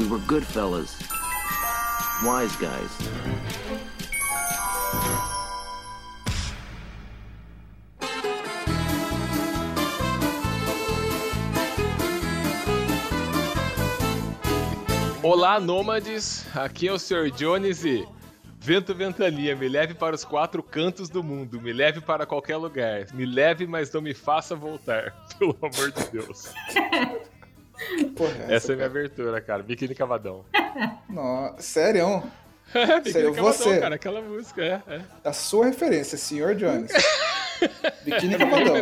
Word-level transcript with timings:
We 0.00 0.06
were 0.06 0.18
good 0.20 0.46
fellas. 0.46 0.98
Wise 2.24 2.56
guys. 2.56 2.90
Olá, 15.22 15.60
nômades! 15.60 16.46
Aqui 16.56 16.88
é 16.88 16.92
o 16.92 16.98
Sr. 16.98 17.30
Jones 17.30 17.84
e. 17.84 18.08
Vento 18.58 18.94
Ventania, 18.94 19.54
me 19.54 19.68
leve 19.68 19.92
para 19.92 20.14
os 20.14 20.24
quatro 20.24 20.62
cantos 20.62 21.10
do 21.10 21.22
mundo, 21.22 21.60
me 21.60 21.74
leve 21.74 22.00
para 22.00 22.24
qualquer 22.24 22.56
lugar, 22.56 23.06
me 23.12 23.26
leve, 23.26 23.66
mas 23.66 23.92
não 23.92 24.00
me 24.00 24.14
faça 24.14 24.56
voltar, 24.56 25.14
pelo 25.38 25.56
amor 25.60 25.92
de 25.92 26.10
Deus. 26.10 26.54
Porra, 28.16 28.32
essa, 28.44 28.52
essa 28.54 28.72
é 28.72 28.76
minha 28.76 28.86
abertura, 28.86 29.40
cara. 29.40 29.62
Biquíni 29.62 29.94
Cavadão. 29.94 30.44
Nossa, 31.08 31.60
sério? 31.62 32.22
É, 32.74 32.86
Biquíni 33.00 33.12
sério, 33.12 33.34
Cavadão, 33.34 33.52
você. 33.52 33.80
cara, 33.80 33.94
aquela 33.94 34.20
música, 34.22 34.62
é, 34.62 34.82
é. 34.86 35.00
A 35.24 35.32
sua 35.32 35.66
referência, 35.66 36.16
Sr. 36.16 36.54
Jones. 36.54 36.92
Biquíni 38.04 38.36
Cavadão. 38.38 38.74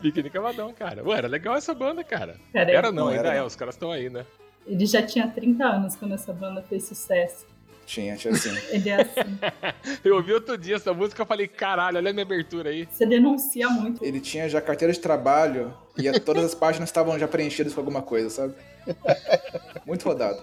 Biquíni 0.00 0.30
Cavadão, 0.30 0.72
cara. 0.72 1.02
Ué, 1.06 1.18
era 1.18 1.28
legal 1.28 1.56
essa 1.56 1.74
banda, 1.74 2.02
cara. 2.04 2.36
Era, 2.52 2.70
era 2.70 2.92
não, 2.92 3.08
ainda 3.08 3.28
era. 3.28 3.34
é, 3.38 3.42
os 3.42 3.56
caras 3.56 3.74
estão 3.74 3.90
aí, 3.90 4.10
né? 4.10 4.24
Ele 4.66 4.86
já 4.86 5.02
tinha 5.02 5.26
30 5.26 5.64
anos 5.64 5.96
quando 5.96 6.14
essa 6.14 6.32
banda 6.32 6.62
fez 6.62 6.84
sucesso. 6.86 7.46
Tinha, 7.90 8.14
tinha 8.14 8.32
assim. 8.32 8.50
Ele 8.70 8.88
é 8.88 9.02
assim. 9.02 9.98
eu 10.04 10.14
ouvi 10.14 10.32
outro 10.32 10.56
dia 10.56 10.76
essa 10.76 10.94
música 10.94 11.24
e 11.24 11.26
falei, 11.26 11.48
caralho, 11.48 11.96
olha 11.96 12.10
a 12.10 12.12
minha 12.12 12.24
abertura 12.24 12.70
aí. 12.70 12.86
Você 12.88 13.04
denuncia 13.04 13.68
muito. 13.68 14.04
Ele 14.04 14.20
tinha 14.20 14.48
já 14.48 14.60
carteira 14.60 14.94
de 14.94 15.00
trabalho 15.00 15.74
e 15.98 16.20
todas 16.20 16.44
as 16.44 16.54
páginas 16.54 16.88
estavam 16.88 17.18
já 17.18 17.26
preenchidas 17.26 17.74
com 17.74 17.80
alguma 17.80 18.00
coisa, 18.00 18.30
sabe? 18.30 18.54
Muito 19.84 20.04
rodado. 20.04 20.40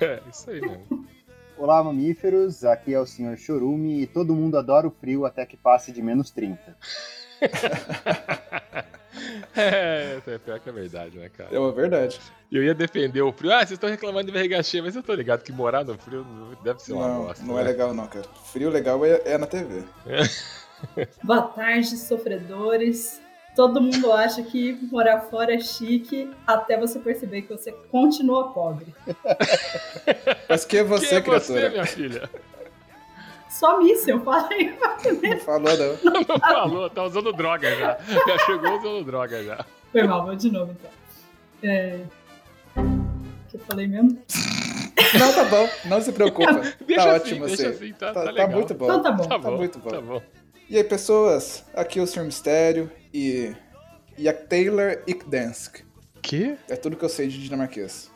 É, 0.00 0.20
isso 0.28 0.50
aí 0.50 0.60
mesmo. 0.60 1.06
Olá, 1.56 1.82
mamíferos. 1.82 2.64
Aqui 2.64 2.92
é 2.92 2.98
o 2.98 3.06
Sr. 3.06 3.36
Chorume 3.36 4.02
e 4.02 4.06
todo 4.08 4.34
mundo 4.34 4.58
adora 4.58 4.88
o 4.88 4.90
frio 4.90 5.24
até 5.24 5.46
que 5.46 5.56
passe 5.56 5.92
de 5.92 6.02
menos 6.02 6.32
30. 6.32 6.76
É, 9.56 10.20
é 10.26 10.38
pior 10.38 10.60
que 10.60 10.68
é 10.68 10.72
verdade, 10.72 11.18
né, 11.18 11.28
cara? 11.28 11.50
É 11.52 11.58
uma 11.58 11.72
verdade. 11.72 12.20
Eu 12.50 12.62
ia 12.62 12.74
defender 12.74 13.20
o 13.22 13.32
frio. 13.32 13.52
Ah, 13.52 13.58
vocês 13.58 13.72
estão 13.72 13.90
reclamando 13.90 14.26
de 14.26 14.32
barriga 14.32 14.62
cheia, 14.62 14.82
mas 14.82 14.96
eu 14.96 15.02
tô 15.02 15.14
ligado 15.14 15.42
que 15.42 15.52
morar 15.52 15.84
no 15.84 15.98
frio 15.98 16.24
deve 16.62 16.80
ser 16.80 16.94
uma 16.94 17.08
não, 17.08 17.24
bosta. 17.24 17.44
Não 17.44 17.58
é 17.58 17.62
né? 17.62 17.68
é 17.68 17.72
legal, 17.72 17.94
não, 17.94 18.06
cara. 18.06 18.24
Frio 18.44 18.70
legal 18.70 19.04
é, 19.04 19.20
é 19.24 19.38
na 19.38 19.46
TV. 19.46 19.82
Boa 21.22 21.42
tarde, 21.42 21.96
sofredores. 21.96 23.20
Todo 23.54 23.80
mundo 23.80 24.12
acha 24.12 24.42
que 24.42 24.78
morar 24.90 25.22
fora 25.22 25.54
é 25.54 25.58
chique 25.58 26.30
até 26.46 26.78
você 26.78 27.00
perceber 27.00 27.42
que 27.42 27.48
você 27.48 27.72
continua 27.90 28.52
pobre. 28.52 28.94
Mas 30.48 30.64
que 30.64 30.78
é 30.78 30.84
você, 30.84 31.08
que 31.08 31.14
é 31.16 31.20
criatura? 31.20 31.60
Você, 31.60 31.68
minha 31.70 31.84
filha? 31.84 32.30
Só 33.58 33.82
míssil, 33.82 34.20
fala 34.20 34.48
aí. 34.54 34.72
Não 35.20 35.40
falou, 35.40 35.76
não. 35.76 35.98
Não, 36.04 36.20
não 36.28 36.38
falou, 36.38 36.90
tá 36.90 37.02
usando 37.02 37.32
droga 37.32 37.74
já. 37.74 37.98
Já 38.06 38.38
chegou 38.46 38.78
usando 38.78 39.04
droga 39.04 39.42
já. 39.42 39.66
Foi 39.90 40.02
mal, 40.04 40.24
vou 40.24 40.36
de 40.36 40.48
novo 40.48 40.76
então. 40.78 40.90
É... 41.68 42.04
O 42.76 43.50
que 43.50 43.56
eu 43.56 43.60
falei 43.60 43.88
mesmo? 43.88 44.22
Não, 45.18 45.32
tá 45.32 45.44
bom, 45.44 45.68
não 45.86 46.00
se 46.00 46.12
preocupa. 46.12 46.52
deixa 46.86 47.02
tá 47.02 47.16
assim, 47.16 47.32
ótimo 47.32 47.46
deixa 47.46 47.68
assim. 47.68 47.84
assim 47.86 47.92
tá, 47.94 48.12
tá, 48.12 48.24
tá, 48.26 48.32
tá 48.32 48.46
muito 48.46 48.74
bom. 48.74 48.84
Então 48.84 49.02
tá 49.02 49.10
bom. 49.10 49.22
Tá, 49.24 49.28
tá 49.28 49.38
bom, 49.38 49.56
muito 49.56 49.78
bom. 49.80 49.90
Tá 49.90 50.00
bom. 50.00 50.22
E 50.70 50.76
aí, 50.76 50.84
pessoas, 50.84 51.64
aqui 51.74 51.98
é 51.98 52.02
o 52.02 52.06
Sr. 52.06 52.24
Mistério 52.24 52.92
e. 53.12 53.52
E 54.16 54.28
a 54.28 54.34
Taylor 54.34 55.02
Ikdansk. 55.06 55.80
Que? 56.22 56.56
É 56.68 56.76
tudo 56.76 56.96
que 56.96 57.04
eu 57.04 57.08
sei 57.08 57.26
de 57.26 57.42
dinamarquês. 57.42 58.10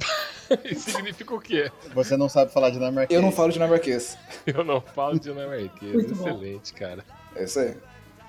Isso 0.64 0.90
significa 0.92 1.34
o 1.34 1.40
quê? 1.40 1.70
Você 1.94 2.16
não 2.16 2.28
sabe 2.28 2.52
falar 2.52 2.70
dinamarquês. 2.70 3.16
Eu 3.16 3.22
não 3.22 3.32
falo 3.32 3.52
dinamarquês. 3.52 4.16
Eu 4.46 4.64
não 4.64 4.80
falo 4.80 5.18
dinamarquês. 5.18 5.92
Muito 5.92 6.12
Excelente, 6.12 6.72
bom. 6.72 6.78
cara. 6.78 7.04
É 7.34 7.44
isso 7.44 7.58
aí. 7.60 7.76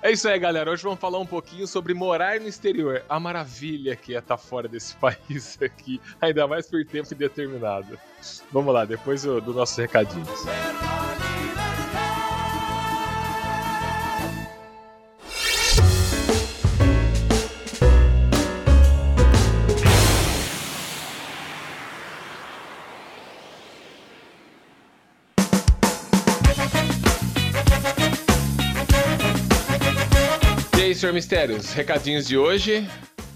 É 0.00 0.12
isso 0.12 0.28
aí, 0.28 0.38
galera. 0.38 0.70
Hoje 0.70 0.82
vamos 0.82 1.00
falar 1.00 1.18
um 1.18 1.26
pouquinho 1.26 1.66
sobre 1.66 1.92
morar 1.92 2.38
no 2.38 2.46
exterior. 2.46 3.02
A 3.08 3.18
maravilha 3.18 3.96
que 3.96 4.14
é 4.14 4.18
estar 4.18 4.36
fora 4.36 4.68
desse 4.68 4.94
país 4.98 5.58
aqui, 5.60 6.00
ainda 6.20 6.46
mais 6.46 6.68
por 6.68 6.84
tempo 6.84 7.12
indeterminado. 7.12 7.98
Vamos 8.52 8.72
lá, 8.72 8.84
depois 8.84 9.22
do, 9.22 9.40
do 9.40 9.52
nossos 9.52 9.76
recadinhos. 9.76 10.28
Sr. 30.98 31.12
Mistérios, 31.12 31.72
recadinhos 31.72 32.26
de 32.26 32.36
hoje? 32.36 32.88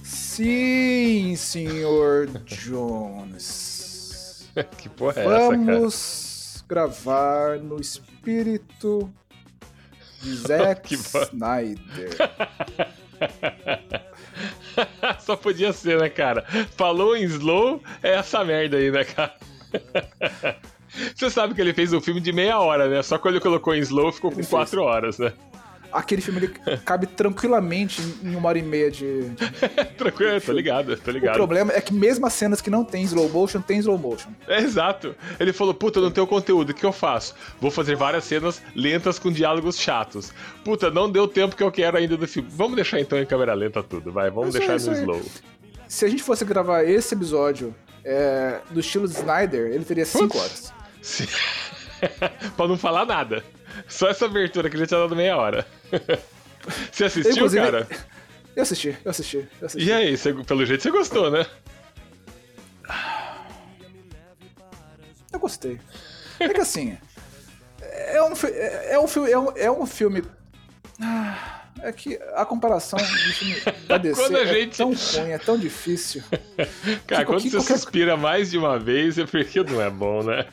Sim, 0.02 1.34
senhor 1.36 2.26
Jones. 2.44 4.48
que 4.78 4.88
porra 4.88 5.22
é 5.22 5.26
essa, 5.26 5.36
cara? 5.36 5.48
Vamos 5.56 6.64
gravar 6.68 7.58
no 7.58 7.80
espírito 7.80 9.08
de 10.20 10.34
Zack 10.36 10.96
bo- 10.96 11.22
Snyder. 11.22 12.10
Só 15.20 15.36
podia 15.36 15.72
ser, 15.72 16.00
né, 16.00 16.08
cara? 16.08 16.44
Falou 16.76 17.16
em 17.16 17.22
slow, 17.24 17.80
é 18.02 18.14
essa 18.14 18.44
merda 18.44 18.76
aí, 18.78 18.90
né, 18.90 19.04
cara? 19.04 19.34
Você 21.14 21.30
sabe 21.30 21.54
que 21.54 21.60
ele 21.60 21.72
fez 21.72 21.92
um 21.92 22.00
filme 22.00 22.20
de 22.20 22.32
meia 22.32 22.58
hora, 22.58 22.88
né? 22.88 23.02
Só 23.02 23.18
quando 23.18 23.34
ele 23.34 23.42
colocou 23.42 23.74
em 23.74 23.78
slow 23.80 24.10
ficou 24.10 24.30
com 24.32 24.38
Ele 24.38 24.42
fez. 24.46 24.50
quatro 24.50 24.82
horas, 24.82 25.18
né? 25.18 25.32
Aquele 25.92 26.22
filme 26.22 26.40
ele 26.40 26.78
cabe 26.84 27.06
tranquilamente 27.06 28.00
em 28.22 28.34
uma 28.34 28.48
hora 28.48 28.58
e 28.58 28.62
meia 28.62 28.90
de. 28.90 29.30
Tranquilo, 29.98 30.40
tô 30.40 30.52
ligado, 30.52 30.96
tô 30.96 31.10
O 31.10 31.14
ligado. 31.14 31.34
problema 31.34 31.72
é 31.72 31.80
que 31.80 31.92
mesmo 31.92 32.26
as 32.26 32.32
cenas 32.32 32.60
que 32.60 32.70
não 32.70 32.84
tem 32.84 33.02
slow 33.04 33.28
motion, 33.28 33.60
tem 33.60 33.78
slow 33.78 33.98
motion. 33.98 34.30
É 34.48 34.58
exato. 34.60 35.14
Ele 35.38 35.52
falou, 35.52 35.74
puta, 35.74 36.00
não 36.00 36.10
tenho 36.10 36.26
conteúdo, 36.26 36.70
o 36.70 36.74
que 36.74 36.84
eu 36.86 36.92
faço? 36.92 37.34
Vou 37.60 37.70
fazer 37.70 37.94
várias 37.96 38.24
cenas 38.24 38.62
lentas 38.74 39.18
com 39.18 39.30
diálogos 39.30 39.78
chatos. 39.78 40.32
Puta, 40.64 40.90
não 40.90 41.10
deu 41.10 41.24
o 41.24 41.28
tempo 41.28 41.54
que 41.54 41.62
eu 41.62 41.70
quero 41.70 41.96
ainda 41.96 42.16
do 42.16 42.26
filme. 42.26 42.48
Vamos 42.52 42.76
deixar 42.76 42.98
então 43.00 43.18
em 43.18 43.26
câmera 43.26 43.52
lenta 43.54 43.82
tudo, 43.82 44.10
vai. 44.12 44.30
Vamos 44.30 44.54
aí, 44.56 44.66
deixar 44.66 44.90
no 44.90 44.96
slow. 44.98 45.22
Se 45.88 46.04
a 46.04 46.08
gente 46.08 46.22
fosse 46.22 46.44
gravar 46.44 46.84
esse 46.84 47.14
episódio 47.14 47.74
é, 48.04 48.60
do 48.70 48.80
estilo 48.80 49.06
de 49.06 49.14
Snyder, 49.14 49.66
ele 49.72 49.84
teria 49.84 50.06
5 50.06 50.26
Putz. 50.28 50.40
horas. 50.40 50.72
Sim. 51.02 51.26
pra 52.56 52.66
não 52.66 52.78
falar 52.78 53.04
nada. 53.04 53.44
Só 53.88 54.08
essa 54.08 54.26
abertura 54.26 54.68
que 54.70 54.76
ele 54.76 54.86
tinha 54.86 55.00
dado 55.00 55.14
meia 55.16 55.36
hora. 55.36 55.66
Você 56.92 57.04
assistiu, 57.04 57.50
cara? 57.50 57.86
Eu 58.54 58.62
assisti, 58.62 58.96
eu 59.04 59.10
assisti, 59.10 59.48
eu 59.60 59.66
assisti. 59.66 59.88
E 59.88 59.92
aí, 59.92 60.16
você- 60.16 60.32
pelo 60.44 60.64
jeito 60.66 60.82
você 60.82 60.90
gostou, 60.90 61.30
né? 61.30 61.46
Eu 65.32 65.38
gostei. 65.38 65.78
É 66.38 66.48
que 66.48 66.60
assim. 66.60 66.98
É 67.80 68.22
um, 68.22 68.32
é 68.46 68.92
é 68.94 68.98
um 69.00 69.06
filme. 69.06 69.30
É 69.30 69.38
um, 69.38 69.56
é 69.56 69.70
um 69.70 69.86
filme. 69.86 70.22
Ah, 71.00 71.62
É 71.82 71.90
que 71.90 72.16
a 72.36 72.44
comparação 72.44 72.98
do 72.98 73.04
filme 73.04 73.56
da 73.88 73.96
DC 73.98 74.20
Quando 74.22 74.36
a 74.36 74.40
é 74.42 74.46
gente- 74.46 74.76
tão 74.76 74.92
ruim, 74.92 75.30
é 75.32 75.38
tão 75.38 75.58
difícil. 75.58 76.22
Cara, 77.06 77.22
Que- 77.22 77.24
quando 77.24 77.40
você 77.40 77.50
qualquer- 77.50 77.76
suspira 77.78 78.16
mais 78.16 78.50
de 78.50 78.58
uma 78.58 78.78
vez 78.78 79.18
é 79.18 79.24
porque 79.24 79.62
não 79.64 79.80
é 79.80 79.90
bom, 79.90 80.22
né? 80.22 80.44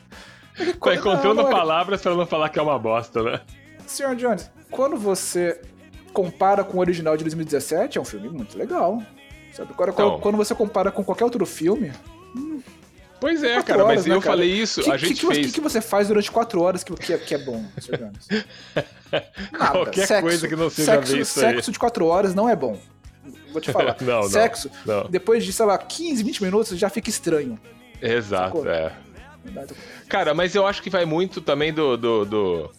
Tá 0.56 0.64
Quando- 0.80 0.98
encontrando 0.98 1.34
não, 1.34 1.42
não 1.44 1.48
é- 1.50 1.52
palavras 1.52 2.00
pra 2.02 2.14
não 2.14 2.26
falar 2.26 2.48
que 2.48 2.58
é 2.58 2.62
uma 2.62 2.78
bosta, 2.78 3.22
né? 3.22 3.40
Senhor 3.90 4.14
Jones, 4.16 4.50
quando 4.70 4.96
você 4.96 5.60
compara 6.12 6.64
com 6.64 6.78
o 6.78 6.80
original 6.80 7.16
de 7.16 7.24
2017, 7.24 7.98
é 7.98 8.00
um 8.00 8.04
filme 8.04 8.28
muito 8.28 8.56
legal. 8.58 9.02
Sabe? 9.52 9.72
Agora, 9.72 9.90
Então. 9.90 10.20
quando 10.20 10.36
você 10.36 10.54
compara 10.54 10.90
com 10.90 11.02
qualquer 11.04 11.24
outro 11.24 11.44
filme. 11.44 11.92
Pois 13.20 13.42
é, 13.42 13.62
cara, 13.62 13.84
mas 13.84 13.90
horas, 13.90 14.06
né, 14.06 14.14
eu 14.14 14.20
cara? 14.20 14.32
falei 14.32 14.50
isso, 14.50 14.82
que, 14.82 14.90
a 14.90 14.96
gente 14.96 15.20
que, 15.20 15.34
fez. 15.34 15.46
que, 15.48 15.52
que 15.52 15.60
você 15.60 15.80
faz 15.82 16.08
durante 16.08 16.30
quatro 16.32 16.62
horas 16.62 16.82
que, 16.82 16.94
que, 16.94 17.12
é, 17.12 17.18
que 17.18 17.34
é 17.34 17.38
bom, 17.38 17.62
Sr. 17.78 17.98
Jones? 17.98 18.28
Nada. 19.52 19.70
Qualquer 19.72 20.06
Sexo. 20.06 20.22
coisa 20.22 20.48
que 20.48 20.56
não 20.56 20.70
seja 20.70 20.94
sexo, 20.94 21.12
ver 21.12 21.20
isso 21.20 21.44
aí. 21.44 21.54
Sexo 21.54 21.72
de 21.72 21.78
quatro 21.78 22.06
horas 22.06 22.34
não 22.34 22.48
é 22.48 22.56
bom. 22.56 22.78
Vou 23.52 23.60
te 23.60 23.70
falar. 23.72 23.96
Não, 24.00 24.20
não, 24.20 24.22
Sexo, 24.22 24.70
não. 24.86 25.04
depois 25.10 25.44
de, 25.44 25.52
sei 25.52 25.66
lá, 25.66 25.76
15, 25.76 26.22
20 26.22 26.42
minutos 26.44 26.78
já 26.78 26.88
fica 26.88 27.10
estranho. 27.10 27.58
Exato, 28.00 28.58
Sacou? 28.58 28.70
é. 28.70 28.92
Cara, 30.08 30.32
mas 30.32 30.54
eu 30.54 30.66
acho 30.66 30.80
que 30.82 30.88
vai 30.88 31.04
muito 31.04 31.40
também 31.40 31.72
do. 31.74 31.96
do, 31.96 32.24
do, 32.24 32.70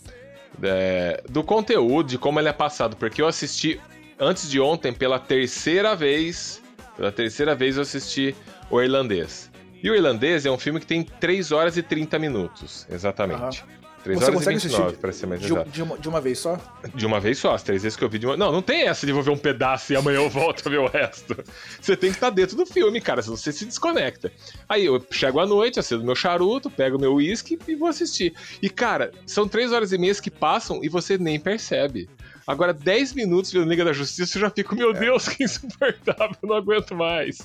é, 0.61 1.23
do 1.29 1.43
conteúdo, 1.43 2.09
de 2.09 2.17
como 2.17 2.39
ele 2.39 2.49
é 2.49 2.53
passado. 2.53 2.95
Porque 2.95 3.21
eu 3.21 3.27
assisti 3.27 3.79
antes 4.19 4.49
de 4.49 4.59
ontem, 4.59 4.93
pela 4.93 5.19
terceira 5.19 5.95
vez. 5.95 6.61
Pela 6.95 7.11
terceira 7.11 7.55
vez 7.55 7.77
eu 7.77 7.81
assisti 7.81 8.35
o 8.69 8.81
irlandês. 8.81 9.49
E 9.83 9.89
o 9.89 9.95
irlandês 9.95 10.45
é 10.45 10.51
um 10.51 10.57
filme 10.57 10.79
que 10.79 10.85
tem 10.85 11.03
3 11.03 11.51
horas 11.51 11.75
e 11.75 11.81
30 11.81 12.19
minutos, 12.19 12.85
exatamente. 12.89 13.63
3 14.03 14.19
Você 14.19 14.25
horas 14.25 14.35
consegue 14.35 14.57
e 14.57 14.61
29, 14.61 14.83
assistir 14.83 15.01
pra 15.01 15.11
ser 15.11 15.25
mais 15.25 15.41
de, 15.41 15.47
de 15.47 15.83
uma, 15.83 15.97
de 15.97 16.09
uma 16.09 16.21
vez 16.21 16.39
só? 16.39 16.59
De 16.93 17.05
uma 17.05 17.19
vez 17.19 17.37
só, 17.37 17.55
as 17.55 17.63
três 17.63 17.83
vezes 17.83 17.97
que 17.97 18.03
eu 18.03 18.09
vi 18.09 18.19
de 18.19 18.25
uma. 18.25 18.37
Não, 18.37 18.51
não 18.51 18.61
tem 18.61 18.87
essa 18.87 19.05
de 19.05 19.11
vou 19.11 19.23
ver 19.23 19.31
um 19.31 19.37
pedaço 19.37 19.91
e 19.93 19.95
amanhã 19.95 20.17
eu 20.17 20.29
volto 20.29 20.67
a 20.67 20.69
ver 20.69 20.79
o 20.79 20.87
resto. 20.87 21.35
Você 21.79 21.95
tem 21.95 22.11
que 22.11 22.17
estar 22.17 22.29
dentro 22.29 22.55
do 22.55 22.65
filme, 22.65 23.01
cara, 23.01 23.21
senão 23.21 23.35
você 23.35 23.51
se 23.51 23.65
desconecta. 23.65 24.31
Aí 24.69 24.85
eu 24.85 25.03
chego 25.11 25.39
à 25.39 25.45
noite, 25.45 25.79
acendo 25.79 26.03
meu 26.03 26.15
charuto, 26.15 26.69
pego 26.69 26.99
meu 26.99 27.15
uísque 27.15 27.57
e 27.67 27.75
vou 27.75 27.87
assistir. 27.87 28.33
E, 28.61 28.69
cara, 28.69 29.11
são 29.25 29.47
três 29.47 29.71
horas 29.71 29.91
e 29.91 29.97
meia 29.97 30.11
que 30.15 30.29
passam 30.31 30.83
e 30.83 30.89
você 30.89 31.17
nem 31.17 31.39
percebe. 31.39 32.09
Agora, 32.45 32.73
10 32.73 33.13
minutos 33.13 33.53
vendo 33.53 33.69
Liga 33.69 33.85
da 33.85 33.93
Justiça, 33.93 34.37
eu 34.37 34.41
já 34.41 34.49
fico, 34.49 34.75
É. 34.75 34.77
meu 34.77 34.91
Deus, 34.93 35.27
que 35.29 35.43
insuportável, 35.43 36.35
eu 36.41 36.49
não 36.49 36.55
aguento 36.55 36.95
mais. 36.95 37.39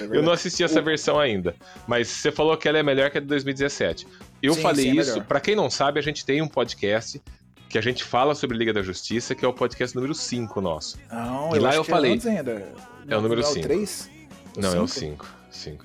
É 0.00 0.04
Eu 0.16 0.22
não 0.22 0.32
assisti 0.32 0.62
essa 0.62 0.82
versão 0.82 1.18
ainda, 1.18 1.54
mas 1.86 2.08
você 2.08 2.30
falou 2.30 2.56
que 2.56 2.68
ela 2.68 2.78
é 2.78 2.82
melhor 2.82 3.10
que 3.10 3.18
a 3.18 3.20
de 3.20 3.26
2017. 3.26 4.06
Eu 4.42 4.54
Sim, 4.54 4.62
falei 4.62 4.84
sim, 4.90 4.98
é 4.98 5.02
isso, 5.02 5.22
pra 5.22 5.40
quem 5.40 5.54
não 5.54 5.70
sabe, 5.70 6.00
a 6.00 6.02
gente 6.02 6.24
tem 6.24 6.42
um 6.42 6.48
podcast 6.48 7.22
que 7.68 7.78
a 7.78 7.80
gente 7.80 8.04
fala 8.04 8.34
sobre 8.34 8.56
Liga 8.56 8.72
da 8.72 8.82
Justiça, 8.82 9.34
que 9.34 9.44
é 9.44 9.48
o 9.48 9.52
podcast 9.52 9.94
número 9.96 10.14
5 10.14 10.60
nosso. 10.60 10.98
Não, 11.10 11.54
E 11.54 11.56
eu 11.56 11.62
lá 11.62 11.74
eu 11.74 11.84
que 11.84 11.90
falei. 11.90 12.20
É, 12.24 12.28
ainda. 12.28 12.72
É 13.08 13.16
o 13.16 13.20
número 13.20 13.40
Não, 13.40 13.48
cinco. 13.48 13.66
3? 13.66 14.10
Não, 14.58 14.74
é 14.74 14.80
o 14.80 14.86
Cinco? 14.86 15.26
5. 15.50 15.82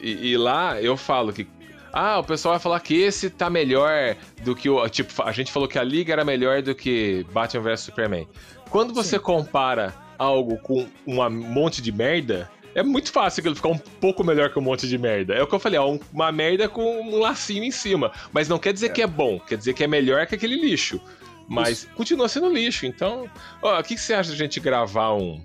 E, 0.00 0.30
e 0.32 0.36
lá 0.38 0.80
eu 0.80 0.96
falo 0.96 1.32
que. 1.32 1.46
Ah, 1.92 2.18
o 2.18 2.24
pessoal 2.24 2.54
vai 2.54 2.60
falar 2.60 2.80
que 2.80 2.94
esse 2.94 3.28
tá 3.28 3.50
melhor 3.50 4.16
do 4.42 4.54
que 4.54 4.70
o. 4.70 4.88
Tipo, 4.88 5.22
a 5.22 5.32
gente 5.32 5.52
falou 5.52 5.68
que 5.68 5.78
a 5.78 5.82
Liga 5.82 6.12
era 6.12 6.24
melhor 6.24 6.62
do 6.62 6.74
que 6.74 7.26
Batman 7.32 7.62
vs 7.62 7.80
Superman. 7.80 8.26
Quando 8.70 8.94
você 8.94 9.18
compara 9.18 9.94
algo 10.18 10.56
com 10.58 10.86
um 11.06 11.30
monte 11.30 11.82
de 11.82 11.92
merda, 11.92 12.50
é 12.78 12.82
muito 12.82 13.10
fácil 13.10 13.40
aquilo 13.40 13.56
ficar 13.56 13.68
um 13.70 13.78
pouco 13.78 14.22
melhor 14.22 14.52
que 14.52 14.58
um 14.58 14.62
monte 14.62 14.86
de 14.86 14.98
merda. 14.98 15.34
É 15.34 15.42
o 15.42 15.46
que 15.46 15.54
eu 15.54 15.58
falei, 15.58 15.78
ó, 15.78 15.90
um- 15.90 16.00
uma 16.12 16.30
merda 16.30 16.68
com 16.68 17.00
um 17.00 17.18
lacinho 17.18 17.64
em 17.64 17.70
cima. 17.70 18.12
Mas 18.32 18.48
não 18.48 18.58
quer 18.58 18.72
dizer 18.72 18.90
que 18.92 19.00
é 19.02 19.06
bom, 19.06 19.40
quer 19.40 19.56
dizer 19.56 19.72
que 19.74 19.82
é 19.82 19.86
melhor 19.86 20.26
que 20.26 20.34
aquele 20.34 20.56
lixo. 20.56 21.00
Mas 21.48 21.88
continua 21.96 22.28
sendo 22.28 22.48
lixo. 22.52 22.86
Então, 22.86 23.28
ó, 23.62 23.78
o 23.80 23.82
que, 23.82 23.94
que 23.94 24.00
você 24.00 24.12
acha 24.14 24.30
de 24.30 24.34
a 24.34 24.38
gente 24.38 24.60
gravar 24.60 25.14
um, 25.14 25.40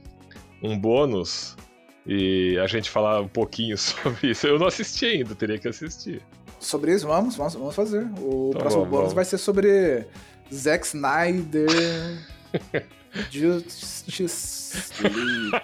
um 0.61 0.77
bônus 0.77 1.55
e 2.05 2.57
a 2.61 2.67
gente 2.67 2.89
falar 2.89 3.21
um 3.21 3.27
pouquinho 3.27 3.77
sobre 3.79 4.31
isso? 4.31 4.45
Eu 4.47 4.59
não 4.59 4.67
assisti 4.67 5.05
ainda, 5.05 5.33
teria 5.35 5.57
que 5.57 5.67
assistir. 5.67 6.21
Sobre 6.59 6.93
isso, 6.93 7.07
vamos, 7.07 7.35
vamos, 7.35 7.53
vamos 7.55 7.75
fazer. 7.75 8.05
O 8.19 8.51
Tá 8.53 8.59
próximo 8.59 8.83
bom, 8.83 8.89
bônus 8.89 9.01
vamos. 9.03 9.13
vai 9.13 9.25
ser 9.25 9.37
sobre 9.37 10.05
Zack 10.53 10.85
Snyder. 10.85 11.67
Justice 13.29 14.93
League. 15.03 15.63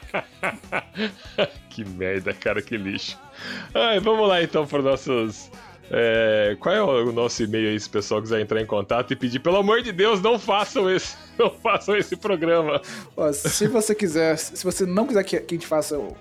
que 1.70 1.86
merda, 1.86 2.34
cara, 2.34 2.62
que 2.62 2.78
lixo. 2.78 3.18
Ai, 3.74 4.00
vamos 4.00 4.28
lá 4.28 4.42
então 4.44 4.66
para 4.68 4.82
nossos. 4.82 5.50
é, 5.90 6.58
qual 6.60 6.76
é 6.76 6.82
o 6.82 7.12
nosso 7.12 7.44
e-mail 7.44 7.70
aí 7.70 7.80
se 7.80 7.88
o 7.88 7.92
pessoal 7.92 8.22
quiser 8.22 8.42
entrar 8.42 8.62
em 8.62 8.66
contato 8.66 9.12
e 9.12 9.16
pedir, 9.16 9.40
pelo 9.40 9.58
amor 9.58 9.82
de 9.82 9.92
Deus, 9.92 10.22
não 10.22 10.38
façam 10.38 10.90
esse, 10.94 11.16
não 11.40 11.50
façam 11.52 11.96
esse 11.96 12.16
programa. 12.18 12.82
Ó, 13.16 13.32
se 13.32 13.68
você 13.68 13.96
quiser, 13.96 14.38
se 14.38 14.64
você 14.64 14.86
não 14.86 15.06
quiser 15.08 15.24
que, 15.24 15.40
que 15.40 15.56
a 15.56 15.58
gente 15.58 15.68
faça 15.68 15.98
o- 15.98 16.16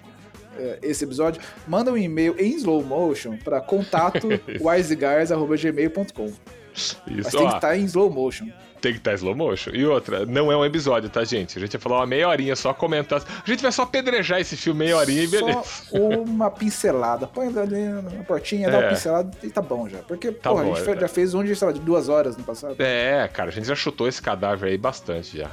é, 0.58 0.78
esse 0.82 1.04
episódio, 1.04 1.42
manda 1.66 1.92
um 1.92 1.98
e-mail 1.98 2.34
em 2.38 2.54
slow 2.56 2.82
motion 2.84 3.36
para 3.38 3.60
contato 3.60 4.28
wiseguys.gmail.com. 4.60 6.32
Mas 6.72 6.96
Isso, 7.08 7.30
tem 7.36 7.40
ó, 7.46 7.48
que 7.50 7.54
estar 7.56 7.76
em 7.76 7.84
slow 7.84 8.10
motion. 8.10 8.46
Tem 8.86 8.92
que 8.92 8.98
estar 9.00 9.14
slow 9.14 9.34
motion. 9.34 9.70
E 9.74 9.84
outra, 9.84 10.24
não 10.24 10.52
é 10.52 10.56
um 10.56 10.64
episódio, 10.64 11.10
tá, 11.10 11.24
gente? 11.24 11.58
A 11.58 11.60
gente 11.60 11.72
vai 11.72 11.80
falar 11.80 11.96
uma 12.00 12.06
meia 12.06 12.28
horinha 12.28 12.54
só 12.54 12.72
comentar. 12.72 13.20
A 13.44 13.50
gente 13.50 13.60
vai 13.62 13.72
só 13.72 13.82
apedrejar 13.82 14.40
esse 14.40 14.56
filme 14.56 14.84
meia 14.84 14.96
horinha 14.96 15.24
e 15.24 15.26
beleza. 15.26 15.62
Só 15.64 15.96
uma 15.98 16.50
pincelada. 16.50 17.26
Põe 17.26 17.46
ali 17.58 17.88
na 17.88 18.22
portinha, 18.24 18.70
dá 18.70 18.76
É. 18.78 18.80
uma 18.84 18.88
pincelada 18.90 19.30
e 19.42 19.50
tá 19.50 19.60
bom 19.60 19.88
já. 19.88 19.98
Porque, 19.98 20.30
Tá 20.30 20.50
porra, 20.50 20.62
bom, 20.64 20.74
a 20.74 20.78
gente 20.78 20.90
é. 20.90 21.00
já 21.00 21.08
fez 21.08 21.34
um 21.34 21.42
de, 21.42 21.56
sei 21.56 21.66
lá, 21.66 21.72
de 21.72 21.80
duas 21.80 22.08
horas 22.08 22.36
no 22.36 22.44
passado. 22.44 22.76
É, 22.78 23.28
cara, 23.32 23.48
a 23.48 23.52
gente 23.52 23.66
já 23.66 23.74
chutou 23.74 24.06
esse 24.06 24.22
cadáver 24.22 24.70
aí 24.70 24.78
bastante 24.78 25.38
já. 25.38 25.50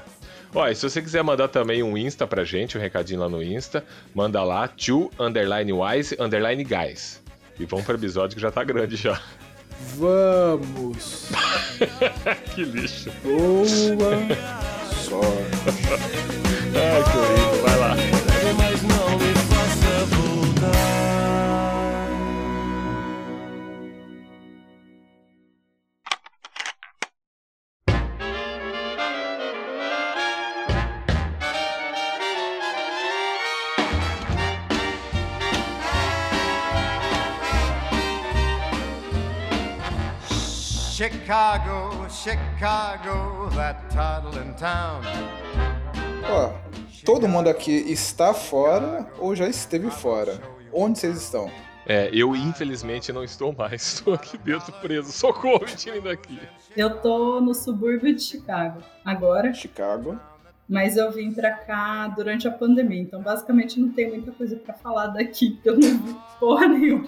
Ó, 0.53 0.68
e 0.68 0.75
se 0.75 0.88
você 0.88 1.01
quiser 1.01 1.24
mandar 1.24 1.47
também 1.47 1.81
um 1.81 1.97
Insta 1.97 2.27
pra 2.27 2.44
gente, 2.44 2.77
um 2.77 2.81
recadinho 2.81 3.19
lá 3.21 3.27
no 3.27 3.41
Insta, 3.41 3.83
manda 4.13 4.44
lá, 4.44 4.68
to 4.68 5.09
underline 5.19 5.74
wise 5.74 6.15
underline 6.19 6.63
guys. 6.63 7.19
E 7.59 7.65
vamos 7.65 7.85
pro 7.85 7.95
episódio 7.95 8.35
que 8.35 8.41
já 8.41 8.51
tá 8.51 8.63
grande 8.63 8.95
já. 8.95 9.19
Vamos! 9.98 11.30
que 12.56 12.64
lixo. 12.64 13.12
Boa 13.24 14.62
Chicago, 41.33 42.07
Chicago, 42.12 43.50
that 43.56 43.89
toddling 43.89 44.53
town. 44.53 45.01
Ó, 46.30 46.53
todo 47.03 47.27
mundo 47.27 47.50
aqui 47.50 47.71
está 47.71 48.35
fora 48.35 49.12
ou 49.18 49.35
já 49.35 49.47
esteve 49.47 49.89
fora. 49.89 50.39
Onde 50.71 51.00
vocês 51.00 51.18
estão? 51.18 51.50
É, 51.88 52.07
eu 52.13 52.35
infelizmente 52.35 53.12
não 53.12 53.24
estou 53.24 53.51
mais. 53.51 53.81
Estou 53.97 54.13
aqui 54.13 54.38
dentro 54.38 54.71
preso. 54.74 55.12
Socorro, 55.12 55.65
me 55.65 55.75
tirem 55.75 56.01
daqui. 56.01 56.39
Eu 56.77 57.01
tô 57.01 57.41
no 57.41 57.56
subúrbio 57.56 58.15
de 58.15 58.21
Chicago 58.21 58.83
agora, 59.03 59.51
Chicago. 59.56 60.19
mas 60.69 60.97
eu 60.97 61.12
vim 61.12 61.31
pra 61.33 61.50
cá 61.50 62.09
durante 62.09 62.47
a 62.47 62.51
pandemia, 62.51 63.01
então 63.01 63.24
basicamente 63.24 63.80
não 63.80 63.89
tem 63.89 64.07
muita 64.07 64.31
coisa 64.33 64.56
pra 64.57 64.75
falar 64.75 65.07
daqui, 65.07 65.53
porque 65.53 65.69
eu 65.69 65.80
não 65.80 65.97
vi 65.97 66.15
porra 66.39 66.68
nenhuma. 66.68 67.07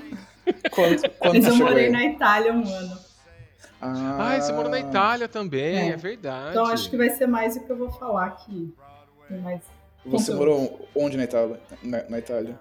Quando, 0.71 1.09
quando 1.19 1.33
Mas 1.35 1.45
eu 1.47 1.55
morei 1.57 1.85
aí? 1.85 1.91
na 1.91 2.05
Itália 2.05 2.51
um 2.53 2.67
ano. 2.67 3.04
Ah, 3.81 4.33
Ah, 4.35 4.39
você 4.41 4.51
mora 4.53 4.69
na 4.69 4.79
Itália 4.79 5.27
também, 5.27 5.89
é, 5.89 5.93
É. 5.93 5.95
verdade. 5.95 6.51
Então 6.51 6.65
acho 6.65 6.89
que 6.89 6.97
vai 6.97 7.09
ser 7.11 7.27
mais 7.27 7.55
o 7.55 7.63
que 7.65 7.69
eu 7.71 7.77
vou 7.77 7.91
falar 7.91 8.25
aqui. 8.27 8.73
Mais 9.29 9.61
Você 10.05 10.33
morou 10.33 10.87
onde 10.95 11.17
na 11.17 11.23
Itália? 11.23 11.59
Na, 11.83 12.03
na 12.09 12.19
Itália? 12.19 12.59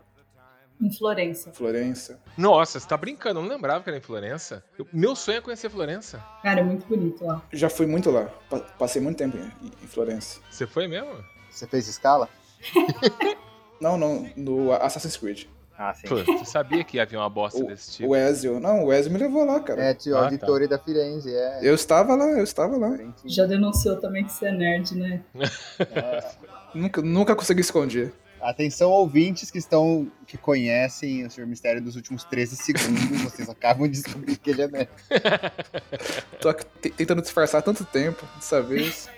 em 0.81 0.91
Florença. 0.93 1.53
Florença. 1.53 2.21
Nossa, 2.37 2.81
você 2.81 2.87
tá 2.87 2.97
brincando, 2.97 3.39
eu 3.39 3.43
não 3.45 3.49
lembrava 3.49 3.83
que 3.83 3.89
era 3.89 3.97
em 3.97 4.03
Florença. 4.03 4.63
Eu- 4.79 4.87
meu 4.93 5.15
sonho 5.15 5.39
é 5.39 5.41
conhecer 5.41 5.71
Florença. 5.71 6.19
Cara, 6.43 6.61
é 6.61 6.63
muito 6.65 6.85
bonito 6.87 7.25
lá. 7.25 7.41
Já 7.53 7.71
fui 7.71 7.87
muito 7.87 8.11
lá. 8.11 8.29
Pa- 8.51 8.61
Passei 8.61 9.01
muito 9.01 9.17
tempo 9.17 9.37
em, 9.39 9.67
em 9.83 9.87
Florença. 9.87 10.41
Você 10.51 10.67
foi 10.67 10.89
mesmo? 10.89 11.25
Você 11.51 11.67
fez 11.67 11.87
escala? 11.89 12.29
Não, 13.81 13.97
não, 13.99 14.29
no 14.37 14.73
Assassin's 14.73 15.17
Creed. 15.17 15.45
Ah, 15.77 15.93
sim. 15.93 16.07
Pô, 16.07 16.17
você 16.23 16.45
sabia 16.45 16.85
que 16.85 17.01
havia 17.01 17.19
uma 17.19 17.29
bosta 17.29 17.63
O, 17.63 17.67
desse 17.67 17.91
tipo? 17.93 18.09
o 18.11 18.15
Ezio. 18.17 18.61
Não, 18.61 18.85
o 18.85 18.93
Ezio 18.93 19.11
me 19.13 19.19
levou 19.19 19.45
lá, 19.45 19.59
cara. 19.61 19.83
É, 19.83 19.95
tio, 19.95 20.17
Ah, 20.17 20.23
tá. 20.23 20.29
Vitória 20.29 20.69
da 20.69 20.79
Firenze, 20.79 21.35
é. 21.35 21.59
Eu 21.63 21.75
estava 21.75 22.15
lá, 22.15 22.27
eu 22.27 22.45
estava 22.45 22.77
lá. 22.77 22.97
Já 23.25 23.45
denunciou 23.45 23.97
também 23.97 24.25
que 24.25 24.31
você 24.33 24.47
é 24.47 24.53
nerd, 24.53 24.95
né? 24.97 25.23
Nunca, 26.75 27.01
nunca 27.03 27.37
consegui 27.37 27.61
esconder. 27.61 28.13
Atenção, 28.41 28.91
ouvintes 28.91 29.49
que 29.51 29.59
estão 29.59 30.11
que 30.27 30.37
conhecem 30.37 31.25
o 31.25 31.31
Senhor 31.31 31.47
Mistério 31.47 31.81
dos 31.81 31.95
últimos 31.97 32.25
13 32.25 32.57
segundos, 32.57 33.23
vocês 33.23 33.49
acabam 33.49 33.87
de 33.89 34.03
descobrir 34.03 34.37
que 34.37 34.51
ele 34.51 34.63
é 34.63 34.69
nerd. 34.69 34.89
Tô 36.41 36.53
tentando 36.53 37.23
disfarçar 37.23 37.61
há 37.61 37.63
tanto 37.63 37.85
tempo. 37.85 38.27
Dessa 38.37 38.61
vez, 38.61 39.09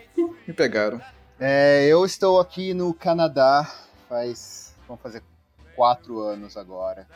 me 0.46 0.52
pegaram. 0.54 1.00
É, 1.40 1.86
eu 1.86 2.04
estou 2.04 2.38
aqui 2.38 2.72
no 2.72 2.94
Canadá 2.94 3.68
faz. 4.08 4.74
vão 4.86 4.96
fazer 4.96 5.22
quatro 5.76 6.20
anos 6.20 6.56
agora. 6.56 7.06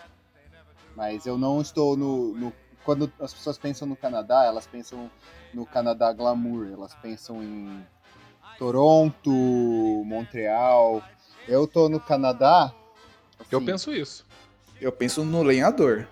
Mas 0.94 1.24
eu 1.26 1.36
não 1.38 1.60
estou 1.60 1.96
no, 1.96 2.34
no- 2.34 2.52
Quando 2.84 3.10
as 3.20 3.32
pessoas 3.34 3.56
pensam 3.58 3.88
no 3.88 3.96
Canadá, 3.96 4.44
elas 4.44 4.66
pensam 4.66 5.10
no 5.52 5.64
Canadá 5.66 6.12
glamour. 6.12 6.68
Elas 6.72 6.94
pensam 6.96 7.42
em 7.42 7.84
Toronto, 8.58 9.30
Montreal. 10.04 11.02
Eu 11.48 11.66
tô 11.66 11.88
no 11.88 11.98
Canadá. 11.98 12.72
Eu 13.50 13.58
assim, 13.58 13.66
penso 13.66 13.92
isso. 13.92 14.26
Eu 14.80 14.92
penso 14.92 15.24
no 15.24 15.42
lenhador. 15.42 16.06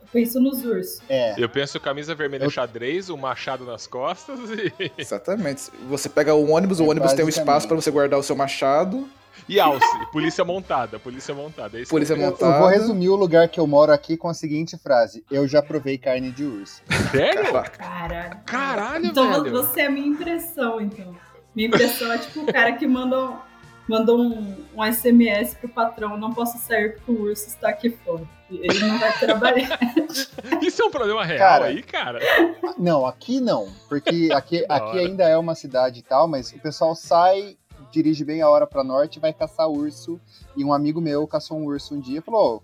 Eu 0.00 0.06
penso 0.12 0.40
nos 0.40 0.64
ursos. 0.64 1.00
É, 1.08 1.34
Eu 1.42 1.48
penso 1.48 1.78
camisa 1.80 2.14
vermelha 2.14 2.44
Eu- 2.44 2.50
xadrez, 2.50 3.08
o 3.08 3.16
machado 3.16 3.64
nas 3.64 3.86
costas 3.86 4.38
e. 4.50 4.72
Exatamente. 4.98 5.70
Você 5.88 6.08
pega 6.08 6.34
o 6.34 6.50
ônibus, 6.50 6.80
o 6.80 6.84
É 6.84 6.88
ônibus 6.88 7.12
tem 7.12 7.24
um 7.24 7.28
espaço 7.28 7.66
pra 7.66 7.76
você 7.76 7.90
guardar 7.90 8.18
o 8.18 8.22
seu 8.22 8.34
machado. 8.36 9.08
E 9.48 9.58
alce. 9.60 9.86
Polícia 10.12 10.44
montada, 10.44 10.98
polícia 10.98 11.34
montada. 11.34 11.78
É 11.78 11.82
isso 11.82 11.88
que 11.88 11.94
Polícia 11.94 12.14
eu 12.14 12.18
penso. 12.18 12.30
montada. 12.32 12.52
eu 12.54 12.58
vou 12.60 12.68
resumir 12.68 13.08
o 13.08 13.16
lugar 13.16 13.48
que 13.48 13.58
eu 13.60 13.66
moro 13.66 13.92
aqui 13.92 14.16
com 14.16 14.28
a 14.28 14.34
seguinte 14.34 14.76
frase: 14.78 15.24
Eu 15.30 15.46
já 15.48 15.62
provei 15.62 15.98
carne 15.98 16.30
de 16.30 16.44
urso. 16.44 16.82
Sério? 17.10 17.52
Caralho. 17.78 18.36
Caralho, 18.44 19.06
Então 19.06 19.42
velho. 19.42 19.50
você 19.50 19.82
é 19.82 19.86
a 19.86 19.90
minha 19.90 20.06
impressão, 20.06 20.80
então. 20.80 21.14
Minha 21.54 21.68
impressão 21.68 22.10
é 22.12 22.18
tipo 22.18 22.40
o 22.40 22.46
cara 22.52 22.72
que 22.72 22.86
manda 22.86 23.32
mandou 23.88 24.18
um, 24.20 24.56
um 24.76 24.92
SMS 24.92 25.54
pro 25.54 25.68
patrão, 25.68 26.16
não 26.16 26.32
posso 26.32 26.56
sair 26.58 26.94
porque 26.94 27.10
o 27.10 27.22
urso 27.24 27.48
está 27.48 27.68
aqui 27.68 27.90
fora. 27.90 28.22
Ele 28.50 28.78
não 28.80 28.98
vai 28.98 29.12
trabalhar. 29.18 29.78
Isso 30.62 30.82
é 30.82 30.84
um 30.84 30.90
problema 30.90 31.24
real 31.24 31.38
Cara, 31.38 31.64
aí, 31.66 31.82
cara? 31.82 32.20
Não, 32.78 33.04
aqui 33.06 33.40
não, 33.40 33.68
porque 33.88 34.28
aqui, 34.32 34.64
aqui 34.68 34.98
ainda 34.98 35.24
é 35.24 35.36
uma 35.36 35.54
cidade 35.54 36.00
e 36.00 36.02
tal, 36.02 36.28
mas 36.28 36.52
o 36.52 36.58
pessoal 36.60 36.94
sai, 36.94 37.56
dirige 37.92 38.24
bem 38.24 38.40
a 38.40 38.48
hora 38.48 38.66
pra 38.66 38.82
norte 38.82 39.16
e 39.16 39.20
vai 39.20 39.32
caçar 39.32 39.68
urso. 39.68 40.20
E 40.56 40.64
um 40.64 40.72
amigo 40.72 41.00
meu 41.00 41.26
caçou 41.26 41.58
um 41.58 41.66
urso 41.66 41.94
um 41.94 42.00
dia 42.00 42.18
e 42.18 42.22
falou: 42.22 42.62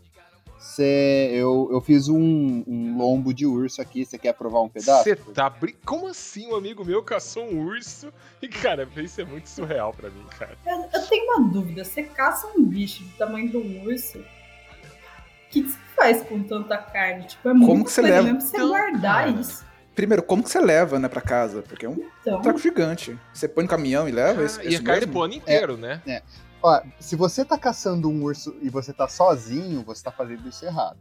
Cê, 0.58 1.30
eu, 1.32 1.68
eu 1.70 1.80
fiz 1.80 2.08
um, 2.08 2.64
um 2.66 2.97
lombo 2.97 3.32
de 3.32 3.47
urso 3.47 3.80
aqui, 3.80 4.04
você 4.04 4.18
quer 4.18 4.32
provar 4.32 4.61
um 4.62 4.68
pedaço? 4.68 5.04
Você 5.04 5.14
tá 5.14 5.49
brin... 5.49 5.75
Como 5.85 6.08
assim 6.08 6.49
um 6.49 6.56
amigo 6.56 6.85
meu 6.85 7.00
caçou 7.02 7.44
um 7.44 7.64
urso? 7.64 8.12
E, 8.42 8.49
cara, 8.49 8.88
isso 8.97 9.20
é 9.20 9.25
muito 9.25 9.49
surreal 9.49 9.92
pra 9.92 10.11
mim, 10.11 10.25
cara. 10.37 10.58
Eu, 10.66 10.88
eu 10.92 11.06
tenho 11.06 11.25
uma 11.32 11.49
dúvida, 11.49 11.85
você 11.85 12.02
caça 12.02 12.49
um 12.56 12.64
bicho 12.64 13.04
do 13.04 13.11
tamanho 13.11 13.49
de 13.49 13.56
um 13.56 13.85
urso, 13.85 14.18
o 14.18 15.50
que, 15.50 15.62
você 15.62 15.78
faz 15.94 16.23
com 16.23 16.42
tanta 16.42 16.76
carne? 16.76 17.25
Tipo, 17.25 17.49
é 17.50 17.54
muita 17.54 17.85
que 17.85 17.92
você 17.92 18.02
leva? 18.02 18.23
mesmo 18.25 18.40
você 18.40 18.56
Então, 18.56 18.68
guardar 18.68 19.26
cara. 19.26 19.40
isso. 19.40 19.67
Primeiro, 19.98 20.22
como 20.22 20.44
que 20.44 20.48
você 20.50 20.60
leva, 20.60 20.96
né, 20.96 21.08
pra 21.08 21.20
casa? 21.20 21.60
Porque 21.60 21.84
é 21.84 21.88
um 21.88 22.08
Então, 22.20 22.40
trago 22.40 22.56
gigante. 22.56 23.18
Você 23.34 23.48
põe 23.48 23.64
no 23.64 23.68
caminhão 23.68 24.08
e 24.08 24.12
leva? 24.12 24.40
Ah, 24.42 24.44
esse, 24.44 24.62
e 24.62 24.66
esse 24.68 24.76
a 24.76 24.82
carne 24.84 25.00
mesmo? 25.00 25.12
pro 25.12 25.22
ano 25.22 25.34
inteiro, 25.34 25.76
né? 25.76 26.00
Ó, 26.62 26.80
se 27.00 27.16
você 27.16 27.44
tá 27.44 27.58
caçando 27.58 28.08
um 28.08 28.22
urso 28.22 28.56
e 28.62 28.70
você 28.70 28.92
tá 28.92 29.08
sozinho, 29.08 29.82
você 29.82 30.04
tá 30.04 30.12
fazendo 30.12 30.48
isso 30.48 30.64
errado. 30.64 30.98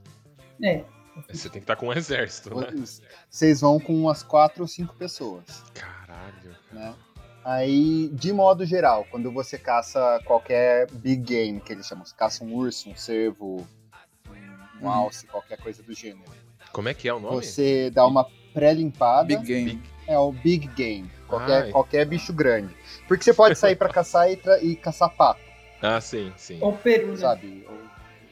é. 0.64 0.84
Você 1.32 1.44
tem 1.44 1.60
que 1.62 1.66
estar 1.66 1.76
com 1.76 1.88
um 1.90 1.94
exército, 1.94 2.56
né? 2.60 2.70
Vocês 3.30 3.62
vão 3.62 3.80
com 3.80 3.94
umas 3.94 4.24
quatro 4.24 4.64
ou 4.64 4.68
cinco 4.68 4.96
pessoas. 4.96 5.64
Caralho. 5.76 6.56
né? 6.72 6.96
Aí, 7.46 8.10
de 8.14 8.34
modo 8.34 8.66
geral, 8.66 9.06
quando 9.12 9.32
você 9.32 9.60
caça 9.60 10.20
qualquer 10.26 10.90
big 10.92 11.22
game, 11.22 11.62
que 11.62 11.72
eles 11.72 11.86
chamam, 11.86 12.04
você 12.04 12.16
caça 12.16 12.44
um 12.44 12.52
urso, 12.56 12.90
um 12.90 12.96
cervo, 12.96 13.58
um, 14.28 14.34
um 14.82 14.88
Uhum. 14.88 14.90
alce, 14.92 15.28
qualquer 15.28 15.58
coisa 15.60 15.84
do 15.84 15.94
gênero, 15.94 16.24
Como 16.72 16.90
é 16.90 16.96
que 16.96 17.08
é 17.08 17.14
o 17.14 17.20
nome? 17.20 17.44
você 17.44 17.92
dá 17.92 18.06
uma 18.08 18.26
pré-limpada, 18.58 19.28
Big 19.28 19.44
game. 19.46 19.82
é 20.08 20.18
o 20.18 20.32
big 20.32 20.66
game, 20.70 21.08
qualquer, 21.28 21.64
Ai. 21.66 21.70
qualquer 21.72 22.06
bicho 22.06 22.34
grande. 22.34 22.76
Porque 23.08 23.24
você 23.24 23.34
pode 23.34 23.54
sair 23.56 23.76
pra 23.76 23.88
caçar 23.88 24.32
e, 24.32 24.36
tra- 24.36 24.60
e 24.64 24.76
caçar 24.76 25.10
pato, 25.12 25.40
Ah, 25.80 26.02
sim, 26.02 26.34
sim. 26.36 26.58
Ou 26.60 26.74
peru, 26.74 27.10
né? 27.12 27.18
sabe? 27.18 27.64
Ou- 27.70 27.78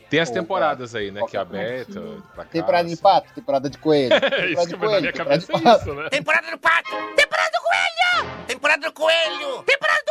Tem 0.10 0.20
as 0.20 0.30
Ou, 0.30 0.36
temporadas 0.36 0.96
aí, 0.96 1.12
né? 1.12 1.22
Que 1.30 1.38
é 1.38 1.40
aberta 1.40 2.00
coisa. 2.02 2.24
pra 2.34 2.44
Temporada 2.46 2.90
de 2.90 2.98
pato, 2.98 3.34
temporada 3.36 3.70
de 3.70 3.78
coelho. 3.78 4.14
É 4.18 4.20
temporada 4.20 4.50
isso 4.52 4.68
de 4.68 4.74
que 4.78 4.86
na 4.86 5.00
minha 5.00 5.14
cabeça 5.14 5.52
é 5.52 5.60
pato. 5.62 5.82
isso, 5.82 5.94
né? 5.94 6.10
Temporada 6.10 6.52
do 6.52 6.58
pato! 6.58 6.90
Temporada 7.16 7.52
do 7.52 7.62
coelho! 7.62 8.32
Temporada 8.48 8.88
do 8.88 8.94
coelho! 8.94 9.64
Temporada 9.64 10.04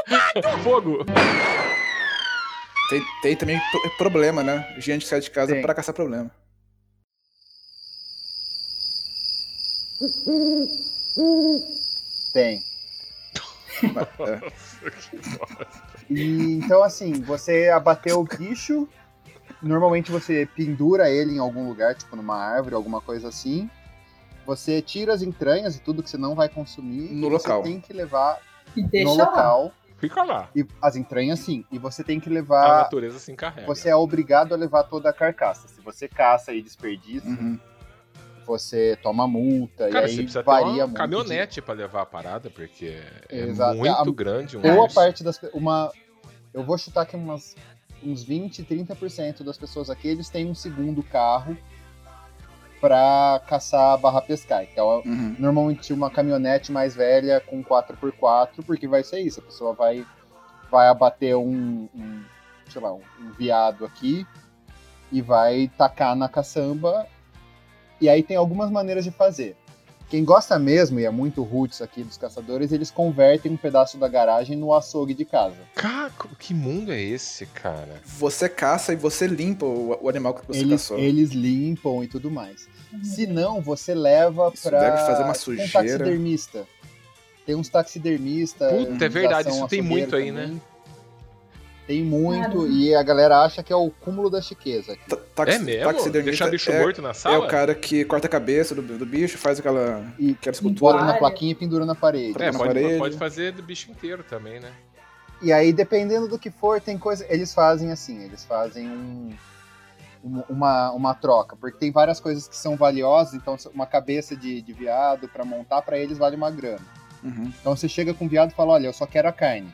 do 0.57 0.59
Fogo! 0.63 1.05
Tem, 2.91 3.03
tem 3.23 3.37
também 3.37 3.61
pro- 3.71 3.91
problema, 3.97 4.43
né? 4.43 4.75
Gente 4.79 5.03
que 5.03 5.09
sai 5.09 5.21
de 5.21 5.31
casa 5.31 5.53
Tem. 5.55 5.63
pra 5.63 5.75
caçar 5.75 5.95
problema. 5.95 6.31
Tem. 12.33 12.63
E, 16.11 16.55
então, 16.57 16.83
assim, 16.83 17.13
você 17.23 17.69
abateu 17.71 18.21
o 18.21 18.25
bicho, 18.25 18.89
normalmente 19.63 20.11
você 20.11 20.47
pendura 20.55 21.11
ele 21.11 21.33
em 21.35 21.39
algum 21.39 21.69
lugar, 21.69 21.95
tipo 21.95 22.15
numa 22.17 22.37
árvore, 22.37 22.75
alguma 22.75 23.01
coisa 23.01 23.29
assim. 23.29 23.71
Você 24.47 24.83
tira 24.83 25.15
as 25.15 25.23
entranhas 25.23 25.77
e 25.77 25.81
tudo 25.81 26.03
que 26.03 26.11
você 26.11 26.19
não 26.19 26.35
vai 26.35 26.49
consumir. 26.49 27.11
No 27.13 27.29
e 27.29 27.31
você 27.31 27.49
local. 27.49 27.63
tem 27.63 27.81
que 27.81 27.93
levar 27.93 28.39
E 28.77 28.83
deixa 28.83 29.07
no 29.11 29.17
lá. 29.17 29.25
local. 29.25 29.73
Fica 29.97 30.23
lá. 30.23 30.51
E 30.55 30.67
as 30.83 30.97
entranhas, 30.97 31.39
sim. 31.41 31.65
E 31.73 31.79
você 31.79 32.05
tem 32.05 32.21
que 32.21 32.29
A 32.29 32.33
levar. 32.33 32.83
natureza 32.83 33.19
se 33.19 33.33
encarrega. 33.33 33.67
Você 33.67 33.89
é 33.89 33.97
obrigado 33.97 34.53
a 34.53 34.57
levar 34.57 34.83
toda 34.85 35.09
a 35.09 35.13
carcaça. 35.15 35.67
Se 35.69 35.81
você 35.81 36.07
caça 36.09 36.53
e 36.53 36.61
desperdiça, 36.61 37.27
Uhum. 37.27 37.59
Você 38.47 38.99
toma 39.03 39.27
multa. 39.27 39.89
Cara, 39.89 40.07
e 40.07 40.09
você 40.09 40.13
aí 40.21 40.23
precisa 40.25 40.41
ter 40.43 40.47
varia 40.51 40.69
uma 40.71 40.87
muito. 40.87 40.95
caminhonete 40.97 41.61
pra 41.63 41.75
levar 41.75 42.03
a 42.03 42.07
parada, 42.07 42.51
porque 42.51 42.97
é 43.29 43.41
Exato. 43.47 43.77
muito 43.79 44.11
A- 44.11 44.13
grande 44.15 44.57
um 44.57 44.61
de- 44.61 44.71
Boa 44.71 44.89
parte 44.89 45.23
das. 45.25 45.41
Uma, 45.53 45.91
eu 46.53 46.63
vou 46.65 46.77
chutar 46.79 47.07
que 47.07 47.17
umas, 47.17 47.55
uns 48.03 48.23
20, 48.23 48.63
30% 48.63 49.43
das 49.43 49.57
pessoas 49.59 49.89
aqui 49.91 50.09
eles 50.09 50.29
têm 50.29 50.47
um 50.51 50.55
segundo 50.55 51.03
carro 51.03 51.57
pra 52.81 53.41
caçar 53.49 53.97
barra 53.99 54.21
pescar. 54.21 54.65
Uma- 54.77 54.97
Uhum. 54.97 55.37
normalmente 55.39 55.93
uma 55.93 56.11
caminhonete 56.11 56.71
mais 56.71 56.95
velha 56.95 57.41
com 57.41 57.63
4x4, 57.65 58.63
porque 58.65 58.87
vai 58.87 59.03
ser 59.03 59.21
isso. 59.21 59.41
A 59.41 59.43
pessoa 59.43 59.73
vai, 59.73 60.05
vai 60.71 60.89
abater 60.89 61.35
um, 61.37 61.89
um, 61.95 62.23
sei 62.69 62.83
lá, 62.83 62.93
um, 62.93 63.01
um 63.21 63.31
viado 63.39 63.85
aqui 63.87 64.27
e 65.11 65.23
vai 65.23 65.71
tacar 65.79 66.15
na 66.15 66.29
caçamba. 66.29 67.07
E 68.05 68.09
aí 68.11 68.23
tem 68.23 68.37
algumas 68.37 68.71
maneiras 68.71 69.03
de 69.03 69.11
fazer. 69.11 69.57
Quem 70.11 70.23
gosta 70.23 70.59
mesmo, 70.59 71.01
e 71.01 71.07
é 71.07 71.11
muito 71.11 71.43
roots 71.43 71.81
aqui 71.81 72.05
dos 72.05 72.19
caçadores, 72.19 72.71
eles 72.71 72.91
convertem 72.91 73.51
um 73.51 73.57
pedaço 73.57 73.97
da 73.97 74.07
garagem 74.07 74.55
no 74.59 74.75
açougue 74.75 75.15
de 75.15 75.25
casa. 75.25 75.57
Cara, 75.75 76.13
que 76.39 76.53
mundo 76.53 76.93
é 76.93 77.01
esse, 77.01 77.47
cara? 77.47 78.03
Você 78.05 78.47
caça 78.47 78.93
e 78.93 78.97
você 78.97 79.27
limpa 79.27 79.65
o, 79.65 79.99
o 80.03 80.09
animal 80.09 80.35
que 80.35 80.47
você 80.47 80.61
Eles, 80.61 80.83
caçou. 80.83 80.99
eles 80.99 81.31
limpam 81.31 82.05
e 82.05 82.07
tudo 82.07 82.31
mais. 82.31 82.69
Se 83.03 83.27
não, 83.27 83.63
você 83.63 83.95
leva 83.95 84.53
Isso 84.55 84.69
pra 84.69 84.79
deve 84.81 84.99
fazer 84.99 85.23
uma 85.23 85.33
um 85.33 85.35
sujeira. 85.35 85.73
taxidermista. 85.73 86.67
Tem 87.47 87.55
uns 87.55 87.71
taxidermistas. 87.71 88.71
Puta, 88.71 89.07
é 89.07 89.09
verdade, 89.09 89.49
isso 89.49 89.67
tem 89.69 89.81
muito 89.81 90.15
aí, 90.15 90.31
né? 90.31 90.55
Tem 91.87 92.03
muito, 92.03 92.41
Caramba. 92.49 92.67
e 92.69 92.95
a 92.95 93.03
galera 93.03 93.41
acha 93.43 93.63
que 93.63 93.71
é 93.73 93.77
o 93.77 93.91
cúmulo 93.91 94.31
da 94.31 94.41
chiqueza. 94.41 94.93
aqui. 94.95 95.07
Ta- 95.07 95.19
taxi- 95.35 95.57
é 95.57 95.59
mesmo? 95.59 95.93
taxidermista 95.93 96.45
Deixar 96.47 96.51
bicho 96.51 96.73
é, 96.73 96.81
morto 96.81 97.03
na 97.03 97.13
sala? 97.13 97.35
É 97.35 97.39
o 97.39 97.47
cara 97.47 97.75
que 97.75 98.05
corta 98.07 98.27
a 98.27 98.31
cabeça 98.31 98.75
do, 98.75 98.81
do 98.81 99.05
bicho, 99.05 99.37
faz 99.37 99.59
aquela, 99.59 100.03
E 100.19 100.31
aquela 100.31 100.55
escultura. 100.55 100.95
bota 100.95 101.05
na 101.05 101.19
plaquinha 101.19 101.53
e 101.53 101.55
pendura 101.55 101.85
na 101.85 101.95
parede. 101.95 102.43
É, 102.43 102.51
na 102.51 102.59
pode, 102.59 102.73
parede. 102.75 102.99
pode 102.99 103.17
fazer 103.19 103.53
do 103.53 103.63
bicho 103.63 103.91
inteiro 103.91 104.25
também, 104.25 104.61
né? 104.61 104.73
E 105.43 105.53
aí, 105.53 105.75
dependendo 105.75 106.27
do 106.27 106.39
que 106.39 106.51
for, 106.51 106.81
tem 106.81 106.97
coisa. 106.97 107.27
Eles 107.29 107.53
fazem 107.53 107.93
assim, 107.93 108.23
eles 108.25 108.45
fazem 108.47 108.89
um, 108.89 109.35
um- 110.25 110.43
uma, 110.49 110.91
uma 110.93 111.13
troca, 111.15 111.55
porque 111.55 111.77
tem 111.77 111.93
várias 111.93 112.19
coisas 112.19 112.49
que 112.49 112.57
são 112.57 112.77
valiosas, 112.77 113.35
então 113.35 113.59
uma 113.75 113.85
cabeça 113.87 114.35
de, 114.35 114.63
de 114.63 114.73
viado 114.73 115.29
pra 115.29 115.45
montar 115.45 115.83
pra 115.83 115.99
eles 115.99 116.17
vale 116.17 116.35
uma 116.35 116.51
grana. 116.51 116.81
Uhum. 117.23 117.53
Então 117.61 117.77
você 117.77 117.89
chega 117.91 118.15
com 118.15 118.25
o 118.25 118.29
viado 118.29 118.53
e 118.53 118.55
fala, 118.55 118.73
olha, 118.73 118.87
eu 118.87 118.93
só 118.95 119.05
quero 119.05 119.29
a 119.29 119.33
carne. 119.33 119.69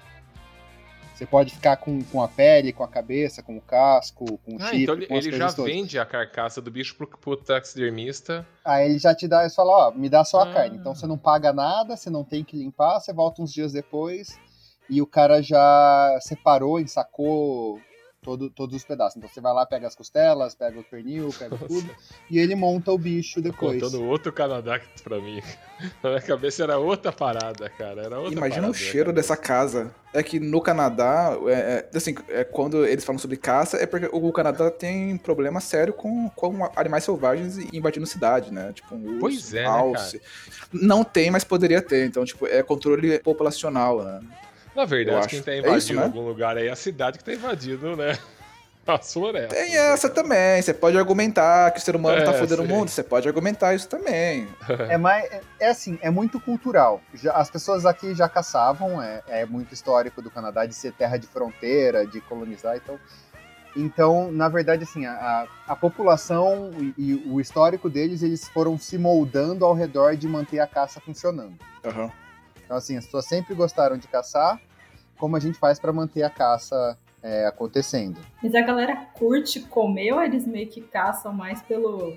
Você 1.20 1.26
pode 1.26 1.52
ficar 1.52 1.76
com, 1.76 2.02
com 2.04 2.22
a 2.22 2.28
pele, 2.28 2.72
com 2.72 2.82
a 2.82 2.88
cabeça, 2.88 3.42
com 3.42 3.54
o 3.54 3.60
casco, 3.60 4.38
com 4.38 4.52
o 4.54 4.56
Ah, 4.58 4.70
chifre, 4.70 4.82
então 4.84 4.94
ele, 4.94 5.06
ele 5.10 5.32
já 5.36 5.52
todas. 5.52 5.70
vende 5.70 5.98
a 5.98 6.06
carcaça 6.06 6.62
do 6.62 6.70
bicho 6.70 6.96
pro, 6.96 7.06
pro 7.06 7.36
taxidermista. 7.36 8.46
Aí 8.64 8.88
ele 8.88 8.98
já 8.98 9.14
te 9.14 9.28
dá, 9.28 9.42
ele 9.42 9.50
fala, 9.52 9.88
ó, 9.88 9.90
me 9.90 10.08
dá 10.08 10.24
só 10.24 10.40
a 10.40 10.44
Ah. 10.44 10.46
carne. 10.54 10.78
Então 10.78 10.94
você 10.94 11.06
não 11.06 11.18
paga 11.18 11.52
nada, 11.52 11.94
você 11.94 12.08
não 12.08 12.24
tem 12.24 12.42
que 12.42 12.56
limpar, 12.56 13.00
você 13.00 13.12
volta 13.12 13.42
uns 13.42 13.52
dias 13.52 13.70
depois 13.70 14.40
e 14.88 15.02
o 15.02 15.06
cara 15.06 15.42
já 15.42 16.18
separou, 16.22 16.80
ensacou 16.80 17.78
todo, 18.22 18.50
todos 18.50 18.76
os 18.76 18.84
pedaços. 18.84 19.16
Então 19.16 19.28
você 19.28 19.40
vai 19.40 19.52
lá, 19.52 19.64
pega 19.64 19.86
as 19.86 19.94
costelas, 19.94 20.54
pega 20.54 20.78
o 20.78 20.84
pernil, 20.84 21.30
pega 21.38 21.56
tudo, 21.56 21.88
e 22.30 22.38
ele 22.38 22.54
monta 22.54 22.92
o 22.92 22.98
bicho 22.98 23.40
depois. 23.40 23.82
Contando 23.82 24.04
outro 24.04 24.32
Canadá 24.32 24.78
que- 24.78 25.02
pra 25.02 25.20
mim. 25.20 25.40
Na 26.02 26.10
minha 26.10 26.22
cabeça 26.22 26.62
era 26.62 26.78
outra 26.78 27.10
parada, 27.10 27.68
cara. 27.70 28.02
Era 28.02 28.18
outra 28.18 28.34
Imagina 28.34 28.62
parada, 28.62 28.70
o 28.70 28.74
cheiro 28.74 29.06
cara. 29.06 29.12
dessa 29.16 29.36
casa. 29.36 29.94
É 30.12 30.22
que 30.22 30.40
no 30.40 30.60
Canadá, 30.60 31.36
é, 31.46 31.88
é, 31.92 31.96
assim, 31.96 32.14
é, 32.28 32.42
quando 32.44 32.84
eles 32.84 33.04
falam 33.04 33.18
sobre 33.18 33.36
caça, 33.36 33.76
é 33.76 33.86
porque 33.86 34.08
o 34.12 34.32
Canadá 34.32 34.68
tem 34.70 35.16
problema 35.16 35.60
sério 35.60 35.92
com, 35.94 36.28
com 36.30 36.68
animais 36.76 37.04
selvagens 37.04 37.56
invadindo 37.72 38.04
cidade, 38.06 38.52
né? 38.52 38.72
Tipo 38.74 38.96
um 38.96 39.06
urso, 39.06 39.20
Pois 39.20 39.54
é, 39.54 39.62
né, 39.62 39.68
alce. 39.68 40.20
Não 40.72 41.04
tem, 41.04 41.30
mas 41.30 41.44
poderia 41.44 41.80
ter. 41.80 42.06
Então, 42.06 42.24
tipo, 42.24 42.46
é 42.46 42.60
controle 42.62 43.20
populacional, 43.20 44.02
né? 44.02 44.20
Na 44.74 44.84
verdade, 44.84 45.28
quem 45.28 45.42
tá 45.42 45.52
É 45.52 45.58
invadindo 45.58 45.78
isso, 45.78 45.94
né? 45.94 46.02
algum 46.04 46.26
lugar 46.26 46.56
aí 46.56 46.68
é 46.68 46.70
a 46.70 46.76
cidade 46.76 47.18
que 47.18 47.24
tá 47.24 47.32
invadindo, 47.32 47.96
né? 47.96 48.16
As 48.86 49.12
florestas. 49.12 49.56
Tem 49.56 49.76
essa 49.76 50.08
também. 50.08 50.60
Você 50.60 50.72
pode 50.74 50.96
argumentar 50.98 51.70
que 51.70 51.78
o 51.78 51.82
ser 51.82 51.94
humano 51.94 52.16
É, 52.18 52.24
tá 52.24 52.32
fodendo 52.32 52.62
o 52.62 52.66
mundo. 52.66 52.88
Você 52.88 53.04
pode 53.04 53.28
argumentar 53.28 53.72
isso 53.74 53.86
também. 53.88 54.48
É, 54.88 54.96
mais, 54.96 55.24
é, 55.30 55.40
é 55.60 55.68
assim, 55.68 55.96
é 56.02 56.10
muito 56.10 56.40
cultural. 56.40 57.00
Já- 57.14 57.32
as 57.34 57.48
pessoas 57.50 57.84
aqui 57.86 58.14
já 58.14 58.28
caçavam, 58.28 59.00
é, 59.00 59.22
é 59.28 59.46
muito 59.46 59.72
histórico 59.74 60.20
do 60.22 60.30
Canadá 60.30 60.64
de 60.66 60.74
ser 60.74 60.92
terra 60.92 61.18
de 61.18 61.26
fronteira, 61.28 62.04
de 62.06 62.20
colonizar, 62.22 62.74
então. 62.76 62.98
Então, 63.76 64.32
na 64.32 64.48
verdade, 64.48 64.82
assim, 64.82 65.06
a, 65.06 65.12
a- 65.12 65.46
a 65.68 65.76
população 65.76 66.72
e, 66.80 66.94
e 66.98 67.14
o 67.30 67.40
histórico 67.40 67.88
deles, 67.88 68.22
eles 68.22 68.48
foram 68.48 68.76
se 68.76 68.98
moldando 68.98 69.64
ao 69.64 69.74
redor 69.74 70.16
de 70.16 70.26
manter 70.26 70.58
a 70.58 70.66
caça 70.66 71.00
funcionando. 71.00 71.54
Aham. 71.84 72.10
Então, 72.70 72.78
assim, 72.78 72.96
as 72.96 73.04
pessoas 73.04 73.24
sempre 73.24 73.52
gostaram 73.52 73.98
de 73.98 74.06
caçar, 74.06 74.60
como 75.18 75.34
a 75.34 75.40
gente 75.40 75.58
faz 75.58 75.80
para 75.80 75.92
manter 75.92 76.22
a 76.22 76.30
caça 76.30 76.96
é, 77.20 77.44
acontecendo. 77.44 78.16
Mas 78.40 78.54
a 78.54 78.60
galera 78.60 78.94
curte 79.12 79.58
comer 79.58 80.12
ou 80.12 80.22
eles 80.22 80.46
meio 80.46 80.68
que 80.68 80.80
caçam 80.80 81.32
mais 81.32 81.60
pelo, 81.62 82.16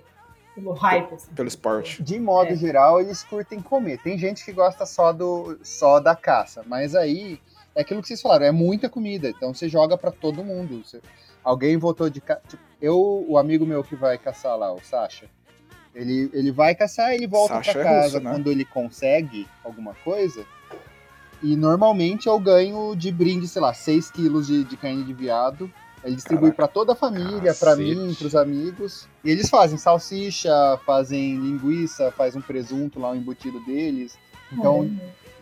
pelo 0.53 0.73
hype? 0.73 1.11
Assim? 1.15 1.33
Pelo 1.33 1.47
esporte. 1.47 2.03
De 2.03 2.19
modo 2.19 2.51
É. 2.51 2.55
geral, 2.55 3.01
eles 3.01 3.23
curtem 3.23 3.59
comer. 3.59 3.97
Tem 4.03 4.15
gente 4.15 4.45
que 4.45 4.51
gosta 4.51 4.85
só, 4.85 5.11
do, 5.11 5.57
só 5.63 5.99
da 5.99 6.15
caça, 6.15 6.63
mas 6.67 6.93
aí 6.93 7.39
é 7.73 7.81
aquilo 7.81 7.99
que 8.03 8.07
vocês 8.07 8.21
falaram, 8.21 8.45
é 8.45 8.51
muita 8.51 8.87
comida, 8.87 9.29
então 9.29 9.55
você 9.55 9.67
joga 9.67 9.97
pra 9.97 10.11
todo 10.11 10.43
mundo. 10.43 10.85
Você- 10.85 11.01
alguém 11.43 11.77
voltou 11.77 12.11
de 12.11 12.21
ca... 12.21 12.35
tipo, 12.47 12.61
eu, 12.79 13.25
o 13.27 13.39
amigo 13.39 13.65
meu 13.65 13.83
que 13.83 13.95
vai 13.95 14.19
caçar 14.19 14.55
lá, 14.55 14.71
o 14.71 14.79
Sasha, 14.83 15.27
ele, 15.95 16.29
ele 16.33 16.51
vai 16.51 16.73
caçar 16.75 17.11
e 17.11 17.15
ele 17.15 17.27
volta 17.27 17.55
Sasha 17.55 17.71
pra 17.73 17.81
é 17.81 17.83
casa 17.83 18.03
russo, 18.17 18.19
né? 18.21 18.31
quando 18.31 18.51
ele 18.51 18.65
consegue 18.65 19.47
alguma 19.63 19.93
coisa. 20.03 20.45
E 21.41 21.55
normalmente 21.55 22.27
eu 22.27 22.39
ganho 22.39 22.95
de 22.95 23.11
brinde, 23.11 23.47
sei 23.47 23.61
lá, 23.61 23.73
6 23.73 24.11
quilos 24.11 24.47
de, 24.47 24.63
de 24.63 24.77
carne 24.77 25.03
de 25.03 25.13
viado. 25.13 25.71
Ele 26.03 26.15
distribui 26.15 26.51
pra 26.51 26.67
toda 26.67 26.93
a 26.93 26.95
família, 26.95 27.53
pra 27.53 27.71
Cacete. 27.71 27.95
mim, 27.95 28.13
pros 28.13 28.35
amigos. 28.35 29.07
E 29.23 29.29
eles 29.31 29.49
fazem 29.49 29.77
salsicha, 29.77 30.51
fazem 30.85 31.35
linguiça, 31.37 32.11
faz 32.11 32.35
um 32.35 32.41
presunto 32.41 32.99
lá, 32.99 33.11
um 33.11 33.15
embutido 33.15 33.59
deles. 33.65 34.17
Então, 34.51 34.89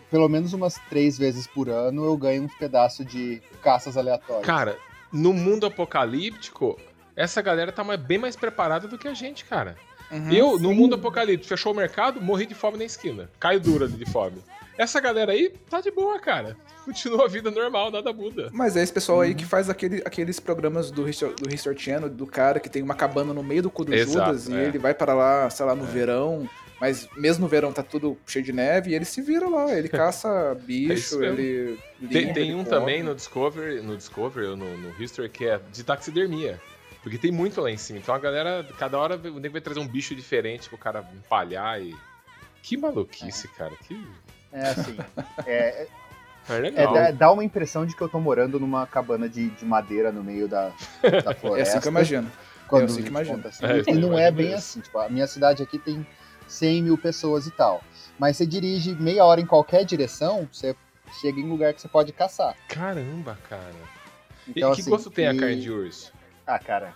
pelo 0.09 0.27
menos 0.29 0.53
umas 0.53 0.75
três 0.89 1.17
vezes 1.17 1.47
por 1.47 1.67
ano 1.69 2.03
eu 2.05 2.15
ganho 2.17 2.43
uns 2.43 2.53
pedaços 2.55 3.05
de 3.05 3.41
caças 3.63 3.97
aleatórias. 3.97 4.45
Cara, 4.45 4.77
no 5.11 5.33
mundo 5.33 5.65
apocalíptico, 5.65 6.79
essa 7.15 7.41
galera 7.41 7.71
tá 7.71 7.83
mais- 7.83 7.99
bem 7.99 8.17
mais 8.19 8.35
preparada 8.35 8.87
do 8.87 8.97
que 8.97 9.07
a 9.07 9.13
gente, 9.13 9.45
cara. 9.45 9.75
Uhum. 10.11 10.31
Eu, 10.31 10.59
no 10.59 10.69
sim. 10.69 10.75
mundo 10.75 10.95
apocalíptico, 10.95 11.47
fechou 11.47 11.71
o 11.71 11.75
mercado, 11.75 12.21
morri 12.21 12.45
de 12.45 12.53
fome 12.55 12.77
na 12.77 12.83
esquina. 12.85 13.29
Caio 13.39 13.59
duro 13.59 13.85
ali 13.85 13.93
de 13.93 14.05
fome. 14.11 14.37
Essa 14.77 14.99
galera 14.99 15.31
aí 15.31 15.49
tá 15.69 15.79
de 15.81 15.91
boa, 15.91 16.19
cara. 16.19 16.55
Continua 16.85 17.25
a 17.25 17.27
vida 17.27 17.51
normal, 17.51 17.91
nada 17.91 18.11
muda. 18.11 18.49
Mas 18.51 18.75
é 18.75 18.81
esse 18.81 18.91
pessoal 18.91 19.19
Uhum. 19.19 19.23
aí 19.25 19.35
que 19.35 19.45
faz 19.45 19.69
aquele, 19.69 20.01
aqueles 20.03 20.39
programas 20.39 20.89
do 20.89 21.07
History, 21.07 21.35
do 21.35 21.53
History 21.53 21.77
Channel, 21.79 22.09
do 22.09 22.25
cara 22.25 22.59
que 22.59 22.69
tem 22.69 22.81
uma 22.81 22.95
cabana 22.95 23.33
no 23.33 23.43
meio 23.43 23.61
do 23.63 23.69
cu 23.69 23.85
do 23.85 23.93
Exato, 23.93 24.25
Judas 24.27 24.47
e 24.49 24.53
é. 24.55 24.63
ele 24.65 24.79
vai 24.79 24.93
para 24.93 25.13
lá, 25.13 25.49
sei 25.51 25.65
lá, 25.65 25.75
no 25.75 25.83
verão, 25.85 26.49
mas 26.79 27.07
mesmo 27.15 27.43
no 27.43 27.47
verão 27.47 27.71
tá 27.71 27.83
tudo 27.83 28.17
cheio 28.25 28.43
de 28.43 28.51
neve 28.51 28.89
e 28.91 28.95
ele 28.95 29.05
se 29.05 29.21
vira 29.21 29.47
lá, 29.47 29.71
ele 29.77 29.87
caça 29.87 30.57
bicho, 30.63 31.21
É 31.23 31.27
ele 31.27 31.77
Tem, 32.09 32.21
limpa, 32.23 32.33
tem 32.33 32.43
ele 32.43 32.53
um 32.55 32.63
come. 32.63 32.69
também 32.69 33.03
no 33.03 33.13
Discovery, 33.13 33.81
no 33.81 33.95
Discovery 33.95 34.47
ou 34.47 34.57
no, 34.57 34.77
no 34.77 34.99
History 35.03 35.29
que 35.29 35.45
é 35.45 35.59
de 35.71 35.83
taxidermia. 35.83 36.59
Porque 37.01 37.17
tem 37.17 37.31
muito 37.31 37.59
lá 37.61 37.71
em 37.71 37.77
cima. 37.77 37.99
Então 37.99 38.13
a 38.13 38.19
galera, 38.19 38.63
cada 38.77 38.97
hora 38.97 39.15
o 39.17 39.39
nego 39.39 39.53
vai 39.53 39.61
trazer 39.61 39.79
um 39.79 39.87
bicho 39.87 40.15
diferente 40.15 40.69
pro 40.69 40.77
cara 40.77 41.03
empalhar 41.15 41.81
e. 41.81 41.95
Que 42.61 42.77
maluquice, 42.77 43.47
cara. 43.49 43.73
Que. 43.87 44.05
É 44.53 44.61
assim. 44.69 44.97
é, 45.47 45.87
É 46.49 46.53
é, 46.55 46.57
legal. 46.59 46.93
dá, 46.93 47.11
dá 47.11 47.31
uma 47.31 47.43
impressão 47.43 47.85
de 47.85 47.95
que 47.95 48.01
eu 48.01 48.09
tô 48.09 48.19
morando 48.19 48.59
numa 48.59 48.85
cabana 48.85 49.27
de, 49.29 49.49
de 49.49 49.65
madeira 49.65 50.11
no 50.11 50.23
meio 50.23 50.47
da, 50.47 50.69
da 51.23 51.31
É 51.31 51.33
floresta. 51.33 51.73
assim 51.77 51.81
que 51.81 51.87
eu 51.87 51.91
imagino. 51.91 52.31
quando 52.67 52.81
É 52.83 52.85
assim 52.85 53.01
que 53.03 53.07
imagino. 53.09 53.47
assim. 53.47 53.65
É, 53.65 53.79
e 53.89 53.93
não 53.95 54.17
é 54.19 54.29
bem 54.29 54.47
isso. 54.47 54.55
assim. 54.57 54.81
Tipo, 54.81 54.99
a 54.99 55.09
minha 55.09 55.25
cidade 55.25 55.63
aqui 55.63 55.79
tem 55.79 56.05
100 56.47 56.83
mil 56.83 56.97
pessoas 56.97 57.47
e 57.47 57.51
tal. 57.51 57.83
Mas 58.19 58.37
você 58.37 58.45
dirige 58.45 58.93
meia 58.93 59.25
hora 59.25 59.41
em 59.41 59.45
qualquer 59.47 59.83
direção, 59.85 60.47
você 60.51 60.75
chega 61.19 61.39
em 61.39 61.49
lugar 61.49 61.73
que 61.73 61.81
você 61.81 61.87
pode 61.87 62.11
caçar. 62.13 62.55
Caramba, 62.67 63.37
cara. 63.49 63.71
E 64.47 64.51
Então, 64.51 64.73
que 64.73 64.81
assim, 64.81 64.89
gosto 64.91 65.09
tem 65.09 65.27
a 65.27 65.33
e- 65.33 65.37
carne 65.37 65.59
de 65.61 65.71
urso? 65.71 66.11
Ah, 66.51 66.59
cara. 66.59 66.93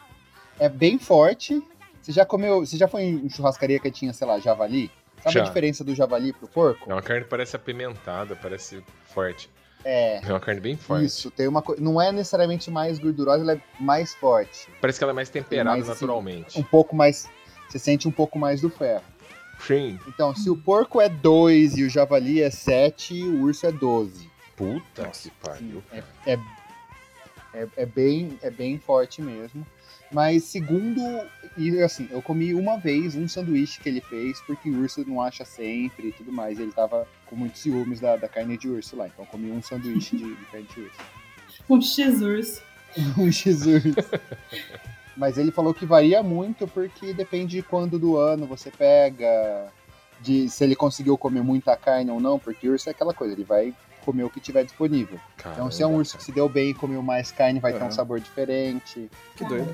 É 0.60 0.68
bem 0.68 1.00
forte. 1.00 1.64
Você 2.02 2.12
já 2.12 2.26
comeu. 2.26 2.66
Você 2.66 2.76
já 2.76 2.90
foi 2.90 3.04
em 3.04 3.30
churrascaria 3.30 3.80
que 3.80 3.90
tinha, 3.90 4.12
sei 4.12 4.28
lá, 4.28 4.38
javali? 4.38 4.92
Sabe 5.24 5.36
Já. 5.36 5.42
a 5.42 5.46
diferença 5.46 5.84
do 5.84 5.96
javali 5.96 6.34
pro 6.34 6.48
porco? 6.48 6.92
É 6.92 6.94
uma 6.94 7.02
carne 7.02 7.24
que 7.24 7.30
parece 7.30 7.56
apimentada, 7.56 8.36
parece 8.36 8.84
forte. 9.06 9.50
É. 9.84 10.20
É 10.22 10.30
uma 10.30 10.42
carne 10.42 10.60
bem 10.60 10.76
forte. 10.76 11.06
Isso, 11.06 11.32
tem 11.32 11.48
uma 11.48 11.62
coisa. 11.62 11.82
Não 11.82 12.02
é 12.02 12.12
necessariamente 12.12 12.70
mais 12.70 13.00
gordurosa, 13.00 13.44
ela 13.44 13.54
é 13.54 13.62
mais 13.80 14.14
forte. 14.14 14.68
Parece 14.82 15.00
que 15.00 15.04
ela 15.06 15.14
é 15.14 15.16
mais 15.16 15.30
temperada 15.30 15.70
Mais, 15.70 15.84
assim, 15.84 15.92
naturalmente. 15.92 16.60
Um 16.60 16.64
pouco 16.64 16.94
mais. 16.96 17.30
Você 17.70 17.80
sente 17.80 18.10
um 18.10 18.12
pouco 18.12 18.38
mais 18.38 18.60
do 18.60 18.70
ferro. 18.70 19.04
Sim. 19.60 19.98
Então, 20.08 20.36
se 20.36 20.50
o 20.50 20.58
porco 20.58 21.00
é 21.00 21.08
2 21.08 21.78
e 21.78 21.84
o 21.84 21.90
javali 21.90 22.42
é 22.42 22.50
7, 22.50 23.24
o 23.24 23.44
urso 23.44 23.66
é 23.66 23.72
12. 23.72 24.30
Puta 24.56 25.08
que 25.08 25.32
pariu. 25.32 25.82
É, 25.92 26.04
é, 26.34 26.40
é, 27.56 27.68
é 27.78 27.86
bem, 27.86 28.38
é 28.42 28.50
bem 28.50 28.78
forte 28.78 29.22
mesmo. 29.22 29.66
Mas 30.12 30.44
segundo. 30.44 31.02
E 31.58 31.82
assim, 31.82 32.08
eu 32.12 32.22
comi 32.22 32.54
uma 32.54 32.78
vez 32.78 33.16
um 33.16 33.28
sanduíche 33.28 33.80
que 33.80 33.90
ele 33.90 34.02
fez, 34.02 34.40
porque 34.42 34.70
o 34.70 34.82
urso 34.82 35.04
não 35.08 35.22
acha 35.22 35.44
sempre 35.44 36.10
e 36.10 36.12
tudo 36.12 36.32
mais. 36.32 36.60
Ele 36.60 36.72
tava 36.72 37.08
com 37.26 37.36
muitos 37.36 37.62
ciúmes 37.62 38.00
da, 38.00 38.16
da 38.16 38.28
carne 38.28 38.58
de 38.58 38.68
urso 38.68 38.96
lá. 38.96 39.08
Então 39.08 39.26
eu 39.26 39.30
comi 39.30 39.52
um 39.52 39.62
sanduíche 39.62 40.16
de, 40.18 40.36
de 40.36 40.46
carne 40.46 40.68
de 40.74 40.82
urso. 40.82 40.98
Um 41.68 41.82
X-Urso. 41.82 42.62
um 43.18 43.32
Jesus. 43.32 43.96
Mas 45.18 45.38
ele 45.38 45.52
falou 45.52 45.74
que 45.74 45.86
varia 45.86 46.22
muito 46.22 46.68
porque 46.68 47.14
depende 47.14 47.58
de 47.58 47.64
quando 47.64 47.98
do 47.98 48.18
ano 48.18 48.46
você 48.46 48.70
pega, 48.70 49.72
de 50.22 50.50
se 50.50 50.64
ele 50.64 50.76
conseguiu 50.76 51.18
comer 51.18 51.42
muita 51.42 51.76
carne 51.76 52.12
ou 52.12 52.20
não, 52.20 52.38
porque 52.38 52.70
urso 52.70 52.90
é 52.90 52.92
aquela 52.92 53.14
coisa, 53.14 53.34
ele 53.34 53.44
vai 53.44 53.74
comer 54.06 54.24
o 54.24 54.30
que 54.30 54.40
tiver 54.40 54.64
disponível. 54.64 55.20
Então 55.40 55.70
se 55.72 55.82
é 55.82 55.88
um 55.88 55.96
urso 55.96 56.18
que 56.18 56.24
se 56.24 56.32
deu 56.32 56.48
bem 56.48 56.70
e 56.70 56.74
comeu 56.74 57.02
mais 57.02 57.32
carne, 57.32 57.60
vai 57.60 57.74
ter 57.74 57.80
um 57.80 57.84
Aham. 57.84 57.92
sabor 57.92 58.20
diferente. 58.20 59.10
Que 59.36 59.44
doido. 59.44 59.74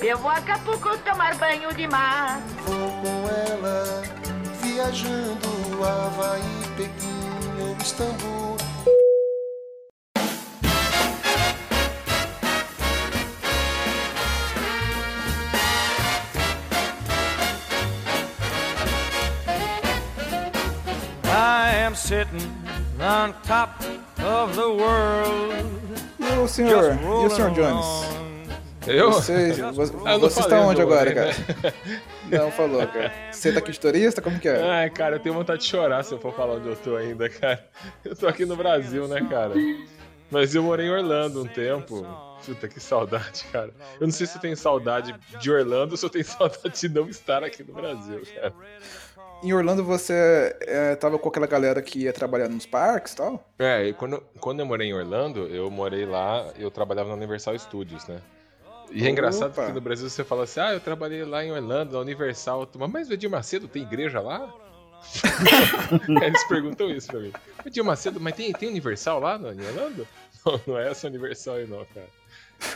Eu 0.00 0.18
vou 0.18 0.30
a 0.30 0.36
Acapulco 0.36 0.98
tomar 0.98 1.36
banho 1.36 1.72
de 1.74 1.86
mar. 1.86 2.40
Vou 2.66 2.90
com 3.00 3.28
ela, 3.52 4.02
viajando 4.60 5.84
Havaí, 5.84 6.42
Pequim 6.76 7.62
ou 7.62 7.76
Istambul. 7.80 8.56
Am 21.92 21.96
sitting 21.96 22.50
on 22.98 23.34
top 23.42 23.84
of 24.24 24.56
the 24.56 24.66
world. 24.66 25.52
E 26.18 26.38
o 26.38 26.48
senhor, 26.48 26.94
e 26.94 27.26
o 27.26 27.30
senhor 27.30 27.50
Jones? 27.50 27.86
Eu? 28.86 29.12
Você, 29.12 29.52
você, 29.52 29.94
eu 29.94 30.20
você 30.20 30.40
está 30.40 30.60
onde 30.60 30.80
agora, 30.80 31.10
morei, 31.10 31.14
cara? 31.14 31.74
Não 32.30 32.50
falou, 32.50 32.86
cara. 32.86 33.12
Você 33.30 33.52
tá 33.52 33.58
aqui 33.58 33.72
de 33.72 33.78
turista? 33.78 34.22
Como 34.22 34.40
que 34.40 34.48
é? 34.48 34.62
Ai, 34.62 34.90
cara, 34.90 35.16
eu 35.16 35.20
tenho 35.20 35.34
vontade 35.34 35.60
de 35.62 35.68
chorar 35.68 36.02
se 36.02 36.14
eu 36.14 36.18
for 36.18 36.34
falar 36.34 36.54
onde 36.54 36.68
eu 36.68 36.76
tô 36.76 36.96
ainda, 36.96 37.28
cara. 37.28 37.64
Eu 38.02 38.16
tô 38.16 38.26
aqui 38.26 38.46
no 38.46 38.56
Brasil, 38.56 39.06
né, 39.06 39.20
cara? 39.28 39.54
Mas 40.30 40.54
eu 40.54 40.62
morei 40.62 40.86
em 40.86 40.90
Orlando 40.90 41.42
um 41.42 41.46
tempo. 41.46 42.06
Puta, 42.44 42.66
que 42.66 42.80
saudade, 42.80 43.44
cara. 43.52 43.70
Eu 44.00 44.06
não 44.06 44.12
sei 44.12 44.26
se 44.26 44.36
eu 44.36 44.40
tenho 44.40 44.56
saudade 44.56 45.14
de 45.38 45.50
Orlando 45.50 45.92
ou 45.92 45.96
se 45.96 46.06
eu 46.06 46.10
tenho 46.10 46.24
saudade 46.26 46.80
de 46.80 46.88
não 46.88 47.06
estar 47.08 47.44
aqui 47.44 47.62
no 47.62 47.74
Brasil, 47.74 48.22
cara. 48.34 48.54
Em 49.42 49.52
Orlando 49.52 49.82
você 49.84 50.56
é, 50.60 50.94
tava 50.94 51.18
com 51.18 51.28
aquela 51.28 51.46
galera 51.48 51.82
que 51.82 52.00
ia 52.00 52.12
trabalhar 52.12 52.48
nos 52.48 52.64
parques 52.64 53.12
e 53.12 53.16
tal? 53.16 53.44
É, 53.58 53.88
e 53.88 53.92
quando, 53.92 54.22
quando 54.38 54.60
eu 54.60 54.66
morei 54.66 54.88
em 54.88 54.94
Orlando, 54.94 55.46
eu 55.48 55.68
morei 55.70 56.06
lá, 56.06 56.46
eu 56.56 56.70
trabalhava 56.70 57.08
na 57.08 57.16
Universal 57.16 57.58
Studios, 57.58 58.06
né? 58.06 58.20
E 58.92 59.06
é 59.06 59.10
engraçado 59.10 59.50
Opa. 59.50 59.62
porque 59.62 59.72
no 59.72 59.80
Brasil 59.80 60.08
você 60.08 60.22
fala 60.22 60.44
assim, 60.44 60.60
ah, 60.60 60.72
eu 60.72 60.80
trabalhei 60.80 61.24
lá 61.24 61.44
em 61.44 61.50
Orlando, 61.50 61.94
na 61.94 62.00
Universal. 62.00 62.68
Mas 62.90 63.08
o 63.08 63.14
Edir 63.14 63.28
Macedo 63.30 63.66
tem 63.66 63.82
igreja 63.82 64.20
lá? 64.20 64.52
Eles 66.22 66.44
perguntam 66.44 66.88
isso 66.90 67.08
pra 67.08 67.18
mim. 67.20 67.32
O 67.64 67.68
Edir 67.68 67.82
Macedo, 67.82 68.20
mas 68.20 68.34
tem, 68.36 68.52
tem 68.52 68.68
Universal 68.68 69.18
lá 69.18 69.38
no, 69.38 69.52
em 69.52 69.66
Orlando? 69.66 70.06
Não, 70.44 70.60
não 70.66 70.76
é 70.78 70.90
essa 70.90 71.06
Universal 71.06 71.54
aí 71.54 71.68
não, 71.68 71.84
cara. 71.94 72.06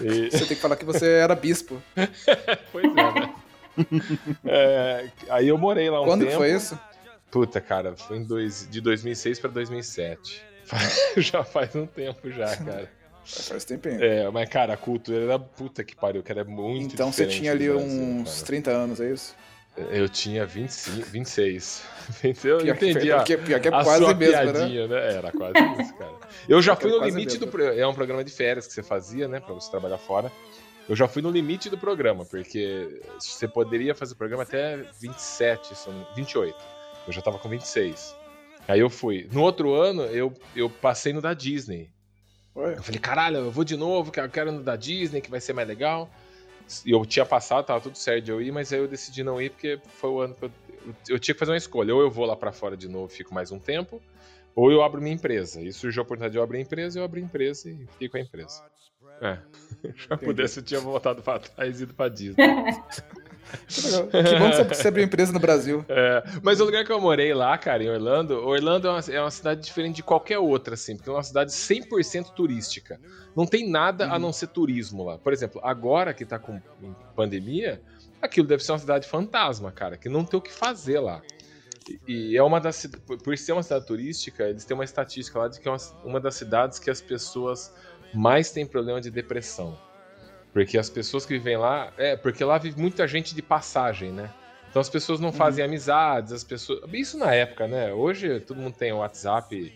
E- 0.00 0.30
Você 0.30 0.38
tem 0.46 0.48
que 0.56 0.62
falar 0.62 0.76
que 0.76 0.84
você 0.84 1.14
era 1.14 1.34
bispo. 1.34 1.82
pois 2.70 2.84
é, 2.84 2.90
né? 3.20 3.34
É, 4.44 5.08
aí 5.28 5.48
eu 5.48 5.58
morei 5.58 5.88
lá 5.90 6.00
um 6.00 6.04
Quando 6.04 6.20
tempo. 6.20 6.32
que 6.32 6.36
foi 6.38 6.52
isso? 6.52 6.78
Puta, 7.30 7.60
cara, 7.60 7.96
foi 7.96 8.18
em 8.18 8.24
dois, 8.24 8.66
de 8.70 8.80
2006 8.80 9.38
pra 9.40 9.50
2007. 9.50 10.42
já 11.18 11.44
faz 11.44 11.74
um 11.76 11.86
tempo 11.86 12.30
já, 12.30 12.56
cara. 12.56 12.90
Faz 13.26 13.64
tempinho. 13.64 14.00
É, 14.04 14.30
mas 14.30 14.48
cara, 14.48 14.74
a 14.74 14.76
cultura 14.76 15.18
era 15.24 15.36
puta 15.36 15.82
que 15.82 15.96
pariu, 15.96 16.22
que 16.22 16.30
era 16.30 16.44
muito 16.44 16.94
então 16.94 17.10
você 17.10 17.26
tinha 17.26 17.50
ali 17.50 17.68
Brasil, 17.68 17.84
uns 17.88 18.34
cara. 18.34 18.46
30 18.46 18.70
anos, 18.70 19.00
é 19.00 19.10
isso? 19.12 19.34
Eu 19.90 20.08
tinha 20.08 20.46
25, 20.46 21.06
26. 21.10 21.82
Eu 22.22 22.34
Pior 22.58 22.76
que- 22.78 22.88
entendi 22.88 23.10
a, 23.10 23.22
que- 23.24 23.36
pior 23.36 23.58
que 23.60 23.66
é 23.66 23.70
quase 23.72 24.14
mesmo, 24.14 24.52
né? 24.52 24.86
né? 24.86 25.14
Era 25.16 25.32
quase 25.32 25.54
isso, 25.82 25.92
cara. 25.96 26.12
Eu 26.48 26.62
já 26.62 26.76
Pior 26.76 26.76
que 26.76 26.82
fui 26.88 26.96
é 26.96 27.00
no 27.00 27.04
limite 27.16 27.38
mesmo. 27.38 27.50
do... 27.50 27.62
É 27.64 27.84
um 27.86 27.92
programa 27.92 28.22
de 28.22 28.30
férias 28.30 28.64
que 28.68 28.72
você 28.72 28.82
fazia, 28.84 29.26
né? 29.26 29.40
Pra 29.40 29.52
você 29.54 29.68
trabalhar 29.72 29.98
fora. 29.98 30.30
Eu 30.88 30.94
já 30.94 31.08
fui 31.08 31.20
no 31.20 31.30
limite 31.30 31.68
do 31.68 31.76
programa, 31.76 32.24
porque 32.24 33.02
você 33.18 33.48
poderia 33.48 33.94
fazer 33.94 34.14
o 34.14 34.16
programa 34.16 34.44
até 34.44 34.76
27, 35.00 35.74
se 35.74 35.88
eu 35.88 35.92
não- 35.92 36.06
28. 36.14 36.56
Eu 37.06 37.12
já 37.12 37.20
tava 37.20 37.38
com 37.38 37.48
26. 37.48 38.14
Aí 38.68 38.80
eu 38.80 38.88
fui. 38.90 39.28
No 39.32 39.42
outro 39.42 39.74
ano, 39.74 40.02
eu, 40.02 40.32
eu 40.54 40.68
passei 40.70 41.12
no 41.12 41.20
da 41.20 41.34
Disney. 41.34 41.90
Eu 42.54 42.82
falei, 42.82 43.00
caralho, 43.00 43.36
eu 43.38 43.50
vou 43.50 43.64
de 43.64 43.76
novo, 43.76 44.10
que 44.10 44.18
eu 44.18 44.28
quero 44.30 44.50
no 44.50 44.62
da 44.62 44.76
Disney, 44.76 45.20
que 45.20 45.30
vai 45.30 45.40
ser 45.40 45.52
mais 45.52 45.68
legal. 45.68 46.08
E 46.84 46.90
eu 46.90 47.04
tinha 47.04 47.24
passado, 47.26 47.64
tava 47.66 47.80
tudo 47.80 47.96
certo 47.96 48.24
de 48.24 48.30
eu 48.30 48.40
ir, 48.40 48.50
mas 48.50 48.72
aí 48.72 48.78
eu 48.78 48.88
decidi 48.88 49.22
não 49.22 49.40
ir 49.40 49.50
porque 49.50 49.78
foi 49.88 50.10
o 50.10 50.20
ano 50.20 50.34
que 50.34 50.44
eu, 50.44 50.50
eu, 51.10 51.18
tinha 51.18 51.34
que 51.34 51.38
fazer 51.38 51.52
uma 51.52 51.58
escolha. 51.58 51.94
Ou 51.94 52.00
eu 52.00 52.10
vou 52.10 52.24
lá 52.24 52.34
pra 52.34 52.52
fora 52.52 52.76
de 52.76 52.88
novo, 52.88 53.08
fico 53.08 53.34
mais 53.34 53.52
um 53.52 53.58
tempo, 53.58 54.00
ou 54.54 54.72
eu 54.72 54.82
abro 54.82 55.00
minha 55.02 55.14
empresa. 55.14 55.60
E 55.60 55.72
surgiu 55.72 56.02
a 56.02 56.04
oportunidade 56.04 56.32
de 56.32 56.38
eu 56.38 56.42
abrir 56.42 56.58
a 56.58 56.62
empresa, 56.62 56.98
eu 56.98 57.04
abri 57.04 57.20
a 57.20 57.24
empresa 57.24 57.68
e 57.68 57.86
fiquei 57.92 58.08
com 58.08 58.16
a 58.16 58.20
empresa. 58.20 58.64
É. 59.20 59.38
Se 59.96 60.10
eu 60.10 60.18
pudesse, 60.18 60.58
eu 60.60 60.64
tinha 60.64 60.80
voltado 60.80 61.22
pra 61.22 61.38
trás 61.38 61.80
e 61.80 61.84
ido 61.84 61.94
pra 61.94 62.08
Disney. 62.08 62.36
Que 64.10 64.38
bom 64.38 64.50
que 64.50 64.74
você- 64.74 64.88
abriu 64.88 65.04
empresa 65.04 65.32
no 65.32 65.38
Brasil. 65.38 65.84
É, 65.88 66.22
mas 66.42 66.60
o 66.60 66.64
lugar 66.64 66.84
que 66.84 66.90
eu 66.90 67.00
morei 67.00 67.32
lá, 67.32 67.56
cara, 67.56 67.82
em 67.82 67.88
Orlando, 67.88 68.34
Orlando 68.44 68.88
é 68.88 68.90
uma, 68.90 69.00
é 69.08 69.20
uma 69.20 69.30
cidade 69.30 69.62
diferente 69.62 69.96
de 69.96 70.02
qualquer 70.02 70.38
outra, 70.38 70.74
assim, 70.74 70.96
porque 70.96 71.08
é 71.08 71.12
uma 71.12 71.22
cidade 71.22 71.52
100% 71.52 72.32
turística. 72.34 73.00
Não 73.36 73.46
tem 73.46 73.70
nada 73.70 74.10
a 74.10 74.18
não 74.18 74.32
ser 74.32 74.48
turismo 74.48 75.04
lá. 75.04 75.16
Por 75.18 75.32
exemplo, 75.32 75.60
agora 75.62 76.12
que 76.12 76.24
tá 76.24 76.38
com 76.38 76.56
em 76.82 76.94
pandemia, 77.14 77.80
aquilo 78.20 78.46
deve 78.48 78.64
ser 78.64 78.72
uma 78.72 78.78
cidade 78.78 79.06
fantasma, 79.06 79.70
cara, 79.70 79.96
que 79.96 80.08
não 80.08 80.24
tem 80.24 80.38
o 80.38 80.42
que 80.42 80.52
fazer 80.52 80.98
lá. 80.98 81.22
E, 82.08 82.36
é 82.36 82.42
uma 82.42 82.60
das 82.60 82.84
por 83.22 83.38
ser 83.38 83.52
uma 83.52 83.62
cidade 83.62 83.86
turística, 83.86 84.42
eles 84.42 84.64
têm 84.64 84.74
uma 84.76 84.82
estatística 84.84 85.38
lá 85.38 85.46
de 85.46 85.60
que 85.60 85.68
é 85.68 85.70
uma, 85.70 85.78
uma 86.04 86.18
das 86.20 86.34
cidades 86.34 86.80
que 86.80 86.90
as 86.90 87.00
pessoas 87.00 87.72
mais 88.14 88.50
têm 88.50 88.66
problema 88.66 89.00
de 89.00 89.10
depressão. 89.10 89.78
Porque 90.52 90.78
as 90.78 90.88
pessoas 90.88 91.26
que 91.26 91.34
vivem 91.34 91.56
lá, 91.56 91.92
é, 91.98 92.16
porque 92.16 92.42
lá 92.42 92.56
vive 92.58 92.80
muita 92.80 93.06
gente 93.06 93.34
de 93.34 93.42
passagem, 93.42 94.10
né? 94.10 94.30
Então 94.70 94.80
as 94.80 94.88
pessoas 94.88 95.20
não 95.20 95.32
fazem 95.32 95.64
amizades, 95.64 96.32
as 96.32 96.44
pessoas. 96.44 96.80
Isso 96.92 97.18
na 97.18 97.32
época, 97.34 97.66
né? 97.68 97.92
Hoje 97.92 98.40
todo 98.40 98.58
mundo 98.58 98.74
tem 98.74 98.92
WhatsApp 98.92 99.72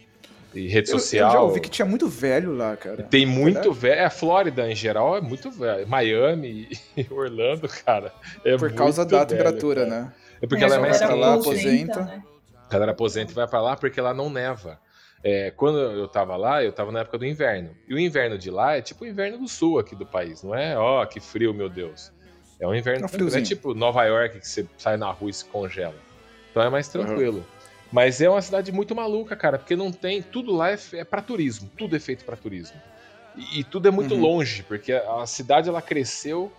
e 0.55 0.66
rede 0.69 0.90
Eu, 0.90 0.95
eu 0.97 0.99
social. 1.01 1.33
já 1.33 1.40
ouvi 1.40 1.61
que 1.61 1.69
tinha 1.71 1.87
muito 1.87 2.09
velho 2.09 2.55
lá, 2.55 2.77
cara. 2.77 3.03
Tem 3.05 3.25
muito 3.25 3.55
Verdade? 3.73 3.79
velho. 3.79 3.95
É, 4.01 4.05
a 4.05 4.11
Flórida 4.11 4.71
em 4.71 4.75
geral 4.75 5.16
é 5.16 5.21
muito 5.21 5.51
velho. 5.51 5.87
Miami 5.88 6.69
e 6.97 7.07
Orlando, 7.11 7.69
cara. 7.69 8.12
É 8.45 8.57
Por 8.57 8.73
causa 8.73 9.03
muito 9.03 9.11
da 9.12 9.19
velho, 9.19 9.29
temperatura, 9.29 9.87
cara. 9.87 10.03
né? 10.03 10.12
É 10.43 10.47
porque 10.47 10.64
ela 10.64 10.77
é 10.77 10.79
mais 10.79 10.99
galera 10.99 11.14
quente. 11.14 11.27
lá, 11.27 11.35
aposenta, 11.35 11.93
aposenta. 11.93 12.01
né? 12.16 12.23
A 12.66 12.73
galera 12.73 12.93
aposenta 12.93 13.33
e 13.33 13.35
vai 13.35 13.47
pra 13.47 13.61
lá 13.61 13.77
porque 13.77 14.01
lá 14.01 14.14
não 14.14 14.31
neva. 14.31 14.79
É, 15.22 15.50
quando 15.50 15.78
eu 15.78 16.09
tava 16.09 16.37
lá, 16.37 16.64
eu 16.64 16.72
tava 16.72 16.90
na 16.90 17.00
época 17.00 17.18
do 17.18 17.26
inverno. 17.26 17.70
E 17.87 17.94
o 17.94 17.98
inverno 17.98 18.38
de 18.38 18.50
lá 18.50 18.76
é 18.76 18.80
tipo 18.83 19.04
o 19.04 19.06
inverno 19.06 19.38
do 19.38 19.48
sul 19.48 19.78
aqui 19.78 19.94
do 19.94 20.06
país. 20.06 20.42
Não 20.42 20.54
é, 20.54 20.76
ó, 20.78 21.04
que 21.04 21.20
frio, 21.20 21.52
meu 21.52 21.68
Deus. 21.68 22.11
É 22.59 22.66
um 22.66 22.74
inverno 22.74 23.06
É. 23.06 23.18
Não 23.18 23.28
é 23.28 23.42
tipo 23.42 23.74
Nova 23.74 24.04
York 24.04 24.38
que 24.40 24.48
você 24.48 24.66
sai 24.78 24.96
na 24.96 25.11
rua 25.11 25.30
e 25.30 25.35
se 25.35 25.44
congela. 25.44 25.94
Então 26.50 26.62
é 26.62 26.68
mais 26.70 26.88
tranquilo. 26.88 27.44
Mas 27.92 28.20
é 28.20 28.30
uma 28.30 28.40
cidade 28.40 28.70
muito 28.72 28.94
maluca, 28.94 29.35
cara, 29.37 29.59
porque 29.59 29.74
não 29.76 29.90
tem. 29.92 30.22
Tudo 30.22 30.52
lá 30.54 30.70
é, 30.70 30.78
é 30.94 31.04
para 31.04 31.20
turismo. 31.20 31.70
Tudo 31.76 31.96
é 31.96 31.98
feito 31.98 32.24
para 32.24 32.37
turismo. 32.37 32.80
E, 33.37 33.61
e 33.61 33.64
tudo 33.64 33.88
é 33.88 33.90
muito 33.90 34.14
Uhum. 34.14 34.20
longe, 34.20 34.62
porque 34.62 34.92
a, 34.92 35.22
a 35.22 35.26
cidade 35.26 35.68
ela 35.68 35.83
cresceu 35.83 36.52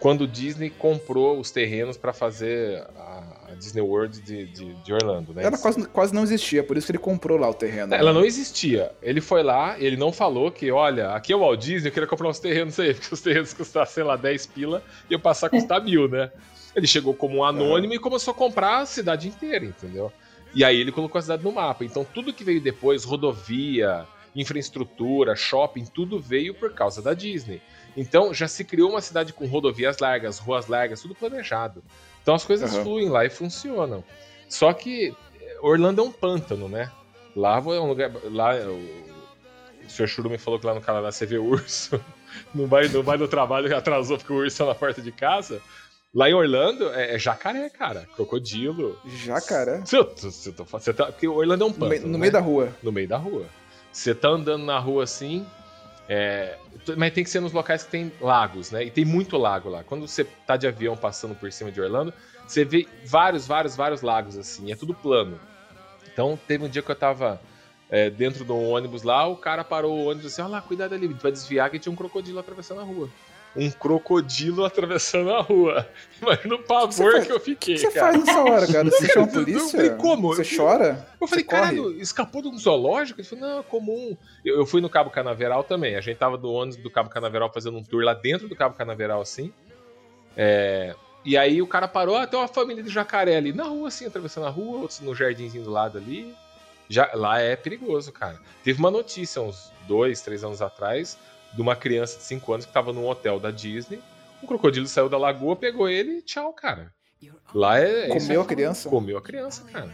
quando 0.00 0.22
o 0.22 0.28
Disney 0.28 0.70
comprou 0.70 1.40
os 1.40 1.50
terrenos 1.50 1.96
para 1.96 2.12
fazer 2.12 2.86
a, 2.96 3.54
Disney 3.58 3.82
World 3.82 4.20
de, 4.20 4.46
de, 4.46 4.74
de 4.74 4.92
Orlando, 4.92 5.34
né? 5.34 5.42
Ela 5.42 5.58
quase, 5.58 5.88
quase 5.88 6.14
não 6.14 6.22
existia, 6.22 6.62
por 6.62 6.76
isso 6.76 6.86
que 6.86 6.92
ele 6.92 6.98
comprou 6.98 7.38
lá 7.38 7.48
o 7.48 7.54
terreno. 7.54 7.92
Ela 7.92 8.12
não 8.12 8.24
existia. 8.24 8.92
Ele 9.02 9.20
foi 9.20 9.42
lá, 9.42 9.78
ele 9.78 9.96
não 9.96 10.12
falou 10.12 10.50
que, 10.50 10.70
olha, 10.70 11.10
aqui 11.10 11.32
é 11.32 11.36
o 11.36 11.40
Walt 11.40 11.60
Disney, 11.60 11.88
eu 11.88 11.92
queria 11.92 12.06
comprar 12.08 12.28
uns 12.28 12.38
terrenos 12.38 12.78
aí, 12.78 12.94
porque 12.94 13.12
os 13.12 13.20
terrenos 13.20 13.52
custavam, 13.52 13.92
sei 13.92 14.04
lá, 14.04 14.16
10 14.16 14.46
pila 14.46 14.82
e 15.10 15.12
eu 15.12 15.18
passar 15.18 15.48
a 15.48 15.50
custar 15.50 15.82
mil, 15.82 16.08
né? 16.08 16.30
Ele 16.76 16.86
chegou 16.86 17.14
como 17.14 17.38
um 17.38 17.44
anônimo 17.44 17.94
e 17.94 17.98
começou 17.98 18.32
a 18.32 18.34
comprar 18.34 18.80
a 18.80 18.86
cidade 18.86 19.26
inteira, 19.26 19.64
entendeu? 19.64 20.12
E 20.54 20.64
aí 20.64 20.80
ele 20.80 20.92
colocou 20.92 21.18
a 21.18 21.22
cidade 21.22 21.42
no 21.42 21.52
mapa. 21.52 21.84
Então 21.84 22.04
tudo 22.04 22.32
que 22.32 22.44
veio 22.44 22.60
depois, 22.60 23.04
rodovia, 23.04 24.06
infraestrutura, 24.34 25.34
shopping, 25.34 25.84
tudo 25.86 26.20
veio 26.20 26.54
por 26.54 26.72
causa 26.72 27.02
da 27.02 27.14
Disney. 27.14 27.60
Então 27.96 28.32
já 28.32 28.46
se 28.48 28.64
criou 28.64 28.90
uma 28.90 29.00
cidade 29.00 29.32
com 29.32 29.46
rodovias 29.46 29.98
largas, 29.98 30.38
ruas 30.38 30.66
largas, 30.66 31.00
tudo 31.02 31.14
planejado. 31.14 31.82
Então 32.22 32.34
as 32.34 32.44
coisas 32.44 32.72
Aham. 32.74 32.82
fluem 32.84 33.08
lá 33.08 33.24
e 33.24 33.30
funcionam. 33.30 34.04
Só 34.48 34.72
que 34.72 35.14
eh, 35.40 35.56
Orlando 35.62 36.00
é 36.00 36.04
um 36.04 36.12
pântano, 36.12 36.68
né? 36.68 36.90
Lá 37.34 37.56
é 37.58 37.60
um 37.80 37.88
lugar. 37.88 38.10
Lá 38.24 38.54
o, 38.56 39.08
Sr. 39.88 40.06
Churu 40.06 40.28
me 40.30 40.38
falou 40.38 40.60
que 40.60 40.66
lá 40.66 40.74
no 40.74 40.80
Canadá 40.80 41.10
você 41.10 41.24
vê 41.26 41.38
urso. 41.38 42.00
Não 42.54 42.66
vai, 42.66 42.88
não 42.88 43.02
vai 43.02 43.16
no 43.16 43.26
trabalho, 43.26 43.74
atrasou 43.74 44.18
porque 44.18 44.32
o 44.32 44.36
urso 44.36 44.58
tá 44.58 44.66
na 44.66 44.74
porta 44.74 45.00
de 45.00 45.10
casa. 45.10 45.60
Lá 46.14 46.28
em 46.28 46.34
Orlando 46.34 46.90
é, 46.92 47.14
é 47.14 47.18
jacaré, 47.18 47.68
cara. 47.70 48.06
Crocodilo. 48.16 48.98
Jacaré. 49.06 49.80
Você, 49.84 50.52
tá- 50.52 50.64
você 50.64 50.92
tá, 50.92 51.06
porque 51.06 51.26
Orlando 51.26 51.64
é 51.64 51.66
um 51.66 51.70
No, 51.70 51.74
pântano. 51.74 51.90
meio- 51.90 52.06
no 52.06 52.12
né? 52.12 52.18
meio 52.18 52.32
da 52.32 52.40
rua. 52.40 52.68
no 52.82 52.92
meio 52.92 53.08
da 53.08 53.16
rua. 53.16 53.46
Você 53.92 54.14
tá 54.14 54.28
andando 54.28 54.64
na 54.64 54.78
rua 54.78 55.04
assim, 55.04 55.46
é, 56.08 56.56
mas 56.96 57.12
tem 57.12 57.22
que 57.22 57.28
ser 57.28 57.40
nos 57.40 57.52
locais 57.52 57.82
que 57.82 57.90
tem 57.90 58.10
lagos, 58.20 58.70
né? 58.70 58.82
E 58.84 58.90
tem 58.90 59.04
muito 59.04 59.36
lago 59.36 59.68
lá. 59.68 59.84
Quando 59.84 60.08
você 60.08 60.24
tá 60.24 60.56
de 60.56 60.66
avião 60.66 60.96
passando 60.96 61.34
por 61.34 61.52
cima 61.52 61.70
de 61.70 61.80
Orlando, 61.80 62.14
você 62.46 62.64
vê 62.64 62.88
vários, 63.04 63.46
vários, 63.46 63.76
vários 63.76 64.00
lagos 64.00 64.38
assim, 64.38 64.72
é 64.72 64.76
tudo 64.76 64.94
plano. 64.94 65.38
Então 66.10 66.38
teve 66.48 66.64
um 66.64 66.68
dia 66.68 66.80
que 66.80 66.90
eu 66.90 66.96
tava 66.96 67.38
é, 67.90 68.08
dentro 68.08 68.42
de 68.42 68.50
um 68.50 68.70
ônibus 68.70 69.02
lá, 69.02 69.26
o 69.26 69.36
cara 69.36 69.62
parou 69.62 69.98
o 69.98 70.06
ônibus 70.06 70.32
assim, 70.32 70.40
olha 70.40 70.52
lá, 70.52 70.62
cuidado 70.62 70.94
ali, 70.94 71.06
vai 71.08 71.30
desviar 71.30 71.68
que 71.68 71.78
tinha 71.78 71.92
um 71.92 71.96
crocodilo 71.96 72.38
atravessando 72.38 72.80
a 72.80 72.84
rua. 72.84 73.10
Um 73.56 73.70
crocodilo 73.70 74.64
atravessando 74.64 75.30
a 75.32 75.40
rua. 75.40 75.88
Imagina 76.22 76.54
o 76.54 76.62
pavor 76.62 77.12
faz- 77.12 77.26
que 77.26 77.32
eu 77.32 77.36
O 77.36 77.40
fiquei, 77.40 77.74
que 77.74 77.80
você 77.80 77.90
cara. 77.90 78.12
faz 78.12 78.24
nessa 78.24 78.44
hora, 78.44 78.66
cara? 78.72 78.90
Você 78.90 79.08
chama 79.08 79.26
a 79.26 79.30
polícia? 79.30 79.78
tem 79.78 79.96
como. 79.96 80.28
Você 80.28 80.56
chora? 80.56 81.08
Eu 81.20 81.26
falei, 81.26 81.44
caralho, 81.44 81.90
escapou 82.00 82.40
de 82.42 82.48
um 82.48 82.56
zoológico? 82.58 83.20
Ele 83.20 83.26
falou, 83.28 83.48
não, 83.48 83.58
é 83.58 83.62
comum. 83.62 84.16
Eu, 84.44 84.56
eu 84.58 84.66
fui 84.66 84.80
no 84.80 84.88
Cabo 84.90 85.10
Canaveral 85.10 85.64
também. 85.64 85.96
A 85.96 86.00
gente 86.00 86.18
tava 86.18 86.36
do 86.38 86.52
ônibus 86.52 86.76
do 86.76 86.90
Cabo 86.90 87.08
Canaveral 87.10 87.50
fazendo 87.52 87.78
um 87.78 87.82
tour 87.82 88.04
lá 88.04 88.14
dentro 88.14 88.48
do 88.48 88.54
Cabo 88.54 88.76
Canaveral, 88.76 89.20
assim. 89.20 89.52
É, 90.36 90.94
E 91.24 91.36
aí 91.36 91.60
o 91.60 91.66
cara 91.66 91.88
parou, 91.88 92.16
ah, 92.16 92.26
tem 92.26 92.38
uma 92.38 92.46
família 92.48 92.82
de 92.82 92.90
jacaré 92.90 93.36
ali 93.36 93.52
na 93.52 93.64
rua, 93.64 93.88
assim, 93.88 94.06
atravessando 94.06 94.46
a 94.46 94.50
rua, 94.50 94.80
outros 94.82 95.00
no 95.00 95.14
jardinzinho 95.14 95.64
do 95.64 95.70
lado 95.70 95.98
ali. 95.98 96.34
Já, 96.88 97.10
lá 97.14 97.40
é 97.40 97.56
perigoso, 97.56 98.12
cara. 98.12 98.38
Teve 98.62 98.78
uma 98.78 98.90
notícia 98.90 99.42
uns 99.42 99.72
dois, 99.86 100.20
três 100.20 100.44
anos 100.44 100.62
atrás 100.62 101.18
de 101.54 101.60
uma 101.62 101.74
criança 101.76 102.18
de 102.18 102.24
5 102.24 102.52
anos 102.52 102.66
que 102.66 102.72
tava 102.72 102.92
num 102.92 103.06
hotel 103.08 103.38
da 103.40 103.50
Disney. 103.50 104.00
Um 104.42 104.46
crocodilo 104.46 104.86
saiu 104.86 105.08
da 105.08 105.18
lagoa, 105.18 105.56
pegou 105.56 105.88
ele 105.88 106.18
e 106.18 106.22
tchau, 106.22 106.52
cara. 106.52 106.92
Lá 107.54 107.78
é. 107.78 108.08
Comeu 108.08 108.40
é- 108.40 108.44
a 108.44 108.46
criança? 108.46 108.88
Comeu 108.88 109.18
a 109.18 109.22
criança, 109.22 109.64
cara. 109.72 109.88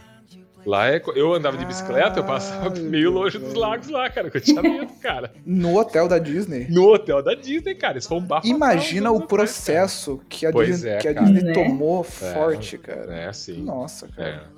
Lá 0.65 0.89
é. 0.89 1.01
Eu 1.15 1.33
andava 1.33 1.57
de 1.57 1.65
bicicleta, 1.65 2.19
eu 2.19 2.23
passava 2.23 2.69
Caralho, 2.69 2.83
meio 2.85 3.11
longe 3.11 3.37
dos 3.37 3.53
lagos 3.53 3.87
lá, 3.87 4.09
cara, 4.09 4.29
que 4.31 4.37
eu 4.37 4.41
tinha 4.41 4.61
medo, 4.63 4.91
cara. 5.01 5.31
No 5.45 5.77
hotel 5.79 6.07
da 6.07 6.17
Disney. 6.19 6.67
No 6.69 6.91
hotel 6.91 7.21
da 7.23 7.33
Disney, 7.35 7.75
cara. 7.75 7.97
Isso 7.99 8.07
foi 8.07 8.17
um 8.17 8.25
bafo. 8.25 8.47
Imagina 8.47 9.11
o 9.11 9.21
processo 9.27 10.19
que 10.27 10.45
a, 10.45 10.51
Pois 10.51 10.67
Disney, 10.67 10.89
é, 10.91 10.97
que 10.97 11.07
a 11.07 11.13
cara. 11.13 11.25
Disney 11.27 11.43
Né? 11.43 11.53
tomou 11.53 12.03
forte, 12.03 12.77
cara. 12.79 13.13
É, 13.15 13.31
sim. 13.33 13.61
Nossa, 13.63 14.07
É. 14.17 14.31
cara. 14.31 14.55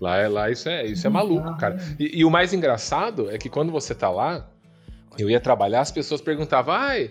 Lá, 0.00 0.16
é- 0.16 0.28
lá 0.28 0.50
isso 0.50 0.68
é, 0.68 0.84
isso 0.86 1.06
é 1.06 1.10
maluco, 1.10 1.56
cara. 1.58 1.76
E, 1.98 2.20
e 2.20 2.24
o 2.24 2.30
mais 2.30 2.52
engraçado 2.52 3.30
é 3.30 3.38
que 3.38 3.48
quando 3.48 3.70
você 3.70 3.94
tá 3.94 4.10
lá, 4.10 4.48
eu 5.18 5.30
ia 5.30 5.40
trabalhar, 5.40 5.80
as 5.80 5.90
pessoas 5.90 6.20
perguntavam, 6.20 6.74
ai, 6.74 7.10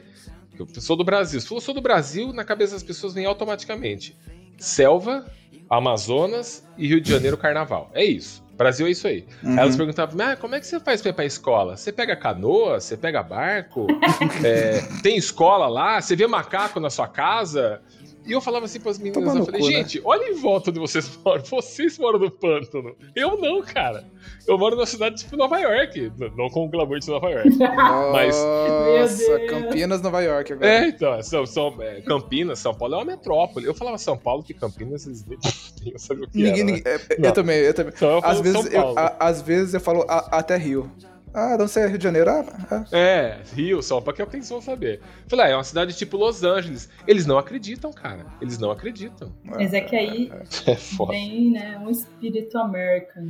eu 0.57 0.67
sou 0.81 0.95
do 0.95 1.03
Brasil. 1.03 1.41
Se 1.41 1.51
eu 1.51 1.59
sou 1.59 1.73
do 1.73 1.81
Brasil, 1.81 2.31
na 2.31 2.43
cabeça 2.43 2.73
das 2.73 2.83
pessoas 2.83 3.13
vem 3.13 3.25
automaticamente 3.25 4.17
selva, 4.57 5.25
Amazonas 5.69 6.67
e 6.77 6.87
Rio 6.87 7.01
de 7.01 7.09
Janeiro 7.09 7.37
Carnaval. 7.37 7.89
É 7.93 8.03
isso. 8.03 8.43
Brasil 8.55 8.85
é 8.85 8.91
isso 8.91 9.07
aí. 9.07 9.25
Uhum. 9.43 9.57
Elas 9.57 9.75
perguntavam, 9.75 10.25
ah, 10.25 10.35
como 10.35 10.53
é 10.53 10.59
que 10.59 10.67
você 10.67 10.79
faz 10.79 11.01
pra 11.01 11.09
ir 11.09 11.13
pra 11.13 11.25
escola? 11.25 11.75
Você 11.75 11.91
pega 11.91 12.15
canoa? 12.15 12.79
Você 12.79 12.95
pega 12.95 13.23
barco? 13.23 13.87
É, 14.43 14.81
tem 15.01 15.17
escola 15.17 15.67
lá? 15.67 16.01
Você 16.01 16.15
vê 16.15 16.27
macaco 16.27 16.79
na 16.79 16.89
sua 16.89 17.07
casa? 17.07 17.81
E 18.25 18.31
eu 18.31 18.39
falava 18.39 18.65
assim 18.65 18.79
pras 18.79 18.97
meninas, 18.97 19.23
Toma 19.23 19.39
eu 19.41 19.45
falei, 19.45 19.59
cu, 19.61 19.67
né? 19.67 19.73
gente, 19.73 20.01
olha 20.05 20.29
em 20.29 20.35
volta 20.35 20.69
onde 20.69 20.79
vocês 20.79 21.09
moram. 21.23 21.43
Vocês 21.43 21.97
moram 21.99 22.19
no 22.19 22.31
pântano. 22.31 22.95
Eu 23.15 23.37
não, 23.37 23.61
cara. 23.61 24.05
Eu 24.47 24.57
moro 24.57 24.75
numa 24.75 24.85
cidade 24.85 25.17
tipo 25.17 25.35
Nova 25.35 25.59
York. 25.59 26.11
Não 26.37 26.49
com 26.49 26.65
o 26.65 26.69
glamour 26.69 26.99
de 26.99 27.09
Nova 27.09 27.29
York. 27.29 27.49
Mas- 28.13 28.37
Nossa. 28.37 29.39
Campinas, 29.47 30.01
Nova 30.01 30.21
York 30.21 30.53
agora. 30.53 30.69
É, 30.69 30.87
então, 30.87 31.21
são, 31.21 31.45
são, 31.45 31.75
é, 31.81 32.01
Campinas, 32.01 32.59
São 32.59 32.73
Paulo 32.73 32.95
é 32.95 32.97
uma 32.97 33.05
metrópole. 33.05 33.65
Eu 33.65 33.73
falava 33.73 33.97
São 33.97 34.17
Paulo 34.17 34.41
que 34.43 34.53
Campinas, 34.53 35.05
eles 35.05 35.25
nem 35.25 35.37
sabiam 35.97 36.25
o 36.25 36.29
que 36.29 36.37
Ninguém, 36.37 36.53
era, 36.53 36.63
né? 36.65 36.71
ninguém- 36.71 36.91
é, 36.91 36.95
é, 36.95 37.17
Não. 37.19 37.29
eu 37.29 37.33
também, 37.33 37.57
eu 37.59 37.73
também. 37.73 37.93
Então 37.95 38.09
eu 38.09 38.21
Às 38.23 38.39
vezes, 38.41 38.73
eu, 38.73 38.97
a- 38.99 39.15
às 39.19 39.41
vezes 39.41 39.73
eu 39.73 39.79
falo 39.79 40.05
a- 40.07 40.37
até 40.37 40.55
Rio. 40.57 40.89
Ah, 41.33 41.57
não 41.57 41.67
sei, 41.67 41.87
Rio 41.87 41.97
de 41.97 42.03
Janeiro. 42.03 42.29
Ah, 42.29 42.45
ah. 42.69 42.85
É, 42.91 43.39
Rio, 43.55 43.81
São 43.81 43.99
Paulo, 44.01 44.13
que 44.15 44.21
é 44.21 44.25
o 44.25 44.27
que 44.27 44.35
eles 44.35 44.49
vão 44.49 44.61
saber. 44.61 45.01
Falei, 45.27 45.47
ah, 45.47 45.49
é 45.49 45.55
uma 45.55 45.63
cidade 45.63 45.93
tipo 45.95 46.15
Los 46.17 46.43
Angeles. 46.43 46.89
Eles 47.07 47.25
não 47.25 47.37
acreditam, 47.37 47.91
cara. 47.91 48.25
Eles 48.39 48.59
não 48.59 48.69
acreditam. 48.71 49.33
Mas 49.43 49.73
é 49.73 49.81
que 49.81 49.95
aí 49.95 50.31
É 50.67 50.75
foda. 50.75 51.11
vem, 51.13 51.51
né, 51.51 51.77
um 51.79 51.89
espírito 51.89 52.57
American. 52.57 53.29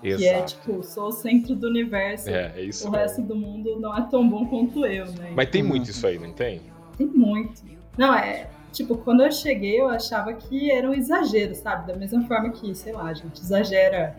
Que 0.00 0.08
é 0.26 0.38
Exato. 0.38 0.54
tipo, 0.54 0.82
sou 0.82 1.08
o 1.08 1.12
centro 1.12 1.54
do 1.54 1.66
universo. 1.68 2.30
É, 2.30 2.52
é 2.56 2.62
isso. 2.62 2.88
O 2.88 2.90
mesmo. 2.90 3.02
resto 3.04 3.22
do 3.22 3.36
mundo 3.36 3.78
não 3.80 3.94
é 3.96 4.00
tão 4.08 4.26
bom 4.28 4.46
quanto 4.46 4.86
eu, 4.86 5.04
né? 5.12 5.32
Mas 5.34 5.50
tem 5.50 5.60
Uhum. 5.62 5.68
muito 5.68 5.90
isso 5.90 6.06
aí, 6.06 6.18
não 6.18 6.32
tem? 6.32 6.62
Tem 6.96 7.06
muito. 7.06 7.62
Não, 7.98 8.14
é. 8.14 8.48
Tipo, 8.72 8.96
quando 8.96 9.22
eu 9.24 9.30
cheguei, 9.32 9.78
eu 9.80 9.88
achava 9.88 10.32
que 10.32 10.70
era 10.70 10.88
um 10.88 10.94
exagero, 10.94 11.54
sabe? 11.56 11.86
Da 11.88 11.96
mesma 11.98 12.22
forma 12.26 12.50
que, 12.50 12.72
sei 12.74 12.92
lá, 12.92 13.08
a 13.08 13.14
gente 13.14 13.40
exagera 13.42 14.16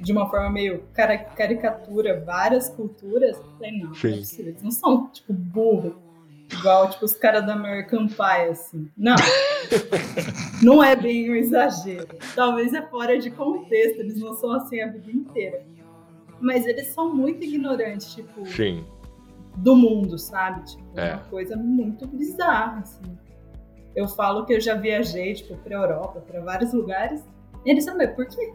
de 0.00 0.12
uma 0.12 0.28
forma 0.28 0.50
meio 0.50 0.84
caricatura 0.94 2.22
várias 2.24 2.68
culturas. 2.68 3.36
Eu 3.36 3.44
Falei, 3.58 3.72
não, 3.72 3.90
não 3.90 3.96
é 3.96 4.16
possível. 4.16 4.48
Eles 4.52 4.62
não 4.62 4.70
são, 4.70 5.08
tipo, 5.08 5.32
burro. 5.32 5.96
Igual, 6.52 6.90
tipo, 6.90 7.04
os 7.04 7.14
caras 7.14 7.46
da 7.46 7.52
American 7.54 8.08
Pie, 8.08 8.50
assim. 8.50 8.90
Não. 8.96 9.14
não 10.62 10.82
é 10.82 10.96
bem 10.96 11.30
um 11.30 11.34
exagero. 11.34 12.08
Talvez 12.34 12.72
é 12.74 12.82
fora 12.82 13.18
de 13.18 13.30
contexto. 13.30 14.00
Eles 14.00 14.18
não 14.20 14.34
são 14.34 14.52
assim 14.52 14.80
a 14.80 14.88
vida 14.88 15.10
inteira. 15.10 15.62
Mas 16.40 16.66
eles 16.66 16.88
são 16.88 17.14
muito 17.14 17.44
ignorantes, 17.44 18.14
tipo 18.14 18.44
Sim. 18.46 18.84
do 19.56 19.76
mundo, 19.76 20.18
sabe? 20.18 20.64
Tipo, 20.70 20.98
É. 20.98 21.14
uma 21.14 21.24
coisa 21.24 21.56
muito 21.56 22.06
bizarra, 22.08 22.80
assim. 22.80 23.16
eu 23.94 24.08
falo 24.08 24.46
que 24.46 24.54
eu 24.54 24.60
já 24.60 24.74
viajei, 24.74 25.34
tipo, 25.34 25.56
pra 25.58 25.74
Europa, 25.76 26.20
pra 26.20 26.40
vários 26.40 26.72
lugares. 26.72 27.22
E 27.64 27.70
eles 27.70 27.84
sabem 27.84 28.08
por 28.14 28.24
quê? 28.26 28.52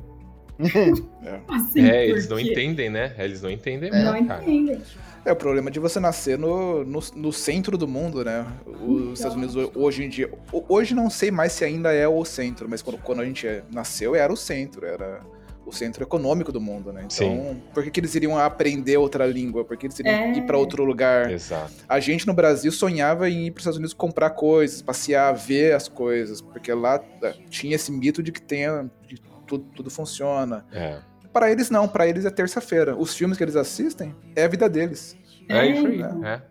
Assim, 1.48 1.82
é, 1.86 2.06
por 2.06 2.10
eles 2.12 2.28
não 2.28 2.40
entendem, 2.40 2.90
né? 2.90 3.14
Eles 3.18 3.42
não 3.42 3.50
entendem 3.50 3.92
Não 3.92 4.14
mesmo, 4.14 4.28
cara. 4.28 4.42
entendem. 4.44 4.82
É 5.26 5.32
o 5.32 5.36
problema 5.36 5.72
de 5.72 5.80
você 5.80 6.00
nascer 6.00 6.38
no, 6.38 6.84
no, 6.84 7.00
no 7.16 7.34
centro 7.34 7.78
do 7.78 7.88
mundo, 7.88 8.24
né? 8.24 8.46
Os 8.66 8.74
Então. 8.80 9.14
Estados 9.14 9.36
Unidos 9.38 9.56
ho- 9.56 9.72
hoje 9.76 10.04
em 10.04 10.10
dia. 10.10 10.30
ho- 10.54 10.64
Hoje 10.70 10.94
não 10.94 11.10
sei 11.10 11.32
mais 11.32 11.52
se 11.52 11.66
ainda 11.66 11.92
é 11.92 12.08
o 12.08 12.24
centro, 12.24 12.68
mas 12.70 12.82
quando, 12.82 13.00
quando 13.00 13.22
a 13.22 13.26
gente 13.26 13.48
é- 13.48 13.64
nasceu 13.72 14.14
era 14.16 14.32
o 14.32 14.38
centro, 14.38 14.86
era 14.86 15.22
o 15.66 15.72
centro 15.72 16.04
econômico 16.04 16.52
do 16.52 16.62
mundo, 16.62 16.94
né? 16.94 17.02
Então, 17.06 17.10
Sim. 17.10 17.62
por 17.74 17.84
que, 17.84 17.90
que 17.90 18.00
eles 18.00 18.14
iriam 18.14 18.38
aprender 18.38 18.98
outra 18.98 19.26
língua? 19.26 19.66
Por 19.66 19.76
que 19.76 19.88
eles 19.88 19.98
iriam 19.98 20.14
É. 20.14 20.38
ir 20.38 20.44
pra 20.46 20.60
outro 20.60 20.86
lugar? 20.86 21.32
Exato. 21.32 21.74
A 21.90 22.00
gente 22.00 22.28
no 22.28 22.34
Brasil 22.36 22.72
sonhava 22.72 23.28
em 23.28 23.48
ir 23.48 23.52
para 23.52 23.58
os 23.58 23.62
Estados 23.64 23.78
Unidos 23.78 23.94
comprar 23.96 24.30
coisas, 24.30 24.84
passear, 24.84 25.34
ver 25.34 25.74
as 25.74 25.88
coisas, 25.88 26.40
porque 26.40 26.72
lá 26.72 27.04
eh, 27.24 27.34
tinha 27.50 27.76
esse 27.76 27.92
mito 27.92 28.22
de 28.22 28.32
que 28.32 28.40
tenha, 28.44 28.88
de 29.08 29.20
tudo, 29.46 29.66
tudo 29.76 29.90
funciona. 29.90 30.66
É. 30.72 31.00
Para 31.32 31.52
eles 31.52 31.70
não, 31.70 31.88
para 31.88 32.08
eles 32.08 32.26
é 32.26 32.30
terça-feira. 32.30 32.96
Os 32.96 33.16
filmes 33.16 33.38
que 33.38 33.44
eles 33.44 33.56
assistem 33.56 34.16
é 34.36 34.46
a 34.46 34.48
vida 34.48 34.70
deles. 34.70 35.18
É, 35.50 35.58
É, 35.60 35.68
isso 35.72 35.88
aí. 35.88 35.96
então. 36.02 36.26
É. 36.26 36.42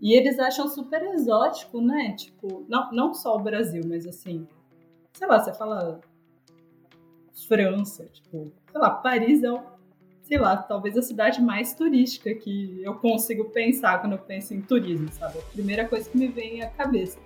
E 0.00 0.14
eles 0.16 0.38
acham 0.38 0.66
super 0.68 1.02
exótico, 1.14 1.80
né? 1.80 2.14
Tipo, 2.16 2.64
não, 2.68 2.90
não 2.90 3.12
só 3.14 3.36
o 3.36 3.40
Brasil, 3.42 3.82
mas 3.86 4.06
assim, 4.06 4.48
sei 5.12 5.26
lá, 5.28 5.38
você 5.38 5.52
fala 5.52 6.00
França, 7.48 8.04
tipo, 8.12 8.52
sei 8.70 8.80
lá, 8.80 8.90
Paris 8.90 9.42
é, 9.42 9.50
o- 9.52 9.60
sei 10.22 10.38
lá, 10.38 10.56
talvez 10.56 10.96
a 10.96 11.02
cidade 11.02 11.40
mais 11.42 11.74
turística 11.74 12.34
que 12.34 12.80
eu 12.82 12.94
consigo 12.94 13.46
pensar 13.46 14.00
quando 14.00 14.12
eu 14.12 14.18
penso 14.18 14.54
em 14.54 14.60
turismo, 14.60 15.10
sabe? 15.12 15.38
A 15.38 15.52
primeira 15.52 15.86
coisa 15.86 16.08
que 16.08 16.16
me 16.16 16.28
vem 16.28 16.62
à 16.62 16.70
cabeça. 16.70 17.18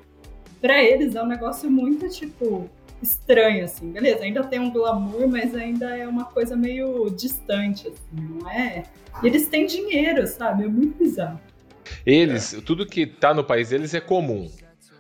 Pra 0.60 0.82
eles 0.82 1.14
é 1.14 1.22
um 1.22 1.26
negócio 1.26 1.70
muito, 1.70 2.08
tipo, 2.08 2.68
estranho, 3.04 3.64
assim. 3.64 3.92
Beleza, 3.92 4.24
ainda 4.24 4.42
tem 4.42 4.58
um 4.58 4.70
glamour, 4.70 5.28
mas 5.28 5.54
ainda 5.54 5.96
é 5.96 6.08
uma 6.08 6.24
coisa 6.24 6.56
meio 6.56 7.08
distante, 7.10 7.88
assim, 7.88 8.28
não 8.40 8.50
é? 8.50 8.84
E 9.22 9.26
eles 9.26 9.46
têm 9.46 9.66
dinheiro, 9.66 10.26
sabe? 10.26 10.64
É 10.64 10.68
muito 10.68 10.98
bizarro. 10.98 11.40
Eles, 12.04 12.56
tudo 12.64 12.86
que 12.86 13.06
tá 13.06 13.32
no 13.32 13.44
país 13.44 13.68
deles 13.68 13.94
é 13.94 14.00
comum. 14.00 14.50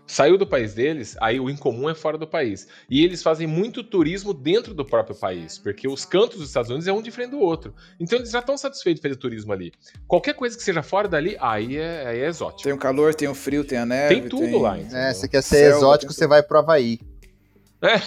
Saiu 0.06 0.36
do 0.36 0.46
país 0.46 0.74
deles, 0.74 1.16
aí 1.18 1.40
o 1.40 1.48
incomum 1.48 1.88
é 1.88 1.94
fora 1.94 2.18
do 2.18 2.26
país. 2.26 2.68
E 2.90 3.02
eles 3.02 3.22
fazem 3.22 3.46
muito 3.46 3.82
turismo 3.82 4.34
dentro 4.34 4.74
do 4.74 4.84
próprio 4.84 5.16
país, 5.16 5.58
porque 5.58 5.88
os 5.88 6.04
cantos 6.04 6.38
dos 6.38 6.48
Estados 6.48 6.68
Unidos 6.68 6.86
é 6.86 6.92
um 6.92 7.00
diferente 7.00 7.30
do 7.30 7.40
outro. 7.40 7.74
Então 7.98 8.18
eles 8.18 8.30
já 8.30 8.40
estão 8.40 8.56
satisfeitos 8.58 9.00
de 9.00 9.08
fazer 9.08 9.18
turismo 9.18 9.52
ali. 9.52 9.72
Qualquer 10.06 10.34
coisa 10.34 10.56
que 10.58 10.62
seja 10.62 10.82
fora 10.82 11.08
dali, 11.08 11.36
aí 11.40 11.78
é, 11.78 12.06
aí 12.06 12.20
é 12.20 12.26
exótico. 12.26 12.64
Tem 12.64 12.72
o 12.72 12.78
calor, 12.78 13.14
tem 13.14 13.28
o 13.28 13.34
frio, 13.34 13.64
tem 13.64 13.78
a 13.78 13.86
neve. 13.86 14.20
Tem 14.20 14.28
tudo 14.28 14.58
lá, 14.58 14.78
então. 14.78 14.98
É, 14.98 15.12
você 15.12 15.26
quer 15.26 15.42
ser 15.42 15.56
Selva, 15.56 15.76
exótico, 15.78 16.12
tem 16.12 16.18
você 16.18 16.26
vai 16.26 16.42
pro 16.42 16.58
Havaí. 16.58 17.00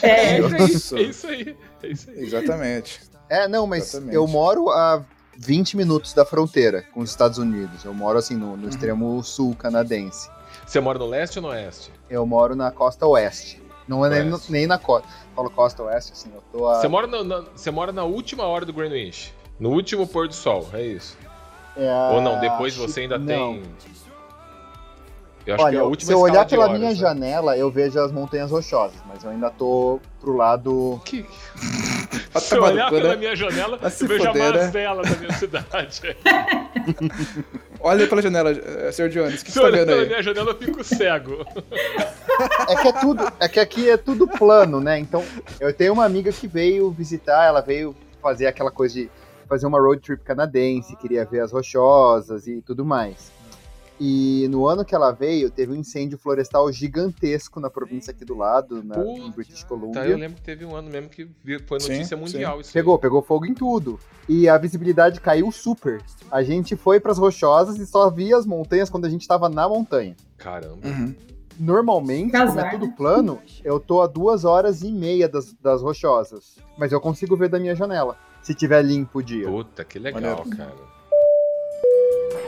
É, 0.01 0.07
É. 0.07 0.39
é, 0.39 0.63
isso 0.65 0.95
é 0.97 1.01
isso 1.01 1.27
aí. 1.27 1.55
É 1.83 1.87
isso 1.87 2.09
aí. 2.09 2.19
Exatamente. 2.19 2.99
É, 3.29 3.47
não, 3.47 3.67
mas 3.67 3.89
Exatamente. 3.89 4.15
eu 4.15 4.25
moro 4.27 4.69
a 4.69 5.03
20 5.37 5.77
minutos 5.77 6.13
da 6.13 6.25
fronteira 6.25 6.81
com 6.93 7.01
os 7.01 7.09
Estados 7.09 7.37
Unidos. 7.37 7.83
Eu 7.85 7.93
moro 7.93 8.17
assim 8.17 8.35
no, 8.35 8.55
no 8.57 8.63
Uhum. 8.63 8.69
extremo 8.69 9.23
sul 9.23 9.55
canadense. 9.55 10.29
Você 10.65 10.79
mora 10.79 10.97
no 10.99 11.05
leste 11.07 11.37
ou 11.39 11.43
no 11.43 11.49
oeste? 11.49 11.91
Eu 12.09 12.25
moro 12.25 12.55
na 12.55 12.71
costa 12.71 13.05
oeste. 13.05 13.61
Não 13.87 14.05
é 14.05 14.09
nem, 14.09 14.23
no- 14.25 14.41
nem 14.49 14.67
na 14.67 14.77
costa. 14.77 15.07
Falo 15.35 15.49
costa 15.49 15.83
oeste, 15.83 16.11
assim, 16.13 16.29
eu 16.33 16.41
tô 16.51 16.67
a. 16.67 16.75
Você 16.81 16.87
mora, 16.89 17.07
na, 17.07 17.23
na- 17.23 17.43
você 17.55 17.71
mora 17.71 17.91
na 17.93 18.03
última 18.03 18.43
hora 18.45 18.65
do 18.65 18.73
Greenwich. 18.73 19.33
No 19.59 19.69
último 19.69 20.05
pôr 20.07 20.27
do 20.27 20.33
sol, 20.33 20.67
é 20.73 20.81
isso. 20.83 21.17
é 21.75 21.89
Ou 22.13 22.19
não, 22.21 22.39
depois 22.39 22.75
você 22.75 23.01
ainda 23.01 23.17
não. 23.17 23.53
tem. 23.53 23.63
Eu 25.47 25.55
acho 25.55 25.63
que 25.63 25.63
é 25.63 25.65
Olha, 25.65 25.79
a 25.79 25.83
última 25.85 26.07
se 26.07 26.13
eu 26.13 26.19
olhar 26.19 26.45
pela 26.45 26.65
horas, 26.65 26.77
minha 26.77 26.89
né? 26.89 26.95
janela, 26.95 27.57
eu 27.57 27.71
vejo 27.71 27.97
as 27.99 28.11
montanhas 28.11 28.51
rochosas, 28.51 28.97
mas 29.07 29.23
eu 29.23 29.29
ainda 29.29 29.49
tô 29.49 29.97
pro 30.19 30.35
lado. 30.35 31.01
Que... 31.05 31.25
Se 32.37 32.55
eu 32.55 32.61
olhar 32.61 32.89
cu, 32.89 32.95
pela 32.95 33.09
né? 33.09 33.15
minha 33.15 33.35
janela, 33.35 33.89
se 33.89 34.03
eu 34.03 34.09
vejo 34.09 34.25
fuder, 34.25 34.43
a 34.43 34.51
né? 34.51 34.65
mazela 34.65 35.01
da 35.01 35.15
minha 35.15 35.31
cidade. 35.33 36.01
Olha 37.79 38.01
aí 38.03 38.07
pela 38.07 38.21
janela, 38.21 38.51
eh, 38.51 38.91
Sr. 38.91 39.09
Jones, 39.09 39.41
o 39.41 39.45
que 39.45 39.51
Se 39.51 39.57
você 39.57 39.59
eu 39.59 39.63
tá 39.63 39.67
olhar 39.69 39.79
vendo 39.79 39.87
pela 39.87 40.01
aí? 40.01 40.07
minha 40.07 40.21
janela, 40.21 40.51
eu 40.51 40.57
fico 40.57 40.83
cego. 40.83 41.45
É 42.69 42.75
que 42.75 42.87
é 42.87 42.91
tudo, 42.93 43.33
é 43.39 43.47
que 43.47 43.59
aqui 43.59 43.89
é 43.89 43.97
tudo 43.97 44.27
plano, 44.27 44.79
né? 44.79 44.99
Então, 44.99 45.23
eu 45.59 45.73
tenho 45.73 45.93
uma 45.93 46.05
amiga 46.05 46.31
que 46.31 46.47
veio 46.47 46.91
visitar, 46.91 47.45
ela 47.45 47.61
veio 47.61 47.95
fazer 48.21 48.45
aquela 48.45 48.69
coisa 48.69 48.93
de 48.93 49.09
fazer 49.49 49.65
uma 49.65 49.79
road 49.79 49.99
trip 50.01 50.23
canadense, 50.23 50.95
queria 50.97 51.25
ver 51.25 51.39
as 51.39 51.51
rochosas 51.51 52.45
e 52.45 52.61
tudo 52.61 52.85
mais. 52.85 53.31
E 53.99 54.47
no 54.49 54.67
ano 54.67 54.85
que 54.85 54.93
ela 54.93 55.11
veio, 55.11 55.49
teve 55.49 55.71
um 55.71 55.75
incêndio 55.75 56.17
florestal 56.19 56.71
gigantesco 56.71 57.59
na 57.59 57.69
província 57.69 58.11
aqui 58.11 58.23
do 58.23 58.35
lado, 58.37 58.83
na, 58.83 59.03
em 59.03 59.31
British 59.31 59.61
Tá, 59.63 59.67
Columbia. 59.69 60.05
eu 60.05 60.17
lembro 60.17 60.35
que 60.37 60.43
teve 60.43 60.63
um 60.65 60.75
ano 60.75 60.89
mesmo 60.89 61.09
que 61.09 61.27
foi 61.65 61.79
Sim, 61.79 61.93
notícia 61.93 62.15
mundial 62.15 62.61
isso 62.61 62.69
aí. 62.69 62.73
Pegou, 62.73 62.99
pegou 62.99 63.21
fogo 63.23 63.45
em 63.45 63.55
tudo. 63.55 63.99
E 64.29 64.47
a 64.47 64.57
visibilidade 64.57 65.19
caiu 65.19 65.51
super. 65.51 66.01
A 66.31 66.43
gente 66.43 66.75
foi 66.75 66.99
pras 66.99 67.17
rochosas 67.17 67.77
e 67.79 67.87
só 67.87 68.09
via 68.09 68.37
as 68.37 68.45
montanhas 68.45 68.89
quando 68.89 69.05
a 69.05 69.09
gente 69.09 69.27
tava 69.27 69.49
na 69.49 69.67
montanha. 69.67 70.15
Caramba. 70.37 70.87
Uhum. 70.87 71.15
Normalmente, 71.59 72.31
Casar, 72.31 72.53
como 72.53 72.67
é 72.67 72.69
tudo 72.71 72.85
né? 72.87 72.93
plano, 72.95 73.39
eu 73.63 73.79
tô 73.79 74.01
a 74.01 74.07
duas 74.07 74.45
horas 74.45 74.83
e 74.83 74.91
meia 74.91 75.27
das, 75.27 75.53
das 75.53 75.81
rochosas. 75.81 76.57
Mas 76.77 76.91
eu 76.91 77.01
consigo 77.01 77.35
ver 77.35 77.49
da 77.49 77.57
minha 77.59 77.75
janela. 77.75 78.15
Se 78.43 78.53
tiver 78.53 78.83
limpo 78.83 79.19
o 79.19 79.23
dia. 79.23 79.47
Puta, 79.47 79.83
que 79.83 79.97
legal, 79.97 80.21
Maneiro. 80.21 80.49
cara. 80.55 80.96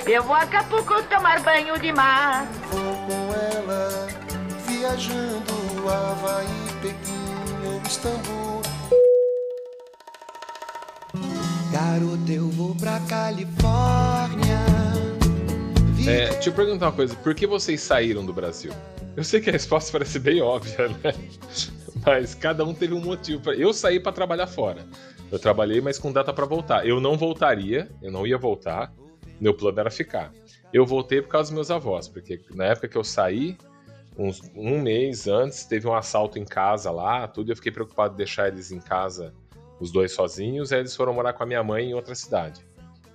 Eu 0.06 0.24
vou 0.24 0.36
a 0.36 0.42
Acapulco 0.42 1.04
tomar 1.04 1.42
banho 1.42 1.80
de 1.80 1.92
mar. 1.92 2.46
Vou 2.72 2.96
com 3.06 3.34
ela, 3.34 4.08
viajando 4.68 5.90
Havaí, 5.90 6.48
Pequim 6.82 7.68
ou 7.68 7.82
Istambul. 7.88 8.62
Garoto, 11.72 12.32
eu 12.32 12.50
vou 12.50 12.76
pra 12.76 13.00
Califórnia. 13.02 14.60
É, 16.08 16.30
deixa 16.30 16.50
eu 16.50 16.54
perguntar 16.54 16.88
uma 16.88 16.92
coisa. 16.92 17.16
Por 17.16 17.36
que 17.36 17.46
vocês 17.46 17.82
saíram 17.82 18.26
do 18.26 18.34
Brasil? 18.34 18.74
Eu 19.16 19.24
sei 19.24 19.40
que 19.40 19.50
a 19.50 19.54
resposta 19.54 19.92
parece 19.92 20.18
bem 20.18 20.42
óbvia, 20.42 20.88
né? 20.88 21.14
Mas 22.06 22.34
cada 22.34 22.64
um 22.64 22.74
teve 22.74 22.94
um 22.94 23.02
motivo. 23.02 23.42
Pra... 23.42 23.54
Eu 23.54 23.74
saí 23.74 24.00
pra 24.00 24.12
trabalhar 24.12 24.48
fora. 24.48 24.88
Eu 25.32 25.38
trabalhei, 25.38 25.82
mas 25.82 26.00
com 26.00 26.12
data 26.12 26.34
pra 26.34 26.46
voltar. 26.46 26.88
Eu 26.88 27.00
não 27.00 27.16
voltaria, 27.16 27.88
eu 28.02 28.12
não 28.12 28.26
ia 28.26 28.38
voltar. 28.38 28.92
Meu 29.40 29.54
plano 29.54 29.80
era 29.80 29.90
ficar. 29.92 30.32
Eu 30.74 30.86
voltei 30.86 31.22
por 31.22 31.30
causa 31.30 31.50
dos 31.50 31.56
meus 31.56 31.72
avós, 31.72 32.08
porque 32.08 32.40
na 32.52 32.66
época 32.66 32.88
que 32.88 32.98
eu 32.98 33.04
saí, 33.04 33.58
uns, 34.18 34.42
um 34.56 34.82
mês 34.82 35.28
antes, 35.28 35.66
teve 35.66 35.88
um 35.88 35.94
assalto 35.96 36.38
em 36.38 36.46
casa 36.46 36.92
lá, 36.92 37.28
tudo. 37.28 37.50
e 37.50 37.52
Eu 37.52 37.56
fiquei 37.56 37.72
preocupado 37.72 38.12
de 38.14 38.18
deixar 38.18 38.48
eles 38.50 38.72
em 38.72 38.80
casa, 38.80 39.34
os 39.80 39.92
dois 39.92 40.12
sozinhos. 40.12 40.72
Aí 40.74 40.80
eles 40.80 40.96
foram 40.96 41.14
morar 41.14 41.34
com 41.34 41.42
a 41.44 41.46
minha 41.46 41.64
mãe 41.64 41.90
em 41.90 41.94
outra 41.94 42.14
cidade. 42.14 42.66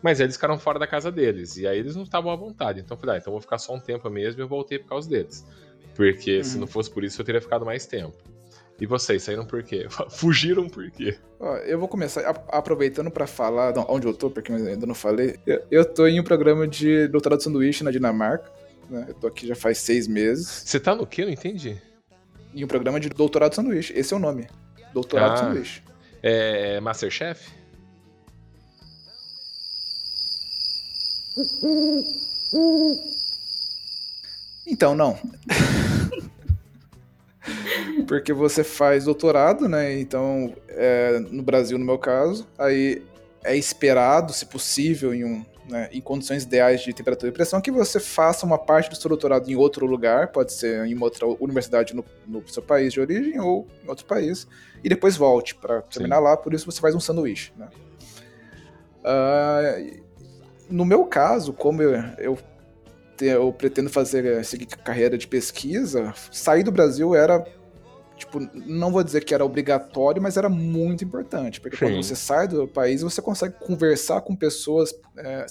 Mas 0.03 0.21
eles 0.21 0.35
ficaram 0.35 0.59
fora 0.59 0.79
da 0.79 0.87
casa 0.87 1.11
deles. 1.13 1.57
E 1.57 1.67
aí 1.67 1.79
eles 1.79 1.95
não 1.97 2.03
estavam 2.03 2.31
à 2.33 2.37
vontade. 2.37 2.81
Então 2.81 2.97
eu 2.97 3.01
falei, 3.01 3.17
ah, 3.17 3.19
então 3.19 3.31
eu 3.31 3.35
vou 3.35 3.41
ficar 3.41 3.59
só 3.59 3.75
um 3.75 3.81
tempo 3.81 4.09
mesmo 4.11 4.41
e 4.41 4.43
eu 4.43 4.49
voltei 4.49 4.79
por 4.79 4.89
causa 4.89 5.09
deles. 5.09 5.47
Porque 5.95 6.43
se 6.43 6.55
Uhum. 6.55 6.61
não 6.63 6.67
fosse 6.67 6.91
por 6.91 7.05
isso, 7.05 7.21
eu 7.21 7.25
teria 7.25 7.41
ficado 7.41 7.65
mais 7.65 7.87
tempo. 7.87 8.17
E 8.81 8.87
vocês, 8.87 9.23
saíram 9.23 9.47
por 9.47 9.63
quê? 9.63 9.87
Fugiram 10.11 10.69
por 10.69 10.91
quê? 10.91 11.17
Ó, 11.39 11.57
eu 11.59 11.79
vou 11.79 11.87
começar 11.89 12.21
a- 12.29 12.59
aproveitando 12.59 13.11
pra 13.11 13.27
falar 13.27 13.73
de 13.73 13.79
onde 13.89 14.07
eu 14.07 14.13
tô, 14.15 14.31
porque 14.31 14.51
eu 14.51 14.57
ainda 14.57 14.87
não 14.87 14.95
falei. 14.95 15.37
Eu, 15.47 15.63
eu 15.71 15.85
tô 15.85 16.07
em 16.07 16.19
um 16.21 16.25
programa 16.25 16.67
de 16.67 17.07
doutorado 17.09 17.39
de 17.39 17.45
sanduíche 17.45 17.85
na 17.85 17.91
Dinamarca. 17.91 18.51
né? 18.91 19.07
Eu 19.09 19.15
tô 19.15 19.27
aqui 19.29 19.47
já 19.47 19.55
faz 19.55 19.79
seis 19.79 20.09
meses. 20.09 20.47
Você 20.67 20.81
tá 20.81 20.95
no 20.95 21.07
quê? 21.07 21.25
Não 21.25 21.33
entendi. 21.33 21.81
Em 22.55 22.65
um 22.65 22.69
programa 22.69 22.99
de 23.01 23.09
doutorado 23.09 23.51
de 23.51 23.57
sanduíche. 23.57 23.93
Esse 23.97 24.13
é 24.13 24.17
o 24.17 24.21
nome. 24.21 24.47
Doutorado 24.93 25.31
Ah. 25.31 25.35
de 25.35 25.41
sanduíche. 25.41 25.83
É 26.23 26.81
Masterchef? 26.81 27.53
Então, 34.67 34.95
não. 34.95 35.19
Porque 38.15 38.33
você 38.33 38.63
faz 38.63 39.07
doutorado, 39.07 39.69
né? 39.69 39.99
Então, 39.99 40.55
é, 40.69 41.19
no 41.19 41.43
Brasil, 41.43 41.77
no 41.77 41.85
meu 41.85 41.99
caso, 41.99 42.47
aí 42.57 43.03
é 43.43 43.57
esperado, 43.57 44.33
se 44.33 44.47
possível, 44.47 45.13
em, 45.13 45.25
um, 45.25 45.45
né, 45.69 45.89
em 45.93 46.01
condições 46.01 46.45
ideais 46.45 46.81
de 46.81 46.93
temperatura 46.93 47.31
e 47.31 47.35
pressão, 47.35 47.61
que 47.61 47.73
você 47.73 47.99
faça 47.99 48.47
uma 48.47 48.57
parte 48.57 48.89
do 48.89 48.95
seu 48.95 49.09
doutorado 49.09 49.51
em 49.51 49.57
outro 49.57 49.85
lugar, 49.85 50.29
pode 50.29 50.53
ser 50.53 50.87
em 50.87 50.95
uma 50.95 51.07
outra 51.07 51.27
universidade 51.27 51.93
no, 51.93 52.05
no 52.25 52.47
seu 52.47 52.63
país 52.63 52.93
de 52.93 53.01
origem 53.01 53.41
ou 53.41 53.67
em 53.85 53.89
outro 53.89 54.07
país, 54.07 54.47
e 54.85 54.89
depois 54.89 55.17
volte 55.17 55.57
para 55.57 55.83
terminar 55.83 56.21
lá, 56.21 56.37
por 56.37 56.55
isso 56.55 56.71
você 56.71 56.81
faz 56.81 56.95
um 56.95 57.01
sanduíche, 57.01 57.53
né? 57.57 57.69
Ah, 59.03 59.77
no 60.71 60.85
meu 60.85 61.05
caso, 61.05 61.53
como 61.53 61.83
eu, 61.83 61.95
eu 62.19 62.39
eu 63.21 63.53
pretendo 63.53 63.89
fazer 63.89 64.45
seguir 64.45 64.67
carreira 64.67 65.17
de 65.17 65.29
pesquisa, 65.29 66.13
sair 66.33 66.65
do 66.65 66.73
Brasil 66.73 67.15
era 67.15 67.47
tipo, 68.17 68.41
não 68.55 68.91
vou 68.91 69.03
dizer 69.03 69.25
que 69.25 69.35
era 69.35 69.45
obrigatório, 69.45 70.23
mas 70.23 70.37
era 70.37 70.49
muito 70.49 71.05
importante, 71.05 71.61
porque 71.61 71.77
Sim. 71.77 71.87
quando 71.87 72.03
você 72.03 72.17
sai 72.17 72.49
do 72.49 72.67
país, 72.69 73.03
você 73.03 73.21
consegue 73.21 73.55
conversar 73.59 74.21
com 74.21 74.35
pessoas, 74.35 74.95
é, 75.17 75.47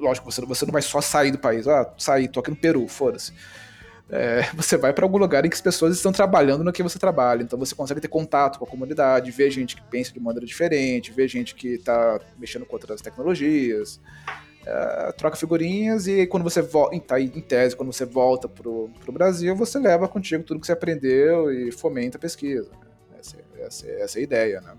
lógico, 0.00 0.30
você, 0.30 0.40
você 0.44 0.64
não 0.64 0.72
vai 0.72 0.82
só 0.82 1.00
sair 1.00 1.30
do 1.30 1.38
país, 1.38 1.66
ah, 1.68 1.92
sair, 1.96 2.28
tô 2.28 2.40
aqui 2.40 2.50
no 2.50 2.56
Peru, 2.56 2.86
foda-se. 2.88 3.32
é, 4.10 4.42
você 4.56 4.76
vai 4.76 4.92
para 4.92 5.04
algum 5.04 5.18
lugar 5.18 5.44
em 5.44 5.48
que 5.48 5.54
as 5.54 5.60
pessoas 5.60 5.94
estão 5.94 6.12
trabalhando 6.12 6.64
no 6.64 6.72
que 6.72 6.82
você 6.82 6.98
trabalha. 6.98 7.42
Então 7.42 7.58
você 7.58 7.74
consegue 7.74 8.00
ter 8.00 8.08
contato 8.08 8.58
com 8.58 8.64
a 8.64 8.68
comunidade, 8.68 9.30
ver 9.30 9.50
gente 9.50 9.76
que 9.76 9.82
pensa 9.82 10.12
de 10.12 10.20
maneira 10.20 10.46
diferente, 10.46 11.12
ver 11.12 11.28
gente 11.28 11.54
que 11.54 11.74
está 11.74 12.20
mexendo 12.38 12.64
com 12.66 12.74
outras 12.74 13.00
tecnologias. 13.00 14.00
É, 14.66 15.12
troca 15.12 15.36
figurinhas 15.36 16.06
e 16.06 16.26
quando 16.26 16.42
você 16.42 16.60
volta, 16.60 16.98
tá 17.00 17.20
em 17.20 17.28
tese, 17.28 17.74
quando 17.74 17.92
você 17.92 18.04
volta 18.04 18.48
pro, 18.48 18.90
pro 19.00 19.12
Brasil, 19.12 19.56
você 19.56 19.78
leva 19.78 20.06
contigo 20.08 20.44
tudo 20.44 20.60
que 20.60 20.66
você 20.66 20.72
aprendeu 20.72 21.50
e 21.50 21.72
fomenta 21.72 22.18
a 22.18 22.20
pesquisa. 22.20 22.70
Essa, 23.18 23.36
essa, 23.60 23.86
essa 23.90 24.18
é 24.18 24.20
a 24.20 24.22
ideia, 24.22 24.60
né? 24.60 24.74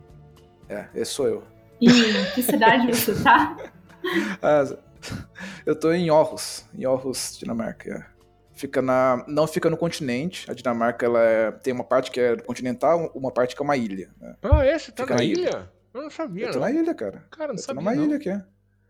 É, 0.69 0.85
esse 0.93 1.11
sou 1.11 1.27
eu. 1.27 1.43
E 1.81 1.87
em 1.89 2.31
que 2.35 2.43
cidade 2.43 2.87
você 2.87 3.13
tá? 3.23 3.57
Ah, 4.41 4.63
eu 5.65 5.75
tô 5.77 5.91
em 5.91 6.09
Aarhus, 6.09 6.65
em 6.73 6.85
Aarhus, 6.85 7.37
Dinamarca. 7.37 7.93
é. 8.15 8.19
Fica 8.53 8.81
na, 8.81 9.23
não 9.27 9.45
fica 9.47 9.69
no 9.69 9.75
continente. 9.77 10.49
A 10.49 10.53
Dinamarca 10.53 11.05
ela 11.05 11.21
é- 11.23 11.51
tem 11.51 11.73
uma 11.73 11.83
parte 11.83 12.09
que 12.11 12.19
é 12.19 12.35
continental, 12.37 13.11
uma 13.15 13.31
parte 13.31 13.55
que 13.55 13.61
é 13.61 13.65
uma 13.65 13.75
ilha. 13.77 14.09
né? 14.19 14.35
Ah, 14.41 14.65
esse 14.65 14.91
tá 14.91 15.03
Fica 15.03 15.15
na 15.15 15.19
na 15.21 15.25
ilha? 15.25 15.39
ilha. 15.49 15.71
Eu 15.93 16.01
não 16.03 16.09
sabia, 16.09 16.45
Eu 16.47 16.51
tô 16.51 16.59
não. 16.59 16.65
na 16.67 16.71
ilha, 16.71 16.93
cara. 16.93 17.23
Cara, 17.31 17.47
não 17.47 17.53
Eu 17.55 17.57
tô 17.57 17.61
sabia, 17.63 17.81
numa 17.81 17.95
não. 17.95 18.03
ilha 18.05 18.15
aqui. 18.17 18.29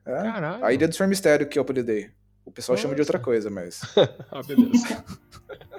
É. 0.10 0.24
Caralho. 0.24 0.66
A 0.66 0.74
Ilha 0.74 0.88
do 0.88 0.96
Senhor 0.96 1.08
Mistério 1.08 1.48
que 1.48 1.60
eu 1.60 1.62
apelidei. 1.62 2.10
O 2.44 2.52
pessoal 2.52 2.76
chama 2.78 2.96
de 2.96 3.02
outra 3.02 3.20
Nossa. 3.20 3.26
coisa, 3.26 3.50
mas. 3.50 3.82
Ah, 4.32 4.42
beleza. 4.42 5.06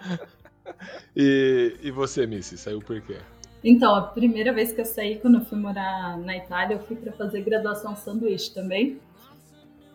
e, 1.17 1.77
e 1.83 1.91
você, 1.91 2.27
Missy, 2.27 2.57
saiu 2.57 2.81
por 2.81 3.01
quê? 3.01 3.17
Então, 3.63 3.95
a 3.95 4.03
primeira 4.03 4.53
vez 4.53 4.73
que 4.73 4.81
eu 4.81 4.85
saí, 4.85 5.19
quando 5.19 5.39
eu 5.39 5.45
fui 5.45 5.59
morar 5.59 6.17
na 6.19 6.37
Itália, 6.37 6.75
eu 6.77 6.81
fui 6.81 6.97
para 6.97 7.13
fazer 7.13 7.43
graduação 7.43 7.97
sanduíche 7.97 8.55
também. 8.55 9.01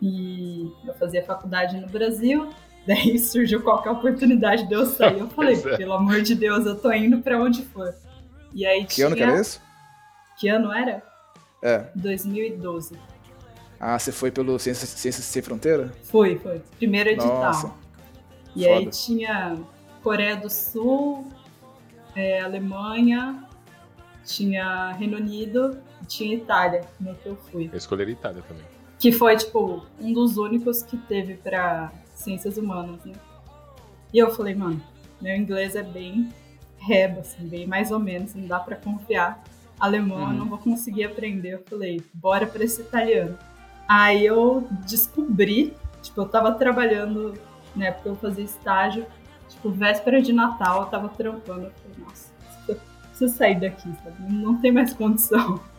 E 0.02 0.70
eu 0.86 0.94
fazia 0.96 1.24
faculdade 1.24 1.80
no 1.80 1.88
Brasil. 1.88 2.50
Daí 2.86 3.18
surgiu 3.18 3.64
qualquer 3.64 3.90
oportunidade 3.92 4.68
de 4.68 4.74
eu 4.74 4.86
sair. 4.86 5.20
Eu 5.20 5.30
falei, 5.30 5.56
é. 5.56 5.78
pelo 5.78 5.94
amor 5.94 6.22
de 6.22 6.36
Deus, 6.36 6.66
eu 6.66 6.76
tô 6.76 6.92
indo 6.92 7.20
para 7.22 7.42
onde 7.42 7.64
for. 7.64 7.96
E 8.54 8.66
aí 8.66 8.86
Que 8.86 8.96
tinha... 8.96 9.08
ano 9.08 9.16
que 9.16 9.24
era 9.24 9.40
esse? 9.40 9.60
Que 10.38 10.50
ano 10.50 10.72
era? 10.72 11.02
É. 11.64 11.86
2012. 11.96 12.96
Ah, 13.80 13.98
você 14.00 14.12
foi 14.12 14.32
pelo 14.32 14.58
Ciências, 14.58 14.90
Ciências 14.90 15.26
Sem 15.26 15.42
Fronteira? 15.42 15.92
Foi, 16.04 16.38
foi. 16.40 16.62
Primeiro 16.78 17.10
edital. 17.10 17.38
Nossa. 17.44 17.72
E 18.56 18.64
foda. 18.64 18.76
aí 18.76 18.86
tinha 18.88 19.58
Coreia 20.02 20.38
do 20.38 20.50
Sul, 20.50 21.28
é, 22.16 22.42
Alemanha, 22.42 23.44
tinha 24.24 24.92
Reino 24.94 25.18
Unido 25.18 25.78
e 26.02 26.06
tinha 26.06 26.36
Itália, 26.36 26.82
no 27.00 27.14
que 27.16 27.28
eu 27.28 27.36
fui. 27.52 27.70
Eu 27.72 27.78
escolheria 27.78 28.14
Itália 28.14 28.42
também. 28.48 28.64
Que 28.98 29.12
foi, 29.12 29.36
tipo, 29.36 29.86
um 30.00 30.14
dos 30.14 30.38
únicos 30.38 30.82
que 30.82 30.96
teve 30.98 31.36
pra 31.36 31.92
ciências 32.14 32.58
humanas, 32.58 33.04
né? 33.04 33.14
E 34.14 34.18
eu 34.18 34.34
falei, 34.34 34.56
mano, 34.56 34.82
meu 35.22 35.36
inglês 35.36 35.76
é 35.76 35.84
bem 35.84 36.30
reba, 36.78 37.20
assim, 37.22 37.46
bem 37.48 37.68
mais 37.68 37.92
ou 37.92 38.00
menos, 38.00 38.34
não 38.36 38.48
dá 38.48 38.60
pra 38.60 38.78
confiar. 38.78 39.44
Alemão 39.78 40.20
eu 40.20 40.26
Uhum. 40.28 40.34
não 40.34 40.46
vou 40.50 40.58
conseguir 40.58 41.04
aprender. 41.04 41.56
Eu 41.56 41.64
falei, 41.68 42.02
bora 42.14 42.48
pra 42.48 42.64
esse 42.64 42.82
italiano. 42.82 43.38
Aí 43.88 44.26
eu 44.26 44.68
descobri, 44.86 45.76
tipo, 46.02 46.22
eu 46.22 46.28
tava 46.28 46.52
trabalhando, 46.54 47.34
né, 47.76 47.92
porque 47.92 48.10
eu 48.10 48.16
fazia 48.16 48.44
estágio, 48.44 49.06
tipo, 49.48 49.70
véspera 49.70 50.22
de 50.22 50.34
Natal, 50.34 50.82
eu 50.82 50.88
tava 50.88 51.10
trampando. 51.10 51.66
Eu 51.66 51.72
falei, 51.72 51.98
nossa, 52.00 52.34
preciso 53.10 53.38
sair 53.38 53.60
daqui, 53.60 53.90
sabe? 54.04 54.16
Não 54.32 54.58
tem 54.60 54.72
mais 54.72 54.94
condição. 54.94 55.60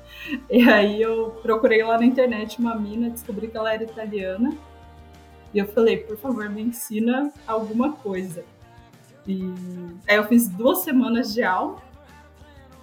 E 0.50 0.68
aí 0.68 1.00
eu 1.00 1.38
procurei 1.40 1.84
lá 1.84 1.98
na 1.98 2.04
internet 2.04 2.58
uma 2.58 2.74
mina, 2.74 3.10
descobri 3.10 3.46
que 3.46 3.56
ela 3.56 3.72
era 3.72 3.84
italiana. 3.84 4.56
E 5.54 5.58
eu 5.58 5.66
falei, 5.66 5.98
por 5.98 6.16
favor, 6.16 6.48
me 6.48 6.62
ensina 6.62 7.30
alguma 7.46 7.92
coisa. 7.92 8.44
E 9.26 9.42
aí 10.08 10.16
eu 10.16 10.24
fiz 10.24 10.48
duas 10.48 10.78
semanas 10.78 11.32
de 11.32 11.44
aula. 11.44 11.80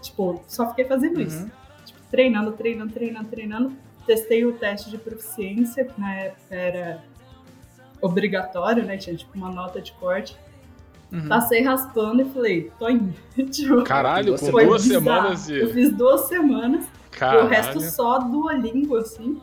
Tipo, 0.02 0.42
só 0.48 0.70
fiquei 0.70 0.86
fazendo 0.86 1.20
isso. 1.22 1.44
Uhum. 1.44 1.52
Tipo, 1.86 2.00
treinando, 2.10 2.52
treinando, 2.54 2.94
treinando, 2.94 3.28
treinando. 3.28 3.74
Testei 4.06 4.46
o 4.46 4.54
teste 4.54 4.90
de 4.90 4.98
proficiência, 4.98 5.86
que 5.86 6.00
na 6.00 6.14
época 6.16 6.56
era 6.56 7.04
obrigatório, 8.02 8.84
né? 8.84 8.98
Tinha 8.98 9.16
tipo 9.16 9.38
uma 9.38 9.50
nota 9.50 9.82
de 9.82 9.92
corte. 9.94 10.38
Uhum. 11.12 11.28
Passei 11.28 11.62
raspando 11.62 12.24
e 12.24 12.26
falei, 12.26 12.72
tô 12.80 12.90
indo. 12.90 13.14
tipo, 13.50 13.84
Caralho, 13.84 14.38
com 14.38 14.50
duas 14.52 14.84
bizarro. 14.84 15.04
semanas 15.04 15.50
Eu 15.50 15.68
de. 15.68 15.74
fiz 15.74 15.92
duas 15.94 16.22
semanas 16.22 16.86
e 16.86 17.16
Caralho. 17.16 17.46
o 17.46 17.48
resto 17.48 17.80
só 17.82 18.20
Duolingo, 18.20 18.98
assim. 18.98 19.40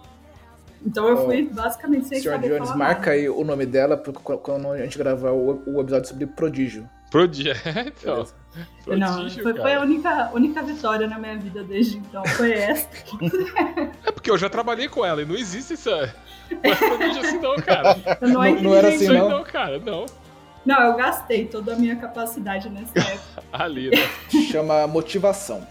Então 0.84 1.08
eu 1.08 1.24
fui 1.26 1.42
basicamente 1.42 2.08
sem 2.08 2.20
Senhor 2.20 2.34
saber 2.34 2.48
Jones, 2.48 2.68
falar 2.68 2.78
marca 2.78 3.00
nada. 3.00 3.12
aí 3.12 3.28
o 3.28 3.44
nome 3.44 3.66
dela 3.66 3.96
quando 3.96 4.72
a 4.72 4.78
gente 4.78 4.96
gravar 4.96 5.30
o, 5.30 5.62
o 5.66 5.80
episódio 5.80 6.08
sobre 6.08 6.26
prodígio. 6.26 6.88
Prodígio. 7.10 7.52
então. 7.86 8.14
Beleza. 8.14 8.39
Não, 8.86 9.30
foi, 9.30 9.54
foi 9.54 9.74
a 9.74 9.80
única, 9.80 10.30
única 10.34 10.62
vitória 10.62 11.06
na 11.06 11.18
minha 11.18 11.36
vida 11.36 11.62
desde 11.62 11.98
então. 11.98 12.24
Foi 12.26 12.52
essa. 12.52 12.88
É 14.04 14.10
porque 14.12 14.30
eu 14.30 14.36
já 14.38 14.48
trabalhei 14.48 14.88
com 14.88 15.04
ela 15.04 15.22
e 15.22 15.24
não 15.24 15.34
existe 15.36 15.74
essa. 15.74 16.14
Não 16.50 16.76
prodígio 16.76 17.22
assim, 17.22 17.38
não, 17.38 17.56
cara. 17.56 17.96
Eu 18.20 18.28
não, 18.28 18.42
Não- 18.42 18.62
não 18.62 18.74
era 18.74 18.88
assim, 18.88 19.04
Isso 19.04 19.12
aí 19.12 19.18
não? 19.18 19.28
não, 19.30 19.44
cara, 19.44 19.78
não. 19.78 20.06
Não, 20.66 20.82
eu 20.82 20.94
gastei 20.94 21.46
toda 21.46 21.72
a 21.72 21.76
minha 21.76 21.96
capacidade 21.96 22.68
nessa 22.68 22.98
época. 22.98 23.42
Ali, 23.52 23.88
né? 23.90 23.96
Chama 24.50 24.86
motivação. 24.86 25.66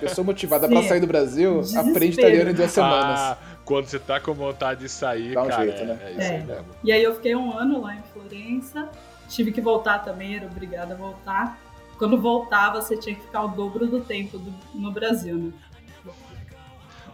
Pessoa 0.00 0.24
motivada 0.24 0.68
pra 0.68 0.82
sair 0.82 1.00
do 1.00 1.06
Brasil, 1.06 1.60
Desespero. 1.60 1.90
aprende 1.90 2.18
italiano 2.18 2.50
em 2.50 2.54
duas 2.54 2.70
semanas. 2.70 3.20
Ah, 3.20 3.38
quando 3.64 3.86
você 3.86 3.98
tá 3.98 4.20
com 4.20 4.34
vontade 4.34 4.80
de 4.80 4.88
sair, 4.90 5.32
Dá 5.34 5.42
um 5.44 5.48
cara, 5.48 5.62
jeito, 5.64 5.80
é, 5.80 5.84
né? 5.86 5.98
é 6.04 6.10
isso 6.10 6.20
aí 6.20 6.26
É. 6.26 6.38
mesmo. 6.44 6.64
E 6.84 6.92
aí 6.92 7.02
eu 7.02 7.14
fiquei 7.14 7.34
um 7.34 7.56
ano 7.56 7.80
lá 7.80 7.94
em 7.94 8.02
Florença. 8.12 8.88
Tive 9.28 9.50
que 9.50 9.60
voltar 9.62 10.00
também, 10.00 10.36
era 10.36 10.44
obrigada 10.46 10.92
a 10.92 10.96
voltar. 10.96 11.58
Quando 11.98 12.20
voltava, 12.20 12.80
você 12.82 12.96
tinha 12.96 13.14
que 13.14 13.22
ficar 13.22 13.44
o 13.44 13.48
dobro 13.48 13.86
do 13.86 14.00
tempo 14.00 14.38
do- 14.38 14.52
no 14.74 14.90
Brasil, 14.92 15.36
né? 15.36 15.52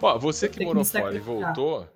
Ó, 0.02 0.18
você 0.18 0.48
que 0.48 0.58
que 0.58 0.64
morou 0.64 0.82
me 0.82 0.88
fora 0.88 1.14
e 1.14 1.18
voltou, 1.18 1.86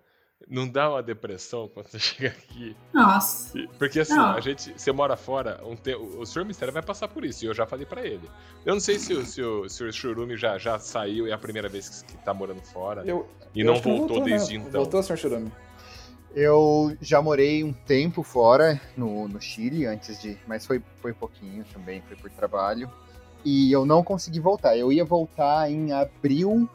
não 0.46 0.68
dá 0.68 0.90
uma 0.90 1.02
depressão 1.02 1.68
quando 1.72 1.86
você 1.88 1.98
chega 1.98 2.28
aqui? 2.28 2.76
Nossa. 2.92 3.58
Porque 3.78 4.00
assim, 4.00 4.14
Não. 4.14 4.32
a 4.32 4.40
gente, 4.40 4.74
você 4.76 4.92
mora 4.92 5.16
fora, 5.16 5.60
um 5.64 5.74
te... 5.74 5.94
o 5.94 6.24
Sr. 6.26 6.44
Mistério 6.44 6.72
vai 6.74 6.82
passar 6.82 7.08
por 7.08 7.24
isso, 7.24 7.44
e 7.44 7.48
eu 7.48 7.54
já 7.54 7.64
falei 7.66 7.86
pra 7.86 8.04
ele. 8.06 8.28
Eu 8.64 8.74
não 8.74 8.80
sei 8.80 8.98
se 8.98 9.14
o, 9.14 9.24
se 9.24 9.42
o, 9.42 9.66
se 9.70 9.82
o 9.84 9.90
Churume 9.92 10.36
já, 10.36 10.58
já 10.58 10.78
saiu 10.78 11.26
e 11.26 11.30
é 11.30 11.32
a 11.32 11.38
primeira 11.38 11.68
vez 11.68 12.02
que, 12.02 12.12
que 12.14 12.24
tá 12.24 12.34
morando 12.34 12.60
fora. 12.60 13.02
Eu, 13.06 13.26
e 13.54 13.60
eu 13.60 13.66
não 13.66 13.80
que 13.80 13.88
voltou, 13.88 14.22
desde 14.22 14.58
né? 14.58 14.64
então. 14.68 14.82
Voltou, 14.82 15.02
senhor 15.02 15.16
Churume? 15.16 15.50
Eu 16.34 16.96
já 17.00 17.22
morei 17.22 17.62
um 17.62 17.72
tempo 17.72 18.22
fora 18.24 18.80
no, 18.96 19.28
no 19.28 19.40
Chile 19.40 19.86
antes 19.86 20.20
de. 20.20 20.36
Mas 20.46 20.66
foi, 20.66 20.82
foi 21.00 21.12
pouquinho 21.12 21.64
também, 21.72 22.02
foi 22.08 22.16
por 22.16 22.30
trabalho. 22.30 22.90
E 23.44 23.70
eu 23.70 23.86
não 23.86 24.02
consegui 24.02 24.40
voltar. 24.40 24.76
Eu 24.76 24.90
ia 24.92 25.04
voltar 25.04 25.70
em 25.70 25.92
abril 25.92 26.68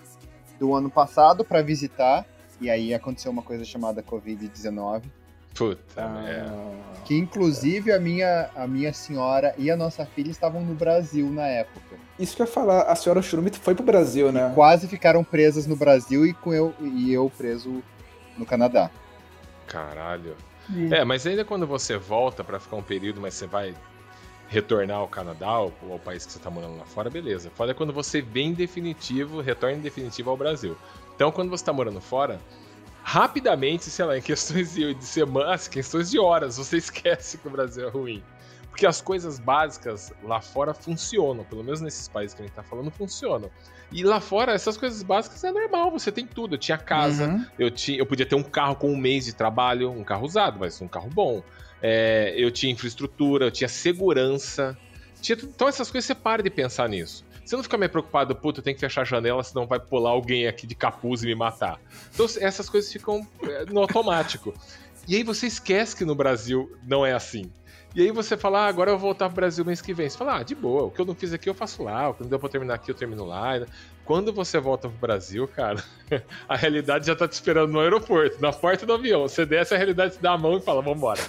do 0.57 0.73
ano 0.73 0.89
passado 0.89 1.43
para 1.43 1.61
visitar. 1.61 2.25
E 2.61 2.69
aí 2.69 2.93
aconteceu 2.93 3.31
uma 3.31 3.41
coisa 3.41 3.65
chamada 3.65 4.01
Covid-19. 4.01 5.03
Puta, 5.55 5.81
Ah, 5.97 6.07
merda. 6.07 6.53
Que 7.03 7.17
inclusive 7.17 7.91
a 7.91 7.99
minha, 7.99 8.49
a 8.55 8.65
minha 8.67 8.93
senhora 8.93 9.53
e 9.57 9.69
a 9.69 9.75
nossa 9.75 10.05
filha 10.05 10.29
estavam 10.29 10.61
no 10.63 10.73
Brasil 10.73 11.29
na 11.29 11.47
época. 11.47 11.97
Isso 12.17 12.35
que 12.35 12.41
eu 12.41 12.45
ia 12.45 12.51
falar, 12.51 12.83
a 12.83 12.95
senhora 12.95 13.21
Churume 13.21 13.51
foi 13.51 13.75
pro 13.75 13.83
Brasil, 13.83 14.31
né? 14.31 14.51
Quase 14.55 14.87
ficaram 14.87 15.23
presas 15.23 15.65
no 15.65 15.75
Brasil 15.75 16.25
e, 16.25 16.33
com 16.33 16.53
eu, 16.53 16.73
e 16.79 17.11
eu 17.11 17.29
preso 17.35 17.83
no 18.37 18.45
Canadá. 18.45 18.89
Caralho. 19.69 20.35
É. 20.91 20.99
É, 20.99 21.05
mas 21.05 21.25
ainda 21.25 21.45
quando 21.45 21.65
você 21.65 21.97
volta 21.97 22.43
pra 22.43 22.59
ficar 22.59 22.75
um 22.75 22.83
período, 22.83 23.21
mas 23.21 23.33
você 23.33 23.47
vai 23.47 23.73
retornar 24.49 24.97
ao 24.97 25.07
Canadá 25.07 25.59
ou 25.59 25.73
ao 25.89 25.99
país 25.99 26.25
que 26.25 26.31
você 26.31 26.39
tá 26.39 26.49
morando 26.49 26.77
lá 26.77 26.85
fora, 26.85 27.09
beleza. 27.09 27.51
Foda 27.51 27.71
é 27.71 27.75
quando 27.75 27.93
você 27.93 28.21
vem 28.21 28.49
em 28.49 28.53
definitivo, 28.53 29.41
retorna 29.41 29.77
em 29.77 29.81
definitivo 29.81 30.31
ao 30.31 30.37
Brasil. 30.37 30.75
Então, 31.15 31.31
quando 31.31 31.49
você 31.49 31.63
tá 31.63 31.71
morando 31.71 32.01
fora, 32.01 32.41
rapidamente, 33.03 33.85
sei 33.89 34.05
lá, 34.05 34.17
em 34.17 34.21
questões 34.21 34.73
de, 34.73 34.93
de 34.93 35.05
semanas, 35.05 35.67
questões 35.67 36.09
de 36.09 36.19
horas, 36.19 36.57
você 36.57 36.77
esquece 36.77 37.37
que 37.37 37.47
o 37.47 37.51
Brasil 37.51 37.87
é 37.87 37.89
ruim. 37.89 38.23
Porque 38.79 38.87
as 38.87 39.01
coisas 39.01 39.39
básicas 39.39 40.13
lá 40.23 40.39
fora 40.39 40.73
funcionam, 40.73 41.43
pelo 41.43 41.61
menos 41.65 41.81
nesses 41.81 42.07
países 42.07 42.33
que 42.33 42.41
a 42.41 42.45
gente 42.45 42.55
tá 42.55 42.63
falando, 42.63 42.89
funcionam. 42.89 43.51
E 43.91 44.05
lá 44.05 44.21
fora, 44.21 44.53
essas 44.53 44.77
coisas 44.77 45.03
básicas 45.03 45.43
é 45.43 45.51
normal, 45.51 45.91
você 45.91 46.13
tem 46.13 46.25
tudo. 46.25 46.55
Eu 46.55 46.57
tinha 46.57 46.77
casa, 46.77 47.27
Uhum. 47.27 47.45
eu, 47.59 47.69
tinha, 47.69 47.99
eu 47.99 48.05
podia 48.05 48.25
ter 48.25 48.35
um 48.35 48.43
carro 48.43 48.77
com 48.77 48.89
um 48.89 48.95
mês 48.95 49.25
de 49.25 49.33
trabalho, 49.33 49.91
um 49.91 50.01
carro 50.05 50.25
usado, 50.25 50.57
mas 50.61 50.81
um 50.81 50.87
carro 50.87 51.09
bom. 51.09 51.43
É, 51.81 52.33
eu 52.37 52.49
tinha 52.51 52.71
infraestrutura, 52.71 53.47
eu 53.47 53.51
tinha 53.51 53.67
segurança. 53.67 54.77
Tinha 55.21 55.35
tudo- 55.35 55.51
então 55.53 55.67
essas 55.67 55.91
coisas 55.91 56.05
você 56.07 56.15
para 56.15 56.41
de 56.41 56.49
pensar 56.49 56.87
nisso. 56.87 57.25
Você 57.43 57.57
não 57.57 57.63
fica 57.63 57.77
meio 57.77 57.91
preocupado, 57.91 58.33
puta, 58.33 58.59
eu 58.59 58.63
tenho 58.63 58.75
que 58.75 58.79
fechar 58.79 59.01
a 59.01 59.03
janela, 59.05 59.43
senão 59.43 59.67
vai 59.67 59.81
pular 59.81 60.11
alguém 60.11 60.47
aqui 60.47 60.65
de 60.65 60.73
capuz 60.75 61.21
e 61.21 61.25
me 61.25 61.35
matar. 61.35 61.81
Então 62.13 62.25
essas 62.39 62.69
coisas 62.69 62.89
ficam 62.89 63.27
é, 63.43 63.65
no 63.65 63.81
automático. 63.81 64.53
E 65.05 65.17
aí 65.17 65.23
você 65.23 65.47
esquece 65.47 65.97
que 65.97 66.05
no 66.05 66.15
Brasil 66.15 66.71
não 66.87 67.05
é 67.05 67.11
assim. 67.11 67.51
E 67.99 68.03
aí 68.03 68.11
você 68.11 68.37
fala, 68.37 68.61
ah, 68.61 68.67
agora 68.67 68.91
eu 68.91 68.97
vou 68.97 69.09
voltar 69.09 69.25
pro 69.25 69.35
Brasil 69.35 69.65
mês 69.65 69.81
que 69.81 69.93
vem. 69.93 70.09
Você 70.09 70.17
fala, 70.17 70.37
ah, 70.37 70.43
de 70.43 70.55
boa, 70.55 70.83
o 70.83 70.89
que 70.89 71.01
eu 71.01 71.05
não 71.05 71.13
fiz 71.13 71.33
aqui 71.33 71.49
eu 71.49 71.53
faço 71.53 71.83
lá, 71.83 72.07
o 72.07 72.13
que 72.13 72.21
não 72.21 72.29
deu 72.29 72.39
pra 72.39 72.47
terminar 72.47 72.75
aqui 72.75 72.89
eu 72.89 72.95
termino 72.95 73.25
lá. 73.25 73.59
Quando 74.05 74.31
você 74.31 74.57
volta 74.57 74.87
pro 74.87 74.97
Brasil, 74.97 75.45
cara, 75.49 75.83
a 76.47 76.55
realidade 76.55 77.07
já 77.07 77.13
tá 77.13 77.27
te 77.27 77.33
esperando 77.33 77.73
no 77.73 77.79
aeroporto, 77.81 78.41
na 78.41 78.53
porta 78.53 78.85
do 78.85 78.93
avião. 78.93 79.23
Você 79.23 79.45
desce, 79.45 79.75
a 79.75 79.77
realidade 79.77 80.15
te 80.15 80.21
dá 80.21 80.31
a 80.31 80.37
mão 80.37 80.55
e 80.57 80.61
fala, 80.61 80.81
vambora. 80.81 81.19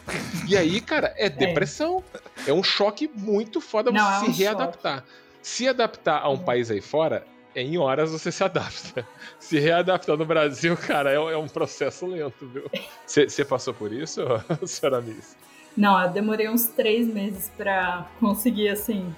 E 0.49 0.57
aí, 0.57 0.81
cara, 0.81 1.13
é 1.17 1.29
depressão. 1.29 2.05
É 2.47 2.53
um 2.53 2.63
choque 2.63 3.11
muito 3.17 3.61
foda 3.61 3.91
Não, 3.91 4.05
você 4.05 4.15
é 4.15 4.19
se 4.21 4.31
um 4.31 4.33
readaptar. 4.33 5.05
Se 5.43 5.67
adaptar 5.67 6.23
a 6.23 6.29
um 6.29 6.39
país 6.39 6.71
aí 6.71 6.81
fora, 6.81 7.27
em 7.53 7.79
horas 7.79 8.13
você 8.13 8.31
se 8.31 8.45
adapta. 8.45 9.05
Se 9.41 9.59
readaptar 9.59 10.17
no 10.17 10.25
Brasil, 10.25 10.77
cara, 10.77 11.11
é, 11.11 11.17
é 11.17 11.37
um 11.37 11.49
processo 11.49 12.07
lento, 12.07 12.47
viu? 12.47 12.71
Você 13.05 13.45
passou 13.45 13.75
por 13.75 13.93
isso, 13.93 14.21
senhora 14.65 15.01
Miss? 15.01 15.50
Não, 15.77 16.01
eu 16.01 16.09
demorei 16.11 16.49
uns 16.49 16.67
três 16.67 17.07
meses 17.07 17.51
pra 17.57 18.07
conseguir, 18.19 18.69
assim, 18.69 19.15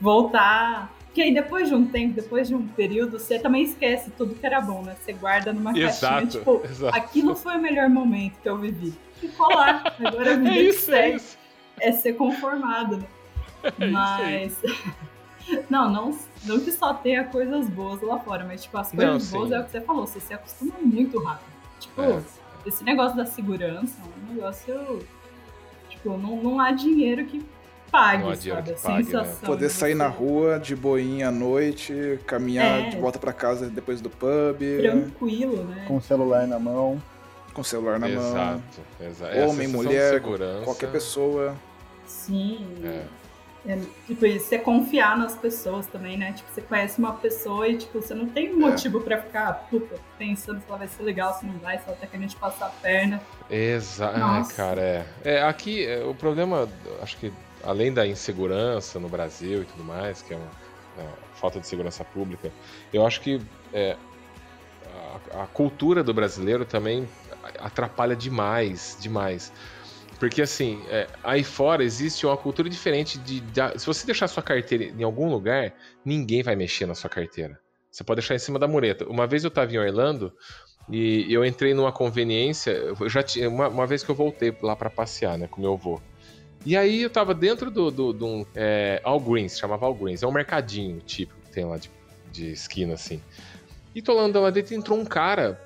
voltar. 0.00 0.92
Porque 1.06 1.22
aí 1.22 1.34
depois 1.34 1.68
de 1.68 1.74
um 1.74 1.84
tempo, 1.86 2.14
depois 2.14 2.46
de 2.48 2.54
um 2.54 2.66
período, 2.68 3.18
você 3.18 3.38
também 3.38 3.62
esquece 3.64 4.10
tudo 4.12 4.34
que 4.34 4.46
era 4.46 4.60
bom, 4.60 4.82
né? 4.82 4.96
Você 5.00 5.12
guarda 5.12 5.52
numa 5.52 5.76
Exato, 5.76 6.00
caixinha, 6.14 6.26
tipo, 6.30 6.62
exato. 6.64 6.96
aquilo 6.96 7.34
foi 7.34 7.56
o 7.56 7.60
melhor 7.60 7.88
momento 7.88 8.34
que 8.40 8.48
eu 8.48 8.56
vivi. 8.56 8.94
Ficou 9.16 9.48
lá, 9.54 9.82
agora 9.98 10.34
a 10.34 10.36
vida 10.38 10.50
É 10.50 10.52
que 10.54 10.60
isso, 10.60 10.92
é 10.92 11.10
isso. 11.16 11.36
é 11.80 11.92
ser 11.92 12.12
conformado, 12.14 12.98
né? 12.98 13.06
É 13.78 13.86
Mas. 13.88 14.56
Não, 15.68 15.90
não, 15.90 16.16
não 16.44 16.60
que 16.60 16.70
só 16.70 16.94
tenha 16.94 17.24
coisas 17.24 17.68
boas 17.68 18.00
lá 18.02 18.20
fora, 18.20 18.44
mas 18.44 18.62
tipo, 18.62 18.76
as 18.78 18.90
coisas 18.92 19.08
Não, 19.14 19.18
sim. 19.18 19.36
boas 19.36 19.50
é 19.50 19.58
o 19.58 19.64
que 19.64 19.70
você 19.72 19.80
falou, 19.80 20.06
você 20.06 20.20
se 20.20 20.32
acostuma 20.32 20.74
muito 20.80 21.18
rápido. 21.18 21.48
Tipo, 21.80 22.02
É. 22.02 22.22
esse 22.66 22.84
negócio 22.84 23.16
da 23.16 23.26
segurança 23.26 23.96
é 24.00 24.30
um 24.30 24.34
negócio. 24.34 25.00
Tipo, 26.02 26.16
não, 26.16 26.36
não 26.42 26.60
há 26.60 26.72
dinheiro 26.72 27.24
que 27.26 27.44
pague, 27.90 28.22
Não 28.22 28.30
há 28.30 28.34
dinheiro 28.34 28.64
sabe? 28.66 28.74
que 28.76 28.82
pague, 28.82 28.98
né? 28.98 29.04
sensação. 29.04 29.46
Poder 29.46 29.66
de 29.66 29.72
sair 29.72 29.94
na 29.94 30.06
rua 30.08 30.58
de 30.58 30.74
boinha 30.76 31.28
à 31.28 31.30
noite, 31.30 32.18
caminhar 32.26 32.80
É. 32.86 32.88
de 32.90 32.96
volta 32.98 33.18
pra 33.18 33.32
casa 33.32 33.68
depois 33.68 34.00
do 34.00 34.08
pub, 34.08 34.58
Tranquilo, 34.80 35.64
né? 35.64 35.84
Com 35.86 35.96
o 35.96 36.00
celular 36.02 36.46
na 36.46 36.58
mão. 36.58 37.00
com 37.52 37.62
o 37.62 37.64
celular 37.64 37.98
na 37.98 38.08
mão. 38.08 38.28
Exato, 38.30 38.62
exato. 39.00 39.32
É 39.34 39.44
Homem, 39.46 39.66
mulher, 39.68 40.14
segurança. 40.14 40.64
qualquer 40.64 40.90
pessoa. 40.92 41.54
Sim. 42.06 42.64
É. 42.84 43.02
É, 43.66 43.78
tipo, 44.06 44.24
e 44.24 44.38
você 44.40 44.58
confiar 44.58 45.18
nas 45.18 45.36
pessoas 45.36 45.86
também, 45.86 46.16
né? 46.16 46.32
Tipo, 46.32 46.50
você 46.50 46.62
conhece 46.62 46.98
uma 46.98 47.12
pessoa 47.12 47.68
e, 47.68 47.76
tipo, 47.76 48.00
você 48.00 48.14
não 48.14 48.26
tem 48.26 48.46
É. 48.46 48.52
motivo 48.52 49.00
pra 49.02 49.20
ficar, 49.20 49.52
puta, 49.68 49.96
pensando 50.18 50.60
se 50.60 50.66
ela 50.66 50.78
vai 50.78 50.88
ser 50.88 51.02
legal, 51.02 51.38
se 51.38 51.44
não 51.44 51.58
vai, 51.58 51.78
se 51.78 51.84
ela 51.86 51.96
tá 51.96 52.06
querendo 52.06 52.28
te 52.30 52.36
passar 52.36 52.66
a 52.66 52.70
perna. 52.70 53.20
Exato, 53.50 54.18
Nossa. 54.18 54.54
cara, 54.54 54.80
é. 54.80 55.06
É, 55.24 55.42
aqui, 55.42 55.84
é, 55.84 56.02
o 56.04 56.14
problema, 56.14 56.68
acho 57.02 57.18
que 57.18 57.30
além 57.62 57.92
da 57.92 58.06
insegurança 58.06 58.98
no 58.98 59.08
Brasil 59.08 59.62
e 59.62 59.64
tudo 59.66 59.84
mais, 59.84 60.22
que 60.22 60.32
é 60.32 60.36
uma 60.38 60.50
é, 60.98 61.06
falta 61.34 61.60
de 61.60 61.66
segurança 61.66 62.02
pública, 62.02 62.50
eu 62.94 63.06
acho 63.06 63.20
que 63.20 63.40
é, 63.74 63.94
a, 65.34 65.42
a 65.42 65.46
cultura 65.46 66.02
do 66.02 66.14
brasileiro 66.14 66.64
também 66.64 67.06
atrapalha 67.58 68.16
demais, 68.16 68.96
demais. 69.00 69.52
Porque 70.20 70.42
assim, 70.42 70.84
é, 70.88 71.08
aí 71.24 71.42
fora 71.42 71.82
existe 71.82 72.26
uma 72.26 72.36
cultura 72.36 72.68
diferente 72.68 73.18
de, 73.18 73.40
de- 73.40 73.78
Se 73.78 73.86
você 73.86 74.04
deixar 74.04 74.28
sua 74.28 74.42
carteira 74.42 74.84
em 74.84 75.02
algum 75.02 75.30
lugar, 75.30 75.74
ninguém 76.04 76.42
vai 76.42 76.54
mexer 76.54 76.84
na 76.86 76.94
sua 76.94 77.08
carteira. 77.08 77.58
Você 77.90 78.04
pode 78.04 78.20
deixar 78.20 78.34
em 78.34 78.38
cima 78.38 78.58
da 78.58 78.68
mureta. 78.68 79.08
Uma 79.08 79.26
vez 79.26 79.42
eu 79.44 79.48
estava 79.48 79.72
em 79.72 79.78
Orlando 79.78 80.30
e 80.90 81.26
eu 81.32 81.42
entrei 81.44 81.72
numa 81.72 81.90
conveniência. 81.90 82.70
Eu 82.70 83.08
já 83.08 83.22
tinha 83.22 83.48
uma, 83.48 83.68
uma 83.68 83.86
vez 83.86 84.04
que 84.04 84.10
eu 84.10 84.14
voltei 84.14 84.54
lá 84.62 84.76
para 84.76 84.90
passear, 84.90 85.38
né, 85.38 85.48
com 85.48 85.60
meu 85.60 85.72
avô. 85.72 85.98
E 86.66 86.76
aí 86.76 87.00
eu 87.00 87.08
tava 87.08 87.34
dentro 87.34 87.70
do, 87.70 87.90
do, 87.90 88.12
de 88.12 88.22
um 88.22 88.44
é, 88.54 89.00
All 89.02 89.18
Greens, 89.18 89.58
chamava 89.58 89.86
All 89.86 89.94
Greens. 89.94 90.22
É 90.22 90.26
um 90.26 90.32
mercadinho 90.32 91.00
típico 91.00 91.40
que 91.40 91.50
tem 91.50 91.64
lá 91.64 91.78
de, 91.78 91.90
de 92.30 92.52
esquina, 92.52 92.92
assim. 92.92 93.22
E 93.94 94.02
tô 94.02 94.12
lá 94.12 94.24
andando 94.24 94.42
lá 94.42 94.50
dentro 94.50 94.74
entrou 94.74 94.98
um 94.98 95.04
cara. 95.06 95.58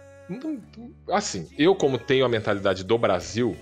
Assim, 1.10 1.48
eu, 1.58 1.74
como 1.74 1.98
tenho 1.98 2.24
a 2.24 2.28
mentalidade 2.28 2.84
do 2.84 2.96
Brasil, 2.96 3.56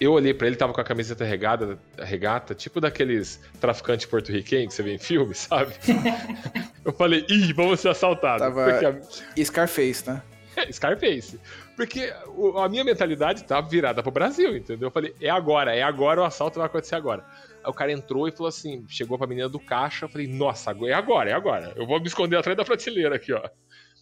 eu 0.00 0.12
olhei 0.12 0.34
pra 0.34 0.46
ele, 0.46 0.56
tava 0.56 0.72
com 0.72 0.80
a 0.80 0.84
camiseta 0.84 1.24
regada, 1.24 1.78
regata, 1.98 2.54
tipo 2.54 2.80
daqueles 2.80 3.40
traficantes 3.60 4.06
porto-riquenhos 4.06 4.68
que 4.68 4.74
você 4.74 4.82
vê 4.82 4.94
em 4.94 4.98
filme, 4.98 5.32
sabe? 5.36 5.72
eu 6.84 6.92
falei, 6.92 7.24
ih, 7.28 7.52
vamos 7.52 7.80
ser 7.80 7.88
assaltados. 7.88 8.40
Tava- 8.46 8.70
a- 8.70 9.44
Scarface, 9.44 10.08
né? 10.08 10.22
é, 10.56 10.70
Scarface. 10.72 11.40
Porque 11.76 12.10
a 12.56 12.68
minha 12.68 12.82
mentalidade 12.84 13.44
tá 13.44 13.60
virada 13.60 14.02
pro 14.02 14.10
Brasil, 14.10 14.56
entendeu? 14.56 14.88
Eu 14.88 14.92
falei, 14.92 15.14
é 15.20 15.28
agora, 15.28 15.74
é 15.74 15.82
agora, 15.82 16.22
o 16.22 16.24
assalto 16.24 16.58
vai 16.58 16.66
acontecer 16.66 16.94
agora. 16.94 17.22
Aí 17.62 17.70
o 17.70 17.74
cara 17.74 17.92
entrou 17.92 18.26
e 18.26 18.32
falou 18.32 18.48
assim, 18.48 18.84
chegou 18.88 19.18
pra 19.18 19.26
menina 19.26 19.48
do 19.48 19.58
caixa, 19.60 20.06
eu 20.06 20.08
falei, 20.08 20.26
nossa, 20.26 20.70
agora- 20.70 20.90
é 20.92 20.94
agora, 20.94 21.30
é 21.30 21.32
agora. 21.34 21.72
Eu 21.76 21.86
vou 21.86 22.00
me 22.00 22.06
esconder 22.06 22.36
atrás 22.36 22.56
da 22.56 22.64
prateleira 22.64 23.16
aqui, 23.16 23.32
ó. 23.32 23.42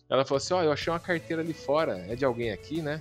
Ela 0.08 0.24
falou 0.24 0.36
assim, 0.36 0.54
ó, 0.54 0.62
eu 0.62 0.70
achei 0.70 0.92
uma 0.92 1.00
carteira 1.00 1.42
ali 1.42 1.52
fora, 1.54 2.04
é 2.08 2.14
de 2.14 2.24
alguém 2.24 2.52
aqui, 2.52 2.80
né? 2.82 3.00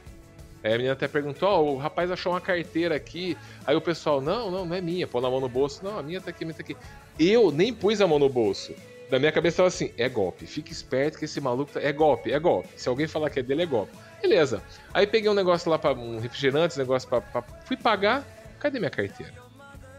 Aí 0.64 0.74
a 0.74 0.78
menina 0.78 0.94
até 0.94 1.08
perguntou, 1.08 1.50
ó, 1.50 1.62
o 1.62 1.78
rapaz 1.78 2.10
achou 2.10 2.32
uma 2.32 2.40
carteira 2.42 2.96
aqui. 2.96 3.38
Aí 3.68 3.76
o 3.76 3.82
pessoal, 3.82 4.22
não, 4.22 4.50
não, 4.50 4.66
não 4.66 4.76
é 4.76 4.80
minha, 4.82 5.06
pôr 5.06 5.22
na 5.22 5.30
mão 5.30 5.42
no 5.42 5.50
bolso. 5.50 5.84
Não, 5.84 6.00
a 6.00 6.04
minha 6.04 6.22
tá 6.22 6.30
aqui, 6.30 6.44
a 6.44 6.48
minha 6.48 6.56
tá 6.56 6.62
aqui. 6.64 6.78
Eu 7.20 7.52
nem 7.52 7.74
pus 7.74 8.00
a 8.00 8.08
mão 8.08 8.18
no 8.18 8.30
bolso. 8.30 8.74
Da 9.10 9.20
minha 9.20 9.32
cabeça 9.32 9.58
tava 9.58 9.68
assim, 9.68 9.92
é 9.98 10.08
golpe. 10.08 10.46
Fique 10.48 10.72
esperto 10.72 11.20
que 11.20 11.26
esse 11.26 11.40
maluco 11.42 11.74
tá... 11.74 11.82
é 11.82 11.92
golpe, 11.92 12.32
é 12.32 12.40
golpe. 12.40 12.70
Se 12.78 12.88
alguém 12.88 13.08
falar 13.08 13.30
que 13.30 13.40
é 13.40 13.44
dele, 13.44 13.64
é 13.64 13.66
golpe. 13.66 13.92
Beleza. 14.22 14.64
Aí 14.94 15.06
peguei 15.06 15.30
um 15.30 15.34
negócio 15.34 15.70
lá 15.70 15.78
para 15.78 15.94
um 15.94 16.18
refrigerante, 16.20 16.76
um 16.76 16.80
negócio 16.80 17.08
pra, 17.10 17.20
pra- 17.20 17.44
Fui 17.66 17.76
pagar, 17.76 18.24
cadê 18.60 18.80
minha 18.80 18.90
carteira? 18.90 19.34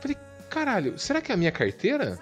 Falei, 0.01 0.17
caralho, 0.49 0.99
será 0.99 1.21
que 1.21 1.31
é 1.31 1.35
a 1.35 1.39
minha 1.39 1.53
carteira? 1.53 2.19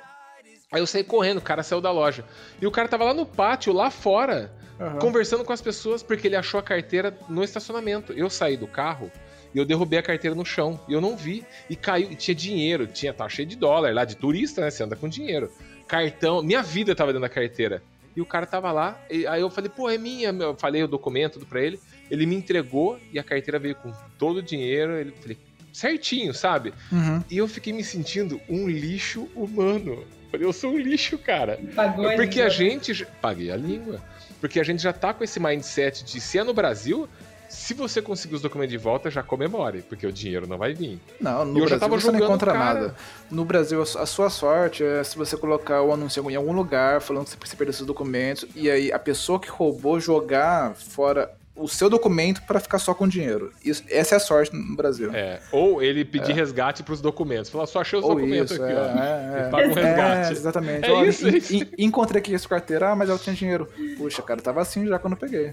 Aí 0.72 0.80
eu 0.80 0.86
saí 0.86 1.04
correndo, 1.04 1.38
o 1.38 1.42
cara 1.42 1.62
saiu 1.62 1.80
da 1.80 1.92
loja. 1.92 2.24
E 2.60 2.66
o 2.66 2.70
cara 2.70 2.88
tava 2.88 3.04
lá 3.04 3.14
no 3.14 3.24
pátio, 3.24 3.72
lá 3.72 3.90
fora, 3.90 4.52
Aham. 4.82 4.98
conversando 4.98 5.44
com 5.44 5.52
as 5.52 5.60
pessoas, 5.60 6.02
porque 6.02 6.26
ele 6.26 6.36
achou 6.36 6.58
a 6.58 6.62
carteira 6.62 7.16
no 7.28 7.42
estacionamento. 7.44 8.12
Eu 8.12 8.28
saí 8.28 8.56
do 8.56 8.66
carro 8.66 9.10
e 9.54 9.58
eu 9.58 9.64
derrubei 9.64 9.98
a 9.98 10.02
carteira 10.02 10.34
no 10.34 10.44
chão. 10.44 10.80
E 10.88 10.92
eu 10.92 11.00
não 11.00 11.16
vi. 11.16 11.44
E 11.68 11.76
caiu, 11.76 12.10
e 12.10 12.16
tinha 12.16 12.34
dinheiro, 12.34 12.86
tinha, 12.86 13.12
tava 13.12 13.30
cheio 13.30 13.46
de 13.46 13.56
dólar 13.56 13.94
lá, 13.94 14.04
de 14.04 14.16
turista, 14.16 14.60
né? 14.60 14.70
Você 14.70 14.82
anda 14.82 14.96
com 14.96 15.08
dinheiro. 15.08 15.52
Cartão, 15.86 16.42
minha 16.42 16.62
vida 16.62 16.94
tava 16.94 17.12
dentro 17.12 17.22
da 17.22 17.28
carteira. 17.28 17.82
E 18.14 18.20
o 18.20 18.26
cara 18.26 18.44
tava 18.44 18.70
lá, 18.72 19.00
e 19.10 19.26
aí 19.26 19.40
eu 19.40 19.48
falei, 19.48 19.70
pô, 19.70 19.88
é 19.88 19.96
minha. 19.96 20.30
Eu 20.30 20.54
falei 20.54 20.82
o 20.82 20.88
documento 20.88 21.34
tudo 21.34 21.46
pra 21.46 21.62
ele. 21.62 21.80
Ele 22.10 22.26
me 22.26 22.34
entregou 22.36 22.98
e 23.10 23.18
a 23.18 23.22
carteira 23.24 23.58
veio 23.58 23.74
com 23.74 23.90
todo 24.18 24.38
o 24.38 24.42
dinheiro. 24.42 24.98
Ele 24.98 25.12
falei, 25.18 25.38
certinho, 25.72 26.34
sabe? 26.34 26.74
Uhum. 26.90 27.22
E 27.30 27.38
eu 27.38 27.48
fiquei 27.48 27.72
me 27.72 27.82
sentindo 27.82 28.40
um 28.48 28.68
lixo 28.68 29.28
humano. 29.34 30.04
Falei, 30.30 30.46
eu 30.46 30.52
sou 30.52 30.72
um 30.72 30.78
lixo, 30.78 31.16
cara. 31.18 31.58
Pagou 31.74 32.06
a 32.06 32.14
Porque 32.14 32.36
língua, 32.36 32.42
a 32.42 32.48
né? 32.48 32.50
gente. 32.50 33.06
Paguei 33.20 33.50
a 33.50 33.56
língua. 33.56 34.00
Porque 34.42 34.60
a 34.60 34.64
gente 34.64 34.82
já 34.82 34.92
tá 34.92 35.14
com 35.14 35.24
esse 35.24 35.40
mindset 35.40 36.04
de 36.04 36.20
se 36.20 36.36
é 36.38 36.44
no 36.44 36.52
Brasil, 36.52 37.08
se 37.48 37.72
você 37.74 38.02
conseguir 38.02 38.34
os 38.34 38.42
documentos 38.42 38.72
de 38.72 38.78
volta, 38.78 39.10
já 39.10 39.22
comemore, 39.22 39.82
porque 39.82 40.06
o 40.06 40.12
dinheiro 40.12 40.46
não 40.48 40.58
vai 40.58 40.74
vir. 40.74 40.98
Não, 41.20 41.44
no 41.44 41.60
eu 41.60 41.68
já 41.68 41.76
Brasil 41.76 41.80
tava 41.80 42.00
você 42.00 42.10
não 42.10 42.18
encontra 42.18 42.52
cara. 42.52 42.64
nada. 42.74 42.94
No 43.30 43.44
Brasil, 43.44 43.80
a 43.80 43.86
su- 43.86 43.98
a 43.98 44.04
sua 44.06 44.28
sorte 44.28 44.82
é 44.82 45.04
se 45.04 45.16
você 45.16 45.36
colocar 45.36 45.80
o 45.82 45.92
anúncio 45.92 46.28
em 46.30 46.34
algum 46.34 46.52
lugar 46.52 47.00
falando 47.00 47.26
que 47.26 47.48
você 47.48 47.54
perdeu 47.56 47.72
seus 47.72 47.86
documentos 47.86 48.46
e 48.54 48.70
aí 48.70 48.90
a 48.92 48.98
pessoa 48.98 49.38
que 49.38 49.48
roubou 49.48 50.00
jogar 50.00 50.74
fora 50.74 51.30
o 51.54 51.68
seu 51.68 51.90
documento 51.90 52.42
pra 52.42 52.58
ficar 52.58 52.78
só 52.78 52.94
com 52.94 53.06
dinheiro. 53.06 53.52
Isso, 53.64 53.84
essa 53.90 54.14
é 54.14 54.16
a 54.16 54.20
sorte 54.20 54.54
no 54.56 54.74
Brasil. 54.74 55.10
É. 55.14 55.38
Ou 55.52 55.82
ele 55.82 56.04
pedir 56.04 56.32
resgate 56.32 56.82
pros 56.82 57.00
documentos. 57.00 57.50
Falar, 57.50 57.66
só 57.66 57.80
achei 57.82 57.98
os 57.98 58.04
Ou 58.04 58.14
documentos 58.14 58.52
isso, 58.52 58.62
aqui, 58.62 58.72
é, 58.72 58.76
ó. 58.76 58.84
é, 59.46 59.50
paga 59.50 59.68
um 59.68 59.70
é. 59.70 59.74
resgate. 59.74 60.28
É, 60.28 60.32
exatamente. 60.32 60.88
É 60.88 60.92
Olha, 60.92 61.08
isso, 61.08 61.28
en- 61.28 61.32
é 61.34 61.36
isso. 61.36 61.54
en- 61.54 61.68
encontrei 61.78 62.20
aqui 62.20 62.34
essa 62.34 62.48
carteira, 62.48 62.90
ah, 62.90 62.96
mas 62.96 63.10
ela 63.10 63.18
tinha 63.18 63.34
dinheiro. 63.36 63.68
Puxa, 63.98 64.22
cara, 64.22 64.40
tava 64.40 64.62
assim 64.62 64.86
já 64.86 64.98
quando 64.98 65.12
eu 65.12 65.18
peguei. 65.18 65.52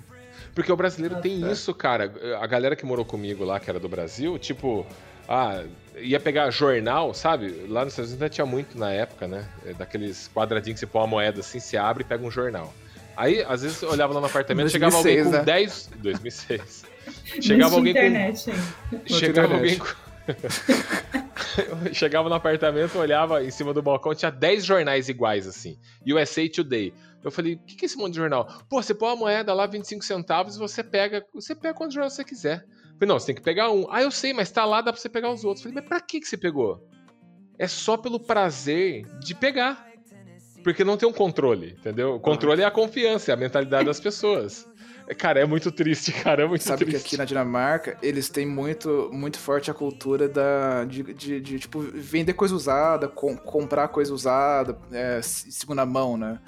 Porque 0.56 0.72
o 0.72 0.76
brasileiro 0.76 1.22
tem 1.22 1.44
É. 1.46 1.52
isso, 1.52 1.74
cara. 1.74 2.12
A 2.40 2.48
galera 2.48 2.76
que 2.76 2.86
morou 2.86 3.04
comigo 3.06 3.44
lá, 3.44 3.60
que 3.60 3.70
era 3.70 3.80
do 3.80 3.90
Brasil, 3.90 4.40
tipo, 4.40 4.86
ah, 5.28 5.64
ia 5.98 6.20
pegar 6.20 6.50
jornal, 6.50 7.14
sabe? 7.14 7.66
Lá 7.68 7.84
nos 7.84 7.94
Estados 7.94 8.12
Unidos 8.12 8.14
ainda 8.14 8.30
tinha 8.30 8.46
muito 8.46 8.78
na 8.80 8.90
época, 8.92 9.28
né? 9.28 9.46
É, 9.66 9.74
Daqueles 9.74 10.30
quadradinhos 10.34 10.80
que 10.80 10.86
você 10.86 10.88
põe 10.92 11.02
uma 11.02 11.08
moeda 11.08 11.42
assim, 11.42 11.60
se 11.60 11.76
abre 11.78 12.04
e 12.04 12.06
pega 12.06 12.26
um 12.26 12.32
jornal. 12.32 12.74
Aí, 13.20 13.44
às 13.44 13.64
vezes, 13.64 13.82
eu 13.82 13.90
olhava 13.90 14.14
lá 14.14 14.22
no 14.22 14.28
apartamento, 14.28 14.70
chegava 14.70 14.96
alguém 14.96 15.18
2006, 15.18 15.26
com 15.26 15.38
né? 15.40 15.44
10. 15.44 15.90
2006. 15.98 16.84
Não 17.36 17.42
Chegava 17.42 17.76
alguém 17.76 17.94
com 17.94 18.00
internet 18.00 18.50
ainda. 18.50 19.10
Chegava 19.10 19.54
alguém 19.56 19.78
com... 19.78 19.86
Eu 21.86 21.92
Chegava 21.94 22.30
no 22.30 22.36
apartamento, 22.36 22.98
olhava 22.98 23.44
em 23.44 23.52
cima 23.52 23.74
do 23.74 23.82
balcão, 23.82 24.16
tinha 24.16 24.32
10 24.32 24.64
jornais 24.64 25.10
iguais, 25.10 25.46
assim. 25.46 25.78
USA 26.08 26.48
Today. 26.48 26.94
Eu 27.22 27.30
falei, 27.30 27.56
o 27.56 27.60
que, 27.60 27.76
que 27.76 27.84
é 27.84 27.88
esse 27.88 27.98
monte 27.98 28.12
de 28.14 28.20
jornal? 28.20 28.48
Pô, 28.70 28.82
você 28.82 28.94
põe 28.94 29.12
a 29.12 29.16
moeda 29.18 29.54
lá, 29.54 29.68
25 29.68 30.02
centavos, 30.06 30.56
e 30.56 30.60
você 30.60 30.82
pega. 30.82 31.26
Você 31.34 31.54
pega 31.54 31.74
quantos 31.74 31.96
jornais 31.96 32.14
você 32.14 32.24
quiser. 32.24 32.64
Eu 32.64 33.00
falei, 33.00 33.08
não, 33.10 33.20
você 33.20 33.26
tem 33.26 33.36
que 33.36 33.42
pegar 33.42 33.70
um. 33.70 33.86
Ah, 33.92 34.02
eu 34.02 34.12
sei, 34.12 34.32
mas 34.32 34.50
tá 34.50 34.64
lá, 34.64 34.80
dá 34.80 34.94
pra 34.94 35.02
você 35.02 35.10
pegar 35.10 35.30
os 35.30 35.44
outros. 35.44 35.66
Eu 35.66 35.72
falei, 35.72 35.82
mas 35.82 35.90
pra 35.90 36.00
que, 36.00 36.22
que 36.22 36.28
você 36.28 36.38
pegou? 36.38 36.88
É 37.58 37.68
só 37.68 37.98
pelo 37.98 38.18
prazer 38.18 39.06
de 39.20 39.36
pegar. 39.36 39.89
Porque 40.64 40.84
não 40.84 40.98
tem 40.98 41.08
um 41.08 41.14
controle, 41.14 41.76
entendeu? 41.80 42.16
O 42.16 42.20
controle 42.20 42.62
é 42.62 42.66
a 42.66 42.72
confiança, 42.72 43.32
é 43.32 43.34
a 43.34 43.38
mentalidade 43.38 43.86
das 43.86 44.00
pessoas. 44.00 44.68
É, 45.08 45.16
Cara, 45.16 45.40
é 45.40 45.46
muito 45.46 45.72
triste, 45.72 46.12
cara, 46.24 46.44
é 46.44 46.48
muito 46.48 46.64
Sabe 46.64 46.86
que 46.86 46.92
triste. 46.92 47.06
aqui 47.08 47.18
na 47.18 47.26
Dinamarca, 47.26 47.98
eles 48.02 48.30
têm 48.30 48.46
muito, 48.46 49.10
muito 49.12 49.40
forte 49.40 49.72
a 49.72 49.74
cultura 49.74 50.28
da, 50.30 50.86
de, 50.86 51.02
de, 51.14 51.42
de, 51.42 51.60
tipo, 51.60 51.80
vender 51.80 52.34
coisa 52.34 52.54
usada, 52.54 53.08
com- 53.08 53.36
comprar 53.38 53.88
coisa 53.88 54.14
usada, 54.14 54.78
é, 54.92 55.22
se- 55.22 55.52
segunda 55.52 55.86
mão, 55.86 56.16
né? 56.18 56.40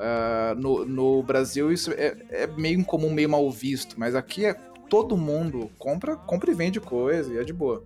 Ah, 0.00 0.54
no, 0.56 0.84
no 0.84 1.22
Brasil 1.22 1.72
isso 1.72 1.90
é, 1.92 2.16
é 2.30 2.46
meio 2.46 2.78
incomum, 2.80 3.10
meio 3.10 3.28
mal 3.28 3.50
visto, 3.50 3.98
mas 3.98 4.14
aqui 4.14 4.46
é 4.46 4.54
todo 4.88 5.16
mundo 5.16 5.70
compra, 5.76 6.16
compra 6.16 6.50
e 6.50 6.54
vende 6.54 6.80
coisa 6.80 7.34
e 7.34 7.38
é 7.38 7.44
de 7.44 7.52
boa. 7.52 7.84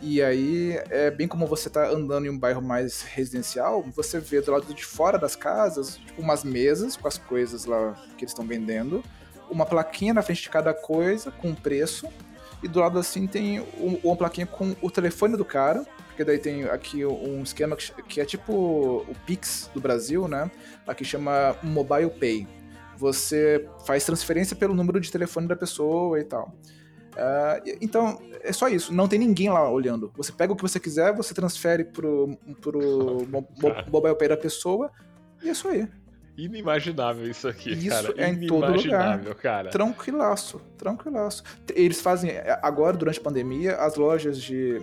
E 0.00 0.22
aí 0.22 0.80
é 0.90 1.10
bem 1.10 1.26
como 1.26 1.46
você 1.46 1.68
tá 1.68 1.88
andando 1.88 2.26
em 2.26 2.30
um 2.30 2.38
bairro 2.38 2.62
mais 2.62 3.02
residencial, 3.02 3.82
você 3.94 4.20
vê 4.20 4.40
do 4.40 4.52
lado 4.52 4.72
de 4.72 4.84
fora 4.84 5.18
das 5.18 5.34
casas, 5.34 5.96
tipo, 5.96 6.22
umas 6.22 6.44
mesas 6.44 6.96
com 6.96 7.08
as 7.08 7.18
coisas 7.18 7.64
lá 7.64 7.94
que 8.16 8.24
eles 8.24 8.30
estão 8.30 8.46
vendendo, 8.46 9.02
uma 9.50 9.66
plaquinha 9.66 10.14
na 10.14 10.22
frente 10.22 10.42
de 10.42 10.50
cada 10.50 10.72
coisa 10.72 11.32
com 11.32 11.52
preço 11.52 12.06
e 12.62 12.68
do 12.68 12.78
lado 12.78 12.98
assim 12.98 13.26
tem 13.26 13.60
um- 13.60 13.98
uma 14.04 14.16
plaquinha 14.16 14.46
com 14.46 14.74
o 14.80 14.90
telefone 14.90 15.36
do 15.36 15.44
cara, 15.44 15.84
porque 16.06 16.22
daí 16.22 16.38
tem 16.38 16.64
aqui 16.64 17.04
um 17.04 17.42
esquema 17.42 17.76
que, 17.76 17.92
que 18.04 18.20
é 18.20 18.24
tipo 18.24 18.52
o 18.52 19.14
Pix 19.26 19.68
do 19.74 19.80
Brasil, 19.80 20.28
né? 20.28 20.48
Aqui 20.86 21.04
chama 21.04 21.56
Mobile 21.62 22.10
Pay. 22.10 22.46
Você 22.96 23.68
faz 23.86 24.04
transferência 24.04 24.56
pelo 24.56 24.74
número 24.74 25.00
de 25.00 25.10
telefone 25.10 25.46
da 25.46 25.54
pessoa 25.56 26.18
e 26.20 26.24
tal. 26.24 26.52
E- 27.64 27.78
então, 27.80 28.20
é 28.42 28.52
só 28.52 28.68
isso. 28.68 28.92
Não 28.92 29.08
tem 29.08 29.18
ninguém 29.18 29.48
lá 29.50 29.68
olhando. 29.70 30.12
Você 30.16 30.32
pega 30.32 30.52
o 30.52 30.56
que 30.56 30.62
você 30.62 30.78
quiser, 30.78 31.14
você 31.14 31.34
transfere 31.34 31.84
pro, 31.84 32.38
pro 32.60 32.80
mo- 33.30 33.48
mo- 33.60 33.74
Mobile 33.90 34.14
Pay 34.16 34.28
da 34.28 34.36
pessoa 34.36 34.90
e 35.42 35.48
é 35.48 35.52
isso 35.52 35.68
aí. 35.68 35.88
Inimaginável 36.36 37.28
isso 37.28 37.48
aqui, 37.48 37.72
Isso 37.72 37.88
cara. 37.88 38.14
é 38.16 38.28
em 38.28 38.46
todo 38.46 38.60
lugar. 38.60 38.70
Inimaginável, 38.78 39.34
cara. 39.34 39.70
Tranquilaço, 39.70 40.60
tranquilaço. 40.76 41.42
Eles 41.74 42.00
fazem, 42.00 42.30
é, 42.30 42.56
agora, 42.62 42.96
durante 42.96 43.18
a 43.18 43.22
pandemia, 43.22 43.74
as 43.74 43.96
lojas 43.96 44.40
de. 44.40 44.80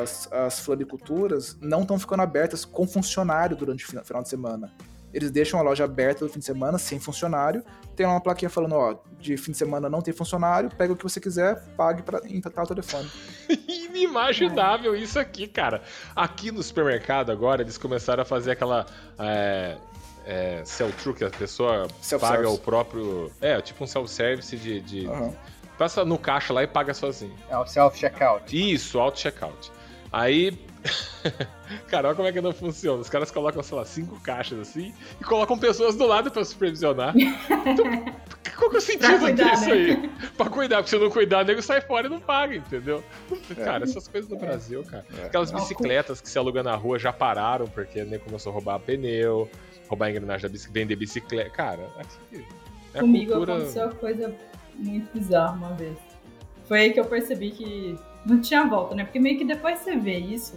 as, 0.00 0.32
as 0.32 0.60
floriculturas 0.60 1.58
não 1.60 1.82
estão 1.82 1.98
ficando 1.98 2.22
abertas 2.22 2.64
com 2.64 2.86
funcionário 2.86 3.56
durante 3.56 3.84
o 3.84 3.88
fina- 3.88 4.04
final 4.04 4.22
de 4.22 4.28
semana. 4.28 4.72
Eles 5.12 5.30
deixam 5.30 5.60
a 5.60 5.62
loja 5.62 5.84
aberta 5.84 6.24
no 6.24 6.30
fim 6.30 6.38
de 6.38 6.44
semana, 6.44 6.78
sem 6.78 6.98
funcionário. 6.98 7.62
Tem 7.94 8.06
lá 8.06 8.12
uma 8.12 8.20
plaquinha 8.20 8.48
falando, 8.48 8.74
ó, 8.74 8.96
de 9.18 9.36
fim 9.36 9.52
de 9.52 9.58
semana 9.58 9.88
não 9.88 10.00
tem 10.00 10.14
funcionário, 10.14 10.70
pega 10.70 10.92
o 10.92 10.96
que 10.96 11.02
você 11.02 11.20
quiser, 11.20 11.62
pague 11.76 12.02
pra, 12.02 12.20
em 12.24 12.40
tal 12.40 12.66
telefone. 12.66 13.10
Inimaginável 13.68 14.96
isso 14.96 15.18
aqui, 15.18 15.46
cara. 15.46 15.82
Aqui 16.16 16.50
no 16.50 16.62
supermercado 16.62 17.30
agora, 17.30 17.62
eles 17.62 17.76
começaram 17.76 18.22
a 18.22 18.26
fazer 18.26 18.52
aquela. 18.52 18.86
É, 19.18 19.76
é, 20.24 20.62
sell-through, 20.64 21.16
que 21.16 21.24
a 21.24 21.30
pessoa 21.30 21.88
paga 22.20 22.48
o 22.48 22.58
próprio. 22.58 23.30
É, 23.40 23.60
tipo 23.60 23.84
um 23.84 23.86
self-service 23.86 24.56
de. 24.56 24.80
de 24.80 25.06
Aham. 25.06 25.32
Passa 25.78 26.04
no 26.04 26.18
caixa 26.18 26.52
lá 26.52 26.62
e 26.62 26.66
paga 26.66 26.94
sozinho. 26.94 27.34
É 27.48 27.56
o 27.56 27.66
self-checkout. 27.66 28.72
Isso, 28.72 29.00
auto-checkout. 29.00 29.72
Aí. 30.12 30.58
Cara, 31.88 32.08
olha 32.08 32.16
como 32.16 32.28
é 32.28 32.32
que 32.32 32.40
não 32.40 32.52
funciona. 32.52 33.00
Os 33.00 33.08
caras 33.08 33.30
colocam, 33.30 33.62
sei 33.62 33.76
lá, 33.76 33.84
cinco 33.84 34.20
caixas 34.20 34.58
assim 34.58 34.92
e 35.20 35.24
colocam 35.24 35.58
pessoas 35.58 35.96
do 35.96 36.06
lado 36.06 36.30
pra 36.30 36.44
supervisionar. 36.44 37.14
Então, 37.16 37.84
qual 38.56 38.70
que 38.70 38.76
é 38.76 38.78
o 38.78 38.82
sentido 38.82 39.18
cuidar, 39.18 39.50
disso 39.50 39.66
né? 39.66 39.72
aí? 39.72 40.10
Pra 40.36 40.50
cuidar, 40.50 40.76
porque 40.78 40.90
se 40.90 40.98
não 40.98 41.10
cuidar, 41.10 41.42
o 41.42 41.46
nego 41.46 41.62
sai 41.62 41.80
fora 41.80 42.06
e 42.06 42.10
não 42.10 42.20
paga, 42.20 42.56
entendeu? 42.56 43.02
É. 43.50 43.54
Cara, 43.54 43.84
essas 43.84 44.08
coisas 44.08 44.28
no 44.28 44.36
Brasil, 44.36 44.82
cara. 44.84 45.04
Aquelas 45.24 45.50
Não, 45.52 45.60
bicicletas 45.60 46.20
que 46.20 46.28
se 46.28 46.38
alugam 46.38 46.62
na 46.62 46.74
rua 46.74 46.98
já 46.98 47.12
pararam, 47.12 47.66
porque 47.66 48.02
o 48.02 48.06
nego 48.06 48.24
começou 48.24 48.50
a 48.50 48.54
roubar 48.54 48.78
pneu, 48.80 49.48
roubar 49.88 50.06
a 50.06 50.10
engrenagem 50.10 50.42
da 50.42 50.48
bicicleta, 50.48 50.80
vender 50.80 50.96
bicicleta. 50.96 51.50
Cara, 51.50 51.88
aqui. 51.98 52.44
É 52.94 52.98
a 52.98 53.00
Comigo 53.00 53.32
cultura. 53.32 53.54
aconteceu 53.54 53.84
uma 53.86 53.94
coisa 53.94 54.34
muito 54.76 55.10
bizarra 55.14 55.52
uma 55.52 55.72
vez. 55.74 55.96
Foi 56.66 56.80
aí 56.80 56.92
que 56.92 57.00
eu 57.00 57.04
percebi 57.04 57.50
que 57.50 57.98
não 58.24 58.40
tinha 58.40 58.64
volta, 58.66 58.94
né? 58.94 59.04
Porque 59.04 59.18
meio 59.18 59.36
que 59.38 59.44
depois 59.44 59.78
você 59.80 59.96
vê 59.96 60.18
isso, 60.18 60.54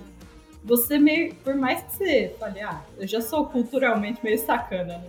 você 0.65 0.97
meio. 0.99 1.33
Por 1.35 1.55
mais 1.55 1.81
que 1.83 1.93
você 1.95 2.35
fale, 2.39 2.59
ah, 2.61 2.81
eu 2.97 3.07
já 3.07 3.21
sou 3.21 3.45
culturalmente 3.45 4.19
meio 4.23 4.37
sacana, 4.39 4.97
né? 4.97 5.03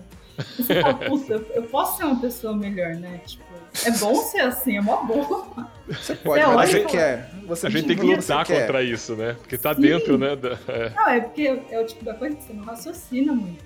Você 0.56 0.80
fala, 0.82 0.94
puta, 1.08 1.32
eu- 1.54 1.62
posso 1.64 1.96
ser 1.96 2.04
uma 2.04 2.20
pessoa 2.20 2.54
melhor, 2.54 2.94
né? 2.94 3.20
Tipo, 3.26 3.44
é 3.86 3.90
bom 3.92 4.14
ser 4.16 4.40
assim, 4.40 4.76
é 4.76 4.80
mó 4.80 5.02
bom. 5.04 5.50
Você 5.88 6.14
pode, 6.14 6.42
É, 6.42 6.46
mas 6.46 6.70
você 6.70 6.78
como- 6.80 6.90
quer. 6.90 7.30
Você 7.46 7.66
A 7.66 7.70
gente 7.70 7.86
tem 7.86 7.96
que 7.96 8.02
lutar 8.02 8.44
quer. 8.44 8.60
contra 8.60 8.82
isso, 8.82 9.16
né? 9.16 9.34
Porque 9.34 9.56
tá 9.56 9.74
Sim. 9.74 9.80
dentro, 9.80 10.18
né? 10.18 10.36
da- 10.36 10.58
é. 10.68 10.90
Não, 10.90 11.08
é 11.08 11.20
porque 11.20 11.62
é 11.70 11.80
o 11.80 11.86
tipo 11.86 12.04
da 12.04 12.12
coisa 12.14 12.36
que 12.36 12.42
você 12.42 12.52
não 12.52 12.64
raciocina 12.64 13.32
muito. 13.32 13.64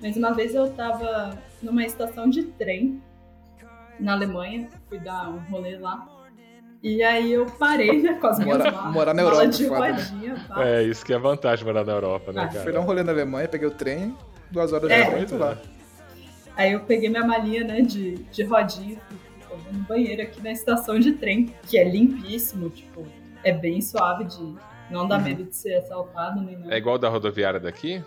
Mas 0.00 0.16
uma 0.16 0.32
vez 0.32 0.54
eu 0.54 0.70
tava 0.72 1.38
numa 1.62 1.82
estação 1.84 2.28
de 2.28 2.42
trem 2.44 3.02
na 3.98 4.12
Alemanha, 4.12 4.68
fui 4.88 4.98
dar 4.98 5.30
um 5.30 5.38
rolê 5.50 5.76
lá. 5.78 6.06
E 6.84 7.02
aí 7.02 7.32
eu 7.32 7.46
parei, 7.46 8.02
né, 8.02 8.12
com 8.20 8.26
as 8.26 8.38
minhas 8.38 8.58
Morar- 8.58 8.72
malas. 8.72 8.92
morar 8.92 9.14
na 9.14 9.22
Europa, 9.22 9.46
de 9.48 9.66
foda. 9.66 9.92
rodinha, 9.94 10.34
pá. 10.46 10.64
É, 10.68 10.82
isso 10.82 11.02
que 11.04 11.14
é 11.14 11.18
vantagem 11.18 11.64
morar 11.64 11.82
na 11.82 11.92
Europa, 11.92 12.30
né, 12.30 12.42
Ah, 12.42 12.48
Fui 12.50 12.58
dar 12.58 12.64
cara? 12.64 12.80
um 12.80 12.84
rolê 12.84 13.02
na 13.02 13.10
Alemanha, 13.10 13.48
peguei 13.48 13.66
o 13.66 13.70
trem, 13.70 14.14
duas 14.50 14.70
horas 14.70 14.90
É. 14.90 15.04
depois, 15.06 15.30
tô 15.30 15.38
lá. 15.38 15.56
Aí 16.54 16.72
eu 16.72 16.80
peguei 16.80 17.08
minha 17.08 17.26
malinha, 17.26 17.64
né, 17.64 17.80
de, 17.80 18.16
de 18.16 18.42
rodinha, 18.44 18.98
fui 19.48 19.72
no 19.72 19.78
banheiro 19.84 20.20
aqui 20.22 20.42
na 20.42 20.52
estação 20.52 20.98
de 21.00 21.12
trem, 21.12 21.54
que 21.66 21.78
é 21.78 21.84
limpíssimo, 21.88 22.68
tipo, 22.68 23.06
é 23.42 23.52
bem 23.52 23.80
suave 23.80 24.24
de. 24.24 24.54
Não 24.90 25.08
dá 25.08 25.16
Uhum. 25.16 25.22
medo 25.24 25.44
de 25.44 25.56
ser 25.56 25.76
assaltado 25.76 26.42
nem 26.42 26.58
nada. 26.58 26.74
É 26.74 26.76
igual 26.76 26.98
da 26.98 27.08
rodoviária 27.08 27.58
daqui? 27.58 28.04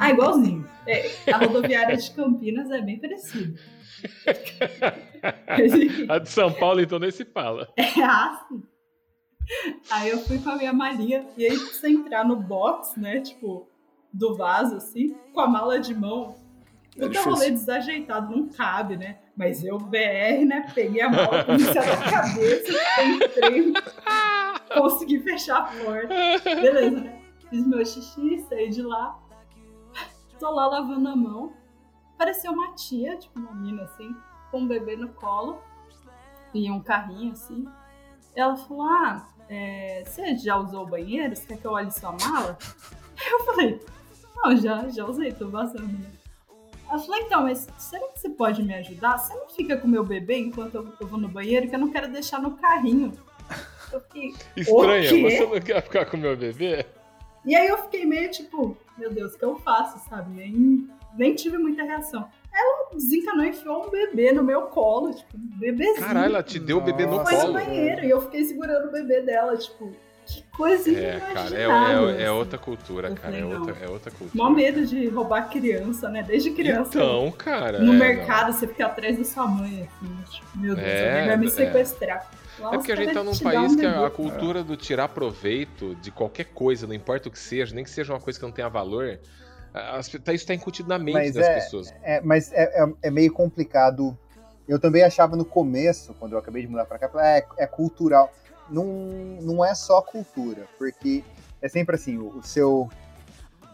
Ah, 0.00 0.10
igualzinho. 0.10 0.66
É, 0.84 1.08
a 1.32 1.36
rodoviária 1.38 1.96
de 1.96 2.10
Campinas 2.10 2.68
é 2.72 2.80
bem 2.82 2.98
parecida. 2.98 3.54
A 6.08 6.18
de 6.18 6.28
São 6.28 6.52
Paulo, 6.52 6.80
então, 6.80 6.98
nem 6.98 7.10
se 7.10 7.24
fala. 7.24 7.72
É 7.76 8.02
assim. 8.02 8.62
Aí 9.90 10.10
eu 10.10 10.18
fui 10.18 10.38
com 10.38 10.50
a 10.50 10.56
minha 10.56 10.72
malinha 10.72 11.26
e 11.36 11.44
aí 11.44 11.56
você 11.56 11.88
entrar 11.88 12.24
no 12.24 12.36
box, 12.36 12.98
né? 12.98 13.20
Tipo, 13.20 13.68
do 14.12 14.36
vaso, 14.36 14.76
assim, 14.76 15.16
com 15.32 15.40
a 15.40 15.48
mala 15.48 15.80
de 15.80 15.94
mão. 15.94 16.36
É 16.96 17.08
difícil. 17.08 17.30
rolê 17.30 17.50
desajeitado 17.50 18.34
não 18.34 18.48
cabe, 18.48 18.96
né? 18.96 19.18
Mas 19.36 19.64
eu, 19.64 19.78
BR, 19.78 20.44
né? 20.46 20.66
Peguei 20.74 21.02
a 21.02 21.08
mala, 21.08 21.42
comecei 21.44 21.80
a 21.80 22.10
cabeça, 22.10 22.72
entrei, 23.02 23.72
consegui 24.74 25.20
fechar 25.20 25.58
a 25.58 25.62
porta. 25.62 26.14
Beleza, 26.44 27.00
né? 27.00 27.20
Fiz 27.48 27.66
meu 27.66 27.84
xixi, 27.84 28.44
saí 28.48 28.70
de 28.70 28.82
lá. 28.82 29.18
Tô 30.38 30.50
lá 30.50 30.66
lavando 30.66 31.08
a 31.08 31.16
mão. 31.16 31.52
Pareceu 32.20 32.52
uma 32.52 32.72
tia, 32.72 33.16
tipo 33.16 33.40
uma 33.40 33.54
mina 33.54 33.84
assim, 33.84 34.14
com 34.50 34.60
um 34.60 34.68
bebê 34.68 34.94
no 34.94 35.08
colo. 35.08 35.58
E 36.52 36.70
um 36.70 36.78
carrinho 36.78 37.32
assim. 37.32 37.66
Ela 38.36 38.58
falou: 38.58 38.82
Ah, 38.82 39.26
é, 39.48 40.02
você 40.04 40.36
já 40.36 40.58
usou 40.58 40.82
o 40.82 40.86
banheiro? 40.86 41.34
Você 41.34 41.46
quer 41.46 41.56
que 41.56 41.64
eu 41.66 41.70
olhe 41.70 41.90
sua 41.90 42.12
mala? 42.12 42.58
Eu 43.32 43.44
falei: 43.46 43.80
Não, 44.36 44.54
já, 44.54 44.86
já 44.90 45.06
usei, 45.06 45.32
tô 45.32 45.48
vazando. 45.48 45.86
né?" 45.86 46.10
Ela 46.90 46.98
falou: 46.98 47.16
Então, 47.16 47.42
mas 47.44 47.66
será 47.78 48.06
que 48.08 48.20
você 48.20 48.28
pode 48.28 48.62
me 48.62 48.74
ajudar? 48.74 49.16
Você 49.16 49.32
não 49.32 49.48
fica 49.48 49.78
com 49.78 49.86
o 49.86 49.90
meu 49.90 50.04
bebê 50.04 50.36
enquanto 50.40 50.74
eu, 50.74 51.08
vou 51.08 51.18
no 51.18 51.28
banheiro, 51.28 51.70
que 51.70 51.74
eu 51.74 51.80
não 51.80 51.90
quero 51.90 52.12
deixar 52.12 52.38
no 52.38 52.50
carrinho. 52.50 53.14
Eu 53.90 54.00
fiquei. 54.02 54.34
Estranha, 54.54 55.08
você 55.08 55.46
não 55.46 55.58
quer 55.58 55.82
ficar 55.82 56.04
com 56.04 56.18
meu 56.18 56.36
bebê? 56.36 56.84
E 57.46 57.56
aí 57.56 57.66
eu 57.66 57.78
fiquei 57.78 58.04
meio 58.04 58.30
tipo, 58.30 58.76
meu 58.98 59.10
Deus, 59.10 59.32
o 59.32 59.38
que 59.38 59.44
eu 59.46 59.58
faço, 59.60 60.06
sabe? 60.06 60.30
Nem, 60.34 60.86
nem 61.16 61.34
tive 61.34 61.58
muita 61.58 61.82
reação. 61.82 62.28
Ela 62.52 62.90
desencanou 62.92 63.44
e 63.44 63.50
enfiou 63.50 63.86
um 63.86 63.90
bebê 63.90 64.32
no 64.32 64.42
meu 64.42 64.62
colo, 64.62 65.14
tipo, 65.14 65.36
um 65.36 65.58
bebezinho. 65.58 66.04
Caralho, 66.04 66.26
ela 66.34 66.42
te 66.42 66.58
deu 66.58 66.78
o 66.78 66.80
bebê 66.80 67.06
no 67.06 67.16
Nossa. 67.16 67.24
Foi 67.24 67.34
no 67.34 67.40
colo. 67.40 67.52
banheiro 67.52 68.04
e 68.04 68.10
eu 68.10 68.20
fiquei 68.22 68.44
segurando 68.44 68.88
o 68.88 68.90
bebê 68.90 69.20
dela, 69.20 69.56
tipo, 69.56 69.92
que 70.26 70.44
coisa 70.56 70.90
É, 70.90 71.20
cara, 71.32 71.56
é, 71.56 72.22
é, 72.22 72.22
é 72.24 72.30
outra 72.30 72.58
cultura, 72.58 73.08
cara. 73.08 73.20
falei, 73.20 73.40
É 73.40 73.44
não. 73.44 73.60
outra, 73.60 73.76
é 73.84 73.88
outra 73.88 74.10
cultura. 74.10 74.44
Mó 74.44 74.50
medo 74.50 74.84
de 74.86 75.08
roubar 75.08 75.48
criança, 75.48 76.08
né? 76.08 76.22
Desde 76.22 76.50
criança. 76.50 76.90
Então, 76.94 77.30
cara. 77.32 77.80
no 77.80 77.94
é, 77.94 77.96
mercado, 77.96 78.52
você 78.52 78.66
fica 78.66 78.86
atrás 78.86 79.16
da 79.16 79.24
sua 79.24 79.46
mãe, 79.46 79.88
assim, 79.88 80.16
tipo, 80.30 80.58
meu 80.58 80.74
Deus, 80.74 80.86
É, 80.86 81.12
alguém 81.12 81.28
vai 81.28 81.36
me 81.36 81.46
é. 81.46 81.50
sequestrar. 81.50 82.30
não. 82.58 82.74
É 82.74 82.78
porque 82.78 82.92
a 82.92 82.96
gente 82.96 83.14
tá 83.14 83.22
num 83.24 83.36
país 83.38 83.72
um 83.72 83.76
que 83.76 83.86
a 83.86 84.10
cultura 84.10 84.62
do 84.62 84.76
tirar 84.76 85.08
proveito 85.08 85.94
de 85.96 86.10
qualquer 86.10 86.46
coisa, 86.46 86.86
não 86.86 86.94
importa 86.94 87.28
o 87.28 87.32
que 87.32 87.38
seja, 87.38 87.74
nem 87.74 87.84
que 87.84 87.90
seja 87.90 88.12
uma 88.12 88.20
coisa 88.20 88.38
que 88.38 88.44
não 88.44 88.52
tenha 88.52 88.68
valor, 88.68 89.18
as- 89.72 90.08
tá- 90.08 90.32
isso 90.32 90.46
tá 90.46 90.54
incutido 90.54 90.88
na 90.88 90.98
mente 90.98 91.14
Mas 91.14 91.34
das 91.34 91.46
é- 91.46 91.54
pessoas. 91.54 91.94
É, 92.02 92.20
mas 92.20 92.52
é, 92.52 92.82
é- 92.82 92.92
é 93.02 93.10
meio 93.10 93.32
complicado. 93.32 94.16
Eu 94.68 94.78
também 94.78 95.02
achava 95.02 95.36
no 95.36 95.44
começo, 95.44 96.14
quando 96.18 96.32
eu 96.32 96.38
acabei 96.38 96.62
de 96.62 96.68
mudar 96.68 96.84
pra 96.84 96.98
cá, 96.98 97.10
ah, 97.14 97.38
é, 97.38 97.44
é 97.58 97.66
cultural. 97.66 98.32
Não, 98.68 98.84
não 99.40 99.64
é 99.64 99.74
só 99.74 100.00
cultura, 100.00 100.62
porque 100.78 101.24
é 101.60 101.68
sempre 101.68 101.96
assim, 101.96 102.18
o, 102.18 102.38
o 102.38 102.42
seu. 102.42 102.88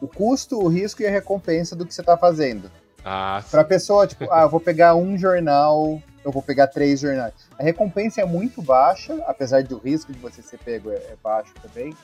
O 0.00 0.08
custo, 0.08 0.58
o 0.58 0.68
risco 0.68 1.02
e 1.02 1.06
a 1.06 1.10
recompensa 1.10 1.74
do 1.74 1.86
que 1.86 1.92
você 1.94 2.02
tá 2.02 2.16
fazendo. 2.16 2.70
Ah, 3.04 3.42
Pra 3.50 3.64
pessoa, 3.64 4.06
tipo, 4.06 4.24
ah, 4.32 4.42
eu 4.42 4.48
vou 4.50 4.60
pegar 4.60 4.94
um 4.94 5.16
jornal, 5.16 6.00
eu 6.24 6.32
vou 6.32 6.42
pegar 6.42 6.66
três 6.66 7.00
jornais. 7.00 7.32
A 7.58 7.62
recompensa 7.62 8.20
é 8.20 8.24
muito 8.24 8.60
baixa, 8.60 9.22
apesar 9.26 9.62
do 9.64 9.78
risco 9.78 10.12
de 10.12 10.18
você 10.18 10.42
ser 10.42 10.58
pego 10.58 10.90
é, 10.90 10.94
é 10.96 11.16
baixo 11.22 11.52
também. 11.62 11.94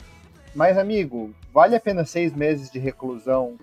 Mas, 0.55 0.77
amigo, 0.77 1.35
vale 1.53 1.75
a 1.75 1.81
pena 1.81 2.05
seis 2.05 2.35
meses 2.35 2.71
de 2.71 2.79
reclusão 2.79 3.57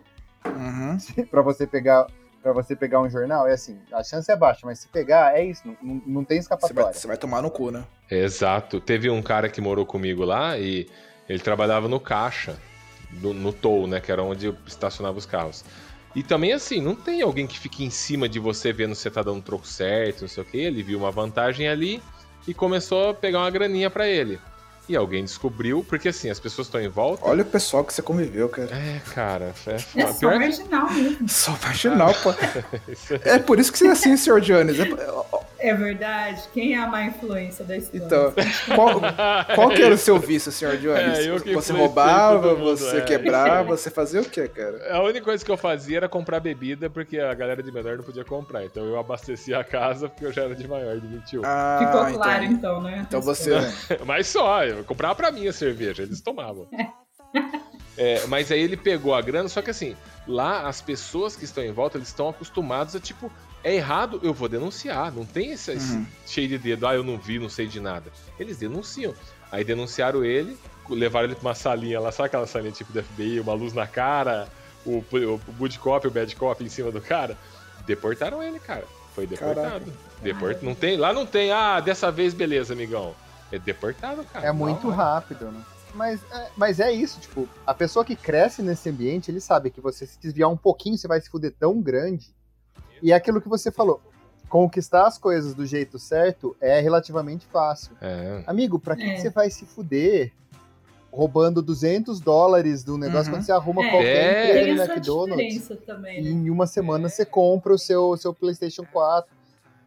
Uhum. 0.46 0.98
pra 1.30 1.42
você 1.42 1.68
pegar 1.68 2.08
para 2.42 2.54
você 2.54 2.74
pegar 2.76 3.02
um 3.02 3.10
jornal, 3.10 3.48
é 3.48 3.54
assim, 3.54 3.78
a 3.92 4.02
chance 4.02 4.32
é 4.32 4.36
baixa, 4.36 4.62
mas 4.64 4.80
se 4.80 4.88
pegar, 4.88 5.38
é 5.38 5.44
isso, 5.44 5.62
não, 5.82 6.02
não 6.06 6.24
tem 6.24 6.42
Você 6.42 6.48
vai, 6.48 6.58
escapatória. 6.58 6.94
você 6.94 7.08
vai 7.08 7.18
tomar 7.18 7.42
no 7.42 7.52
cu, 7.52 7.70
né? 7.70 7.84
Exato. 8.10 8.80
Teve 8.80 9.10
um 9.10 9.22
cara 9.22 9.50
que 9.50 9.60
morou 9.60 9.86
comigo 9.86 10.24
lá 10.24 10.58
e 10.58 10.88
ele 11.28 11.40
trabalhava 11.40 11.90
no 11.90 12.00
caixa, 12.00 12.58
no, 13.12 13.34
no 13.34 13.52
toll, 13.52 13.88
né? 13.88 14.00
Que 14.00 14.12
era 14.12 14.24
onde 14.24 14.46
eu 14.46 14.56
estacionava 14.66 15.18
os 15.18 15.26
carros. 15.26 15.66
E 16.16 16.24
também, 16.24 16.54
assim, 16.54 16.82
não 16.82 16.96
tem 16.96 17.22
alguém 17.22 17.46
que 17.46 17.60
fique 17.60 17.84
em 17.84 17.90
cima 17.90 18.28
de 18.28 18.40
você 18.40 18.74
vendo 18.74 18.96
se 18.96 19.02
você 19.02 19.12
tá 19.12 19.22
dando 19.22 19.42
troco 19.42 19.68
certo, 19.68 20.22
não 20.22 20.28
sei 20.28 20.44
o 20.44 20.46
quê. 20.46 20.58
Ele 20.58 20.82
viu 20.82 20.98
uma 20.98 21.12
vantagem 21.12 21.68
ali 21.68 22.02
e 22.48 22.54
começou 22.54 23.10
a 23.10 23.14
pegar 23.14 23.40
uma 23.40 23.52
graninha 23.52 23.90
pra 23.90 24.08
ele. 24.08 24.40
E 24.90 24.96
alguém 24.96 25.24
descobriu, 25.24 25.86
porque 25.88 26.10
assim, 26.10 26.32
as 26.32 26.40
pessoas 26.40 26.68
estão 26.68 26.82
em 26.82 26.88
volta. 26.88 27.24
Olha 27.28 27.44
o 27.44 27.46
pessoal 27.46 27.84
que 27.86 27.94
você 27.94 28.02
conviveu, 28.02 28.50
cara. 28.50 28.70
É, 28.76 29.00
cara, 29.14 29.54
é, 29.68 29.76
É 30.02 30.08
só 30.08 30.14
Pior 30.20 30.40
marginal 30.40 30.90
mesmo. 30.92 31.30
Só 31.30 31.52
marginal, 31.64 32.12
pô. 32.24 32.34
Isso 32.92 33.14
é- 33.14 33.36
É 33.36 33.40
por 33.40 33.60
isso 33.60 33.72
que 33.72 33.78
você 33.78 33.88
é 33.88 33.92
assim, 33.92 34.18
senhor 34.18 34.42
Jones. 34.42 34.80
É- 34.80 34.88
É 35.60 35.74
verdade. 35.74 36.42
Quem 36.54 36.74
é 36.74 36.78
a 36.78 36.88
má 36.88 37.04
influência 37.04 37.66
da 37.66 37.76
história? 37.76 38.06
Então, 38.06 38.34
qual, 38.76 39.02
qual 39.56 39.70
que 39.70 39.82
era 39.82 39.94
o 39.94 39.98
seu 39.98 40.18
vício, 40.18 40.52
senhor 40.52 40.78
Jones? 40.78 41.20
É, 41.20 41.54
você 41.54 41.74
roubava, 41.74 42.56
mundo, 42.56 42.78
você 42.78 42.98
é. 42.98 43.02
quebrava, 43.02 43.64
você 43.76 43.90
fazia 43.90 44.22
o 44.22 44.26
quê, 44.26 44.48
cara? 44.48 44.94
A 44.94 45.04
única 45.04 45.22
coisa 45.22 45.44
que 45.44 45.52
eu 45.52 45.58
fazia 45.58 45.98
era 45.98 46.10
comprar 46.10 46.40
bebida, 46.40 46.90
porque 46.90 47.20
a 47.20 47.34
galera 47.34 47.62
de 47.62 47.72
menor 47.72 47.98
não 47.98 48.04
podia 48.04 48.24
comprar. 48.24 48.64
Então 48.64 48.86
eu 48.86 48.98
abastecia 48.98 49.60
a 49.60 49.64
casa, 49.64 50.08
porque 50.08 50.26
eu 50.26 50.32
já 50.32 50.44
era 50.44 50.56
de 50.56 50.68
maior, 50.68 51.00
de 51.00 51.08
21. 51.08 51.42
Ah, 51.44 51.78
Ficou 51.80 52.14
claro, 52.14 52.44
então, 52.46 52.82
né? 52.82 53.06
Então 53.08 53.22
você. 53.22 53.52
Mas 54.06 54.28
só, 54.28 54.64
eu 54.64 54.84
comprava 54.84 55.16
pra 55.16 55.32
mim 55.32 55.48
a 55.48 55.54
cerveja, 55.54 56.04
eles 56.04 56.22
tomavam. 56.22 56.68
É, 57.98 58.26
mas 58.28 58.50
aí 58.50 58.62
ele 58.62 58.78
pegou 58.78 59.14
a 59.14 59.22
grana, 59.22 59.50
só 59.50 59.62
que 59.62 59.70
assim, 59.70 59.94
lá 60.26 60.70
as 60.70 60.82
pessoas 60.82 61.36
que 61.36 61.44
estão 61.44 61.62
em 61.62 61.72
volta, 61.74 61.98
eles 61.98 62.08
estão 62.08 62.30
acostumados 62.30 62.96
a 62.96 63.00
tipo, 63.00 63.30
é 63.64 63.76
errado, 63.76 64.20
eu 64.24 64.34
vou 64.34 64.48
denunciar. 64.50 65.12
Não 65.12 65.26
tem 65.26 65.52
esse, 65.52 65.72
Uhum. 65.72 66.06
cheio 66.26 66.48
de 66.48 66.58
dedo, 66.58 66.88
ah, 66.88 66.96
eu 66.96 67.04
não 67.04 67.18
vi, 67.18 67.40
não 67.40 67.50
sei 67.50 67.68
de 67.68 67.80
nada. 67.80 68.12
Eles 68.40 68.58
denunciam. 68.58 69.14
Aí 69.52 69.64
denunciaram 69.64 70.24
ele, 70.24 70.58
levaram 70.90 71.26
ele 71.26 71.36
pra 71.36 71.50
uma 71.50 71.56
salinha 71.56 72.00
lá, 72.00 72.12
sabe 72.12 72.28
aquela 72.28 72.48
salinha 72.48 72.72
tipo 72.72 72.94
do 72.94 73.02
FBI, 73.04 73.40
uma 73.40 73.54
luz 73.54 73.74
na 73.74 73.88
cara, 73.88 74.48
o, 74.86 74.98
o 75.12 75.42
good 75.58 75.78
cop, 75.80 76.08
o 76.08 76.12
bad 76.12 76.36
cop 76.36 76.64
em 76.64 76.70
cima 76.70 76.92
do 76.92 77.02
cara? 77.02 77.38
Deportaram 77.86 78.42
ele, 78.44 78.60
cara. 78.60 78.86
Foi 79.16 79.26
deportado. 79.26 79.92
Deport... 80.22 80.62
Não 80.62 80.76
tem, 80.76 80.98
lá 80.98 81.12
não 81.14 81.26
tem, 81.26 81.52
ah, 81.52 81.80
dessa 81.80 82.12
vez 82.12 82.34
beleza, 82.34 82.74
amigão. 82.74 83.16
É 83.52 83.58
deportado, 83.58 84.24
cara. 84.26 84.46
É 84.46 84.52
muito 84.52 84.88
Não, 84.88 84.96
rápido, 84.96 85.46
né? 85.52 85.62
Mas 85.96 86.22
é, 86.32 86.50
mas 86.56 86.80
é 86.80 86.92
isso, 86.92 87.20
tipo, 87.20 87.50
a 87.66 87.74
pessoa 87.74 88.06
que 88.06 88.16
cresce 88.16 88.62
nesse 88.62 88.90
ambiente, 88.90 89.32
ele 89.32 89.42
sabe 89.42 89.72
que 89.72 89.82
você 89.82 90.06
se 90.06 90.20
desviar 90.20 90.48
um 90.50 90.56
pouquinho, 90.58 90.96
você 90.96 91.08
vai 91.08 91.20
se 91.20 91.30
fuder 91.30 91.52
tão 91.60 91.82
grande. 91.82 92.28
E 93.02 93.12
é 93.12 93.16
aquilo 93.16 93.42
que 93.42 93.50
você 93.50 93.72
falou. 93.72 94.02
Conquistar 94.48 95.06
as 95.06 95.18
coisas 95.18 95.54
do 95.54 95.66
jeito 95.66 96.00
certo 96.00 96.56
é 96.60 96.80
relativamente 96.80 97.46
fácil. 97.46 97.92
É. 98.02 98.44
Amigo, 98.48 98.80
pra 98.80 98.96
que, 98.96 99.04
É. 99.04 99.14
que 99.16 99.22
você 99.22 99.30
vai 99.30 99.50
se 99.50 99.66
fuder 99.66 100.32
roubando 101.12 101.62
200 101.62 102.20
dólares 102.20 102.84
do 102.84 102.98
negócio 102.98 103.32
Uhum. 103.32 103.38
quando 103.40 103.46
você 103.46 103.52
arruma 103.52 103.84
É, 103.86 103.90
qualquer 103.90 104.16
É. 104.16 104.44
emprego 104.50 104.66
Tem 104.66 104.76
no 104.76 104.84
McDonald's? 104.94 105.72
também, 105.86 106.20
E 106.20 106.24
né? 106.24 106.30
em 106.30 106.50
uma 106.50 106.68
semana 106.68 107.10
você 107.10 107.26
compra 107.26 107.74
o 107.74 107.78
seu, 107.80 108.16
seu 108.18 108.34
PlayStation 108.34 108.86
4. 108.92 109.30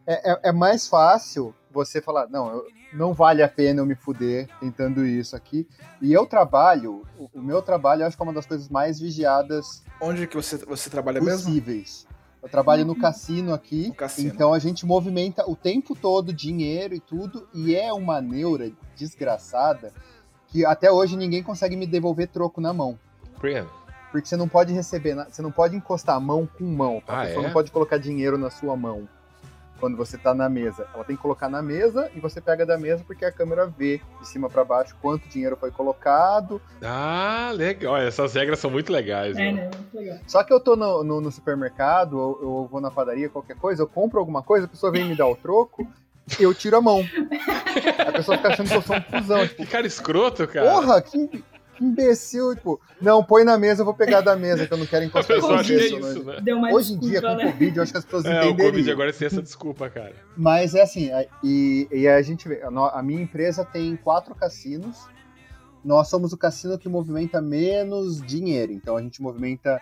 É, 0.05 0.31
é, 0.31 0.39
é 0.49 0.51
mais 0.51 0.87
fácil 0.87 1.53
você 1.71 2.01
falar, 2.01 2.27
não, 2.29 2.49
eu- 2.51 2.67
não 2.93 3.13
vale 3.13 3.41
a 3.41 3.47
pena 3.47 3.79
eu 3.79 3.85
me 3.85 3.95
fuder 3.95 4.47
tentando 4.59 5.05
isso 5.05 5.35
aqui. 5.35 5.65
E 6.01 6.11
eu 6.13 6.25
trabalho, 6.25 7.03
o, 7.17 7.29
o 7.33 7.41
meu 7.41 7.61
trabalho 7.61 8.03
eu 8.03 8.07
acho 8.07 8.15
que 8.17 8.21
é 8.21 8.25
uma 8.25 8.33
das 8.33 8.45
coisas 8.45 8.67
mais 8.69 8.99
vigiadas 8.99 9.81
Onde 10.01 10.27
que 10.27 10.35
você, 10.35 10.57
você 10.57 10.89
trabalha 10.89 11.21
mesmo? 11.21 11.45
possíveis. 11.47 12.05
Eu 12.43 12.49
trabalho 12.49 12.85
no 12.85 12.93
cassino 12.95 13.53
aqui, 13.53 13.87
No 13.87 13.93
cassino. 13.93 14.27
então 14.29 14.53
a 14.53 14.59
gente 14.59 14.85
movimenta 14.85 15.49
o 15.49 15.55
tempo 15.55 15.95
todo 15.95 16.33
dinheiro 16.33 16.93
e 16.93 16.99
tudo, 16.99 17.47
e 17.53 17.73
é 17.73 17.91
uma 17.93 18.19
neura 18.21 18.69
desgraçada 18.97 19.93
que 20.47 20.65
até 20.65 20.91
hoje 20.91 21.15
ninguém 21.15 21.41
consegue 21.41 21.75
me 21.77 21.87
devolver 21.87 22.27
troco 22.27 22.59
na 22.59 22.73
mão. 22.73 22.99
Por 23.39 23.49
quê? 23.49 23.65
Porque 24.11 24.27
você 24.27 24.35
não 24.37 24.47
pode 24.47 24.73
receber, 24.73 25.15
você 25.29 25.41
não 25.41 25.51
pode 25.51 25.75
encostar 25.75 26.15
a 26.17 26.19
mão 26.19 26.45
com 26.45 26.65
mão. 26.65 27.01
A 27.07 27.21
Ah, 27.21 27.25
pessoa 27.25 27.43
é? 27.43 27.47
não 27.47 27.53
pode 27.53 27.71
colocar 27.71 27.97
dinheiro 27.97 28.37
na 28.37 28.49
sua 28.51 28.75
mão 28.75 29.07
quando 29.83 29.97
você 29.97 30.17
tá 30.17 30.33
na 30.33 30.47
mesa. 30.47 30.87
Ela 30.93 31.03
tem 31.03 31.13
que 31.13 31.21
colocar 31.21 31.49
na 31.49 31.61
mesa 31.61 32.09
e 32.15 32.19
você 32.21 32.39
pega 32.39 32.65
da 32.65 32.77
mesa 32.77 33.03
porque 33.05 33.25
a 33.25 33.31
câmera 33.33 33.65
vê 33.67 33.99
de 34.21 34.25
cima 34.29 34.49
pra 34.49 34.63
baixo 34.63 34.95
quanto 35.01 35.27
dinheiro 35.27 35.57
foi 35.59 35.71
colocado. 35.71 36.61
Ah, 36.81 37.51
legal. 37.53 37.97
Essas 37.97 38.33
regras 38.33 38.59
são 38.59 38.71
muito 38.71 38.93
legais. 38.93 39.35
É, 39.35 39.51
né? 39.51 39.69
Muito 39.75 39.93
legal. 39.93 40.19
Só 40.25 40.41
que 40.41 40.53
eu 40.53 40.59
tô 40.61 40.77
no, 40.77 41.03
no- 41.03 41.19
no 41.19 41.29
supermercado, 41.33 42.17
ou 42.17 42.39
eu 42.63 42.67
vou 42.71 42.79
na 42.79 42.89
padaria, 42.89 43.27
qualquer 43.27 43.57
coisa, 43.57 43.83
eu 43.83 43.87
compro 43.87 44.19
alguma 44.19 44.41
coisa, 44.41 44.67
a 44.67 44.69
pessoa 44.69 44.89
vem 44.89 45.03
me 45.03 45.15
dar 45.17 45.27
o 45.27 45.35
troco, 45.35 45.85
eu 46.39 46.53
tiro 46.53 46.77
a 46.77 46.81
mão. 46.81 47.01
A 48.07 48.11
pessoa 48.13 48.37
fica 48.37 48.53
achando 48.53 48.69
que 48.69 48.75
eu 48.77 48.81
sou 48.81 48.95
um 48.95 49.01
cuzão. 49.01 49.43
Tipo, 49.49 49.65
Que 49.65 49.69
cara 49.69 49.85
escroto, 49.85 50.47
cara. 50.47 50.71
porra, 50.71 51.01
que, 51.01 51.43
que 51.83 52.01
imbecil. 52.01 52.55
Tipo, 52.55 52.79
não, 53.01 53.23
põe 53.23 53.43
na 53.43 53.57
mesa, 53.57 53.81
eu 53.81 53.85
vou 53.85 53.93
pegar 53.93 54.21
da 54.21 54.35
mesa, 54.35 54.65
que 54.65 54.73
eu 54.73 54.77
não 54.77 54.85
quero 54.85 55.05
encostar 55.05 55.37
é 55.37 55.39
você, 55.39 55.87
isso, 55.87 56.23
né? 56.23 56.39
né? 56.41 56.73
Hoje 56.73 56.93
em 56.93 56.99
dia, 56.99 57.21
com 57.21 57.27
o 57.27 57.35
né? 57.35 57.51
Covid, 57.51 57.77
eu 57.77 57.83
acho 57.83 57.91
que 57.91 57.97
as 57.97 58.05
pessoas 58.05 58.25
É, 58.25 58.45
o. 58.45 58.55
Covid 58.55 58.91
agora 58.91 59.11
tem 59.13 59.27
essa 59.27 59.41
desculpa, 59.41 59.89
cara. 59.89 60.13
Mas 60.37 60.75
é 60.75 60.81
assim, 60.81 61.09
e, 61.43 61.87
e 61.91 62.07
a 62.07 62.21
gente 62.21 62.47
vê, 62.47 62.61
a, 62.63 63.01
minha 63.03 63.21
empresa 63.21 63.65
tem 63.65 63.95
quatro 63.95 64.33
cassinos. 64.35 64.97
Nós 65.83 66.07
somos 66.07 66.31
o 66.31 66.37
cassino 66.37 66.77
que 66.77 66.87
movimenta 66.87 67.41
menos 67.41 68.21
dinheiro. 68.21 68.71
Então 68.71 68.95
a 68.95 69.01
gente 69.01 69.21
movimenta 69.21 69.81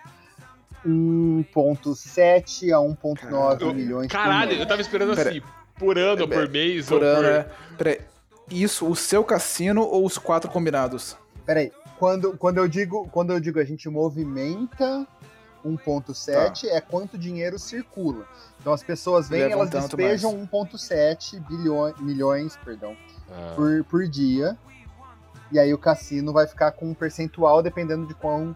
1,7 0.84 2.72
a 2.72 2.80
1,9 2.80 3.62
Eu- 3.62 3.74
milhões 3.74 4.08
Caralho, 4.08 4.54
eu 4.54 4.66
tava 4.66 4.82
esperando 4.82 5.16
Pera- 5.16 5.30
assim, 5.30 5.41
por 5.78 5.97
ano, 5.97 6.24
ou 6.24 6.28
por 6.28 6.49
mês, 6.49 6.88
Por 6.88 7.04
ou 7.04 7.08
ano, 7.08 7.18
por... 7.22 7.26
é. 7.26 7.47
Peraí. 7.78 7.99
Isso, 8.49 8.86
o 8.88 8.95
seu 8.95 9.24
cassino 9.24 9.82
ou 9.84 10.06
os 10.06 10.18
quatro 10.18 10.49
combinados? 10.52 11.16
Peraí, 11.45 11.72
quando, 12.02 12.36
quando, 12.36 12.58
eu 12.58 12.68
digo, 12.68 13.08
quando 13.12 13.32
eu 13.32 13.39
digo 13.39 13.60
a 13.60 13.64
gente 13.64 13.88
movimenta 13.88 15.08
1,7 15.64 16.66
é 16.66 16.82
quanto 16.82 17.16
dinheiro 17.16 17.60
circula. 17.60 18.26
Então 18.60 18.74
as 18.74 18.82
pessoas 18.82 19.30
vêm, 19.30 19.41
Levam 19.41 19.60
elas 19.60 19.70
despejam 19.70 20.34
1,7 20.47 21.39
bilhões, 21.47 21.95
milhões, 21.99 22.58
perdão, 22.66 22.97
Ah, 23.32 23.54
por, 23.56 23.84
por 23.84 24.08
dia. 24.08 24.58
E 25.52 25.60
aí 25.60 25.72
o 25.76 25.78
cassino 25.78 26.34
vai 26.34 26.47
ficar 26.47 26.72
com 26.72 26.89
um 26.89 26.93
percentual 26.95 27.62
dependendo 27.62 28.08
de 28.08 28.16
quão, 28.16 28.56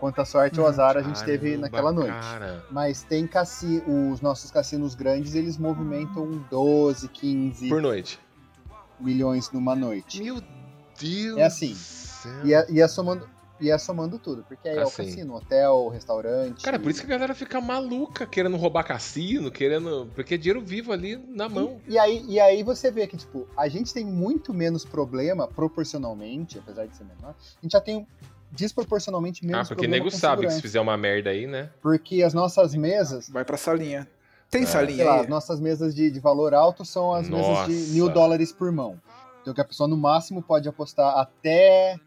quanta 0.00 0.24
sorte 0.24 0.58
ou 0.58 0.64
Hum, 0.64 0.70
azar 0.70 0.96
a 0.96 1.02
gente 1.02 1.22
teve 1.24 1.48
caramba, 1.50 1.60
naquela 1.66 1.92
noite. 1.92 2.08
Cara. 2.12 2.64
Mas 2.70 3.02
tem 3.02 3.26
cassi 3.26 3.82
os 3.86 4.22
nossos 4.22 4.50
cassinos 4.50 4.94
grandes, 4.94 5.34
eles 5.34 5.58
movimentam 5.58 6.42
12, 6.50 7.06
15 7.08 7.68
Por 7.68 7.82
noite. 7.82 8.18
milhões 8.98 9.50
numa 9.52 9.76
noite. 9.76 10.22
Meu 10.22 10.40
Deus 10.98 11.36
É 11.36 11.44
assim, 11.44 11.76
E 12.44 12.54
é, 12.54 12.66
e 12.70 12.80
é 12.80 12.88
somando, 12.88 13.28
e 13.60 13.70
é 13.70 13.76
somando 13.78 14.18
tudo, 14.18 14.44
porque 14.48 14.68
aí 14.68 14.76
é 14.76 14.80
o 14.84 14.88
Assim. 14.88 15.04
cassino, 15.04 15.34
hotel, 15.36 15.88
restaurante. 15.88 16.62
Cara, 16.64 16.78
por 16.78 16.90
isso 16.90 17.00
que 17.00 17.06
a 17.06 17.10
galera 17.10 17.34
fica 17.34 17.60
maluca 17.60 18.26
querendo 18.26 18.56
roubar 18.56 18.84
cassino, 18.84 19.50
querendo. 19.50 20.10
Porque 20.14 20.34
é 20.34 20.36
dinheiro 20.38 20.60
vivo 20.64 20.92
ali 20.92 21.16
na 21.16 21.48
mão. 21.48 21.80
E 21.86 21.98
aí, 21.98 22.24
e 22.28 22.38
aí 22.40 22.62
você 22.62 22.90
vê 22.90 23.06
que, 23.06 23.16
tipo, 23.16 23.46
a 23.56 23.68
gente 23.68 23.92
tem 23.92 24.04
muito 24.04 24.54
menos 24.54 24.84
problema, 24.84 25.46
proporcionalmente, 25.48 26.58
apesar 26.58 26.86
de 26.86 26.96
ser 26.96 27.04
menor, 27.04 27.30
a 27.34 27.60
gente 27.62 27.72
já 27.72 27.80
tem 27.80 28.06
desproporcionalmente 28.50 29.44
menos 29.44 29.60
Ah, 29.60 29.68
porque 29.68 29.82
problema 29.82 30.04
nego 30.04 30.10
com 30.10 30.18
sabe 30.18 30.46
que 30.46 30.52
se 30.52 30.62
fizer 30.62 30.80
uma 30.80 30.96
merda 30.96 31.30
aí, 31.30 31.46
né? 31.46 31.70
Porque 31.82 32.22
as 32.22 32.32
nossas 32.34 32.74
mesas, 32.74 33.28
Vai 33.28 33.44
pra 33.44 33.56
salinha. 33.56 34.08
Tem 34.50 34.62
É. 34.62 34.66
sei 34.66 34.72
salinha 34.72 35.04
lá, 35.04 35.14
aí? 35.16 35.20
as 35.20 35.28
nossas 35.28 35.60
mesas 35.60 35.94
de, 35.94 36.10
de 36.10 36.20
valor 36.20 36.54
alto 36.54 36.84
são 36.84 37.12
as 37.12 37.28
mesas 37.28 37.46
Nossa. 37.46 37.70
de 37.70 37.76
mil 37.92 38.08
dólares 38.08 38.50
por 38.52 38.72
mão. 38.72 38.98
Então 39.42 39.52
que 39.52 39.60
a 39.60 39.64
pessoa 39.64 39.86
no 39.88 39.96
máximo 39.96 40.42
pode 40.42 40.68
apostar 40.68 41.18
até 41.18 41.98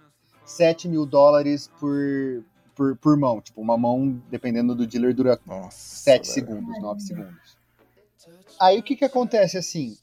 7 0.46 0.88
mil 0.88 1.06
dólares 1.06 1.70
por, 1.80 2.44
por, 2.76 2.96
por 2.98 3.18
mão. 3.18 3.42
Tipo, 3.42 3.62
uma 3.62 3.78
mão, 3.78 4.22
dependendo 4.30 4.76
do 4.76 4.86
dealer, 4.88 5.14
dura 5.14 5.40
Nossa. 5.46 5.72
7 5.78 6.22
velho. 6.24 6.34
segundos, 6.34 6.82
9 6.82 7.00
segundos. 7.02 7.58
Aí 8.60 8.80
o 8.80 8.84
que 8.84 8.96
que 8.96 9.06
acontece 9.06 9.58
assim? 9.58 9.98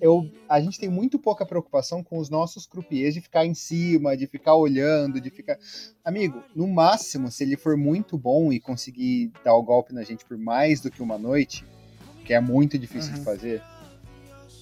Eu, 0.00 0.30
a 0.48 0.60
gente 0.60 0.78
tem 0.78 0.88
muito 0.88 1.18
pouca 1.18 1.44
preocupação 1.44 2.04
com 2.04 2.18
os 2.18 2.30
nossos 2.30 2.66
croupiers 2.66 3.14
de 3.14 3.20
ficar 3.20 3.44
em 3.44 3.52
cima, 3.54 4.16
de 4.16 4.28
ficar 4.28 4.54
olhando, 4.54 5.20
de 5.20 5.28
ficar. 5.28 5.58
Amigo, 6.04 6.40
no 6.54 6.68
máximo, 6.68 7.32
se 7.32 7.42
ele 7.42 7.56
for 7.56 7.76
muito 7.76 8.16
bom 8.16 8.52
e 8.52 8.60
conseguir 8.60 9.32
dar 9.44 9.54
o 9.56 9.62
golpe 9.62 9.92
na 9.92 10.04
gente 10.04 10.24
por 10.24 10.38
mais 10.38 10.80
do 10.80 10.88
que 10.88 11.02
uma 11.02 11.18
noite, 11.18 11.64
que 12.24 12.32
é 12.32 12.40
muito 12.40 12.78
difícil 12.78 13.12
de 13.12 13.18
Uhum. 13.18 13.24
fazer, 13.24 13.60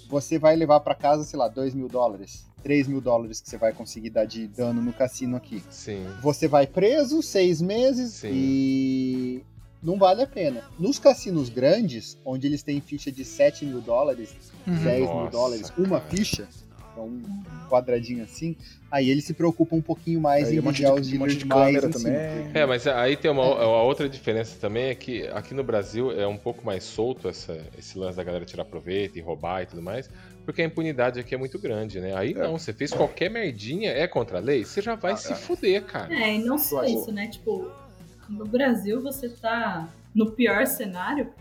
você 0.09 0.39
vai 0.39 0.57
levar 0.57 0.81
pra 0.81 0.95
casa, 0.95 1.23
sei 1.25 1.39
lá, 1.39 1.49
2 1.49 1.75
mil 1.75 1.89
dólares, 1.89 2.47
3 2.67 2.89
mil 2.89 3.01
dólares 3.01 3.41
que 3.41 3.49
você 3.49 3.57
vai 3.57 3.73
conseguir 3.73 4.11
dar 4.11 4.25
de 4.25 4.49
dano 4.49 4.83
no 4.83 4.93
cassino 4.93 5.37
aqui 5.37 5.63
Sim. 5.71 6.05
você 6.21 6.49
vai 6.49 6.67
preso 6.67 7.23
seis 7.23 7.63
meses 7.63 8.15
Sim. 8.15 8.31
e 8.33 9.43
não 9.81 9.97
vale 9.97 10.23
a 10.23 10.27
pena. 10.27 10.65
Nos 10.77 10.99
cassinos 10.99 11.49
grandes, 11.49 12.19
onde 12.25 12.45
eles 12.49 12.65
têm 12.65 12.81
ficha 12.81 13.13
de 13.13 13.25
7 13.25 13.65
mil 13.65 13.81
dólares, 13.81 14.35
Uhum. 14.67 14.83
10 14.83 14.99
mil 15.01 15.15
Nossa, 15.15 15.31
dólares, 15.31 15.73
uma 15.79 16.01
cara. 16.01 16.11
ficha, 16.17 16.49
é 16.97 17.01
um 17.01 17.23
quadradinho 17.71 18.25
assim, 18.25 18.57
aí 18.91 19.09
eles 19.11 19.25
se 19.25 19.33
preocupam 19.33 19.77
um 19.77 19.83
pouquinho 19.83 20.21
mais 20.21 20.49
Aí 20.49 20.57
em 20.57 20.59
um 20.61 20.73
de- 20.73 20.85
os 20.87 21.13
um 21.13 21.19
monte 21.19 21.37
de 21.37 21.45
mais 21.45 21.67
câmera 21.77 21.89
em 21.89 21.93
cima. 21.93 22.03
também. 22.19 22.51
É, 22.53 22.67
mas 22.67 22.85
aí 22.89 23.17
tem 23.17 23.31
uma, 23.31 23.45
uma 23.45 23.83
outra 23.83 24.09
diferença 24.09 24.57
também, 24.61 24.87
é 24.87 24.95
que 24.97 25.25
aqui 25.29 25.55
no 25.55 25.63
Brasil 25.63 26.11
é 26.11 26.27
um 26.27 26.37
pouco 26.39 26.67
mais 26.67 26.83
solto 26.83 27.29
essa- 27.29 27.65
esse 27.79 27.97
lance 27.97 28.17
da 28.17 28.25
galera 28.25 28.45
tirar 28.45 28.65
proveito 28.65 29.17
e 29.17 29.21
roubar 29.21 29.63
e 29.63 29.67
tudo 29.67 29.83
mais, 29.83 30.11
porque 30.47 30.63
a 30.63 30.65
impunidade 30.65 31.19
aqui 31.19 31.35
é 31.35 31.39
muito 31.39 31.59
grande, 31.59 32.01
né? 32.01 32.17
Aí 32.17 32.33
não, 32.33 32.57
você 32.57 32.73
fez 32.73 32.93
qualquer 32.93 33.29
merdinha, 33.29 33.91
é 33.91 34.07
contra 34.07 34.39
a 34.39 34.41
lei, 34.41 34.65
você 34.65 34.81
já 34.81 34.95
vai 34.95 35.17
se 35.17 35.35
fuder, 35.35 35.85
cara. 35.85 36.15
É, 36.15 36.37
e 36.37 36.39
não 36.39 36.57
só 36.57 36.85
isso, 36.85 37.13
né? 37.13 37.27
Tipo, 37.27 37.71
no 38.29 38.47
Brasil 38.47 39.03
você 39.03 39.29
tá 39.29 39.89
no 40.15 40.31
pior 40.31 40.65
cenário, 40.67 41.33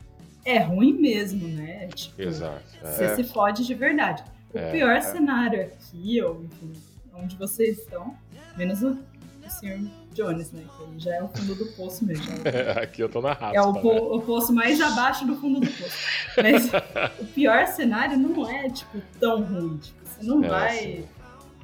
é 0.44 0.58
ruim 0.58 0.94
mesmo, 0.94 1.48
né? 1.48 1.88
Tipo, 1.94 2.22
Exato. 2.22 2.64
Você 2.82 3.04
é. 3.06 3.16
se 3.16 3.24
fode 3.24 3.66
de 3.66 3.74
verdade. 3.76 4.24
O 4.54 4.58
É, 4.58 4.72
pior 4.72 5.00
cenário 5.02 5.62
aqui, 5.62 6.22
ou 6.22 6.44
enfim, 6.44 6.74
onde 7.14 7.36
vocês 7.36 7.78
estão, 7.78 8.16
menos 8.58 8.82
o, 8.82 8.98
o 9.46 9.50
Sr. 9.52 9.88
Jones, 10.14 10.52
né? 10.52 10.64
Ele 10.82 11.00
já 11.00 11.16
é 11.16 11.24
o 11.24 11.28
fundo 11.28 11.56
do 11.56 11.66
poço 11.74 12.06
mesmo. 12.06 12.26
é 12.46 12.84
aqui 12.84 13.02
eu 13.02 13.10
tô 13.10 13.22
na 13.22 13.34
raspa, 13.34 13.56
É 13.56 13.62
o, 13.62 13.72
né? 13.74 13.82
po- 13.82 14.16
o 14.18 14.22
poço 14.22 14.54
mais 14.54 14.80
abaixo 14.82 15.26
do 15.26 15.36
fundo 15.36 15.60
do 15.60 15.68
poço. 15.68 15.98
Mas 16.38 16.70
o 17.20 17.26
pior 17.26 17.68
cenário 17.68 18.18
não 18.18 18.50
é, 18.50 18.70
tipo, 18.70 19.02
tão 19.20 19.42
ruim. 19.44 19.78
Tipo, 19.78 20.00
você 20.06 20.26
não 20.26 20.44
É, 20.44 20.48
vai. 20.48 20.78
sim. 20.78 21.06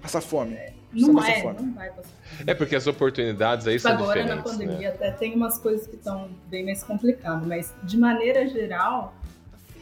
Passa 0.01 0.21
fome. 0.21 0.57
Não 0.93 1.15
passa 1.15 1.31
é, 1.31 1.41
fome. 1.41 1.55
não 1.61 1.73
vai 1.73 1.89
passar. 1.89 2.09
É 2.45 2.53
porque 2.53 2.75
as 2.75 2.85
oportunidades 2.87 3.65
aí 3.67 3.77
Tipo, 3.77 3.87
são 3.89 3.97
agora 3.97 4.23
na 4.25 4.35
diferentes, 4.35 4.51
pandemia 4.51 4.77
né? 4.89 4.95
até 4.95 5.11
tem 5.11 5.33
umas 5.35 5.57
coisas 5.57 5.87
que 5.87 5.95
estão 5.95 6.29
bem 6.47 6.65
mais 6.65 6.83
complicadas, 6.83 7.45
mas 7.47 7.73
de 7.83 7.97
maneira 7.97 8.47
geral 8.47 9.13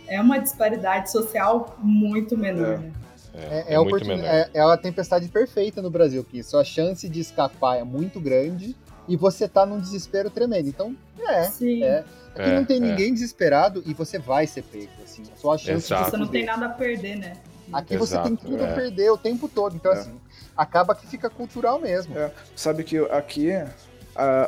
é 0.07 0.19
uma 0.21 0.39
disparidade 0.39 1.11
social 1.11 1.75
muito 1.79 2.37
menor, 2.37 2.73
É. 2.73 2.77
né? 2.77 2.91
É, 3.33 3.65
É, 3.69 3.73
é, 3.73 3.75
a 3.75 3.81
muito 3.81 4.05
menor. 4.05 4.25
é- 4.25 4.49
é 4.53 4.61
a 4.61 4.77
tempestade 4.77 5.27
perfeita 5.29 5.81
no 5.81 5.89
Brasil, 5.89 6.23
que 6.23 6.41
sua 6.43 6.63
chance 6.63 7.07
de 7.07 7.19
escapar 7.19 7.77
é 7.77 7.83
muito 7.83 8.19
grande 8.19 8.75
e 9.07 9.15
você 9.15 9.47
tá 9.47 9.65
num 9.65 9.79
desespero 9.79 10.29
tremendo. 10.29 10.67
Então, 10.69 10.95
é. 11.27 11.43
Sim. 11.43 11.83
é. 11.83 12.03
Aqui 12.35 12.49
É, 12.49 12.55
não 12.55 12.65
tem 12.65 12.77
é. 12.77 12.79
ninguém 12.79 13.13
desesperado 13.13 13.83
e 13.85 13.93
você 13.93 14.17
vai 14.19 14.45
ser 14.47 14.63
pego. 14.63 14.91
Assim, 15.03 15.23
a 15.23 15.35
sua 15.35 15.57
chance 15.57 15.87
Exato. 15.87 16.05
de 16.05 16.11
Você 16.11 16.17
não 16.17 16.27
tem 16.27 16.45
nada 16.45 16.67
a 16.67 16.69
perder, 16.69 17.15
né? 17.17 17.33
Aqui 17.73 17.97
você 17.97 18.15
tem 18.21 18.33
Exato, 18.33 18.45
tudo 18.47 18.63
é. 18.63 18.71
a 18.71 18.73
perder 18.75 19.11
o 19.11 19.17
tempo 19.17 19.47
todo. 19.47 19.75
Então, 19.75 19.91
É. 19.91 19.95
assim, 19.95 20.13
acaba 20.57 20.95
que 20.95 21.05
fica 21.07 21.29
cultural 21.29 21.79
mesmo. 21.79 22.17
É, 22.17 22.31
sabe 22.55 22.83
que 22.83 22.97
aqui, 22.97 23.49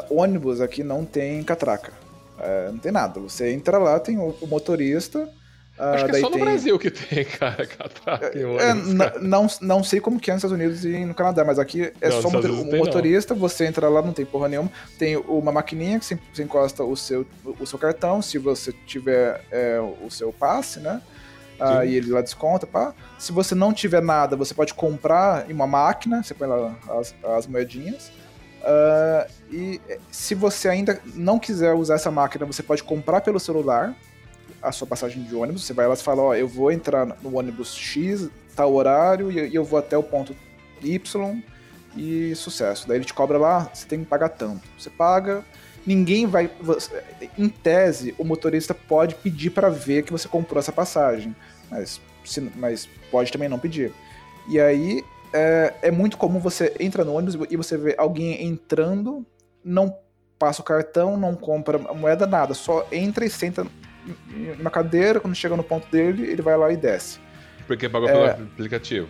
ônibus 0.09 0.61
aqui 0.61 0.84
não 0.84 1.05
tem 1.05 1.43
catraca. 1.43 1.93
É, 2.39 2.71
não 2.71 2.77
tem 2.79 2.91
nada. 2.91 3.19
Você 3.19 3.51
entra 3.51 3.77
lá, 3.77 3.99
tem 3.99 4.17
o, 4.17 4.36
o 4.41 4.47
motorista. 4.47 5.29
Ah, 5.82 5.91
Acho 5.95 6.05
que 6.05 6.11
é 6.11 6.19
só 6.19 6.29
no 6.29 6.36
tem- 6.36 6.43
Brasil 6.45 6.77
que 6.79 6.91
tem, 6.91 7.25
cara, 7.39 7.65
catraca 7.65 8.27
É, 8.27 8.57
cara. 8.97 9.19
não, 9.19 9.47
não 9.61 9.84
sei 9.84 9.99
como 9.99 10.19
que 10.19 10.29
é 10.29 10.34
nos 10.34 10.43
Estados 10.43 10.57
Unidos 10.63 10.86
e 10.86 11.03
no 11.05 11.13
Canadá, 11.15 11.43
mas 11.43 11.57
aqui 11.57 11.91
é 11.99 12.09
Não, 12.09 12.21
só 12.21 12.29
motor- 12.29 12.51
o 12.51 12.55
tem, 12.63 12.71
não. 12.71 12.77
motorista, 12.77 13.34
você 13.34 13.65
entra 13.65 13.89
lá, 13.89 14.01
não 14.01 14.13
tem 14.13 14.25
porra 14.25 14.47
nenhuma. 14.47 14.71
Tem 14.99 15.17
uma 15.17 15.51
maquininha 15.51 15.99
que 15.99 16.05
você, 16.05 16.43
encosta 16.43 16.84
o 16.84 16.95
seu, 16.95 17.25
o 17.59 17.65
seu 17.65 17.79
cartão, 17.79 18.21
se 18.21 18.38
você 18.38 18.71
tiver 18.86 19.41
é, 19.51 19.79
o 19.79 20.09
seu 20.11 20.32
passe, 20.32 20.79
né? 20.79 21.01
Aí 21.59 21.95
ele 21.95 22.09
lá 22.11 22.21
desconta, 22.21 22.65
pá. 22.65 22.91
Se 23.19 23.32
você 23.32 23.53
não 23.53 23.71
tiver 23.71 24.01
nada, 24.01 24.36
você 24.36 24.51
pode 24.51 24.73
comprar 24.73 25.47
em 25.47 25.53
uma 25.53 25.67
máquina, 25.67 26.23
você 26.23 26.34
põe 26.34 26.47
lá 26.47 26.75
as, 26.99 27.13
as 27.38 27.45
moedinhas. 27.45 28.11
Ah, 28.63 29.27
e 29.51 29.79
se 30.11 30.34
você 30.34 30.69
ainda 30.69 30.99
não 31.13 31.38
quiser 31.38 31.73
usar 31.73 31.95
essa 31.95 32.09
máquina, 32.09 32.45
você 32.47 32.63
pode 32.63 32.84
comprar 32.84 33.21
pelo 33.21 33.39
celular 33.39 33.95
a 34.62 34.72
sua 34.72 34.88
passagem 34.88 35.24
de 35.24 35.36
ônibus. 35.36 35.64
Você 35.66 35.74
vai 35.74 35.88
lá 35.88 35.93
e 35.93 35.97
fala, 35.97 36.22
ó, 36.22 36.34
eu 36.36 36.47
vou 36.47 36.72
entrar 36.72 37.05
no 37.22 37.38
ônibus 37.38 37.76
X, 37.76 38.30
tal 38.55 38.74
horário, 38.74 39.32
e 39.32 39.53
eu 39.53 39.64
vou 39.64 39.80
até 39.80 39.97
o 39.97 40.03
ponto 40.03 40.36
Y 40.82 41.41
e 41.95 42.34
sucesso. 42.36 42.88
Daí 42.88 42.97
ele 42.97 43.05
te 43.05 43.14
cobra 43.14 43.38
lá, 43.38 43.70
você 43.74 43.86
tem 43.86 43.99
que 43.99 44.05
pagar 44.05 44.30
tanto. 44.30 44.68
Você 44.78 44.89
paga, 44.89 45.43
ninguém 45.86 46.26
vai. 46.26 46.49
você- 46.62 47.03
em 47.38 47.49
tese, 47.49 48.16
o 48.18 48.24
motorista 48.24 48.74
pode 48.74 49.16
pedir 49.16 49.49
para 49.49 49.70
ver 49.70 50.03
que 50.03 50.12
você 50.12 50.28
comprou 50.28 50.59
essa 50.59 50.72
passagem, 50.72 51.36
mas, 51.70 51.99
se- 52.24 52.51
mas 52.55 52.88
pode 53.09 53.32
também 53.32 53.49
não 53.49 53.59
pedir. 53.59 53.91
E 54.49 54.59
aí 54.59 55.03
é, 55.34 55.74
é 55.84 55.91
muito 55.91 56.18
comum 56.18 56.39
você 56.39 56.74
entra 56.80 57.05
no 57.05 57.14
ônibus 57.14 57.47
e 57.49 57.55
você 57.57 57.78
vê 57.78 57.95
alguém 57.97 58.45
entrando, 58.45 59.26
não 59.64 59.95
passa 60.38 60.62
o 60.62 60.66
cartão, 60.66 61.16
não 61.18 61.36
compra 61.36 61.78
moeda, 61.78 62.26
nada, 62.26 62.53
só 62.53 62.86
entra 62.91 63.24
e 63.24 63.30
senta 63.30 63.66
uma 64.60 64.70
cadeira, 64.70 65.20
quando 65.20 65.36
chega 65.36 65.56
no 65.56 65.64
ponto 65.64 65.89
dele, 65.91 66.24
ele 66.24 66.41
vai 66.41 66.58
lá 66.58 66.72
e 66.72 66.78
desce. 66.78 67.20
Porque 67.68 67.88
pagou 67.88 68.10
É. 68.10 68.34
pelo 68.34 68.45
aplicativo. 68.45 69.10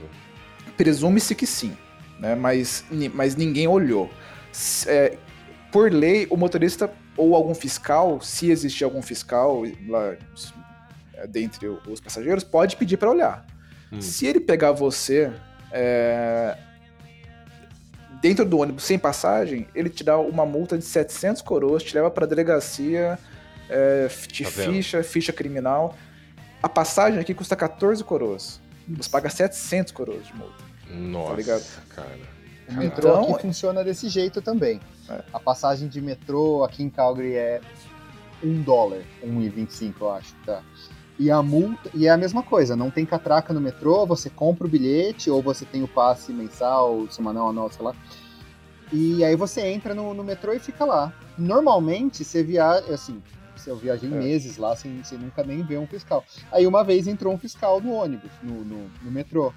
Presume-se 0.77 1.35
que 1.35 1.45
sim, 1.45 1.75
né? 2.19 2.35
mas, 2.35 2.85
mas 3.13 3.35
ninguém 3.35 3.67
olhou. 3.67 4.09
É, 4.87 5.17
por 5.71 5.91
lei, 5.91 6.27
o 6.29 6.37
motorista 6.37 6.91
ou 7.15 7.35
algum 7.35 7.53
fiscal, 7.53 8.21
se 8.21 8.49
existir 8.51 8.83
algum 8.83 9.01
fiscal 9.01 9.63
lá 9.87 10.15
é, 11.13 11.27
dentre 11.27 11.67
os 11.67 11.99
passageiros, 11.99 12.43
pode 12.43 12.75
pedir 12.75 12.97
para 12.97 13.09
olhar. 13.09 13.45
Hum. 13.91 14.01
Se 14.01 14.25
ele 14.25 14.39
pegar 14.39 14.71
você 14.71 15.31
é, 15.71 16.57
dentro 18.21 18.45
do 18.45 18.59
ônibus 18.59 18.83
sem 18.83 18.97
passagem, 18.99 19.67
ele 19.73 19.89
te 19.89 20.03
dá 20.03 20.17
uma 20.17 20.45
multa 20.45 20.77
de 20.77 20.85
700 20.85 21.41
coroas, 21.41 21.83
te 21.83 21.93
leva 21.95 22.09
para 22.09 22.25
delegacia, 22.25 23.17
é, 23.71 24.07
te 24.07 24.43
Tá 24.43 24.49
ficha, 24.51 25.03
ficha 25.03 25.33
criminal. 25.33 25.95
A 26.61 26.69
passagem 26.69 27.19
aqui 27.19 27.33
custa 27.33 27.55
14 27.55 28.03
coroas. 28.03 28.61
Você 28.87 29.09
paga 29.09 29.29
700 29.29 29.91
coroas 29.91 30.25
de 30.27 30.35
multa. 30.35 30.63
Nossa, 30.89 31.33
ligado? 31.35 31.63
cara. 31.89 32.19
O 32.69 32.73
metrô 32.73 33.09
Então- 33.09 33.33
aqui 33.35 33.41
funciona 33.41 33.83
desse 33.83 34.07
jeito 34.09 34.41
também. 34.41 34.79
É. 35.09 35.23
A 35.33 35.39
passagem 35.39 35.87
de 35.87 35.99
metrô 36.01 36.63
aqui 36.63 36.83
em 36.83 36.89
Calgary 36.89 37.33
é 37.35 37.61
um 38.43 38.61
dólar, 38.61 39.01
1,25 39.23 40.01
eu 40.01 40.11
acho, 40.11 40.33
tá? 40.45 40.61
E 41.19 41.29
a 41.29 41.41
multa, 41.43 41.89
e 41.93 42.07
é 42.07 42.09
a 42.09 42.17
mesma 42.17 42.41
coisa, 42.41 42.75
não 42.75 42.89
tem 42.89 43.05
catraca 43.05 43.53
no 43.53 43.61
metrô, 43.61 44.05
você 44.05 44.29
compra 44.29 44.65
o 44.65 44.69
bilhete 44.69 45.29
ou 45.29 45.41
você 45.41 45.65
tem 45.65 45.83
o 45.83 45.87
passe 45.87 46.31
mensal, 46.33 47.07
semanal, 47.11 47.49
anual, 47.49 47.71
sei 47.71 47.85
lá. 47.85 47.95
E 48.91 49.23
aí 49.23 49.35
você 49.35 49.61
entra 49.67 49.93
no, 49.93 50.13
no 50.13 50.23
metrô 50.23 50.51
e 50.53 50.59
fica 50.59 50.83
lá. 50.83 51.13
Normalmente 51.37 52.23
você 52.23 52.43
viaja, 52.43 52.93
assim, 52.93 53.21
eu 53.69 53.75
viajei 53.77 54.09
É. 54.09 54.13
meses 54.15 54.57
lá 54.57 54.75
sem 54.75 55.03
você 55.03 55.15
nunca 55.17 55.43
nem 55.43 55.61
ver 55.63 55.77
um 55.79 55.87
fiscal. 55.87 56.23
Aí 56.51 56.65
uma 56.67 56.83
vez 56.83 57.07
entrou 57.07 57.33
um 57.33 57.37
fiscal 57.37 57.79
no 57.81 57.93
ônibus, 57.93 58.31
no, 58.41 58.63
no, 58.65 58.89
no 59.03 59.11
metrô. 59.11 59.53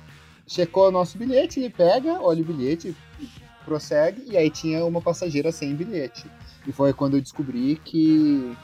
Checou 0.46 0.88
o 0.88 0.92
nosso 0.92 1.16
bilhete, 1.16 1.58
ele 1.60 1.70
pega, 1.70 2.20
olha 2.20 2.42
o 2.42 2.44
bilhete, 2.44 2.94
e 3.20 3.28
prossegue, 3.64 4.24
e 4.28 4.36
aí 4.36 4.50
tinha 4.50 4.84
uma 4.84 5.00
passageira 5.00 5.50
sem 5.50 5.74
bilhete. 5.74 6.26
E 6.66 6.72
foi 6.72 6.92
quando 6.92 7.16
eu 7.16 7.20
descobri 7.22 7.80
que 7.82 8.54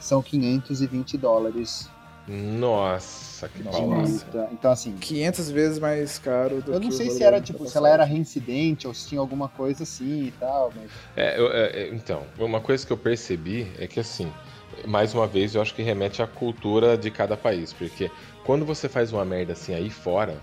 são 0.00 0.20
520 0.22 1.16
dólares 1.16 1.88
Nossa, 2.26 3.48
que 3.48 3.62
Nossa. 3.62 4.48
Então, 4.52 4.70
assim, 4.70 4.92
500 4.96 5.50
vezes 5.50 5.78
mais 5.78 6.18
caro 6.18 6.60
do 6.60 6.72
eu 6.72 6.80
que 6.80 6.86
não 6.86 6.88
o 6.88 6.92
sei 6.92 7.08
se 7.10 7.22
era, 7.22 7.40
tipo, 7.40 7.58
se 7.60 7.64
passagem. 7.64 7.78
ela 7.78 7.88
era 7.94 8.04
reincidente 8.04 8.86
ou 8.86 8.92
se 8.94 9.08
tinha 9.08 9.20
alguma 9.20 9.48
coisa 9.48 9.84
assim 9.84 10.24
e 10.26 10.30
tal, 10.32 10.72
mas... 10.76 10.90
É, 11.16 11.38
eu- 11.38 11.52
é, 11.52 11.66
é, 11.84 11.88
então, 11.94 12.24
uma 12.38 12.60
coisa 12.60 12.86
que 12.86 12.92
eu 12.92 12.98
percebi 12.98 13.66
é 13.78 13.86
que 13.86 13.98
assim, 14.00 14.30
mais 14.86 15.14
uma 15.14 15.26
vez 15.26 15.54
eu 15.54 15.62
acho 15.62 15.74
que 15.74 15.82
remete 15.82 16.22
à 16.22 16.26
cultura 16.26 16.96
de 16.96 17.10
cada 17.10 17.36
país, 17.36 17.72
porque 17.72 18.10
quando 18.44 18.64
você 18.64 18.88
faz 18.88 19.12
uma 19.12 19.24
merda 19.24 19.52
assim 19.52 19.74
aí 19.74 19.90
fora, 19.90 20.40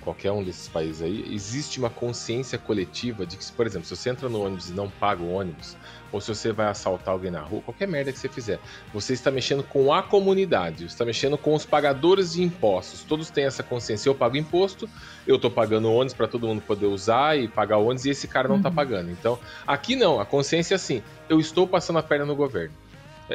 qualquer 0.00 0.32
um 0.32 0.42
desses 0.42 0.68
países 0.68 1.00
aí, 1.00 1.32
existe 1.32 1.78
uma 1.78 1.88
consciência 1.88 2.58
coletiva 2.58 3.24
de 3.24 3.36
que, 3.36 3.52
por 3.52 3.66
exemplo, 3.66 3.86
se 3.86 3.96
você 3.96 4.10
entra 4.10 4.28
no 4.28 4.44
ônibus 4.44 4.68
e 4.68 4.72
não 4.72 4.90
paga 4.90 5.22
o 5.22 5.32
ônibus, 5.32 5.76
ou 6.10 6.20
se 6.20 6.26
você 6.28 6.52
vai 6.52 6.66
assaltar 6.66 7.14
alguém 7.14 7.30
na 7.30 7.40
rua, 7.40 7.62
qualquer 7.62 7.86
merda 7.86 8.12
que 8.12 8.18
você 8.18 8.28
fizer, 8.28 8.60
você 8.92 9.12
está 9.12 9.30
mexendo 9.30 9.62
com 9.62 9.92
a 9.94 10.02
comunidade, 10.02 10.78
você 10.80 10.86
está 10.86 11.04
mexendo 11.04 11.38
com 11.38 11.54
os 11.54 11.64
pagadores 11.64 12.32
de 12.32 12.42
impostos. 12.42 13.04
Todos 13.04 13.30
têm 13.30 13.44
essa 13.44 13.62
consciência. 13.62 14.08
Eu 14.08 14.14
pago 14.14 14.36
imposto, 14.36 14.90
eu 15.24 15.38
tô 15.38 15.48
pagando 15.48 15.90
ônibus 15.92 16.14
para 16.14 16.26
todo 16.26 16.48
mundo 16.48 16.60
poder 16.62 16.86
usar 16.86 17.38
e 17.38 17.46
pagar 17.46 17.78
ônibus 17.78 18.04
e 18.04 18.10
esse 18.10 18.26
cara 18.26 18.48
não 18.48 18.60
tá 18.60 18.70
Uhum. 18.70 18.74
pagando. 18.74 19.10
Então, 19.12 19.38
aqui 19.66 19.94
não, 19.94 20.18
a 20.20 20.26
consciência 20.26 20.74
é 20.74 20.76
assim, 20.76 21.00
eu 21.28 21.38
estou 21.38 21.66
passando 21.66 22.00
a 22.00 22.02
perna 22.02 22.26
no 22.26 22.34
governo. 22.34 22.74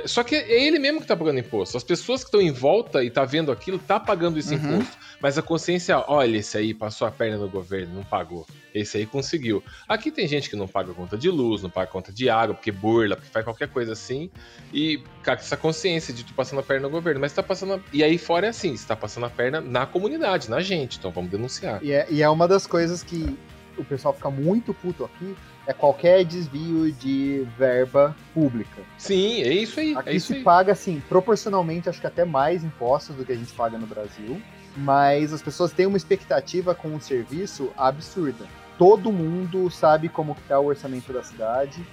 É, 0.04 0.08
Só 0.08 0.24
que 0.24 0.36
é 0.36 0.64
ele 0.66 0.80
mesmo 0.80 1.02
que 1.02 1.08
tá 1.08 1.16
pagando 1.16 1.40
imposto. 1.40 1.78
As 1.78 1.84
pessoas 1.84 2.22
que 2.22 2.28
estão 2.28 2.42
em 2.42 2.52
volta 2.52 3.04
e 3.04 3.10
tá 3.10 3.26
vendo 3.26 3.52
aquilo, 3.52 3.80
tá 3.80 4.00
pagando 4.00 4.38
esse 4.40 4.56
Uhum. 4.56 4.76
imposto. 4.76 4.98
Mas 5.20 5.38
a 5.38 5.42
consciência, 5.42 6.04
olha, 6.08 6.38
esse 6.38 6.58
aí 6.58 6.74
passou 6.74 7.08
a 7.08 7.12
perna 7.12 7.38
no 7.38 7.50
governo, 7.50 7.96
não 7.96 8.04
pagou. 8.04 8.46
Esse 8.74 8.98
aí 8.98 9.06
conseguiu. 9.06 9.64
Aqui 9.88 10.12
tem 10.12 10.28
gente 10.28 10.50
que 10.50 10.56
não 10.56 10.68
paga 10.68 10.94
conta 10.94 11.18
de 11.18 11.30
luz, 11.30 11.64
não 11.64 11.70
paga 11.70 11.88
conta 11.88 12.12
de 12.12 12.30
água, 12.30 12.54
porque 12.54 12.72
burla, 12.72 13.16
porque 13.16 13.32
faz 13.32 13.44
qualquer 13.44 13.68
coisa 13.70 13.94
assim. 13.94 14.30
E, 14.72 15.02
cara, 15.24 15.38
com 15.38 15.44
essa 15.44 15.58
consciência 15.58 16.14
de 16.14 16.24
tu 16.24 16.34
passando 16.34 16.60
a 16.60 16.64
perna 16.64 16.84
no 16.88 16.92
governo. 16.92 17.20
Mas 17.20 17.34
tá 17.34 17.42
passando. 17.42 17.74
A... 17.74 17.80
E 17.92 18.04
aí 18.04 18.18
fora 18.18 18.46
é 18.46 18.50
assim, 18.50 18.76
você 18.78 18.88
tá 18.88 18.96
passando 18.96 19.26
a 19.26 19.30
perna 19.30 19.60
na 19.60 19.86
comunidade, 19.86 20.50
na 20.50 20.62
gente. 20.62 20.98
Então 21.00 21.10
vamos 21.12 21.32
denunciar. 21.32 21.84
E 21.84 21.92
é, 21.92 22.06
e 22.10 22.22
é 22.22 22.30
uma 22.30 22.48
das 22.48 22.68
coisas 22.68 23.02
que 23.02 23.36
o 23.78 23.84
pessoal 23.84 24.14
fica 24.14 24.30
muito 24.30 24.74
puto 24.74 25.06
aqui, 25.06 25.36
é 25.68 25.74
qualquer 25.74 26.24
desvio 26.24 26.90
de 26.94 27.46
verba 27.58 28.16
pública. 28.34 28.82
Sim, 28.98 29.42
é 29.42 29.50
isso 29.50 29.80
aí. 29.80 29.96
Aqui 29.96 30.10
é 30.10 30.16
isso 30.16 30.28
se 30.28 30.36
aí. 30.36 30.44
paga, 30.44 30.72
assim, 30.72 31.04
proporcionalmente, 31.10 31.90
acho 31.90 32.00
que 32.00 32.08
até 32.08 32.24
mais 32.24 32.64
impostos 32.64 33.18
do 33.18 33.26
que 33.26 33.34
a 33.34 33.36
gente 33.36 33.52
paga 33.54 33.78
no 33.78 33.86
Brasil. 33.86 34.42
Mas 34.78 35.34
as 35.34 35.42
pessoas 35.42 35.74
têm 35.74 35.86
uma 35.86 35.98
expectativa 35.98 36.74
com 36.74 36.88
um 36.88 37.02
serviço 37.02 37.72
absurda. 37.76 38.46
Todo 38.78 39.12
mundo 39.12 39.70
sabe 39.70 40.08
como 40.08 40.34
que 40.34 40.42
tá 40.44 40.58
o 40.58 40.68
orçamento 40.68 41.12
da 41.12 41.24
cidade 41.24 41.86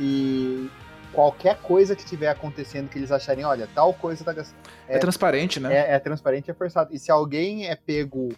e 0.00 0.68
qualquer 1.12 1.58
coisa 1.58 1.94
que 1.94 2.02
estiver 2.02 2.28
acontecendo 2.28 2.88
que 2.88 2.98
eles 2.98 3.12
acharem, 3.12 3.44
olha, 3.44 3.68
tal 3.72 3.94
coisa 3.94 4.24
tá 4.24 4.32
gastando. 4.32 4.58
É, 4.88 4.98
transparente, 4.98 5.60
né? 5.60 5.74
É, 5.74 5.94
é 5.94 5.98
transparente 5.98 6.48
e 6.48 6.50
é 6.50 6.54
forçado. 6.54 6.92
E 6.92 6.98
se 6.98 7.10
alguém 7.12 7.68
é 7.68 7.76
pego 7.76 8.30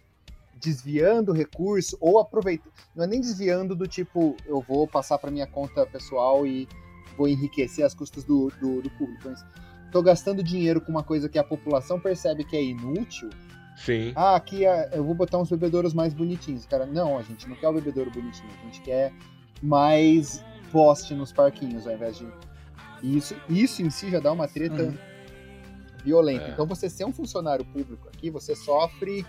desviando 0.60 1.32
recurso 1.32 1.96
ou 2.00 2.18
aproveitando, 2.18 2.72
não 2.94 3.04
é 3.04 3.06
nem 3.06 3.20
desviando 3.20 3.74
do 3.76 3.86
tipo, 3.86 4.36
eu 4.46 4.60
vou 4.60 4.86
passar 4.86 5.18
para 5.18 5.30
minha 5.30 5.46
conta 5.46 5.86
pessoal 5.86 6.46
e 6.46 6.68
vou 7.16 7.28
enriquecer 7.28 7.84
as 7.84 7.94
custas 7.94 8.24
do, 8.24 8.50
do, 8.60 8.80
do 8.82 8.90
público. 8.90 9.22
Mas 9.28 9.44
tô 9.90 10.02
gastando 10.02 10.42
dinheiro 10.42 10.80
com 10.80 10.90
uma 10.90 11.02
coisa 11.02 11.28
que 11.28 11.38
a 11.38 11.44
população 11.44 11.98
percebe 12.00 12.44
que 12.44 12.56
é 12.56 12.62
inútil. 12.62 13.28
Sim. 13.76 14.12
Ah, 14.16 14.34
aqui 14.36 14.64
é- 14.66 14.90
eu 14.92 15.04
vou 15.04 15.14
botar 15.14 15.38
uns 15.38 15.48
bebedouros 15.50 15.94
mais 15.94 16.12
bonitinhos. 16.12 16.66
Cara, 16.66 16.84
não, 16.86 17.16
a 17.16 17.22
gente 17.22 17.48
não 17.48 17.54
quer 17.56 17.68
o 17.68 17.72
bebedouro 17.72 18.10
bonitinho, 18.10 18.50
a 18.60 18.64
gente 18.66 18.80
quer 18.82 19.12
mais 19.62 20.44
poste 20.72 21.14
nos 21.14 21.32
parquinhos 21.32 21.86
ao 21.86 21.94
invés 21.94 22.18
de. 22.18 22.26
Isso, 23.02 23.34
isso 23.48 23.80
em 23.82 23.90
si 23.90 24.10
já 24.10 24.18
dá 24.18 24.32
uma 24.32 24.48
treta 24.48 24.82
Uhum. 24.82 24.98
violenta. 26.04 26.44
É. 26.46 26.50
Então 26.50 26.66
você 26.66 26.88
ser 26.90 27.04
um 27.04 27.12
funcionário 27.12 27.64
público 27.64 28.08
aqui, 28.08 28.30
você 28.30 28.54
sofre 28.56 29.24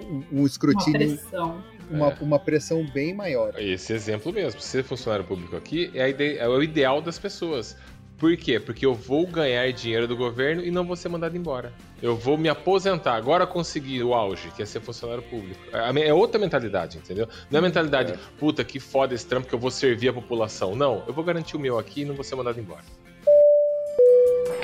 um, 0.00 0.04
um 0.04 0.24
Uma 0.38 0.46
escrutínio, 0.46 0.98
pressão. 1.18 1.62
uma, 1.90 2.08
É. 2.10 2.16
uma 2.20 2.38
pressão 2.38 2.84
bem 2.92 3.14
maior. 3.14 3.54
Esse 3.58 3.92
exemplo 3.92 4.32
mesmo. 4.32 4.60
Ser 4.60 4.82
funcionário 4.84 5.24
público 5.24 5.56
aqui 5.56 5.90
é, 5.94 6.02
a 6.04 6.08
ide- 6.08 6.38
é 6.38 6.48
o 6.48 6.62
ideal 6.62 7.00
das 7.00 7.18
pessoas. 7.18 7.76
Por 8.18 8.36
quê? 8.36 8.60
Porque 8.60 8.86
eu 8.86 8.94
vou 8.94 9.26
ganhar 9.26 9.68
dinheiro 9.72 10.06
do 10.06 10.16
governo 10.16 10.62
e 10.64 10.70
não 10.70 10.84
vou 10.86 10.94
ser 10.94 11.08
mandado 11.08 11.36
embora. 11.36 11.72
Eu 12.00 12.16
vou 12.16 12.38
me 12.38 12.48
aposentar. 12.48 13.14
Agora 13.16 13.44
consegui 13.48 14.00
o 14.00 14.14
auge, 14.14 14.48
que 14.54 14.62
é 14.62 14.66
ser 14.66 14.80
funcionário 14.80 15.24
público. 15.24 15.60
É, 15.72 16.06
é 16.08 16.14
outra 16.14 16.38
mentalidade, 16.38 16.98
entendeu? 16.98 17.28
Não 17.50 17.58
é 17.58 17.60
a 17.60 17.62
mentalidade, 17.62 18.14
puta, 18.38 18.62
que 18.62 18.78
foda 18.78 19.12
esse 19.12 19.26
trampo 19.26 19.48
que 19.48 19.54
eu 19.54 19.58
vou 19.58 19.72
servir 19.72 20.08
a 20.08 20.12
população. 20.12 20.76
Não, 20.76 21.02
eu 21.08 21.12
vou 21.12 21.24
garantir 21.24 21.56
o 21.56 21.58
meu 21.58 21.80
aqui 21.80 22.02
e 22.02 22.04
não 22.04 22.14
vou 22.14 22.22
ser 22.22 22.36
mandado 22.36 22.60
embora. 22.60 22.82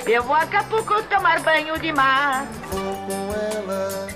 Eu 0.07 0.23
vou 0.23 0.33
a 0.35 0.43
Acapulco 0.43 1.03
tomar 1.03 1.41
banho 1.43 1.77
de 1.79 1.91
mar. 1.91 2.45
Vou 2.71 2.95
com 2.95 3.33
ela 3.33 4.07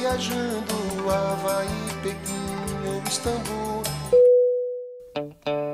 viajando 0.00 0.74
Havaí, 1.10 1.68
Pequim 2.02 2.88
ou 2.88 3.02
Istambul. 3.06 3.82
Up. 5.16 5.70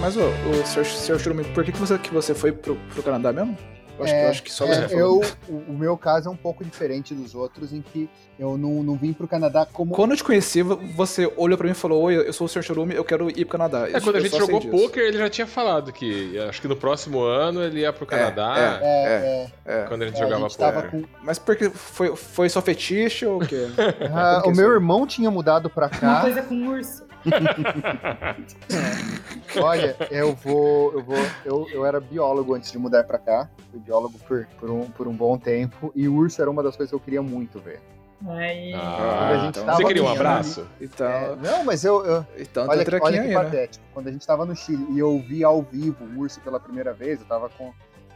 Mas, 0.00 0.16
ô, 0.16 0.22
o 0.22 0.66
Sr. 0.66 0.84
Sr. 0.84 1.20
Churume, 1.20 1.44
por 1.44 1.62
que, 1.62 1.70
que, 1.70 1.78
você, 1.78 1.96
que 1.96 2.12
você 2.12 2.34
foi 2.34 2.50
pro, 2.50 2.74
pro 2.74 3.00
Canadá 3.00 3.32
mesmo? 3.32 3.56
Eu 4.00 4.04
acho, 4.04 4.12
que- 4.14 4.20
eu 4.24 4.28
acho 4.30 4.42
que 4.42 4.52
só 4.52 4.66
você 4.66 4.80
É, 4.84 4.88
falou. 4.88 5.22
eu, 5.48 5.64
o, 5.68 5.72
meu 5.72 5.96
caso 5.96 6.28
é 6.28 6.32
um 6.32 6.36
pouco 6.36 6.64
diferente 6.64 7.14
dos 7.14 7.34
outros, 7.34 7.72
em 7.72 7.80
que 7.82 8.08
eu 8.38 8.56
não, 8.56 8.82
não 8.82 8.94
vim 8.96 9.12
pro 9.12 9.28
Canadá 9.28 9.66
como. 9.70 9.94
Quando 9.94 10.12
eu 10.12 10.16
te 10.16 10.24
conheci, 10.24 10.62
você 10.62 11.30
olhou 11.36 11.56
pra 11.58 11.66
mim 11.66 11.72
e 11.72 11.74
falou: 11.74 12.02
Oi, 12.04 12.16
eu 12.28 12.32
sou 12.32 12.46
o 12.46 12.48
Sr. 12.48 12.62
Churume, 12.62 12.94
eu 12.94 13.04
quero 13.04 13.28
ir 13.30 13.44
pro 13.44 13.58
Canadá. 13.58 13.88
É, 13.88 14.00
quando 14.00 14.16
a 14.16 14.20
gente 14.20 14.36
jogou 14.36 14.60
poker, 14.60 15.02
ele 15.02 15.18
já 15.18 15.28
tinha 15.28 15.46
falado 15.46 15.92
que 15.92 16.38
acho 16.48 16.60
que 16.60 16.68
no 16.68 16.76
próximo 16.76 17.20
ano 17.20 17.62
ele 17.62 17.80
ia 17.80 17.92
pro 17.92 18.06
Canadá. 18.06 18.54
é. 18.82 18.86
É, 18.86 19.50
é, 19.66 19.80
É. 19.82 19.84
Quando 19.86 20.02
a 20.02 20.06
gente 20.06 20.16
é, 20.16 20.20
a 20.20 20.24
jogava 20.24 20.48
gente 20.48 20.56
poker. 20.58 20.90
com- 20.90 21.04
Mas 21.22 21.38
porque 21.38 21.68
foi, 21.70 22.16
foi 22.16 22.48
só 22.48 22.60
fetiche 22.62 23.26
ou 23.26 23.42
o 23.42 23.46
quê? 23.46 23.66
Ah, 24.12 24.42
o 24.46 24.50
meu 24.50 24.70
irmão 24.72 25.06
tinha 25.06 25.30
mudado 25.30 25.68
pra 25.68 25.86
Uma 25.86 25.98
cá. 26.00 26.20
coisa 26.22 26.42
com 26.42 26.54
urso. 26.68 27.09
Olha, 29.62 29.96
eu 30.10 30.34
vou. 30.34 30.92
Eu 30.92 31.02
vou. 31.02 31.16
Eu, 31.44 31.68
eu 31.72 31.86
era 31.86 32.00
biólogo 32.00 32.54
antes 32.54 32.70
de 32.72 32.78
mudar 32.78 33.04
pra 33.04 33.18
cá. 33.18 33.48
Fui 33.70 33.80
biólogo 33.80 34.18
por, 34.26 34.46
por, 34.58 34.70
um, 34.70 34.90
por 34.90 35.08
um 35.08 35.12
bom 35.14 35.36
tempo. 35.38 35.92
E 35.94 36.08
o 36.08 36.14
urso 36.14 36.40
era 36.40 36.50
uma 36.50 36.62
das 36.62 36.76
coisas 36.76 36.90
que 36.90 36.94
eu 36.96 37.00
queria 37.00 37.22
muito 37.22 37.58
ver. 37.58 37.80
Aí. 38.28 38.72
Ah, 38.74 38.96
Quando 38.98 39.32
a 39.32 39.38
gente 39.38 39.48
então- 39.50 39.64
tava 39.64 39.76
Você 39.78 39.84
queria 39.84 40.02
um 40.02 40.06
Chile- 40.06 40.18
abraço? 40.18 40.66
Então, 40.80 41.06
É, 41.06 41.36
não, 41.36 41.64
mas 41.64 41.84
eu. 41.84 42.04
eu 42.04 42.26
então 42.38 42.64
olha, 42.64 42.76
tem 42.76 42.84
que- 42.84 42.90
trequinho 42.90 43.06
olha 43.06 43.22
que 43.22 43.28
aí, 43.28 43.34
né? 43.34 43.42
patético. 43.44 43.84
Quando 43.94 44.08
a 44.08 44.12
gente 44.12 44.26
tava 44.26 44.44
no 44.44 44.54
Chile 44.54 44.86
e 44.90 44.98
eu 44.98 45.18
vi 45.18 45.42
ao 45.42 45.62
vivo 45.62 46.04
o 46.04 46.20
urso 46.20 46.38
pela 46.40 46.60
primeira 46.60 46.92
vez, 46.92 47.18
eu 47.20 47.26
tava 47.26 47.48
com, 47.48 47.72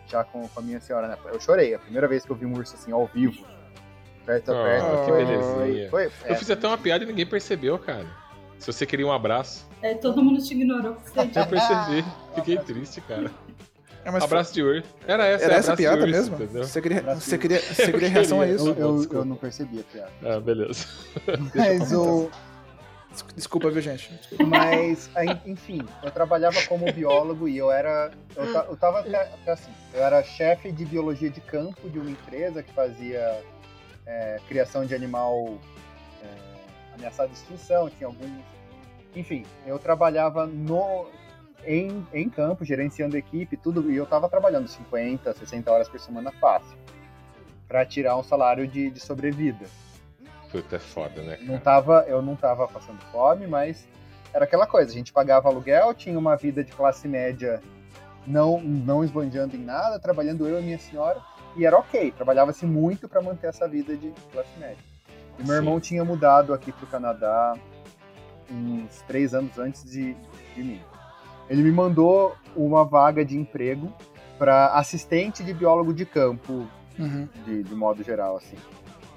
já 0.07 0.23
com, 0.23 0.47
com 0.47 0.61
a 0.61 0.63
minha 0.63 0.81
senhora, 0.81 1.09
né? 1.09 1.17
Eu 1.33 1.41
chorei. 1.41 1.75
A 1.75 1.79
primeira 1.79 2.07
vez 2.07 2.25
que 2.25 2.31
eu 2.31 2.37
vi 2.37 2.45
um 2.45 2.53
urso 2.55 2.75
assim 2.75 2.93
ao 2.93 3.07
vivo. 3.07 3.43
Perto 4.27 4.53
a 4.53 4.61
Ah, 4.61 4.65
perto. 4.65 4.87
que 5.05 5.11
foi- 5.11 5.25
belezinha. 5.25 5.91
Foi, 5.91 6.05
Eu 6.07 6.11
é, 6.25 6.35
fiz 6.35 6.51
até 6.51 6.67
uma 6.69 6.79
piada 6.79 7.05
e 7.05 7.07
ninguém 7.07 7.27
percebeu, 7.27 7.79
cara. 7.79 8.07
Se 8.65 8.73
você 8.73 8.87
queria 8.87 9.07
um 9.07 9.13
abraço, 9.13 9.67
É, 9.83 9.93
todo 9.93 10.23
mundo 10.25 10.43
te 10.43 10.55
ignorou. 10.55 10.97
eu 11.15 11.47
percebi. 11.47 12.03
Fiquei 12.35 12.57
triste, 12.57 12.99
cara. 13.03 13.31
É, 14.03 14.11
mas 14.11 14.25
abraço 14.25 14.55
de 14.55 14.63
urso. 14.63 14.89
Era 15.07 15.27
essa, 15.27 15.45
Era 15.45 15.55
essa 15.57 15.77
piada 15.77 15.99
urso, 16.01 16.11
mesmo? 16.11 16.35
Entendeu? 16.37 16.65
Você 16.65 16.81
queria, 16.81 17.03
você 17.15 17.37
queria, 17.39 17.61
você 17.61 17.93
queria 17.93 18.09
reação 18.09 18.41
a 18.41 18.47
isso? 18.49 18.69
eu, 18.71 19.03
eu, 19.03 19.13
eu 19.13 19.25
não 19.27 19.37
percebi 19.37 19.81
a 19.81 19.83
piada. 19.83 20.11
Ah, 20.25 20.41
beleza. 20.41 20.87
Mas 21.55 21.93
o. 21.93 22.31
Desculpa, 23.37 23.71
viu, 23.71 23.83
gente? 23.83 24.11
Desculpa. 24.15 24.45
Mas, 24.45 25.11
enfim, 25.45 25.83
eu 26.03 26.11
trabalhava 26.11 26.61
como 26.67 26.91
biólogo 26.91 27.47
e 27.47 27.59
eu 27.59 27.71
era. 27.71 28.11
Eu, 28.35 28.51
ta- 28.53 28.67
eu 28.69 28.77
tava 28.79 29.01
até, 29.01 29.17
até 29.17 29.53
assim. 29.53 29.71
Eu 29.93 30.03
era 30.03 30.23
chefe 30.23 30.73
de 30.73 30.87
biologia 30.87 31.29
de 31.29 31.41
campo 31.43 31.89
de 31.91 31.99
uma 31.99 32.11
empresa 32.11 32.63
que 32.63 32.73
fazia 32.73 33.43
é, 34.07 34.39
criação 34.49 34.85
de 34.87 34.95
animal 34.95 35.59
é, 36.23 36.95
ameaçado 36.95 37.29
de 37.29 37.37
extinção, 37.37 37.91
tinha 37.91 38.07
alguns. 38.09 38.54
Enfim, 39.15 39.45
eu 39.67 39.79
trabalhava 39.79 40.47
no. 40.47 41.07
Em, 41.67 42.07
em 42.13 42.29
campo, 42.29 42.63
gerenciando 42.63 43.17
equipe, 43.17 43.57
tudo, 43.57 43.91
e 43.91 43.97
eu 43.97 44.05
tava 44.05 44.29
trabalhando 44.29 44.69
50, 44.69 45.33
60 45.33 45.73
horas 45.73 45.89
por 45.89 45.99
semana 45.99 46.31
fácil, 46.33 46.77
para 47.67 47.87
tirar 47.87 48.19
um 48.19 48.23
salário 48.23 48.69
de, 48.69 48.91
de 48.91 49.01
sobrevida. 49.01 49.65
Puta, 50.53 50.77
é 50.77 50.79
foda, 50.79 51.23
né? 51.23 51.39
Não 51.41 51.59
tava, 51.59 52.05
eu 52.07 52.21
não 52.21 52.37
tava 52.37 52.69
passando 52.69 53.01
fome, 53.11 53.47
mas 53.47 53.89
era 54.35 54.45
aquela 54.45 54.67
coisa, 54.67 54.91
a 54.91 54.95
gente 54.95 55.11
pagava 55.11 55.49
aluguel, 55.49 55.95
tinha 55.95 56.19
uma 56.19 56.37
vida 56.37 56.63
de 56.63 56.71
classe 56.73 57.09
média 57.09 57.63
não 58.27 58.61
não 58.61 59.05
esbanjando 59.05 59.57
em 59.57 59.61
nada, 59.61 59.99
trabalhando 59.99 60.47
eu 60.47 60.61
e 60.61 60.63
minha 60.63 60.79
senhora, 60.79 61.21
e 61.57 61.65
era 61.65 61.79
ok, 61.79 62.11
trabalhava-se 62.13 62.67
muito 62.67 63.09
para 63.09 63.23
manter 63.23 63.49
essa 63.49 63.69
vida 63.69 63.97
de 63.97 64.13
classe 64.33 64.59
média. 64.59 64.83
E 65.39 65.43
meu 65.43 65.53
Sim. 65.53 65.55
irmão 65.55 65.81
tinha 65.81 66.05
mudado 66.05 66.53
aqui 66.53 66.73
pro 66.73 66.87
Canadá 66.87 67.57
uns 68.51 69.03
três 69.07 69.35
anos 69.35 69.59
antes 69.59 69.85
de, 69.85 70.15
de 70.55 70.63
mim. 70.63 70.81
Ele 71.49 71.63
me 71.63 71.71
mandou 71.73 72.35
uma 72.57 72.85
vaga 72.85 73.25
de 73.25 73.37
emprego 73.37 73.93
para 74.39 74.69
assistente 74.75 75.43
de 75.43 75.53
biólogo 75.53 75.93
de 75.93 76.05
campo 76.05 76.67
Uhum. 76.99 77.29
de, 77.45 77.65
de 77.65 77.75
modo 77.75 78.05
geral, 78.05 78.37
assim. 78.37 78.57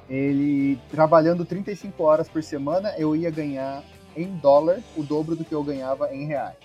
Ele, 0.09 0.79
trabalhando 0.89 1.45
35 1.45 2.01
horas 2.03 2.27
por 2.27 2.41
semana, 2.41 2.93
eu 2.97 3.15
ia 3.15 3.29
ganhar 3.29 3.83
em 4.15 4.35
dólar 4.37 4.79
o 4.95 5.03
dobro 5.03 5.35
do 5.35 5.45
que 5.45 5.53
eu 5.53 5.63
ganhava 5.63 6.11
em 6.13 6.25
reais. 6.25 6.57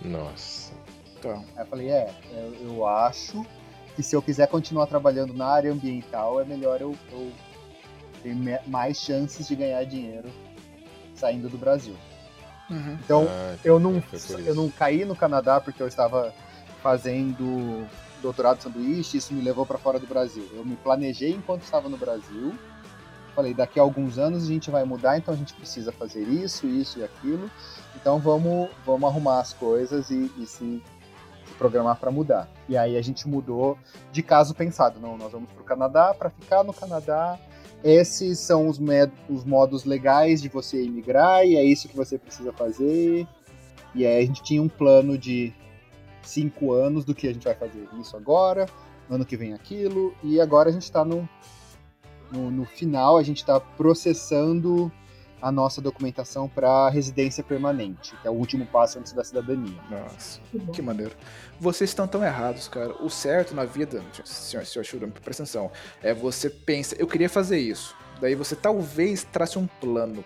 Nossa. 0.00 0.72
Então, 1.18 1.44
Aí 1.56 1.62
eu 1.64 1.66
falei, 1.66 1.90
é, 1.90 2.14
eu, 2.32 2.54
eu 2.74 2.86
acho 2.86 3.44
que 3.96 4.02
se 4.02 4.14
eu 4.14 4.22
quiser 4.22 4.46
continuar 4.46 4.86
trabalhando 4.86 5.32
na 5.34 5.46
área 5.46 5.72
ambiental, 5.72 6.40
é 6.40 6.44
melhor 6.44 6.80
eu, 6.80 6.94
eu 7.10 7.32
ter 8.22 8.36
mais 8.68 8.98
chances 9.00 9.48
de 9.48 9.56
ganhar 9.56 9.82
dinheiro 9.84 10.28
saindo 11.18 11.48
do 11.48 11.58
Brasil. 11.58 11.94
uhum. 12.70 12.98
Então, 13.04 13.26
Ah, 13.28 13.56
eu 13.64 13.78
não, 13.78 14.02
eu 14.44 14.54
não 14.54 14.68
caí 14.70 15.04
no 15.04 15.16
Canadá 15.16 15.60
porque 15.60 15.82
eu 15.82 15.88
estava 15.88 16.32
fazendo 16.82 17.86
doutorado 18.22 18.58
de 18.58 18.62
sanduíche, 18.64 19.18
isso 19.18 19.34
me 19.34 19.42
levou 19.42 19.66
para 19.66 19.78
fora 19.78 19.98
do 19.98 20.06
Brasil. 20.06 20.48
Eu 20.52 20.64
me 20.64 20.76
planejei 20.76 21.30
enquanto 21.32 21.62
estava 21.62 21.88
no 21.88 21.96
Brasil. 21.96 22.54
Falei, 23.34 23.52
daqui 23.52 23.78
a 23.78 23.82
alguns 23.82 24.18
anos 24.18 24.44
a 24.44 24.46
gente 24.46 24.70
vai 24.70 24.84
mudar, 24.84 25.18
então 25.18 25.34
a 25.34 25.36
gente 25.36 25.52
precisa 25.52 25.92
fazer 25.92 26.22
isso, 26.22 26.66
isso 26.66 26.98
e 26.98 27.04
aquilo. 27.04 27.50
Então 27.94 28.18
vamos, 28.18 28.70
vamos 28.84 29.08
arrumar 29.08 29.40
as 29.40 29.52
coisas 29.52 30.10
e, 30.10 30.32
e 30.38 30.46
se, 30.46 30.82
se 31.46 31.54
programar 31.58 31.96
para 31.96 32.10
mudar. 32.10 32.48
E 32.68 32.76
aí 32.76 32.96
a 32.96 33.02
gente 33.02 33.28
mudou 33.28 33.78
de 34.10 34.22
caso 34.22 34.54
pensado. 34.54 34.98
Não, 34.98 35.18
nós 35.18 35.32
vamos 35.32 35.50
para 35.50 35.60
o 35.60 35.64
Canadá 35.64 36.14
para 36.14 36.30
ficar 36.30 36.64
no 36.64 36.72
Canadá. 36.72 37.38
Esses 37.84 38.38
são 38.38 38.68
os, 38.68 38.80
os 39.28 39.44
modos 39.44 39.84
legais 39.84 40.42
de 40.42 40.48
você 40.48 40.82
imigrar 40.82 41.44
e 41.44 41.56
é 41.56 41.64
isso 41.64 41.88
que 41.88 41.96
você 41.96 42.18
precisa 42.18 42.52
fazer. 42.52 43.26
E 43.94 44.04
aí 44.06 44.22
a 44.22 44.26
gente 44.26 44.42
tinha 44.42 44.62
um 44.62 44.68
plano 44.68 45.16
de 45.16 45.52
cinco 46.22 46.72
anos 46.72 47.04
do 47.04 47.14
que 47.14 47.28
a 47.28 47.32
gente 47.32 47.44
vai 47.44 47.54
fazer 47.54 47.88
isso 48.00 48.16
agora, 48.16 48.66
no 49.08 49.16
ano 49.16 49.24
que 49.24 49.36
vem 49.36 49.52
aquilo, 49.52 50.14
e 50.22 50.40
agora 50.40 50.68
a 50.68 50.72
gente 50.72 50.82
está 50.82 51.04
no, 51.04 51.28
no, 52.30 52.50
no 52.50 52.66
final, 52.66 53.16
a 53.16 53.22
gente 53.22 53.38
está 53.38 53.60
processando 53.60 54.90
a 55.40 55.52
nossa 55.52 55.80
documentação 55.80 56.48
para 56.48 56.88
residência 56.88 57.44
permanente, 57.44 58.14
que 58.22 58.26
é 58.26 58.30
o 58.30 58.34
último 58.34 58.64
passo 58.66 58.98
antes 58.98 59.12
da 59.12 59.22
cidadania. 59.22 59.78
Nossa, 59.90 60.40
Que 60.72 60.80
maneiro. 60.82 61.12
Vocês 61.60 61.90
estão 61.90 62.06
tão 62.08 62.24
errados, 62.24 62.68
cara. 62.68 62.92
O 63.02 63.08
certo 63.10 63.54
na 63.54 63.64
vida, 63.64 64.02
senhor, 64.24 64.64
senhor 64.64 64.84
Shura, 64.84 65.06
presta 65.22 65.42
atenção, 65.42 65.70
é 66.02 66.12
você 66.14 66.48
pensa, 66.50 66.94
eu 66.98 67.06
queria 67.06 67.28
fazer 67.28 67.58
isso. 67.58 67.94
Daí 68.20 68.34
você 68.34 68.56
talvez 68.56 69.24
trace 69.24 69.58
um 69.58 69.66
plano. 69.66 70.24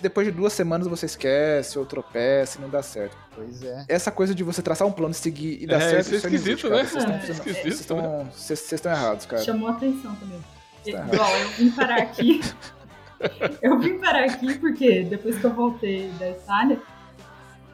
Depois 0.00 0.26
de 0.26 0.32
duas 0.32 0.52
semanas 0.52 0.86
você 0.86 1.06
esquece 1.06 1.78
ou 1.78 1.86
tropeça 1.86 2.58
e 2.58 2.60
não 2.60 2.68
dá 2.68 2.82
certo. 2.82 3.16
Pois 3.34 3.62
é. 3.62 3.84
Essa 3.88 4.10
coisa 4.10 4.34
de 4.34 4.42
você 4.44 4.60
traçar 4.62 4.86
um 4.86 4.92
plano, 4.92 5.14
seguir 5.14 5.62
e 5.62 5.66
dar 5.66 5.76
É, 5.76 5.80
certo, 5.80 6.00
isso 6.14 6.26
é 6.26 6.30
existe, 6.30 6.34
esquisito, 6.36 6.68
né? 6.70 6.84
Vocês 6.84 6.96
estão- 7.02 7.14
É, 7.14 7.18
vocês- 7.20 7.38
esquisito, 7.38 7.62
vocês 7.62 7.80
estão- 7.80 8.24
Vocês 8.24 8.58
vocês 8.58 8.72
estão 8.72 8.92
errados, 8.92 9.26
cara. 9.26 9.42
Chamou 9.42 9.68
a 9.68 9.72
atenção 9.72 10.14
também. 10.16 10.38
Tá. 10.92 11.06
Igual, 11.12 11.36
eu 11.38 11.48
vim 11.50 11.70
parar 11.70 11.96
aqui. 12.02 12.40
eu 13.62 13.78
vim 13.78 13.98
parar 13.98 14.24
aqui 14.24 14.58
porque 14.58 15.02
depois 15.02 15.38
que 15.38 15.44
eu 15.44 15.52
voltei 15.54 16.10
da 16.18 16.30
Itália, 16.30 16.78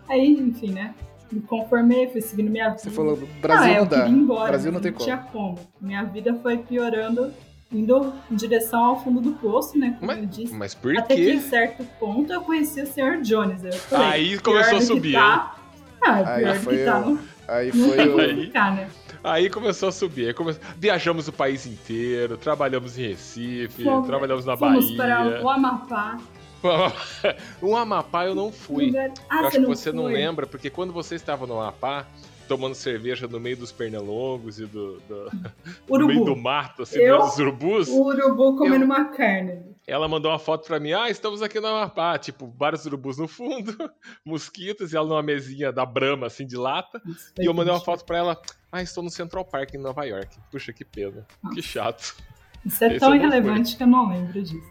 aí, 0.09 0.33
enfim, 0.33 0.73
né? 0.73 0.95
Me 1.31 1.41
conformei, 1.41 2.09
fui 2.11 2.21
seguindo 2.21 2.51
minha 2.51 2.69
vida. 2.69 2.79
Você 2.81 2.91
falou, 2.91 3.17
Brasil 3.41 3.65
ah, 3.65 3.75
não 3.75 3.77
eu 3.77 3.87
dá. 3.87 4.09
embora, 4.09 4.49
Brasil 4.51 4.71
mas 4.73 4.83
não 4.83 4.91
tem 4.93 5.05
tinha 5.05 5.17
como. 5.17 5.59
Minha 5.81 6.05
vida 6.05 6.35
foi 6.43 6.59
piorando, 6.59 7.33
indo 7.73 8.13
em 8.31 8.37
direção 8.37 8.85
ao 8.85 9.03
fundo 9.03 9.19
do 9.21 9.33
poço, 9.33 9.79
né? 9.79 9.97
Como 9.99 10.13
eu 10.13 10.27
disse. 10.27 10.53
Mas 10.53 10.75
por 10.75 10.95
Até 10.97 11.15
que 11.15 11.31
em 11.31 11.41
quê? 11.41 11.49
certo 11.49 11.85
ponto 11.99 12.31
eu 12.31 12.43
conheci 12.43 12.83
o 12.83 12.87
Sr. 12.87 13.23
Jones. 13.23 13.65
Eu 13.65 13.73
falei, 13.73 14.07
Aí 14.09 14.39
começou 14.41 14.77
a 14.77 14.81
subir, 14.83 15.13
Tá, 15.13 15.57
ah, 16.05 16.17
Aí 16.35 16.43
pior 16.43 16.55
do 16.55 16.61
foi 16.61 16.77
que 16.77 16.85
tá, 16.85 16.99
o- 16.99 17.11
não, 17.11 17.19
Aí 17.49 17.73
não 17.75 17.89
foi 17.89 17.97
tem 17.97 18.09
o. 18.09 18.13
como 18.13 18.41
ficar, 18.43 18.75
né? 18.77 18.89
Aí 19.25 19.49
começou 19.49 19.89
a 19.89 19.93
subir. 19.93 20.29
Aí 20.29 20.35
come- 20.35 20.57
Viajamos 20.77 21.29
o 21.29 21.33
país 21.33 21.67
inteiro, 21.67 22.37
trabalhamos 22.37 22.99
em 22.99 23.09
Recife, 23.09 23.85
Fomos- 23.85 24.07
trabalhamos 24.07 24.45
na 24.45 24.57
Fomos 24.57 24.97
Bahia. 24.97 24.97
para 25.37 25.43
o 25.45 25.49
Amapá. 25.49 26.19
o 27.61 27.77
Amapá 27.77 28.27
eu 28.27 28.35
não 28.35 28.53
fui. 28.53 28.93
Ah, 29.29 29.41
eu 29.43 29.47
acho 29.49 29.61
que 29.61 29.67
você 29.67 29.91
não 29.93 30.05
lembra, 30.05 30.47
porque 30.47 30.71
quando 30.71 30.93
você 30.93 31.15
estava 31.15 31.47
no 31.47 31.61
Amapá, 31.61 32.07
tomando 32.49 32.75
cerveja 32.75 33.27
no 33.27 33.41
meio 33.41 33.57
dos 33.57 33.73
pernilongos 33.73 34.59
e 34.61 34.67
do, 34.67 35.01
do- 35.09 35.31
no 35.89 36.07
meio 36.07 36.25
do 36.25 36.37
mato, 36.37 36.83
assim, 36.83 36.99
Eu? 36.99 37.21
dos 37.21 37.39
urubus, 37.39 37.89
O 37.89 38.03
urubu 38.07 38.57
comendo 38.57 38.85
uma 38.85 39.05
carne. 39.07 39.72
Ela 39.87 40.09
mandou 40.09 40.31
uma 40.31 40.39
foto 40.39 40.67
pra 40.67 40.79
mim, 40.79 40.93
ah, 40.93 41.11
estamos 41.11 41.43
aqui 41.43 41.59
no 41.59 41.67
Amapá, 41.67 42.19
tipo, 42.19 42.53
vários 42.57 42.87
urubus 42.87 43.19
no 43.19 43.27
fundo, 43.27 43.75
mosquitos, 44.25 44.93
e 44.93 44.97
ela 44.97 45.09
numa 45.09 45.23
mesinha 45.23 45.73
da 45.73 45.85
Brahma, 45.85 46.27
assim, 46.29 46.47
de 46.47 46.57
lata, 46.57 47.03
Isso 47.05 47.33
e 47.41 47.47
eu 47.47 47.55
mandei 47.55 47.73
uma 47.73 47.81
foto 47.81 48.05
pra 48.05 48.19
ela, 48.19 48.43
ah, 48.71 48.83
estou 48.83 49.03
no 49.03 49.11
Central 49.11 49.45
Park, 49.45 49.75
em 49.75 49.79
Nova 49.79 50.05
York. 50.05 50.39
Puxa, 50.51 50.73
que 50.73 50.85
pena, 50.85 51.27
que 51.53 51.61
chato. 51.61 52.17
Isso 52.65 52.85
é 52.85 52.89
Esse 52.89 53.01
tão 53.01 53.15
irrelevante 53.15 53.77
que 53.77 53.83
eu 53.83 53.89
não 53.89 54.09
lembro 54.09 54.41
disso. 54.41 54.71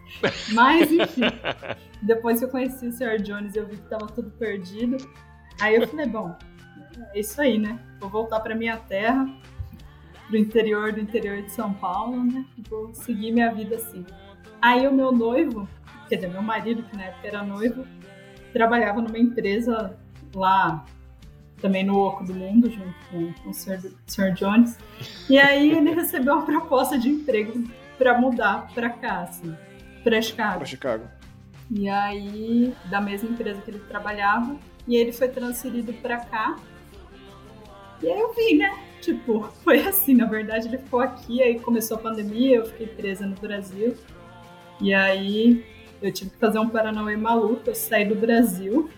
Mas, 0.53 0.89
enfim. 0.89 1.21
depois 2.01 2.39
que 2.39 2.45
eu 2.45 2.49
conheci 2.49 2.87
o 2.87 2.91
Sr. 2.91 3.21
Jones, 3.21 3.55
eu 3.55 3.67
vi 3.67 3.75
que 3.75 3.89
tava 3.89 4.07
tudo 4.07 4.31
perdido. 4.31 4.97
Aí 5.59 5.75
eu 5.75 5.85
falei, 5.85 6.05
bom, 6.05 6.33
é 7.13 7.19
isso 7.19 7.39
aí, 7.41 7.57
né? 7.57 7.79
Vou 7.99 8.09
voltar 8.09 8.39
pra 8.39 8.55
minha 8.55 8.77
terra, 8.77 9.27
pro 10.27 10.37
interior 10.37 10.93
do 10.93 11.01
interior 11.01 11.41
de 11.41 11.51
São 11.51 11.73
Paulo, 11.73 12.23
né? 12.23 12.45
Vou 12.69 12.93
seguir 12.93 13.33
minha 13.33 13.53
vida 13.53 13.75
assim. 13.75 14.05
Aí 14.61 14.87
o 14.87 14.93
meu 14.93 15.11
noivo, 15.11 15.67
quer 16.07 16.15
dizer, 16.15 16.29
meu 16.29 16.41
marido, 16.41 16.83
que 16.83 16.95
na 16.95 17.05
época 17.05 17.27
era 17.27 17.43
noivo, 17.43 17.85
trabalhava 18.53 19.01
numa 19.01 19.17
empresa 19.17 19.97
lá, 20.35 20.85
também 21.61 21.83
no 21.83 21.97
Oco 21.97 22.23
do 22.23 22.33
Mundo, 22.33 22.69
junto 22.69 22.93
com, 23.09 23.33
com 23.33 23.49
o 23.49 23.53
Sr. 23.53 23.91
Sr. 24.07 24.33
Jones. 24.33 24.77
E 25.29 25.37
aí 25.37 25.71
ele 25.71 25.93
recebeu 25.95 26.33
uma 26.33 26.45
proposta 26.45 26.97
de 26.97 27.09
emprego 27.09 27.63
pra 27.97 28.19
mudar 28.19 28.67
pra 28.73 28.89
cá, 28.89 29.21
assim, 29.21 29.55
pra 30.03 30.21
Chicago. 30.21 30.57
Pra 30.57 30.65
Chicago. 30.65 31.07
E 31.69 31.87
aí, 31.87 32.75
da 32.89 32.99
mesma 32.99 33.29
empresa 33.29 33.61
que 33.61 33.71
ele 33.71 33.79
trabalhava, 33.79 34.57
e 34.87 34.95
ele 34.95 35.11
foi 35.11 35.29
transferido 35.29 35.93
pra 35.93 36.17
cá. 36.17 36.57
E 38.01 38.07
aí 38.07 38.19
eu 38.19 38.33
vi, 38.33 38.57
né? 38.57 38.77
Tipo, 38.99 39.43
foi 39.63 39.79
assim, 39.87 40.15
na 40.15 40.25
verdade 40.25 40.67
ele 40.67 40.77
ficou 40.79 40.99
aqui, 40.99 41.41
aí 41.41 41.59
começou 41.59 41.97
a 41.97 41.99
pandemia, 41.99 42.57
eu 42.57 42.65
fiquei 42.65 42.87
presa 42.87 43.25
no 43.25 43.35
Brasil. 43.35 43.95
E 44.81 44.93
aí 44.93 45.63
eu 46.01 46.11
tive 46.11 46.31
que 46.31 46.37
fazer 46.37 46.59
um 46.59 46.67
Paranauê 46.69 47.15
maluco, 47.15 47.61
eu 47.67 47.75
saí 47.75 48.05
do 48.05 48.15
Brasil 48.15 48.89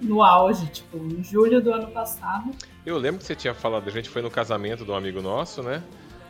no 0.00 0.22
auge, 0.22 0.66
tipo, 0.70 0.96
em 0.98 1.22
julho 1.24 1.60
do 1.60 1.72
ano 1.72 1.88
passado. 1.88 2.50
Eu 2.84 2.96
lembro 2.98 3.18
que 3.20 3.26
você 3.26 3.34
tinha 3.34 3.54
falado, 3.54 3.88
a 3.88 3.90
gente 3.90 4.08
foi 4.08 4.22
no 4.22 4.30
casamento 4.30 4.84
de 4.84 4.90
um 4.90 4.94
amigo 4.94 5.20
nosso, 5.20 5.62
né? 5.62 5.82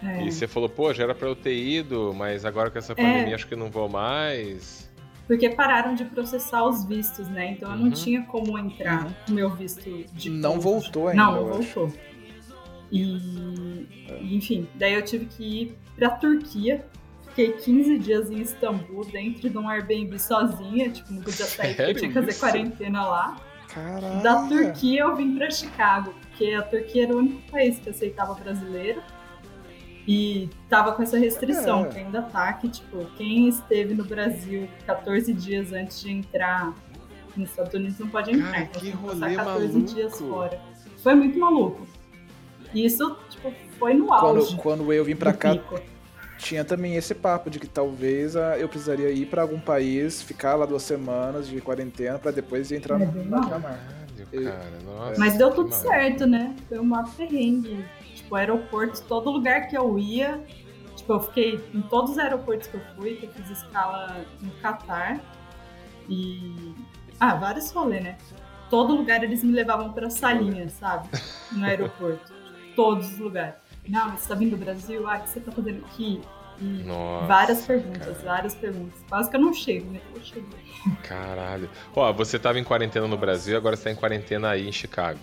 É, 0.02 0.24
E 0.24 0.32
você 0.32 0.46
falou, 0.48 0.68
pô, 0.68 0.92
já 0.94 1.04
era 1.04 1.14
pra 1.14 1.28
eu 1.28 1.36
ter 1.36 1.54
ido, 1.56 2.12
mas 2.16 2.44
agora 2.44 2.70
com 2.70 2.78
essa 2.78 2.94
pandemia 2.94 3.34
acho 3.34 3.46
que 3.46 3.54
não 3.56 3.70
vou 3.70 3.88
mais. 3.88 4.88
porque 5.26 5.48
pararam 5.50 5.94
de 5.94 6.04
processar 6.04 6.64
os 6.64 6.84
vistos, 6.84 7.28
né? 7.28 7.52
Então 7.52 7.70
eu 7.70 7.76
não 7.76 7.84
Uhum. 7.84 7.90
tinha 7.92 8.22
como 8.22 8.58
entrar 8.58 9.06
com 9.26 9.32
meu 9.32 9.50
visto 9.50 9.88
de 10.12 10.28
Não 10.30 10.52
ponto. 10.54 10.62
voltou 10.62 11.08
ainda. 11.08 11.22
Não, 11.22 11.32
não 11.46 11.52
voltou. 11.62 11.92
E, 12.90 13.02
e, 14.20 14.36
enfim, 14.36 14.66
daí 14.74 14.94
eu 14.94 15.02
tive 15.02 15.26
que 15.26 15.44
ir 15.62 15.78
pra 15.96 16.10
Turquia. 16.10 16.84
Fiquei 17.30 17.52
15 17.52 17.98
dias 17.98 18.30
em 18.30 18.40
Istambul, 18.40 19.04
dentro 19.06 19.48
de 19.48 19.56
um 19.56 19.68
Airbnb 19.68 20.18
sozinha, 20.18 20.90
tipo, 20.90 21.12
não 21.12 21.22
podia 21.22 21.46
sair, 21.46 21.74
porque 21.76 21.94
tinha 21.94 22.08
que 22.08 22.14
fazer 22.14 22.34
quarentena 22.38 23.04
lá. 23.06 23.36
Caralho. 23.68 24.22
Da 24.22 24.42
Turquia 24.48 25.00
eu 25.02 25.14
vim 25.16 25.36
pra 25.36 25.48
Chicago, 25.50 26.12
porque 26.20 26.52
a 26.54 26.62
Turquia 26.62 27.04
era 27.04 27.14
o 27.14 27.18
único 27.18 27.50
país 27.50 27.78
que 27.78 27.88
aceitava 27.90 28.34
brasileiro. 28.34 29.00
E 30.08 30.48
tava 30.68 30.92
com 30.92 31.02
essa 31.02 31.16
restrição, 31.18 31.84
É. 31.84 31.88
que 31.88 31.98
ainda 31.98 32.22
tá, 32.22 32.52
que 32.54 32.68
tipo, 32.68 33.04
quem 33.16 33.48
esteve 33.48 33.94
no 33.94 34.02
Brasil 34.04 34.68
14 34.86 35.32
dias 35.32 35.72
antes 35.72 36.00
de 36.00 36.10
entrar 36.10 36.74
nos 37.36 37.50
Estados 37.50 37.72
Unidos 37.74 37.98
não 38.00 38.08
pode 38.08 38.32
entrar. 38.32 38.50
Cara, 38.50 38.62
então 38.64 38.80
que 38.82 38.90
rolê 38.90 39.20
passar 39.20 39.34
14 39.36 39.66
maluco. 39.74 39.94
dias 39.94 40.18
fora. 40.18 40.60
Foi 41.02 41.14
muito 41.14 41.38
maluco. 41.38 41.86
E 42.74 42.84
isso, 42.84 43.16
tipo, 43.28 43.52
foi 43.78 43.94
no 43.94 44.12
auge. 44.12 44.48
Quando, 44.56 44.62
quando 44.62 44.92
eu 44.92 45.04
vim 45.04 45.14
pra 45.14 45.32
cá, 45.32 45.52
pico. 45.52 45.78
Tinha 46.40 46.64
também 46.64 46.96
esse 46.96 47.14
papo 47.14 47.50
de 47.50 47.60
que 47.60 47.68
talvez 47.68 48.34
ah, 48.34 48.58
eu 48.58 48.68
precisaria 48.68 49.10
ir 49.10 49.26
pra 49.26 49.42
algum 49.42 49.60
país, 49.60 50.22
ficar 50.22 50.54
lá 50.54 50.66
duas 50.66 50.82
semanas 50.82 51.46
de 51.46 51.60
quarentena 51.60 52.18
pra 52.18 52.30
depois 52.30 52.72
entrar 52.72 52.98
no 52.98 53.24
nossa. 53.24 53.60
Mas 55.18 55.36
deu 55.36 55.50
tudo 55.50 55.70
maravilha. 55.70 55.90
certo, 55.90 56.26
né? 56.26 56.56
Foi 56.68 56.78
uma 56.78 57.04
perrengue. 57.04 57.84
Tipo, 58.14 58.34
aeroportos, 58.34 59.00
todo 59.00 59.30
lugar 59.30 59.68
que 59.68 59.76
eu 59.76 59.98
ia. 59.98 60.40
Tipo, 60.96 61.14
eu 61.14 61.20
fiquei 61.20 61.60
em 61.74 61.82
todos 61.82 62.12
os 62.12 62.18
aeroportos 62.18 62.68
que 62.68 62.74
eu 62.74 62.80
fui, 62.96 63.16
que 63.16 63.26
eu 63.26 63.32
fiz 63.32 63.50
escala 63.50 64.24
no 64.40 64.50
Catar. 64.62 65.20
E. 66.08 66.74
Ah, 67.18 67.34
vários 67.34 67.70
rolês, 67.70 68.02
né? 68.02 68.16
Todo 68.68 68.94
lugar 68.94 69.22
eles 69.24 69.42
me 69.42 69.52
levavam 69.52 69.92
pra 69.92 70.08
salinha, 70.08 70.68
sabe? 70.68 71.08
No 71.52 71.64
aeroporto. 71.64 72.32
Todos 72.76 73.12
os 73.12 73.18
lugares. 73.18 73.56
Não, 73.88 74.10
você 74.16 74.28
tá 74.28 74.34
vindo 74.34 74.50
do 74.56 74.64
Brasil? 74.64 75.08
Ah, 75.08 75.16
o 75.18 75.20
que 75.22 75.30
você 75.30 75.40
tá 75.40 75.50
fazendo 75.52 75.84
aqui? 75.86 76.20
E 76.60 76.82
Nossa, 76.84 77.26
várias 77.26 77.64
perguntas, 77.64 78.16
cara. 78.18 78.18
várias 78.36 78.54
perguntas. 78.54 79.00
Quase 79.08 79.30
que 79.30 79.36
eu 79.36 79.40
não 79.40 79.54
chego, 79.54 79.90
né? 79.90 80.00
Eu 80.14 80.22
cheguei. 80.22 80.44
Caralho. 81.02 81.70
Ó, 81.96 82.12
você 82.12 82.38
tava 82.38 82.58
em 82.58 82.64
quarentena 82.64 83.08
no 83.08 83.16
Brasil, 83.16 83.56
agora 83.56 83.76
você 83.76 83.84
tá 83.84 83.90
em 83.90 83.94
quarentena 83.96 84.50
aí 84.50 84.68
em 84.68 84.72
Chicago. 84.72 85.18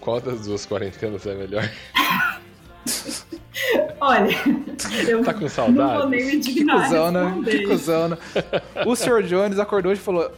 Qual 0.00 0.18
das 0.20 0.46
duas 0.46 0.64
quarentenas 0.66 1.26
é 1.26 1.34
melhor? 1.34 1.68
Olha, 4.00 4.30
eu 5.06 5.22
Tá 5.24 5.34
com 5.34 5.40
não 5.40 5.48
saudades? 5.48 5.98
vou 6.00 6.08
nem 6.08 6.24
me 6.24 6.30
Que 6.32 6.38
dignar 6.38 6.76
a 6.78 6.82
cuzão, 6.84 7.10
né? 7.10 7.34
Que 7.44 7.66
né? 7.66 8.16
O 8.86 8.94
Sr. 8.96 9.22
Jones 9.24 9.58
acordou 9.58 9.92
hoje 9.92 10.00
e 10.00 10.04
falou: 10.04 10.32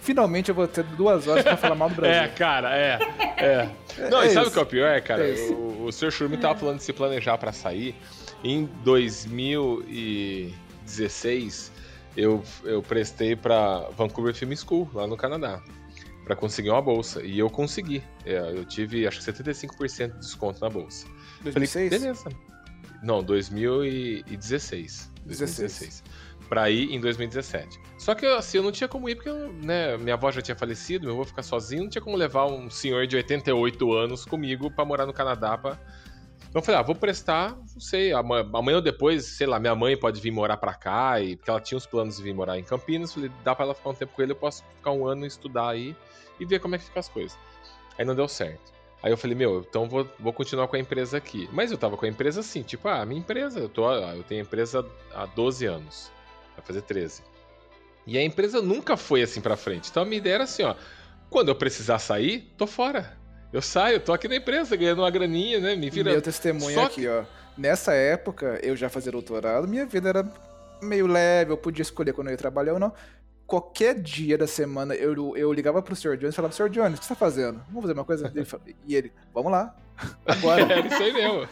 Finalmente 0.00 0.48
eu 0.48 0.54
vou 0.54 0.66
ter 0.66 0.82
duas 0.84 1.26
horas 1.28 1.44
pra 1.44 1.56
falar 1.56 1.74
mal 1.74 1.90
do 1.90 1.94
É, 2.04 2.20
Brasil. 2.20 2.34
cara, 2.36 2.76
é. 2.76 2.98
É. 3.36 3.68
Não, 4.10 4.22
É 4.22 4.26
e 4.26 4.30
sabe 4.30 4.48
o 4.48 4.50
que 4.50 4.58
é 4.58 4.62
o 4.62 4.66
pior, 4.66 5.00
cara? 5.02 5.28
É 5.28 5.34
o, 5.50 5.84
o 5.84 5.92
Sr. 5.92 6.10
Shurumi 6.10 6.36
tava 6.38 6.58
falando 6.58 6.78
de 6.78 6.84
se 6.84 6.92
planejar 6.92 7.36
pra 7.38 7.52
sair. 7.52 7.94
Em 8.42 8.64
2016, 8.84 11.70
eu, 12.16 12.42
eu 12.64 12.82
prestei 12.82 13.36
pra 13.36 13.80
Vancouver 13.96 14.34
Film 14.34 14.52
School, 14.54 14.90
lá 14.94 15.06
no 15.06 15.16
Canadá, 15.16 15.62
pra 16.24 16.34
conseguir 16.34 16.70
uma 16.70 16.80
bolsa. 16.82 17.22
E 17.22 17.38
eu 17.38 17.48
consegui. 17.50 18.02
É, 18.24 18.38
eu 18.38 18.64
tive, 18.64 19.06
acho 19.06 19.20
que 19.22 19.30
75% 19.32 20.12
de 20.12 20.18
desconto 20.18 20.60
na 20.60 20.68
bolsa. 20.70 21.06
Falei, 21.38 21.52
2006? 21.68 21.90
beleza. 21.90 22.28
Não, 23.02 23.22
2016. 23.22 25.10
2016. 25.26 26.02
Pra 26.50 26.68
ir 26.68 26.92
em 26.92 27.00
2017. 27.00 27.80
Só 27.96 28.14
que 28.14 28.26
assim, 28.26 28.58
eu 28.58 28.64
não 28.64 28.72
tinha 28.72 28.88
como 28.88 29.08
ir 29.08 29.14
porque 29.14 29.30
eu, 29.30 29.52
né, 29.52 29.96
minha 29.96 30.14
avó 30.14 30.30
já 30.32 30.42
tinha 30.42 30.56
falecido, 30.56 31.06
meu 31.06 31.14
avô 31.14 31.24
ficar 31.24 31.42
sozinho, 31.44 31.84
não 31.84 31.88
tinha 31.88 32.02
como 32.02 32.16
levar 32.16 32.46
um 32.46 32.68
senhor 32.68 33.06
de 33.06 33.16
88 33.16 33.92
anos 33.92 34.24
comigo 34.24 34.68
pra 34.70 34.84
morar 34.84 35.06
no 35.06 35.12
Canadá. 35.12 35.56
Então 35.62 36.60
eu 36.60 36.62
falei, 36.62 36.80
ah, 36.80 36.82
vou 36.82 36.96
prestar, 36.96 37.50
não 37.56 37.80
sei, 37.80 38.12
ama- 38.12 38.40
amanhã 38.52 38.76
ou 38.78 38.82
depois, 38.82 39.24
sei 39.26 39.46
lá, 39.46 39.60
minha 39.60 39.76
mãe 39.76 39.96
pode 39.96 40.20
vir 40.20 40.32
morar 40.32 40.56
pra 40.56 40.74
cá, 40.74 41.20
e, 41.20 41.36
porque 41.36 41.48
ela 41.48 41.60
tinha 41.60 41.78
os 41.78 41.86
planos 41.86 42.16
de 42.16 42.22
vir 42.24 42.34
morar 42.34 42.58
em 42.58 42.64
Campinas. 42.64 43.14
Falei, 43.14 43.30
dá 43.44 43.54
pra 43.54 43.64
ela 43.66 43.74
ficar 43.74 43.90
um 43.90 43.94
tempo 43.94 44.12
com 44.16 44.20
ele, 44.20 44.32
eu 44.32 44.36
posso 44.36 44.64
ficar 44.76 44.90
um 44.90 45.06
ano 45.06 45.24
estudar 45.24 45.68
aí 45.68 45.94
e 46.40 46.44
ver 46.44 46.58
como 46.58 46.74
é 46.74 46.78
que 46.78 46.84
ficam 46.84 46.98
as 46.98 47.08
coisas. 47.08 47.38
Aí 47.96 48.04
não 48.04 48.16
deu 48.16 48.26
certo. 48.26 48.72
Aí 49.00 49.12
eu 49.12 49.16
falei, 49.16 49.36
meu, 49.36 49.60
então 49.60 49.88
vou, 49.88 50.04
vou 50.18 50.32
continuar 50.32 50.66
com 50.66 50.74
a 50.74 50.78
empresa 50.80 51.16
aqui. 51.16 51.48
Mas 51.52 51.70
eu 51.70 51.78
tava 51.78 51.96
com 51.96 52.04
a 52.04 52.08
empresa 52.08 52.40
assim, 52.40 52.62
tipo, 52.62 52.88
ah, 52.88 53.06
minha 53.06 53.20
empresa, 53.20 53.60
eu, 53.60 53.68
tô, 53.68 53.88
eu 53.92 54.22
tenho 54.24 54.42
empresa 54.42 54.84
há 55.14 55.26
12 55.26 55.64
anos. 55.66 56.10
Vai 56.60 56.66
fazer 56.66 56.82
13. 56.82 57.22
E 58.06 58.18
a 58.18 58.22
empresa 58.22 58.60
nunca 58.60 58.96
foi 58.96 59.22
assim 59.22 59.40
pra 59.40 59.56
frente. 59.56 59.90
Então 59.90 60.02
a 60.02 60.06
minha 60.06 60.18
ideia 60.18 60.34
era 60.34 60.44
assim, 60.44 60.62
ó. 60.62 60.74
Quando 61.28 61.48
eu 61.48 61.54
precisar 61.54 61.98
sair, 61.98 62.52
tô 62.56 62.66
fora. 62.66 63.16
Eu 63.52 63.62
saio, 63.62 63.98
tô 63.98 64.12
aqui 64.12 64.28
na 64.28 64.36
empresa 64.36 64.76
ganhando 64.76 65.02
uma 65.02 65.10
graninha, 65.10 65.58
né? 65.58 65.74
Me 65.74 65.90
vira. 65.90 66.12
Meu 66.12 66.22
testemunho 66.22 66.74
Só 66.74 66.86
aqui, 66.86 67.08
ó. 67.08 67.24
Nessa 67.56 67.92
época, 67.92 68.60
eu 68.62 68.76
já 68.76 68.88
fazia 68.88 69.10
doutorado, 69.10 69.66
minha 69.66 69.84
vida 69.86 70.08
era 70.08 70.32
meio 70.82 71.06
leve, 71.06 71.52
eu 71.52 71.56
podia 71.56 71.82
escolher 71.82 72.12
quando 72.12 72.28
eu 72.28 72.32
ia 72.32 72.38
trabalhar 72.38 72.74
ou 72.74 72.78
não. 72.78 72.92
Qualquer 73.46 74.00
dia 74.00 74.38
da 74.38 74.46
semana, 74.46 74.94
eu, 74.94 75.36
eu 75.36 75.52
ligava 75.52 75.82
pro 75.82 75.96
Sr. 75.96 76.16
Jones 76.16 76.34
e 76.34 76.36
falava, 76.36 76.54
Sr. 76.54 76.68
Jones, 76.68 76.98
o 76.98 77.00
que 77.00 77.06
você 77.06 77.14
tá 77.14 77.18
fazendo? 77.18 77.60
Vamos 77.66 77.82
fazer 77.82 77.92
uma 77.94 78.04
coisa? 78.04 78.32
E 78.86 78.94
ele, 78.94 79.12
vamos 79.34 79.50
lá. 79.50 79.76
Agora. 80.26 80.62
Era 80.62 80.86
isso 80.86 81.02
aí 81.02 81.12
mesmo. 81.12 81.48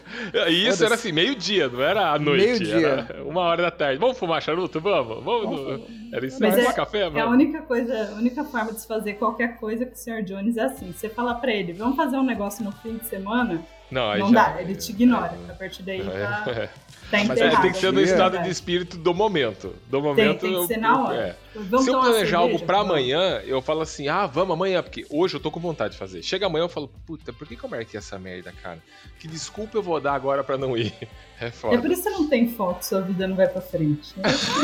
E 0.49 0.67
isso 0.67 0.85
era 0.85 0.95
assim, 0.95 1.11
meio-dia, 1.11 1.67
não 1.67 1.81
era 1.81 2.11
à 2.11 2.19
noite. 2.19 2.45
Meio-dia. 2.45 3.07
Era 3.09 3.23
uma 3.23 3.41
hora 3.41 3.61
da 3.63 3.71
tarde. 3.71 3.99
Vamos 3.99 4.17
fumar 4.17 4.41
charuto? 4.41 4.79
Vamos? 4.79 5.23
Vamos? 5.23 5.49
no- 5.59 5.85
Era 6.15 6.25
isso 6.25 6.43
aí. 6.43 6.49
Mas 6.51 6.59
Tomar 6.59 6.69
é- 6.71 6.73
café? 6.73 6.99
É 6.99 7.05
a 7.05 7.09
Vamos. 7.09 7.33
única 7.33 7.61
coisa, 7.61 8.11
a 8.13 8.15
única 8.17 8.43
forma 8.43 8.71
de 8.73 8.79
se 8.81 8.87
fazer 8.87 9.13
qualquer 9.13 9.57
coisa 9.57 9.85
com 9.85 9.93
o 9.93 9.97
Sr. 9.97 10.23
Jones 10.23 10.57
é 10.57 10.63
assim. 10.63 10.91
Você 10.91 11.09
falar 11.09 11.35
pra 11.35 11.51
ele, 11.53 11.73
vamos 11.73 11.95
fazer 11.95 12.17
um 12.17 12.23
negócio 12.23 12.63
no 12.63 12.71
fim 12.71 12.97
de 12.97 13.05
semana, 13.05 13.61
Não, 13.91 14.17
não 14.17 14.31
já. 14.31 14.49
dá, 14.49 14.61
ele 14.61 14.75
te 14.75 14.91
ignora. 14.91 15.33
A 15.49 15.53
partir 15.53 15.81
daí 15.83 16.03
tá, 16.03 16.11
É, 16.11 16.67
tá 16.67 16.69
Mas 17.11 17.29
enterrado. 17.31 17.57
é, 17.57 17.61
tem 17.61 17.71
que 17.71 17.77
ser 17.79 17.91
no 17.91 17.99
É. 17.99 18.03
estado 18.03 18.37
de 18.43 18.49
espírito 18.49 18.95
do 18.97 19.13
momento. 19.15 19.73
Do 19.87 19.97
Tem, 19.97 20.01
momento. 20.01 20.39
tem 20.41 20.49
que 20.51 20.55
eu- 20.55 20.67
ser 20.67 20.77
na 20.77 21.03
hora. 21.03 21.17
é. 21.17 21.35
Se 21.79 21.89
eu 21.89 21.99
planejar 21.99 22.37
algo 22.37 22.57
Vamos. 22.59 22.75
amanhã, 22.91 23.41
eu 23.45 23.61
falo 23.63 23.81
assim, 23.81 24.07
ah, 24.07 24.27
vamos 24.27 24.53
amanhã, 24.53 24.83
porque 24.83 25.05
hoje 25.09 25.33
eu 25.35 25.39
tô 25.39 25.49
com 25.49 25.59
vontade 25.59 25.93
de 25.93 25.99
fazer. 25.99 26.21
Chega 26.21 26.45
amanhã 26.45 26.65
eu 26.65 26.69
falo, 26.69 26.87
puta, 27.07 27.33
por 27.33 27.47
que, 27.47 27.55
que 27.55 27.63
eu 27.63 27.69
marquei 27.69 27.97
essa 27.97 28.19
merda, 28.19 28.53
cara? 28.61 28.77
Que 29.19 29.27
desculpa 29.27 29.75
eu 29.77 29.81
vou 29.81 29.99
dar 29.99 30.13
agora 30.13 30.43
pra 30.43 30.55
não 30.57 30.77
ir. 30.77 30.93
É 31.01 31.07
É 31.47 31.51
foda. 31.51 31.79
por 31.81 31.89
isso 31.89 32.03
que 32.03 32.09
você 32.09 32.15
não 32.15 32.29
tem 32.29 32.49
foco, 32.49 32.85
sua 32.85 33.01
vida 33.01 33.25
não 33.27 33.35
vai 33.35 33.47
pra 33.47 33.61
frente. 33.61 34.13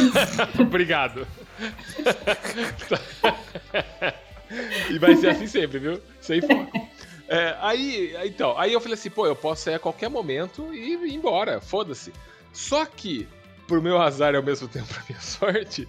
Obrigado. 0.62 1.26
e 4.90 5.00
vai 5.00 5.16
ser 5.16 5.30
assim 5.30 5.48
sempre, 5.48 5.80
viu? 5.80 6.00
Sem 6.22 6.42
foco. 6.42 6.90
É, 7.28 7.56
aí, 7.60 8.16
então, 8.26 8.58
aí 8.58 8.74
eu 8.74 8.80
falei 8.80 8.94
assim, 8.94 9.10
pô, 9.10 9.26
eu 9.26 9.36
posso 9.36 9.64
sair 9.64 9.76
a 9.76 9.80
qualquer 9.80 10.10
momento 10.10 10.74
e 10.74 10.94
ir 10.94 11.14
embora, 11.14 11.60
foda-se. 11.60 12.14
Só 12.54 12.86
que, 12.86 13.28
por 13.68 13.82
meu 13.82 14.00
azar 14.02 14.34
e 14.34 14.38
ao 14.38 14.44
mesmo 14.44 14.68
tempo 14.68 14.88
pra 14.88 15.04
minha 15.10 15.20
sorte, 15.22 15.88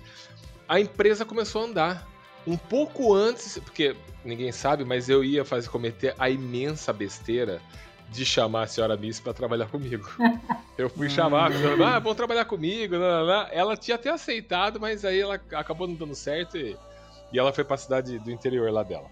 a 0.68 0.80
empresa 0.80 1.24
começou 1.24 1.62
a 1.62 1.64
andar. 1.66 2.16
Um 2.46 2.56
pouco 2.56 3.12
antes, 3.12 3.58
porque 3.58 3.96
ninguém 4.24 4.52
sabe, 4.52 4.84
mas 4.84 5.08
eu 5.08 5.24
ia 5.24 5.44
fazer 5.44 5.68
cometer 5.68 6.14
a 6.16 6.30
imensa 6.30 6.92
besteira 6.92 7.60
de 8.08 8.24
chamar 8.24 8.62
a 8.62 8.66
senhora 8.68 8.96
Miss 8.96 9.18
pra 9.18 9.32
trabalhar 9.32 9.66
comigo. 9.66 10.08
Eu 10.78 10.90
fui 10.90 11.08
chamar, 11.08 11.50
ah, 11.82 11.98
vão 11.98 12.14
trabalhar 12.14 12.44
comigo, 12.44 12.96
não, 12.96 13.00
não, 13.00 13.26
não. 13.26 13.48
ela 13.50 13.76
tinha 13.78 13.94
até 13.94 14.10
aceitado, 14.10 14.78
mas 14.78 15.06
aí 15.06 15.20
ela 15.20 15.40
acabou 15.52 15.88
não 15.88 15.94
dando 15.94 16.14
certo 16.14 16.58
e, 16.58 16.76
e 17.32 17.38
ela 17.38 17.50
foi 17.50 17.64
pra 17.64 17.78
cidade 17.78 18.18
do 18.18 18.30
interior 18.30 18.70
lá 18.70 18.82
dela. 18.82 19.08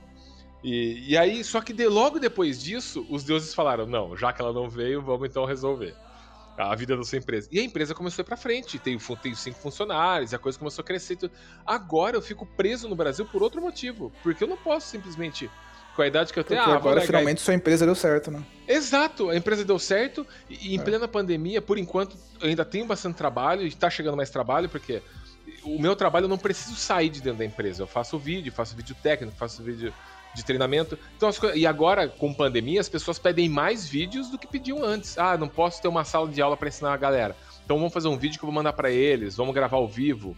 E, 0.65 1.11
e 1.11 1.17
aí, 1.19 1.45
só 1.45 1.61
que 1.61 1.75
de- 1.75 1.87
logo 1.87 2.19
depois 2.19 2.61
disso, 2.62 3.07
os 3.11 3.23
deuses 3.23 3.53
falaram, 3.53 3.85
não, 3.85 4.17
já 4.17 4.33
que 4.33 4.41
ela 4.41 4.51
não 4.53 4.71
veio, 4.71 5.03
vamos 5.03 5.29
então 5.29 5.45
resolver 5.45 5.95
a 6.57 6.75
vida 6.75 6.97
da 6.97 7.03
sua 7.05 7.19
empresa. 7.19 7.49
E 7.53 7.61
a 7.61 7.62
empresa 7.62 7.95
começou 7.95 8.23
a 8.23 8.25
ir 8.25 8.27
pra 8.27 8.37
frente, 8.37 8.79
tem, 8.79 8.97
tem 9.21 9.35
cinco 9.35 9.59
funcionários, 9.59 10.33
e 10.33 10.35
a 10.37 10.39
coisa 10.39 10.59
começou 10.59 10.83
a 10.83 10.87
crescer. 10.87 11.19
Agora 11.67 12.17
eu 12.17 12.23
fico 12.23 12.47
preso 12.47 12.89
no 12.89 12.97
Brasil 12.97 13.27
por 13.27 13.43
outro 13.43 13.61
motivo, 13.61 14.11
porque 14.23 14.43
eu 14.43 14.49
não 14.49 14.57
posso 14.57 14.89
simplesmente, 14.89 15.51
com 15.95 16.01
a 16.01 16.07
idade 16.07 16.33
que 16.33 16.39
eu 16.39 16.45
tenho, 16.45 16.61
Porque 16.61 16.73
ah, 16.73 16.77
agora 16.77 17.01
finalmente 17.03 17.43
sua 17.43 17.55
empresa 17.55 17.85
deu 17.85 17.95
certo, 17.95 18.31
né? 18.31 18.43
Exato, 18.67 19.29
a 19.29 19.37
empresa 19.37 19.65
deu 19.67 19.79
certo 19.79 20.27
e, 20.49 20.75
em 20.75 20.81
É. 20.81 20.83
plena 20.83 21.07
pandemia, 21.07 21.61
por 21.61 21.77
enquanto, 21.77 22.17
eu 22.41 22.49
ainda 22.49 22.65
tenho 22.65 22.87
bastante 22.87 23.17
trabalho 23.17 23.67
e 23.67 23.75
tá 23.75 23.91
chegando 23.91 24.17
mais 24.17 24.31
trabalho, 24.31 24.69
porque 24.69 25.03
o 25.65 25.79
meu 25.79 25.95
trabalho 25.95 26.25
eu 26.25 26.29
não 26.29 26.39
preciso 26.39 26.75
sair 26.77 27.11
de 27.11 27.21
dentro 27.21 27.41
da 27.41 27.45
empresa. 27.45 27.83
Eu 27.83 27.87
faço 27.87 28.19
vídeo, 28.19 28.53
faço 28.53 28.75
vídeo 28.77 28.97
técnico, 29.03 29.37
faço 29.37 29.62
vídeo 29.62 29.93
de 30.35 30.45
treinamento. 30.45 30.99
Então, 31.16 31.30
e 31.55 31.66
agora, 31.66 32.09
com 32.09 32.35
pandemia, 32.35 32.80
as 32.80 32.89
pessoas 32.89 33.18
pedem 33.18 33.49
mais 33.49 33.87
vídeos 33.87 34.28
do 34.28 34.39
que 34.39 34.47
pediam 34.47 34.82
antes. 34.82 35.16
Ah, 35.16 35.39
não 35.39 35.49
posso 35.49 35.80
ter 35.80 35.89
uma 35.89 36.05
sala 36.05 36.28
de 36.28 36.43
aula 36.43 36.57
para 36.57 36.68
ensinar 36.68 36.93
a 36.93 36.97
galera. 36.97 37.37
Então 37.64 37.78
vamos 37.78 37.93
fazer 37.93 38.09
um 38.09 38.16
vídeo 38.16 38.39
que 38.39 38.45
eu 38.45 38.49
vou 38.49 38.55
mandar 38.55 38.74
para 38.74 38.91
eles, 38.91 39.37
vamos 39.37 39.55
gravar 39.55 39.76
ao 39.76 39.89
vivo. 39.89 40.37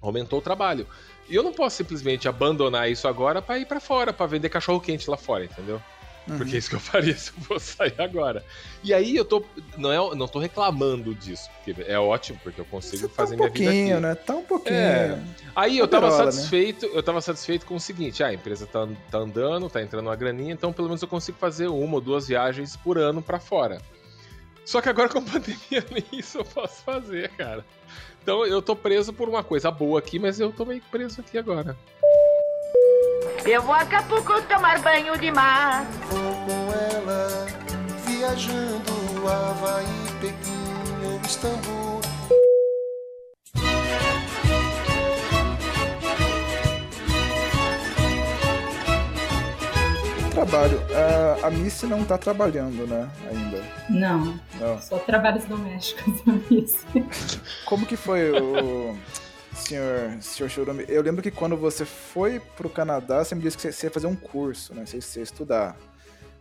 Aumentou 0.00 0.38
o 0.38 0.42
trabalho. 0.42 0.86
E 1.28 1.34
eu 1.34 1.42
não 1.42 1.52
posso 1.52 1.76
simplesmente 1.76 2.28
abandonar 2.28 2.90
isso 2.90 3.08
agora 3.08 3.40
para 3.40 3.58
ir 3.58 3.66
para 3.66 3.80
fora, 3.80 4.12
para 4.12 4.26
vender 4.26 4.48
cachorro 4.48 4.80
quente 4.80 5.08
lá 5.08 5.16
fora, 5.16 5.44
entendeu? 5.44 5.80
Uhum. 6.26 6.38
Porque 6.38 6.54
é 6.54 6.58
isso 6.58 6.70
que 6.70 6.76
eu 6.76 6.80
faria 6.80 7.14
se 7.16 7.30
eu 7.30 7.44
fosse 7.44 7.76
sair 7.76 7.94
agora. 7.98 8.44
E 8.82 8.94
aí 8.94 9.14
eu 9.16 9.24
tô. 9.24 9.44
Não, 9.76 9.92
é, 9.92 10.16
não 10.16 10.26
tô 10.26 10.38
reclamando 10.38 11.14
disso, 11.14 11.50
porque 11.56 11.82
é 11.82 11.98
ótimo, 11.98 12.38
porque 12.42 12.60
eu 12.60 12.64
consigo 12.64 13.08
tá 13.08 13.14
fazer 13.14 13.34
um 13.34 13.38
minha 13.38 13.50
vida 13.50 13.70
aqui. 13.70 13.78
pouquinho, 13.78 14.00
né? 14.00 14.14
Tá 14.14 14.36
um 14.36 14.44
pouquinho. 14.44 14.76
É. 14.76 15.18
Aí 15.54 15.78
eu 15.78 15.86
tava 15.86 16.06
Poderola, 16.06 16.26
né? 16.26 16.32
satisfeito, 16.32 16.86
eu 16.86 17.02
tava 17.02 17.20
satisfeito 17.20 17.66
com 17.66 17.74
o 17.76 17.80
seguinte, 17.80 18.22
ah, 18.22 18.28
a 18.28 18.34
empresa 18.34 18.66
tá, 18.66 18.88
tá 19.10 19.18
andando, 19.18 19.68
tá 19.68 19.82
entrando 19.82 20.06
uma 20.06 20.16
graninha, 20.16 20.52
então 20.52 20.72
pelo 20.72 20.88
menos 20.88 21.02
eu 21.02 21.08
consigo 21.08 21.38
fazer 21.38 21.68
uma 21.68 21.94
ou 21.94 22.00
duas 22.00 22.26
viagens 22.26 22.76
por 22.76 22.98
ano 22.98 23.20
pra 23.22 23.38
fora. 23.38 23.80
Só 24.64 24.80
que 24.80 24.88
agora 24.88 25.08
com 25.10 25.18
a 25.18 25.22
pandemia 25.22 25.84
nem 25.90 26.04
isso 26.18 26.38
eu 26.38 26.44
posso 26.44 26.82
fazer, 26.82 27.28
cara. 27.30 27.64
Então 28.22 28.46
eu 28.46 28.62
tô 28.62 28.74
preso 28.74 29.12
por 29.12 29.28
uma 29.28 29.44
coisa 29.44 29.70
boa 29.70 29.98
aqui, 29.98 30.18
mas 30.18 30.40
eu 30.40 30.50
tô 30.50 30.64
meio 30.64 30.82
preso 30.90 31.20
aqui 31.20 31.36
agora. 31.36 31.76
Eu 33.46 33.62
vou 33.62 33.74
a 33.74 33.80
Acapulco 33.80 34.40
tomar 34.42 34.80
banho 34.80 35.18
de 35.18 35.30
mar. 35.30 35.84
Vou 36.10 36.34
com 36.46 36.72
ela, 36.72 37.46
viajando 38.06 39.28
Havaí, 39.28 39.86
Pequim 40.20 41.06
ou 41.06 41.20
Istambul. 41.24 42.00
Trabalho. 50.30 50.80
A, 51.42 51.46
a 51.46 51.50
Missy 51.50 51.86
não 51.86 52.04
tá 52.04 52.18
trabalhando, 52.18 52.86
né? 52.88 53.08
Ainda. 53.30 53.62
Não, 53.88 54.38
Não. 54.60 54.80
só 54.80 54.98
trabalhos 54.98 55.44
domésticos 55.44 56.14
na 56.26 56.34
isso. 56.50 56.84
Como 57.64 57.86
que 57.86 57.96
foi 57.96 58.32
o. 58.32 58.96
Senhor, 59.54 60.16
senhor 60.20 60.48
Churume, 60.50 60.84
eu 60.88 61.00
lembro 61.02 61.22
que 61.22 61.30
quando 61.30 61.56
você 61.56 61.84
foi 61.84 62.40
pro 62.56 62.68
Canadá, 62.68 63.24
você 63.24 63.34
me 63.34 63.40
disse 63.42 63.56
que 63.56 63.70
você 63.72 63.86
ia 63.86 63.90
fazer 63.90 64.06
um 64.06 64.16
curso, 64.16 64.74
né? 64.74 64.84
Você 64.84 65.00
você 65.00 65.20
ia 65.20 65.24
estudar. 65.24 65.76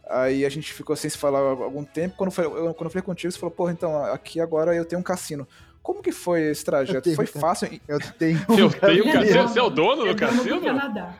Aí 0.10 0.46
a 0.46 0.50
gente 0.50 0.74
ficou 0.74 0.96
sem 0.96 1.10
se 1.10 1.18
falar 1.18 1.40
há 1.40 1.50
algum 1.64 1.84
tempo. 1.84 2.16
Quando, 2.18 2.32
foi, 2.32 2.46
eu, 2.46 2.74
quando 2.74 2.86
eu 2.86 2.90
falei 2.90 3.02
contigo, 3.04 3.32
você 3.32 3.40
falou, 3.40 3.52
porra, 3.56 3.72
então 3.72 4.04
aqui 4.06 4.42
agora 4.42 4.76
eu 4.76 4.84
tenho 4.84 5.00
um 5.00 5.04
cassino. 5.04 5.48
Como 5.82 6.02
que 6.02 6.12
foi 6.12 6.42
esse 6.44 6.62
Eu 6.62 6.66
trajeto? 6.66 7.02
tenho 7.04 7.16
Foi 7.16 7.26
fácil? 7.26 7.80
Eu 7.88 8.00
tenho 8.00 8.40
Eu 8.58 8.68
um 8.68 8.70
tenho 8.70 9.04
cassino. 9.04 9.14
cassino. 9.14 9.48
Você 9.48 9.60
é 9.60 9.64
o 9.64 9.70
dono 9.70 10.04
do 10.04 10.08
É 10.10 10.14
dono 10.14 10.18
cassino? 10.32 10.56
do 10.60 10.62
Canadá. 10.66 11.14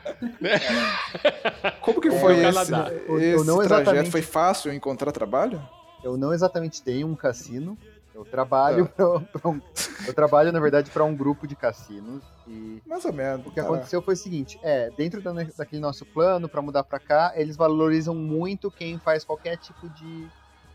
Como 1.80 2.00
que 2.00 2.08
É, 2.08 2.18
foi 2.20 2.34
esse, 2.34 2.42
Canadá. 2.70 2.92
Eu- 3.06 3.18
esse 3.20 3.30
eu 3.38 3.44
não 3.44 3.56
trajeto? 3.58 3.80
exatamente- 3.82 4.10
Foi 4.10 4.22
fácil 4.22 4.72
encontrar 4.72 5.12
trabalho? 5.12 5.62
Eu 6.02 6.16
não 6.16 6.32
exatamente 6.34 6.82
tenho 6.82 7.06
um 7.06 7.14
cassino. 7.14 7.78
Eu 8.14 8.24
trabalho 8.24 8.88
pra 9.32 9.50
um, 9.50 9.60
eu 10.06 10.14
trabalho 10.14 10.52
na 10.52 10.60
verdade 10.60 10.90
para 10.90 11.04
um 11.04 11.16
grupo 11.16 11.46
de 11.48 11.56
cassinos 11.56 12.22
e 12.46 12.80
Mais 12.86 13.04
ou 13.04 13.12
menos. 13.12 13.44
o 13.46 13.50
que 13.50 13.56
tá. 13.60 13.62
aconteceu 13.62 14.00
foi 14.00 14.14
o 14.14 14.16
seguinte, 14.16 14.58
é, 14.62 14.90
dentro 14.92 15.20
da- 15.20 15.32
daquele 15.32 15.80
nosso 15.80 16.06
plano 16.06 16.48
para 16.48 16.62
mudar 16.62 16.84
para 16.84 17.00
cá, 17.00 17.32
eles 17.34 17.56
valorizam 17.56 18.14
muito 18.14 18.70
quem 18.70 18.98
faz 19.00 19.24
qualquer 19.24 19.56
tipo 19.56 19.90
de 19.90 20.28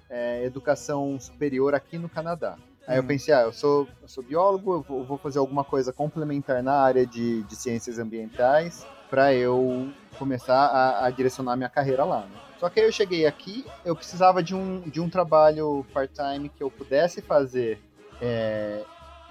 é, 0.10 0.44
educação 0.44 1.20
superior 1.20 1.74
aqui 1.74 1.98
no 1.98 2.10
Canadá. 2.10 2.58
Aí 2.88 2.98
eu 2.98 3.04
Hum. 3.04 3.08
pensei, 3.08 3.34
ah, 3.34 3.42
eu 3.44 3.54
sou, 3.54 3.88
eu 4.02 4.08
sou 4.08 4.24
biólogo, 4.24 4.74
eu 4.74 4.82
vou, 4.82 5.00
eu 5.00 5.06
vou 5.06 5.18
fazer 5.20 5.38
alguma 5.40 5.64
coisa 5.64 5.94
complementar 5.94 6.62
na 6.64 6.74
área 6.74 7.06
de, 7.06 7.44
de 7.44 7.56
ciências 7.56 8.00
ambientais 8.00 8.86
para 9.10 9.34
eu 9.34 9.94
começar 10.18 10.66
a, 10.66 11.06
a 11.06 11.12
direcionar 11.12 11.56
minha 11.56 11.70
carreira 11.70 12.04
lá. 12.04 12.22
né? 12.22 12.49
Só 12.60 12.70
que 12.70 12.80
aí 12.82 12.86
eu 12.86 12.92
cheguei 12.92 13.26
aqui, 13.26 13.66
eu 13.86 13.96
precisava 13.96 14.44
de 14.44 14.54
um, 14.54 14.82
de 14.82 15.00
um 15.00 15.10
trabalho 15.10 15.86
part-time 15.94 16.50
que 16.50 16.62
eu 16.62 16.70
pudesse 16.70 17.22
fazer, 17.22 17.82
é, 18.22 18.84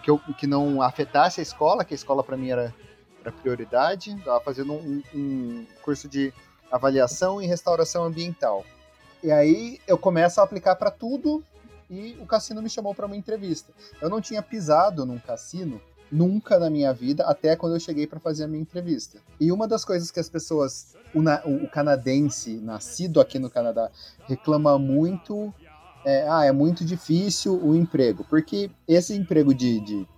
que, 0.03 0.11
eu, 0.11 0.19
que 0.39 0.47
não 0.47 0.81
afetasse 0.81 1.39
a 1.39 1.43
escola, 1.43 1.85
que 1.85 1.93
a 1.93 1.95
escola 1.95 2.25
para 2.25 2.39
mim 2.39 2.51
era, 2.51 2.75
era 3.21 3.31
prioridade. 3.31 4.13
Eu 4.13 4.19
Estava 4.19 4.41
fazendo 4.41 4.73
um, 4.73 5.03
um 5.15 5.67
curso 5.83 6.09
de 6.09 6.33
avaliação 6.73 7.43
e 7.43 7.47
restauração 7.47 8.03
ambiental. 8.05 8.65
E 9.23 9.31
aí 9.31 9.79
eu 9.87 9.99
começo 9.99 10.41
a 10.41 10.45
aplicar 10.45 10.77
para 10.77 10.91
tudo 10.91 11.45
e 11.91 12.17
o 12.21 12.27
cassino 12.27 12.63
me 12.63 12.71
chamou 12.71 12.95
para 12.95 13.05
uma 13.05 13.17
entrevista. 13.17 13.73
Eu 14.01 14.09
não 14.09 14.23
tinha 14.23 14.43
pisado 14.43 15.05
num 15.05 15.19
cassino 15.19 15.81
nunca 16.11 16.59
na 16.59 16.71
minha 16.71 16.93
vida, 16.93 17.25
até 17.25 17.55
quando 17.57 17.75
eu 17.75 17.81
cheguei 17.81 18.07
para 18.07 18.19
fazer 18.19 18.45
a 18.45 18.49
minha 18.49 18.61
entrevista. 18.63 19.19
E 19.41 19.53
uma 19.53 19.67
das 19.69 19.85
coisas 19.85 20.11
que 20.11 20.19
as 20.21 20.29
pessoas, 20.29 20.95
o, 21.15 21.21
na- 21.23 21.43
o- 21.45 21.69
canadense, 21.69 22.55
nascido 22.57 23.21
aqui 23.21 23.39
no 23.39 23.51
Canadá, 23.51 23.91
reclama 24.27 24.79
muito, 24.79 25.53
é, 26.05 26.27
ah, 26.29 26.45
é 26.45 26.53
muito 26.53 26.85
difícil 26.85 27.59
o 27.63 27.75
emprego, 27.77 28.25
porque 28.29 28.71
esse 28.87 29.15
emprego 29.15 29.53
de, 29.55 29.81
de 29.81 30.09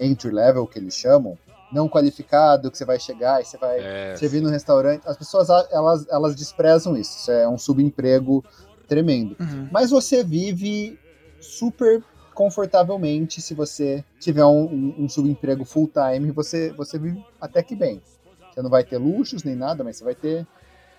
entry 0.00 0.30
level 0.30 0.66
que 0.66 0.78
eles 0.78 0.94
chamam, 0.94 1.38
não 1.72 1.88
qualificado, 1.88 2.70
que 2.70 2.78
você 2.78 2.84
vai 2.84 2.98
chegar 2.98 3.40
e 3.40 3.44
você 3.44 3.58
vai 3.58 3.78
É, 3.78 4.16
servir 4.16 4.40
no 4.40 4.48
restaurante, 4.48 5.02
as 5.06 5.16
pessoas 5.16 5.48
elas, 5.70 6.06
elas 6.08 6.34
desprezam 6.34 6.96
isso. 6.96 7.18
Isso 7.18 7.30
é 7.30 7.46
um 7.46 7.58
subemprego 7.58 8.42
tremendo. 8.88 9.36
Uhum. 9.38 9.68
Mas 9.70 9.90
você 9.90 10.24
vive 10.24 10.98
super 11.40 12.02
confortavelmente 12.38 13.40
se 13.42 13.52
você 13.52 14.04
tiver 14.20 14.44
um, 14.44 14.62
um, 14.64 14.94
um 15.00 15.08
subemprego 15.08 15.64
full 15.64 15.88
time, 15.92 16.30
você, 16.30 16.70
você 16.70 16.96
vive 16.98 17.20
até 17.40 17.62
que 17.64 17.74
bem. 17.74 18.00
Você 18.54 18.62
não 18.62 18.70
vai 18.70 18.84
ter 18.84 18.96
luxos 18.96 19.42
nem 19.42 19.56
nada, 19.56 19.82
mas 19.82 19.96
você 19.96 20.04
vai 20.04 20.14
ter 20.14 20.46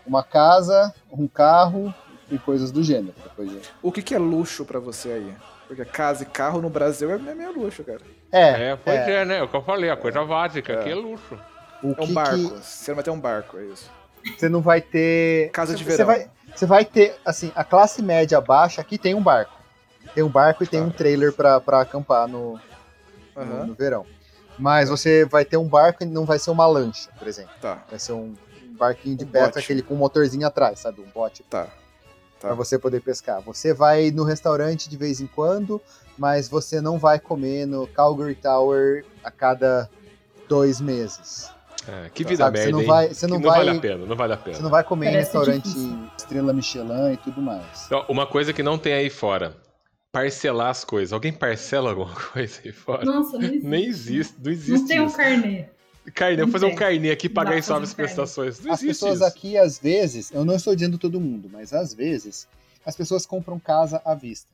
uma 0.05 0.21
casa, 0.21 0.93
um 1.11 1.27
carro 1.27 1.93
e 2.29 2.37
coisas 2.37 2.71
do 2.71 2.83
gênero. 2.83 3.13
Depois 3.23 3.49
de- 3.49 3.59
O 3.81 3.89
que, 3.91 4.01
que 4.01 4.13
é 4.13 4.19
luxo 4.19 4.65
pra 4.65 4.79
você 4.79 5.11
aí? 5.11 5.33
Porque 5.67 5.85
casa 5.85 6.23
e 6.23 6.25
carro 6.25 6.61
no 6.61 6.69
Brasil 6.69 7.09
é 7.11 7.17
meio 7.17 7.53
luxo, 7.57 7.83
cara. 7.83 8.01
É, 8.31 8.71
É, 8.71 8.75
pois 8.75 8.99
é, 8.99 9.23
né? 9.25 9.37
É 9.37 9.43
o 9.43 9.47
que 9.47 9.55
eu 9.55 9.61
falei, 9.63 9.89
a 9.89 9.95
coisa 9.97 10.23
básica 10.25 10.73
aqui 10.73 10.89
é 10.89 10.95
luxo. 10.95 11.39
o 11.81 11.91
É 11.91 11.93
que 11.95 12.01
um 12.03 12.07
que- 12.07 12.13
barco. 12.13 12.37
Você 12.61 12.91
não 12.91 12.95
vai 12.95 13.03
ter 13.03 13.11
um 13.11 13.19
barco, 13.19 13.57
é 13.57 13.63
isso. 13.65 13.89
você 14.37 14.49
não 14.49 14.61
vai 14.61 14.81
ter. 14.81 15.49
Casa 15.51 15.73
de 15.75 15.83
você 15.83 15.91
verão. 15.91 16.05
Vai, 16.07 16.29
você 16.53 16.65
vai 16.65 16.83
ter, 16.85 17.15
assim, 17.25 17.51
a 17.55 17.63
classe 17.63 18.01
média 18.01 18.39
baixa 18.41 18.81
aqui 18.81 18.97
tem 18.97 19.15
um 19.15 19.21
barco. 19.23 19.58
Tem 20.13 20.23
um 20.23 20.29
barco 20.29 20.63
e 20.63 20.67
tem 20.67 20.79
Tá. 20.81 20.85
um 20.85 20.89
trailer 20.89 21.33
pra, 21.33 21.59
pra 21.59 21.81
acampar 21.81 22.27
no, 22.27 22.53
no, 23.35 23.41
Aham, 23.41 23.65
no 23.67 23.73
verão. 23.73 24.05
Mas 24.57 24.89
você 24.89 25.23
vai 25.25 25.45
ter 25.45 25.57
um 25.57 25.67
barco 25.67 26.03
e 26.03 26.05
não 26.05 26.25
vai 26.25 26.37
ser 26.39 26.51
uma 26.51 26.65
lancha, 26.67 27.09
por 27.17 27.27
exemplo. 27.27 27.51
tá, 27.61 27.83
Vai 27.89 27.97
ser 27.99 28.11
um 28.13 28.35
barquinho 28.77 29.15
de 29.15 29.23
Um 29.23 29.27
pesca, 29.27 29.47
bote. 29.47 29.59
aquele 29.59 29.81
com 29.81 29.93
um 29.93 29.97
motorzinho 29.97 30.45
atrás, 30.45 30.79
sabe? 30.79 30.99
Um 31.01 31.09
bote 31.13 31.43
tá. 31.43 31.67
pra 32.41 32.53
você 32.53 32.77
poder 32.77 33.01
pescar. 33.01 33.41
Você 33.41 33.73
vai 33.73 34.11
no 34.11 34.23
restaurante 34.23 34.89
de 34.89 34.97
vez 34.97 35.21
em 35.21 35.27
quando, 35.27 35.81
mas 36.17 36.49
você 36.49 36.81
não 36.81 36.97
vai 36.97 37.19
comer 37.19 37.65
no 37.65 37.87
Calgary 37.87 38.35
Tower 38.35 39.05
a 39.23 39.31
cada 39.31 39.89
dois 40.49 40.81
meses. 40.81 41.49
É, 41.87 42.09
que 42.09 42.23
vida 42.25 42.43
Sabe, 42.43 42.57
você 42.57 42.63
merda, 42.65 42.71
não 42.73 42.81
hein? 42.81 42.87
vai- 42.87 43.13
você 43.13 43.27
não 43.27 43.39
não 43.39 43.49
vale 43.49 43.65
vai- 43.65 43.77
a 43.77 43.79
pena, 43.79 44.05
não 44.05 44.15
vale 44.15 44.33
a 44.33 44.37
pena. 44.37 44.55
Você 44.57 44.61
não 44.63 44.69
vai 44.69 44.83
comer 44.83 45.07
em 45.07 45.11
restaurante 45.15 45.63
difícil. 45.63 46.09
estrela 46.17 46.51
Michelin 46.53 47.13
e 47.13 47.17
tudo 47.17 47.41
mais. 47.41 47.85
Então, 47.85 48.03
uma 48.09 48.27
coisa 48.27 48.51
que 48.51 48.61
não 48.61 48.77
tem 48.77 48.93
aí 48.93 49.09
fora. 49.09 49.55
Parcelar 50.11 50.69
as 50.69 50.83
coisas. 50.83 51.13
Alguém 51.13 51.31
parcela 51.31 51.91
alguma 51.91 52.13
coisa 52.33 52.59
aí 52.63 52.71
fora? 52.71 53.05
Nossa, 53.05 53.37
não 53.37 53.45
existe. 53.45 53.67
Nem 53.67 53.85
existe, 53.85 54.35
não 54.43 54.51
existe 54.51 54.79
Não 54.79 54.87
tem 54.87 54.99
um 55.01 55.11
carnê. 55.11 55.65
Carnê, 56.15 56.37
vou 56.37 56.45
não 56.47 56.51
fazer 56.51 56.65
um 56.65 56.75
carnê 56.75 57.11
aqui, 57.11 57.29
pagar 57.29 57.51
Dá 57.51 57.57
em 57.59 57.61
suaves 57.61 57.91
um 57.91 57.95
prestações. 57.95 58.59
Não 58.59 58.73
As 58.73 58.81
pessoas 58.81 59.15
isso. 59.15 59.25
aqui, 59.25 59.57
às 59.57 59.77
vezes, 59.77 60.31
eu 60.31 60.43
não 60.43 60.55
estou 60.55 60.73
dizendo 60.73 60.97
todo 60.97 61.19
mundo, 61.21 61.49
mas 61.51 61.71
às 61.71 61.93
vezes, 61.93 62.47
as 62.83 62.95
pessoas 62.95 63.25
compram 63.25 63.59
casa 63.59 64.01
à 64.03 64.15
vista. 64.15 64.47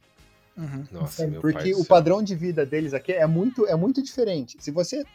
Uhum. 0.57 0.85
Nossa, 0.91 1.27
meu 1.27 1.41
Porque 1.41 1.73
o 1.73 1.77
céu. 1.77 1.85
padrão 1.85 2.21
de 2.21 2.35
vida 2.35 2.65
deles 2.65 2.93
aqui 2.93 3.13
é 3.13 3.25
muito, 3.25 3.65
é 3.67 3.75
muito 3.75 4.01
diferente. 4.01 4.57
Se 4.59 4.71
você 4.71 5.05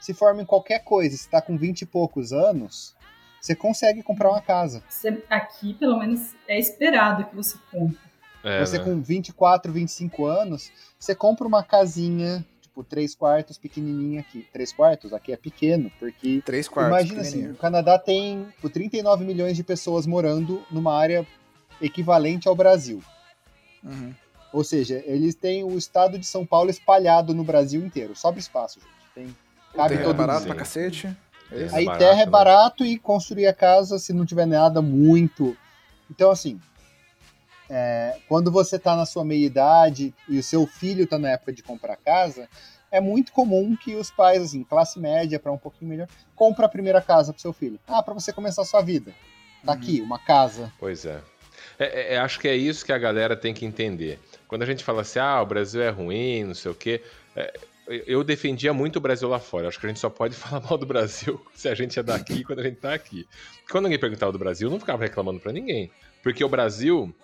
se 0.00 0.12
forma 0.12 0.42
em 0.42 0.46
qualquer 0.46 0.80
coisa, 0.84 1.14
está 1.14 1.40
com 1.40 1.56
20 1.56 1.82
e 1.82 1.86
poucos 1.86 2.32
anos, 2.32 2.94
você 3.40 3.54
consegue 3.54 4.02
comprar 4.02 4.30
uma 4.30 4.40
casa. 4.40 4.82
Aqui, 5.30 5.74
pelo 5.74 5.98
menos, 5.98 6.34
é 6.48 6.58
esperado 6.58 7.24
que 7.24 7.34
você 7.36 7.56
compre. 7.70 8.05
É, 8.46 8.64
você 8.64 8.78
né? 8.78 8.84
com 8.84 9.00
24, 9.02 9.72
25 9.72 10.24
anos, 10.24 10.70
você 10.98 11.14
compra 11.14 11.46
uma 11.46 11.64
casinha, 11.64 12.44
tipo, 12.60 12.84
três 12.84 13.14
quartos, 13.14 13.58
pequenininha 13.58 14.20
aqui. 14.20 14.46
Três 14.52 14.72
quartos 14.72 15.12
aqui 15.12 15.32
é 15.32 15.36
pequeno, 15.36 15.90
porque 15.98 16.40
Três 16.44 16.68
quartos. 16.68 16.96
imagina 16.96 17.20
assim, 17.22 17.50
o 17.50 17.56
Canadá 17.56 17.98
tem 17.98 18.44
tipo, 18.54 18.70
39 18.70 19.24
milhões 19.24 19.56
de 19.56 19.64
pessoas 19.64 20.06
morando 20.06 20.62
numa 20.70 20.94
área 20.96 21.26
equivalente 21.82 22.46
ao 22.46 22.54
Brasil. 22.54 23.02
Uhum. 23.82 24.14
Ou 24.52 24.62
seja, 24.64 25.02
eles 25.06 25.34
têm 25.34 25.64
o 25.64 25.76
estado 25.76 26.18
de 26.18 26.24
São 26.24 26.46
Paulo 26.46 26.70
espalhado 26.70 27.34
no 27.34 27.42
Brasil 27.44 27.84
inteiro. 27.84 28.14
Sobra 28.14 28.38
espaço, 28.40 28.78
gente. 28.80 29.12
Tem, 29.14 29.36
cabe 29.74 29.88
Terra 29.90 30.00
é 30.00 30.04
todo 30.04 30.16
barato 30.16 30.40
mundo. 30.40 30.48
pra 30.48 30.56
cacete. 30.56 31.06
É? 31.50 31.62
É 31.62 31.68
Aí 31.72 31.84
barato, 31.84 31.98
terra 32.04 32.22
é 32.22 32.24
né? 32.24 32.30
barato 32.30 32.84
e 32.84 32.98
construir 32.98 33.46
a 33.46 33.52
casa 33.52 33.98
se 33.98 34.12
não 34.12 34.24
tiver 34.24 34.46
nada 34.46 34.80
muito. 34.80 35.56
Então, 36.10 36.30
assim, 36.30 36.60
é, 37.68 38.16
quando 38.28 38.50
você 38.50 38.78
tá 38.78 38.94
na 38.96 39.04
sua 39.06 39.24
meia-idade 39.24 40.14
e 40.28 40.38
o 40.38 40.42
seu 40.42 40.66
filho 40.66 41.06
tá 41.06 41.18
na 41.18 41.30
época 41.30 41.52
de 41.52 41.62
comprar 41.62 41.96
casa, 41.96 42.48
é 42.90 43.00
muito 43.00 43.32
comum 43.32 43.76
que 43.76 43.94
os 43.96 44.10
pais, 44.10 44.42
assim, 44.42 44.62
classe 44.62 44.98
média 44.98 45.38
para 45.38 45.52
um 45.52 45.58
pouquinho 45.58 45.88
melhor, 45.90 46.08
compra 46.34 46.66
a 46.66 46.68
primeira 46.68 47.00
casa 47.00 47.32
pro 47.32 47.42
seu 47.42 47.52
filho. 47.52 47.78
Ah, 47.86 48.02
para 48.02 48.14
você 48.14 48.32
começar 48.32 48.62
a 48.62 48.66
sua 48.66 48.80
vida. 48.82 49.12
Tá 49.64 49.72
Uhum. 49.72 49.78
aqui, 49.78 50.00
uma 50.00 50.18
casa. 50.18 50.72
Pois 50.78 51.04
é. 51.04 51.20
É, 51.78 51.84
é, 51.84 52.14
é, 52.14 52.18
Acho 52.18 52.38
que 52.38 52.46
é 52.48 52.54
isso 52.54 52.84
que 52.84 52.92
a 52.92 52.98
galera 52.98 53.34
tem 53.36 53.52
que 53.52 53.64
entender. 53.66 54.20
Quando 54.46 54.62
a 54.62 54.66
gente 54.66 54.84
fala 54.84 55.00
assim, 55.02 55.18
ah, 55.18 55.42
o 55.42 55.46
Brasil 55.46 55.82
é 55.82 55.88
ruim, 55.90 56.44
não 56.44 56.54
sei 56.54 56.70
o 56.70 56.74
quê. 56.74 57.02
é, 57.34 57.52
eu- 58.06 58.24
defendia 58.24 58.72
muito 58.72 58.96
o 58.96 59.00
Brasil 59.00 59.28
lá 59.28 59.38
fora. 59.38 59.68
Acho 59.68 59.78
que 59.78 59.86
a 59.86 59.88
gente 59.88 60.00
só 60.00 60.08
pode 60.10 60.34
falar 60.36 60.60
mal 60.62 60.78
do 60.78 60.86
Brasil 60.86 61.40
se 61.54 61.68
a 61.68 61.74
gente 61.74 61.98
é 61.98 62.02
daqui 62.02 62.42
quando 62.44 62.60
a 62.60 62.62
gente 62.62 62.76
tá 62.80 62.94
aqui. 62.94 63.26
Quando 63.70 63.84
alguém 63.86 63.98
perguntava 63.98 64.32
do 64.32 64.38
Brasil, 64.38 64.68
eu 64.68 64.72
não 64.72 64.78
ficava 64.80 65.02
reclamando 65.02 65.40
pra 65.40 65.52
ninguém. 65.52 65.90
Porque 66.22 66.42
o 66.44 66.48
Brasil, 66.48 67.14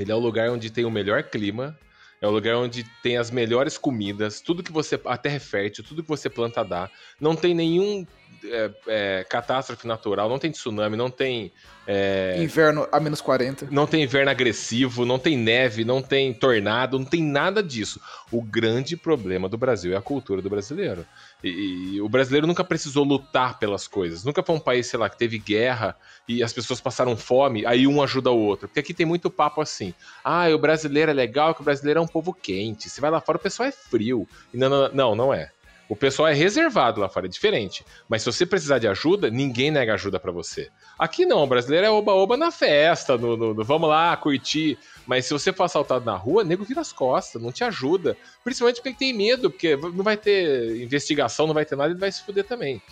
ele 0.00 0.12
é 0.12 0.14
o 0.14 0.18
lugar 0.18 0.50
onde 0.50 0.70
tem 0.70 0.84
o 0.84 0.90
melhor 0.90 1.22
clima, 1.24 1.78
é 2.20 2.26
o 2.26 2.30
lugar 2.30 2.56
onde 2.56 2.84
tem 3.02 3.16
as 3.16 3.30
melhores 3.30 3.78
comidas, 3.78 4.40
tudo 4.40 4.62
que 4.62 4.72
você. 4.72 5.00
A 5.04 5.16
terra 5.16 5.36
é 5.36 5.40
fértil, 5.40 5.84
tudo 5.84 6.02
que 6.02 6.08
você 6.08 6.28
planta 6.28 6.64
dá. 6.64 6.90
Não 7.20 7.36
tem 7.36 7.54
nenhum. 7.54 8.06
é, 8.44 8.70
é, 8.86 9.26
catástrofe 9.28 9.86
natural, 9.86 10.28
não 10.28 10.38
tem 10.38 10.50
tsunami, 10.50 10.96
não 10.96 11.10
tem. 11.10 11.52
é, 11.86 12.36
Inverno 12.40 12.88
a 12.90 13.00
menos 13.00 13.20
40. 13.20 13.68
não 13.70 13.86
tem 13.86 14.02
inverno 14.02 14.30
agressivo, 14.30 15.04
não 15.04 15.18
tem 15.18 15.36
neve, 15.36 15.84
não 15.84 16.02
tem 16.02 16.32
tornado, 16.34 16.98
não 16.98 17.06
tem 17.06 17.22
nada 17.22 17.62
disso. 17.62 18.00
O 18.30 18.42
grande 18.42 18.96
problema 18.96 19.48
do 19.48 19.58
Brasil 19.58 19.92
é 19.92 19.96
a 19.96 20.02
cultura 20.02 20.42
do 20.42 20.50
brasileiro. 20.50 21.04
E, 21.42 21.94
e 21.94 22.00
o 22.00 22.08
brasileiro 22.08 22.46
nunca 22.46 22.64
precisou 22.64 23.04
lutar 23.04 23.58
pelas 23.58 23.86
coisas. 23.86 24.24
Nunca 24.24 24.42
foi 24.42 24.56
um 24.56 24.60
país, 24.60 24.86
sei 24.86 24.98
lá, 24.98 25.08
que 25.08 25.18
teve 25.18 25.38
guerra 25.38 25.96
e 26.28 26.42
as 26.42 26.52
pessoas 26.52 26.80
passaram 26.80 27.16
fome, 27.16 27.64
aí 27.64 27.86
um 27.86 28.02
ajuda 28.02 28.30
o 28.30 28.38
outro. 28.38 28.68
Porque 28.68 28.80
aqui 28.80 28.92
tem 28.92 29.06
muito 29.06 29.30
papo 29.30 29.60
assim. 29.60 29.94
Ah, 30.24 30.48
o 30.48 30.58
brasileiro 30.58 31.10
é 31.10 31.14
legal, 31.14 31.54
que 31.54 31.60
o 31.60 31.64
brasileiro 31.64 32.00
é 32.00 32.02
um 32.02 32.08
povo 32.08 32.34
quente. 32.34 32.90
Se 32.90 33.00
vai 33.00 33.10
lá 33.10 33.20
fora, 33.20 33.38
o 33.38 33.40
pessoal 33.40 33.68
é 33.68 33.72
frio. 33.72 34.28
Não, 34.52 34.68
não, 34.68 34.92
não, 34.92 35.14
não 35.14 35.34
é. 35.34 35.50
O 35.88 35.96
pessoal 35.96 36.28
é 36.28 36.34
reservado 36.34 37.00
lá 37.00 37.08
fora, 37.08 37.26
é 37.26 37.28
diferente. 37.30 37.82
Mas 38.08 38.22
se 38.22 38.26
você 38.30 38.44
precisar 38.44 38.78
de 38.78 38.86
ajuda, 38.86 39.30
ninguém 39.30 39.70
nega 39.70 39.94
ajuda 39.94 40.20
pra 40.20 40.30
você. 40.30 40.68
Aqui 40.98 41.24
não, 41.24 41.42
o 41.42 41.46
brasileiro 41.46 41.86
é 41.86 41.90
oba-oba 41.90 42.36
na 42.36 42.50
festa, 42.50 43.16
no, 43.16 43.36
no- 43.38 43.54
no 43.54 43.64
vamos 43.64 43.88
lá, 43.88 44.14
curtir. 44.16 44.78
Mas 45.06 45.24
se 45.24 45.32
você 45.32 45.50
for 45.52 45.64
assaltado 45.64 46.04
na 46.04 46.14
rua, 46.14 46.44
nego 46.44 46.62
vira 46.64 46.82
as 46.82 46.92
costas, 46.92 47.40
não 47.40 47.50
te 47.50 47.64
ajuda. 47.64 48.16
Principalmente 48.44 48.76
porque 48.76 48.88
ele 48.90 48.96
tem 48.98 49.12
medo, 49.14 49.50
porque 49.50 49.76
não 49.76 50.04
vai 50.04 50.16
ter 50.18 50.76
investigação, 50.82 51.46
não 51.46 51.54
vai 51.54 51.64
ter 51.64 51.74
nada, 51.76 51.90
ele 51.90 51.98
vai 51.98 52.12
se 52.12 52.22
fuder 52.22 52.44
também. 52.44 52.82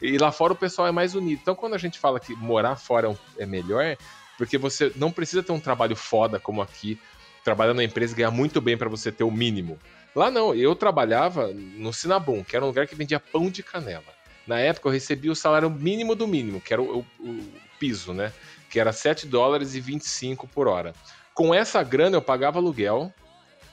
E 0.00 0.16
lá 0.16 0.32
fora 0.32 0.52
o 0.54 0.56
pessoal 0.56 0.88
é 0.88 0.92
mais 0.92 1.14
unido. 1.14 1.38
Então 1.42 1.54
quando 1.54 1.74
a 1.74 1.78
gente 1.78 1.98
fala 1.98 2.18
que 2.18 2.34
morar 2.36 2.76
fora 2.76 3.10
é 3.38 3.42
é 3.42 3.46
melhor, 3.46 3.96
porque 4.38 4.56
você 4.56 4.90
não 4.96 5.10
precisa 5.12 5.42
ter 5.42 5.52
um 5.52 5.60
trabalho 5.60 5.94
foda 5.96 6.38
como 6.40 6.62
aqui, 6.62 6.98
trabalhar 7.44 7.74
na 7.74 7.84
empresa 7.84 8.16
ganhar 8.16 8.30
muito 8.30 8.60
bem 8.62 8.76
pra 8.78 8.88
você 8.88 9.12
ter 9.12 9.24
o 9.24 9.30
mínimo. 9.30 9.78
Lá 10.16 10.30
não, 10.30 10.54
eu 10.54 10.74
trabalhava 10.74 11.52
no 11.52 11.92
Sinabum, 11.92 12.42
que 12.42 12.56
era 12.56 12.64
um 12.64 12.68
lugar 12.68 12.86
que 12.86 12.94
vendia 12.96 13.20
pão 13.20 13.50
de 13.50 13.62
canela. 13.62 14.16
Na 14.46 14.58
época 14.58 14.88
eu 14.88 14.92
recebia 14.92 15.30
o 15.30 15.36
salário 15.36 15.68
mínimo 15.68 16.14
do 16.14 16.26
mínimo, 16.26 16.58
que 16.58 16.72
era 16.72 16.80
o, 16.80 17.00
o- 17.00 17.04
o 17.20 17.38
piso, 17.78 18.14
né? 18.14 18.32
Que 18.70 18.80
era 18.80 18.94
7 18.94 19.26
dólares 19.26 19.74
e 19.74 19.80
25 19.80 20.48
por 20.48 20.68
hora. 20.68 20.94
Com 21.34 21.54
essa 21.54 21.82
grana 21.82 22.16
eu 22.16 22.22
pagava 22.22 22.58
aluguel, 22.58 23.12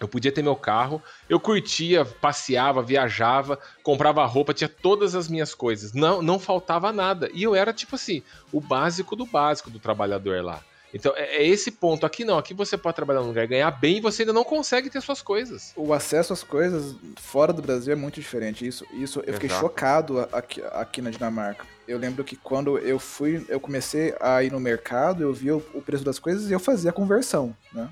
eu 0.01 0.07
podia 0.09 0.33
ter 0.33 0.41
meu 0.41 0.55
carro, 0.57 1.01
eu 1.29 1.39
curtia, 1.39 2.03
passeava, 2.03 2.81
viajava, 2.81 3.57
comprava 3.81 4.25
roupa, 4.25 4.53
tinha 4.53 4.67
todas 4.67 5.15
as 5.15 5.29
minhas 5.29 5.55
coisas. 5.55 5.93
Não, 5.93 6.21
não 6.21 6.37
faltava 6.37 6.91
nada. 6.91 7.29
E 7.33 7.41
eu 7.43 7.55
era, 7.55 7.71
tipo 7.71 7.95
assim, 7.95 8.21
o 8.51 8.59
básico 8.59 9.15
do 9.15 9.25
básico 9.25 9.69
do 9.69 9.79
trabalhador 9.79 10.43
lá. 10.43 10.61
Então 10.93 11.13
é, 11.15 11.37
é 11.37 11.47
esse 11.47 11.71
ponto. 11.71 12.05
Aqui 12.05 12.23
não, 12.23 12.37
aqui 12.37 12.53
você 12.53 12.77
pode 12.77 12.95
trabalhar 12.95 13.21
num 13.21 13.27
lugar, 13.27 13.47
ganhar 13.47 13.71
bem 13.71 13.97
e 13.97 14.01
você 14.01 14.21
ainda 14.21 14.33
não 14.33 14.43
consegue 14.43 14.89
ter 14.89 15.01
suas 15.01 15.21
coisas. 15.21 15.73
O 15.75 15.93
acesso 15.93 16.31
às 16.31 16.43
coisas 16.43 16.95
fora 17.17 17.51
do 17.51 17.61
Brasil 17.61 17.93
é 17.93 17.95
muito 17.95 18.19
diferente. 18.19 18.65
Isso, 18.65 18.85
isso 18.93 19.21
eu 19.25 19.33
fiquei 19.33 19.49
Exato. 19.49 19.61
chocado 19.61 20.19
aqui, 20.31 20.61
aqui 20.71 21.01
na 21.01 21.09
Dinamarca. 21.09 21.65
Eu 21.87 21.97
lembro 21.97 22.23
que 22.23 22.35
quando 22.35 22.77
eu 22.77 22.99
fui, 22.99 23.43
eu 23.49 23.59
comecei 23.59 24.15
a 24.21 24.43
ir 24.43 24.51
no 24.51 24.59
mercado, 24.59 25.23
eu 25.23 25.33
via 25.33 25.55
o, 25.55 25.63
o 25.73 25.81
preço 25.81 26.03
das 26.03 26.19
coisas 26.19 26.49
e 26.49 26.53
eu 26.53 26.59
fazia 26.59 26.91
a 26.91 26.93
conversão, 26.93 27.55
né? 27.73 27.89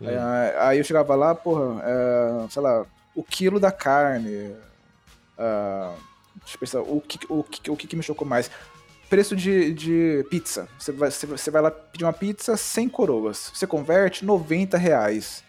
Hum. 0.00 0.08
É, 0.08 0.56
aí 0.58 0.78
eu 0.78 0.84
chegava 0.84 1.14
lá, 1.14 1.34
porra, 1.34 1.82
é, 1.84 2.48
sei 2.50 2.62
lá, 2.62 2.84
o 3.14 3.22
quilo 3.22 3.58
da 3.58 3.72
carne. 3.72 4.54
ah, 5.38 5.94
deixa 6.36 6.56
eu 6.56 6.60
pensar, 6.60 6.80
o 6.80 7.00
que, 7.00 7.18
o, 7.28 7.42
que, 7.42 7.70
o 7.70 7.76
que 7.76 7.96
me 7.96 8.02
chocou 8.02 8.26
mais? 8.26 8.50
Preço 9.14 9.36
de, 9.36 9.72
de 9.72 10.26
pizza. 10.28 10.66
Você 10.76 10.90
vai, 10.90 11.08
você, 11.08 11.48
vai 11.48 11.62
lá 11.62 11.70
pedir 11.70 12.04
uma 12.04 12.12
pizza 12.12 12.56
100 12.56 12.88
coroas. 12.88 13.52
Você 13.54 13.64
converte 13.64 14.24
90 14.24 14.76
reais. 14.76 15.44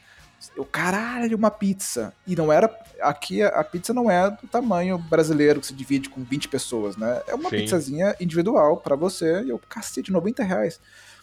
Eu, 0.55 0.63
caralho, 0.63 1.35
uma 1.35 1.49
pizza. 1.49 2.13
E 2.27 2.35
não 2.35 2.53
era. 2.53 2.69
Aqui 3.01 3.41
a, 3.41 3.47
a 3.47 3.63
pizza 3.63 3.91
não 3.91 4.11
é 4.11 4.29
do 4.29 4.47
tamanho 4.47 4.99
brasileiro 4.99 5.59
que 5.59 5.65
se 5.65 5.73
divide 5.73 6.09
com 6.09 6.23
20 6.23 6.47
pessoas, 6.47 6.95
né? 6.95 7.23
É 7.25 7.33
uma 7.33 7.49
Sim. 7.49 7.57
pizzazinha 7.57 8.15
individual 8.21 8.77
pra 8.77 8.95
você. 8.95 9.41
E 9.41 9.49
eu, 9.49 9.57
cacete, 9.57 10.11
90 10.11 10.43
reais. 10.43 10.79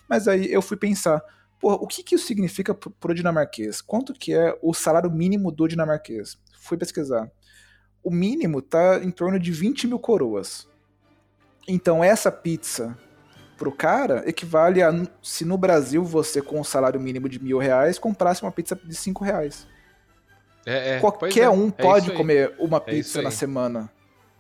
Mas 0.09 0.27
aí 0.27 0.52
eu 0.52 0.60
fui 0.60 0.77
pensar, 0.77 1.23
porra, 1.60 1.77
o 1.77 1.86
que, 1.86 2.02
que 2.02 2.16
isso 2.16 2.27
significa 2.27 2.74
pro, 2.74 2.90
pro 2.90 3.14
dinamarquês? 3.14 3.81
Quanto 3.81 4.12
que 4.12 4.35
é 4.35 4.59
o 4.60 4.74
salário 4.74 5.12
mínimo 5.12 5.52
do 5.52 5.69
dinamarquês? 5.69 6.36
Fui 6.59 6.77
pesquisar. 6.77 7.31
O 8.02 8.10
mínimo 8.10 8.60
tá 8.60 8.98
em 9.01 9.12
torno 9.12 9.39
de 9.39 9.52
20 9.52 9.86
mil 9.86 10.01
coroas. 10.01 10.66
Então 11.66 12.02
essa 12.02 12.30
pizza 12.30 12.97
pro 13.56 13.70
cara 13.70 14.24
equivale 14.28 14.82
a 14.82 14.93
se 15.22 15.44
no 15.44 15.56
Brasil 15.56 16.02
você 16.02 16.43
com 16.43 16.60
um 16.60 16.64
salário 16.64 17.01
mínimo 17.01 17.28
de 17.28 17.43
mil 17.43 17.59
reais 17.59 17.98
comprasse 17.98 18.43
uma 18.43 18.51
pizza 18.51 18.74
de 18.74 18.94
cinco 18.94 19.24
reais. 19.24 19.66
É, 20.66 20.97
é, 20.97 21.01
Qualquer 21.01 21.44
é, 21.44 21.51
um 21.51 21.68
é 21.68 21.70
pode 21.82 22.12
comer 22.12 22.55
uma 22.59 22.78
É 22.78 22.80
pizza 22.80 23.22
na 23.22 23.30
semana. 23.30 23.90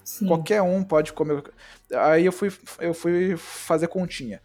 Sim. 0.04 0.26
Qualquer 0.26 0.62
um 0.62 0.82
pode 0.82 1.12
comer. 1.12 1.42
Aí 1.94 2.26
eu 2.26 2.32
fui, 2.32 2.52
eu 2.80 2.94
fui 2.94 3.36
fazer 3.36 3.88
continha. 3.88 4.40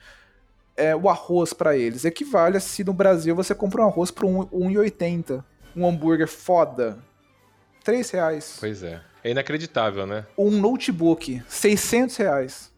É, 0.75 0.95
o 0.95 1.09
arroz 1.09 1.53
pra 1.53 1.75
eles 1.75 2.05
equivale 2.05 2.57
a 2.57 2.59
se 2.59 2.83
no 2.83 2.93
Brasil 2.93 3.35
você 3.35 3.55
compra 3.55 3.81
um 3.83 3.87
arroz 3.87 4.11
por 4.11 4.25
um- 4.25 4.45
1,80. 4.45 5.43
Um 5.75 5.87
hambúrguer 5.87 6.27
foda. 6.27 6.99
3 7.83 8.09
reais. 8.11 8.57
Pois 8.59 8.83
é. 8.83 9.01
É 9.27 9.31
inacreditável, 9.31 10.07
né? 10.07 10.25
Um 10.37 10.49
notebook, 10.49 11.43
600 11.49 12.15
reais. 12.15 12.71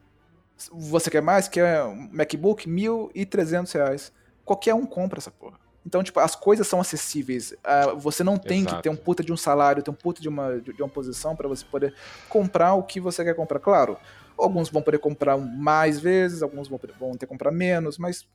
Você 0.72 1.10
quer 1.12 1.22
mais? 1.22 1.48
Quer 1.48 1.84
um 1.84 2.10
MacBook? 2.12 2.68
1.300 2.68 3.72
reais. 3.74 4.12
Qualquer 4.44 4.74
um 4.74 4.84
compra 4.86 5.20
essa 5.20 5.30
porra. 5.30 5.60
Então, 5.86 6.02
tipo, 6.04 6.20
as 6.20 6.36
coisas 6.36 6.68
são 6.68 6.82
acessíveis. 6.82 7.54
Ah, 7.64 7.94
você 7.96 8.24
não 8.24 8.36
tem 8.38 8.62
Exato. 8.62 8.76
que 8.78 8.82
ter 8.84 8.90
um 8.90 8.96
puta 8.96 9.24
de 9.24 9.32
um 9.32 9.38
salário, 9.38 9.84
ter 9.84 9.92
um 9.92 9.94
puta 9.94 10.22
de 10.22 10.28
uma, 10.28 10.60
de 10.60 10.74
de 10.74 10.82
uma 10.82 10.90
posição 10.90 11.36
pra 11.36 11.48
você 11.48 11.64
poder 11.66 11.94
comprar 12.28 12.74
o 12.74 12.82
que 12.84 13.00
você 13.00 13.24
quer 13.24 13.36
comprar. 13.36 13.60
Claro, 13.60 13.96
alguns 14.38 14.70
vão 14.70 14.82
poder 14.82 14.98
comprar 14.98 15.38
mais 15.38 16.00
vezes, 16.00 16.42
alguns 16.42 16.68
vão, 16.68 16.80
poder- 16.80 16.96
vão 17.00 17.12
ter 17.12 17.20
que 17.20 17.28
comprar 17.28 17.52
menos, 17.52 17.98
mas 18.00 18.28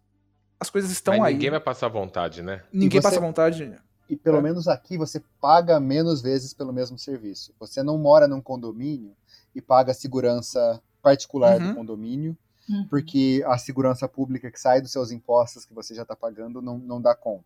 as 0.59 0.71
coisas 0.71 0.91
estão 0.93 1.19
Mas 1.19 1.27
aí. 1.27 1.33
ninguém 1.35 1.51
vai 1.51 1.61
passar 1.61 1.89
vontade, 1.89 2.43
né? 2.43 2.63
Ninguém 2.73 3.01
você- 3.01 3.09
passa 3.09 3.21
vontade. 3.21 3.73
E 4.09 4.17
pelo 4.17 4.39
É. 4.39 4.43
menos 4.43 4.69
aqui 4.69 4.99
você 4.99 5.23
paga 5.41 5.81
menos 5.81 6.21
vezes 6.21 6.53
pelo 6.53 6.73
mesmo 6.73 6.99
serviço. 6.99 7.53
Você 7.59 7.83
não 7.83 7.97
mora 7.99 8.29
num 8.29 8.41
condomínio 8.41 9.13
e 9.55 9.61
paga 9.63 9.93
a 9.93 9.95
segurança 9.95 10.81
particular 11.03 11.61
Uhum. 11.61 11.69
do 11.71 11.75
condomínio, 11.77 12.37
Uhum. 12.69 12.87
porque 12.89 13.43
a 13.47 13.57
segurança 13.59 14.09
pública 14.09 14.51
que 14.51 14.61
sai 14.61 14.81
dos 14.81 14.91
seus 14.93 15.11
impostos 15.11 15.65
que 15.65 15.75
você 15.75 15.95
já 15.95 16.03
está 16.03 16.15
pagando 16.17 16.61
não, 16.63 16.79
não 16.79 17.01
dá 17.01 17.15
conta. 17.15 17.45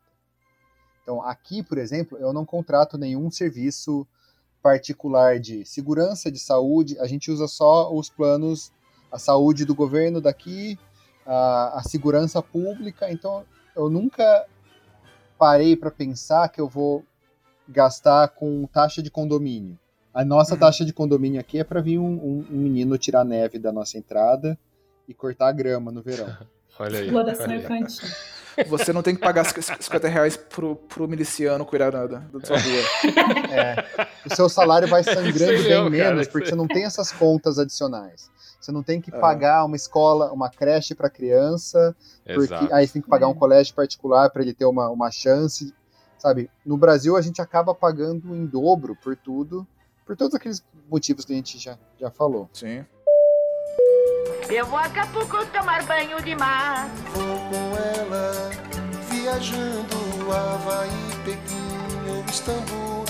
Então, 1.03 1.23
aqui, 1.23 1.63
por 1.63 1.79
exemplo, 1.79 2.19
eu 2.19 2.33
não 2.33 2.45
contrato 2.45 2.99
nenhum 2.99 3.31
serviço 3.31 4.07
particular 4.63 5.39
de 5.39 5.65
segurança, 5.65 6.31
de 6.31 6.39
saúde, 6.39 6.99
a 6.99 7.07
gente 7.07 7.31
usa 7.31 7.47
só 7.49 7.93
os 7.95 8.11
planos, 8.11 8.73
a 9.11 9.19
saúde 9.19 9.65
do 9.65 9.75
governo 9.75 10.21
daqui, 10.21 10.79
a, 11.25 11.79
a 11.79 11.83
segurança 11.83 12.43
pública, 12.43 13.11
então 13.11 13.45
eu 13.75 13.89
nunca 13.89 14.47
parei 15.39 15.77
para 15.77 15.91
pensar 15.91 16.49
que 16.49 16.61
eu 16.61 16.69
vou 16.69 17.05
gastar 17.69 18.29
com 18.29 18.67
taxa 18.73 19.03
de 19.03 19.11
condomínio. 19.11 19.79
A 20.13 20.25
nossa 20.25 20.55
Uhum. 20.55 20.61
taxa 20.61 20.85
de 20.85 20.93
condomínio 20.93 21.41
aqui 21.41 21.59
é 21.59 21.65
para 21.65 21.81
vir 21.81 21.99
um, 21.99 22.05
um- 22.07 22.47
um 22.51 22.57
menino 22.59 22.97
tirar 22.99 23.25
neve 23.25 23.59
da 23.59 23.71
nossa 23.71 23.97
entrada 23.99 24.59
e 25.07 25.15
cortar 25.15 25.49
a 25.49 25.53
grama 25.53 25.93
no 25.93 26.03
verão. 26.03 26.27
Olha 26.81 26.99
aí. 26.99 27.05
Exploração 27.07 27.45
olha 27.47 27.55
aí. 27.57 27.65
infantil. 27.65 28.09
Você 28.69 28.93
não 28.93 29.03
tem 29.03 29.15
que 29.15 29.21
pagar 29.21 29.45
50 29.45 30.09
reais 30.09 30.37
pro, 30.37 30.75
pro 30.75 31.07
miliciano 31.07 31.65
cuidar 31.65 31.91
da, 31.91 32.07
da 32.07 32.45
sua 32.45 32.57
rua. 32.59 32.83
É, 33.53 33.85
o 34.27 34.35
seu 34.35 34.49
salário 34.49 34.89
vai 34.89 35.05
sangrando 35.05 35.53
bem 35.53 35.63
mesmo, 35.63 35.85
cara, 35.85 35.91
menos, 35.91 36.23
isso 36.23 36.33
porque 36.33 36.49
você 36.49 36.55
não 36.57 36.67
tem 36.67 36.85
essas 36.85 37.13
contas 37.13 37.57
adicionais. 37.59 38.29
Você 38.61 38.73
não 38.73 38.83
tem 38.83 39.01
que 39.01 39.15
É. 39.15 39.19
pagar 39.19 39.65
uma 39.65 39.77
escola, 39.77 40.33
uma 40.33 40.51
creche 40.51 40.95
para 40.95 41.09
criança, 41.09 41.95
porque 42.25 42.41
Exato. 42.55 42.75
aí 42.75 42.87
você 42.87 42.95
tem 42.95 43.03
que 43.03 43.09
pagar 43.09 43.29
um 43.29 43.33
É. 43.33 43.35
colégio 43.35 43.75
particular 43.75 44.31
para 44.31 44.43
ele 44.43 44.53
ter 44.53 44.65
uma, 44.67 44.89
uma 44.91 45.11
chance, 45.11 45.73
sabe? 46.19 46.51
No 46.67 46.77
Brasil 46.77 47.17
a 47.17 47.21
gente 47.23 47.41
acaba 47.41 47.75
pagando 47.75 48.35
em 48.35 48.45
dobro 48.47 48.97
por 48.97 49.17
tudo, 49.17 49.67
por 50.05 50.17
todos 50.17 50.35
aqueles 50.35 50.65
motivos 50.91 51.25
que 51.25 51.33
a 51.33 51.37
gente 51.37 51.59
já, 51.59 51.79
já 52.01 52.11
falou. 52.11 52.49
Sim. 52.53 52.85
Eu 54.51 54.65
vou 54.67 54.79
a 54.79 54.85
Acapulco 54.87 55.45
tomar 55.53 55.85
banho 55.85 56.21
de 56.23 56.35
mar. 56.35 56.89
Vou 57.15 57.37
com 57.51 57.77
ela 58.01 58.51
viajando 59.11 60.33
Havaí, 60.33 60.89
Pequim 61.25 62.11
ou 62.11 62.25
Istambul. 62.25 63.05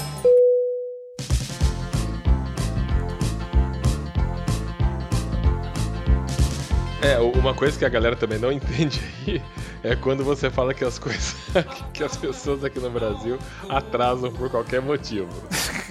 É, 7.00 7.16
uma 7.18 7.54
coisa 7.54 7.78
que 7.78 7.84
a 7.84 7.88
galera 7.88 8.16
também 8.16 8.38
não 8.38 8.50
entende 8.52 9.00
aí 9.26 9.40
é 9.84 9.94
quando 9.94 10.24
você 10.24 10.50
fala 10.50 10.74
que 10.74 10.84
as 10.84 10.98
coisas 10.98 11.36
que 11.94 12.02
as 12.02 12.16
pessoas 12.16 12.64
aqui 12.64 12.80
no 12.80 12.90
Brasil 12.90 13.38
atrasam 13.68 14.32
por 14.32 14.50
qualquer 14.50 14.80
motivo. 14.80 15.28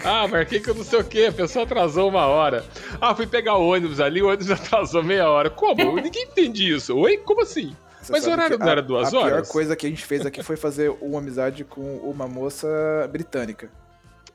Ah, 0.04 0.28
marquei 0.28 0.60
que 0.60 0.70
eu 0.70 0.76
não 0.76 0.84
sei 0.84 1.00
o 1.00 1.04
que, 1.04 1.26
a 1.28 1.32
pessoa 1.32 1.64
atrasou 1.64 2.10
uma 2.10 2.26
hora. 2.26 2.66
Ah, 3.00 3.16
fui 3.16 3.26
pegar 3.26 3.56
o 3.56 3.70
ônibus 3.70 4.00
ali, 4.02 4.22
o 4.22 4.28
ônibus 4.28 4.52
atrasou 4.52 5.02
meia 5.02 5.30
hora. 5.30 5.50
Como? 5.50 5.96
Ninguém 5.96 6.24
entende 6.24 6.74
isso. 6.74 6.96
Oi? 6.98 7.18
Como 7.18 7.42
assim? 7.42 7.74
Você 8.02 8.12
Mas 8.12 8.28
o 8.28 8.32
horário 8.32 8.58
não 8.58 8.68
a- 8.68 8.72
era 8.72 8.82
duas 8.82 9.14
A 9.14 9.18
horas? 9.18 9.32
pior 9.48 9.52
coisa 9.52 9.76
que 9.76 9.86
a 9.88 9.90
gente 9.90 10.06
fez 10.06 10.26
aqui 10.26 10.44
foi 10.44 10.56
fazer 10.58 10.94
uma 11.02 11.20
amizade 11.20 11.64
com 11.64 11.98
uma 11.98 12.28
moça 12.28 12.68
britânica. 13.12 13.70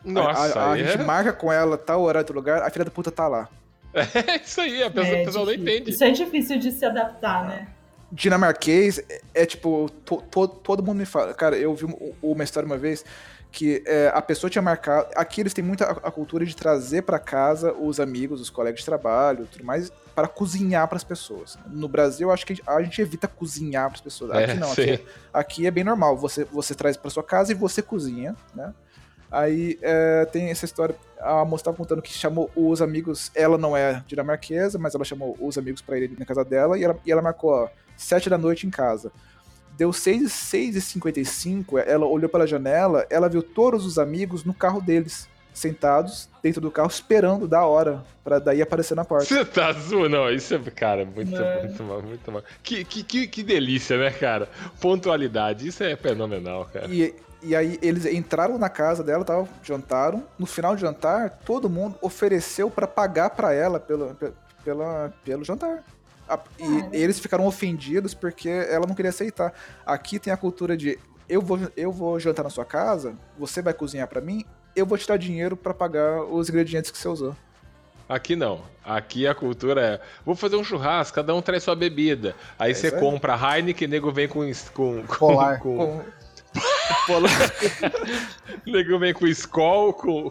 Nossa, 0.04 0.58
a, 0.58 0.62
a, 0.64 0.68
a 0.70 0.72
aí 0.72 0.84
gente 0.84 1.00
é... 1.00 1.04
marca 1.04 1.32
com 1.32 1.52
ela 1.52 1.76
tal 1.78 2.02
horário, 2.02 2.26
tal 2.26 2.34
lugar, 2.34 2.62
a 2.62 2.70
filha 2.70 2.84
da 2.84 2.90
puta 2.90 3.10
tá 3.10 3.28
lá. 3.28 3.48
É 3.94 4.36
isso 4.42 4.60
aí, 4.60 4.82
a 4.82 4.90
pessoa, 4.90 5.16
É 5.16 5.22
a 5.22 5.24
pessoa 5.24 5.46
não 5.46 5.52
entende. 5.52 5.90
Isso 5.90 6.04
é 6.04 6.10
difícil 6.10 6.58
de 6.58 6.72
se 6.72 6.84
adaptar, 6.84 7.46
né? 7.46 7.68
Dinamarquês 8.10 8.98
é, 9.08 9.20
é 9.34 9.46
tipo, 9.46 9.88
to- 10.04 10.22
to- 10.30 10.48
todo 10.48 10.82
mundo 10.82 10.98
me 10.98 11.06
fala. 11.06 11.32
Cara, 11.34 11.56
eu 11.56 11.74
vi 11.74 11.86
um- 11.86 12.12
uma 12.22 12.44
história 12.44 12.66
uma 12.66 12.76
vez 12.76 13.04
que 13.50 13.82
é, 13.86 14.10
a 14.14 14.20
pessoa 14.22 14.50
tinha 14.50 14.62
marcado. 14.62 15.08
Aqui 15.14 15.40
eles 15.40 15.52
têm 15.54 15.64
muita 15.64 15.84
a, 15.86 15.90
a 16.08 16.10
cultura 16.10 16.44
de 16.44 16.54
trazer 16.56 17.02
pra 17.02 17.18
casa 17.18 17.72
os 17.72 18.00
amigos, 18.00 18.40
os 18.40 18.48
colegas 18.50 18.80
de 18.80 18.86
trabalho, 18.86 19.46
tudo 19.50 19.64
mais, 19.64 19.90
para 20.14 20.26
cozinhar 20.28 20.86
pras 20.88 21.04
pessoas. 21.04 21.58
No 21.66 21.88
Brasil, 21.88 22.28
eu 22.28 22.32
acho 22.32 22.46
que 22.46 22.62
a 22.66 22.82
gente 22.82 23.00
evita 23.00 23.26
cozinhar 23.28 23.88
pras 23.88 24.00
pessoas. 24.00 24.30
Aqui 24.30 24.50
É, 24.50 24.54
não, 24.54 24.72
aqui, 24.72 25.04
aqui 25.32 25.66
é 25.66 25.70
bem 25.70 25.84
normal. 25.84 26.16
Você, 26.18 26.44
você 26.44 26.74
traz 26.74 26.96
pra 26.96 27.10
sua 27.10 27.22
casa 27.22 27.52
e 27.52 27.54
você 27.54 27.80
cozinha, 27.82 28.34
né? 28.54 28.72
Aí 29.32 29.78
é, 29.80 30.26
tem 30.26 30.50
essa 30.50 30.66
história. 30.66 30.94
A 31.18 31.42
moça 31.42 31.64
tava 31.64 31.76
contando 31.76 32.02
que 32.02 32.12
chamou 32.12 32.50
os 32.54 32.82
amigos. 32.82 33.32
Ela 33.34 33.56
não 33.56 33.74
é 33.74 34.04
dinamarquesa, 34.06 34.78
mas 34.78 34.94
ela 34.94 35.04
chamou 35.04 35.34
os 35.40 35.56
amigos 35.56 35.80
pra 35.80 35.98
ir 35.98 36.10
na 36.18 36.26
casa 36.26 36.44
dela 36.44 36.78
e 36.78 36.84
ela, 36.84 36.96
e 37.06 37.10
ela 37.10 37.22
marcou, 37.22 37.50
ó, 37.50 37.68
7 37.96 38.28
da 38.28 38.36
noite 38.36 38.66
em 38.66 38.70
casa. 38.70 39.10
Deu 39.74 39.90
6, 39.90 40.30
6 40.30 40.76
e 40.76 40.80
55 40.82 41.78
ela 41.78 42.04
olhou 42.04 42.28
pela 42.28 42.46
janela, 42.46 43.06
ela 43.08 43.26
viu 43.26 43.42
todos 43.42 43.86
os 43.86 43.98
amigos 43.98 44.44
no 44.44 44.52
carro 44.52 44.82
deles, 44.82 45.26
sentados 45.54 46.28
dentro 46.42 46.60
do 46.60 46.70
carro, 46.70 46.90
esperando 46.90 47.48
da 47.48 47.64
hora, 47.64 48.04
pra 48.22 48.38
daí 48.38 48.60
aparecer 48.60 48.94
na 48.94 49.04
porta. 49.04 49.24
Você 49.24 49.44
tá 49.46 49.72
zoando? 49.72 50.10
Não, 50.10 50.30
isso 50.30 50.54
é, 50.54 50.58
cara, 50.58 51.06
muito, 51.06 51.32
Mano. 51.32 51.60
muito 51.62 51.82
mal, 51.84 52.02
muito 52.02 52.32
mal. 52.32 52.44
Que, 52.62 52.84
que, 52.84 53.02
que, 53.02 53.26
que 53.26 53.42
delícia, 53.42 53.96
né, 53.96 54.10
cara? 54.10 54.46
Pontualidade, 54.78 55.66
isso 55.66 55.82
é 55.82 55.96
fenomenal, 55.96 56.68
cara. 56.70 56.86
E, 56.88 57.14
e 57.42 57.54
aí 57.56 57.78
eles 57.82 58.06
entraram 58.06 58.58
na 58.58 58.68
casa 58.68 59.02
dela, 59.02 59.24
tal, 59.24 59.48
jantaram. 59.62 60.22
No 60.38 60.46
final 60.46 60.74
do 60.74 60.80
jantar, 60.80 61.30
todo 61.44 61.68
mundo 61.68 61.96
ofereceu 62.00 62.70
pra 62.70 62.86
pagar 62.86 63.30
pra 63.30 63.52
ela 63.52 63.78
pelo, 63.80 64.14
pe- 64.14 64.32
pela, 64.64 65.12
pelo 65.24 65.44
jantar. 65.44 65.82
E 66.58 66.96
eles 66.96 67.18
ficaram 67.20 67.46
ofendidos 67.46 68.14
porque 68.14 68.48
ela 68.48 68.86
não 68.86 68.94
queria 68.94 69.10
aceitar. 69.10 69.52
Aqui 69.84 70.18
tem 70.18 70.32
a 70.32 70.36
cultura 70.36 70.76
de 70.76 70.98
eu 71.28 71.42
vou, 71.42 71.58
eu 71.76 71.92
vou 71.92 72.18
jantar 72.18 72.42
na 72.42 72.50
sua 72.50 72.64
casa, 72.64 73.14
você 73.38 73.60
vai 73.60 73.72
cozinhar 73.74 74.06
pra 74.08 74.20
mim, 74.20 74.44
eu 74.74 74.86
vou 74.86 74.96
te 74.96 75.06
dar 75.06 75.16
dinheiro 75.18 75.56
pra 75.56 75.74
pagar 75.74 76.22
os 76.24 76.48
ingredientes 76.48 76.90
que 76.90 76.96
você 76.98 77.08
usou. 77.08 77.36
Aqui 78.08 78.34
não. 78.36 78.60
Aqui 78.84 79.26
a 79.26 79.34
cultura 79.34 79.80
é: 79.80 80.00
vou 80.24 80.34
fazer 80.34 80.56
um 80.56 80.64
churrasco, 80.64 81.14
cada 81.14 81.34
um 81.34 81.40
traz 81.40 81.62
sua 81.62 81.74
bebida. 81.74 82.34
Aí 82.58 82.72
É 82.72 82.74
você 82.74 82.90
compra 82.90 83.34
Heineken, 83.36 83.88
nego 83.88 84.10
vem 84.12 84.28
com. 84.28 84.50
com, 84.74 85.02
com. 85.06 85.58
Com, 85.58 86.00
Nego 88.66 88.98
vem 88.98 89.14
com 89.14 89.26
Skol, 89.26 89.92
com. 89.94 90.30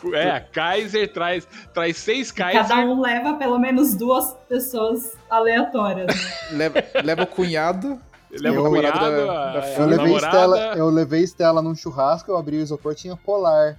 com- 0.00 0.14
é, 0.14 0.30
a 0.36 0.40
Kaiser 0.40 1.12
traz, 1.12 1.46
traz 1.74 1.96
seis 1.98 2.32
Kaiser. 2.32 2.66
Cada 2.66 2.80
um 2.82 3.00
leva 3.00 3.34
pelo 3.34 3.58
menos 3.58 3.94
duas 3.94 4.32
pessoas 4.48 5.12
aleatórias. 5.28 6.06
Né? 6.06 6.14
leva, 6.52 6.84
leva 7.04 7.22
o 7.22 7.26
cunhado. 7.26 8.00
Leva 8.30 8.56
Eu- 8.56 8.64
o 8.64 8.68
cunhado, 8.70 8.98
da- 8.98 9.52
da 9.52 9.60
a. 9.60 9.66
Eu 9.80 9.86
levei. 9.86 10.14
Estela, 10.16 10.58
eu 10.76 10.88
levei 10.88 11.22
Estela 11.22 11.62
num 11.62 11.74
churrasco, 11.74 12.30
eu 12.30 12.36
abri 12.36 12.56
o 12.56 12.60
isopor, 12.60 12.94
tinha 12.94 13.16
polar. 13.16 13.76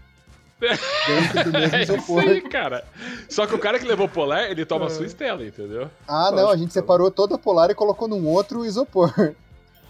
Dentro 0.61 1.51
do 1.51 1.59
mesmo 1.59 1.75
É 1.75 1.81
isopor. 1.81 2.19
aí, 2.21 2.41
cara. 2.41 2.85
Só 3.27 3.47
que 3.47 3.55
o 3.55 3.59
cara 3.59 3.79
que 3.79 3.85
levou 3.85 4.07
polar, 4.07 4.51
ele 4.51 4.63
toma 4.65 4.85
a 4.85 4.89
sua 4.91 5.05
estela, 5.07 5.43
entendeu? 5.43 5.89
Ah, 6.07 6.29
não, 6.31 6.49
a 6.49 6.55
gente 6.57 6.71
separou 6.71 7.09
toda 7.09 7.35
a 7.35 7.37
polar 7.37 7.71
e 7.71 7.75
colocou 7.75 8.07
num 8.07 8.27
outro 8.27 8.63
isopor. 8.65 9.33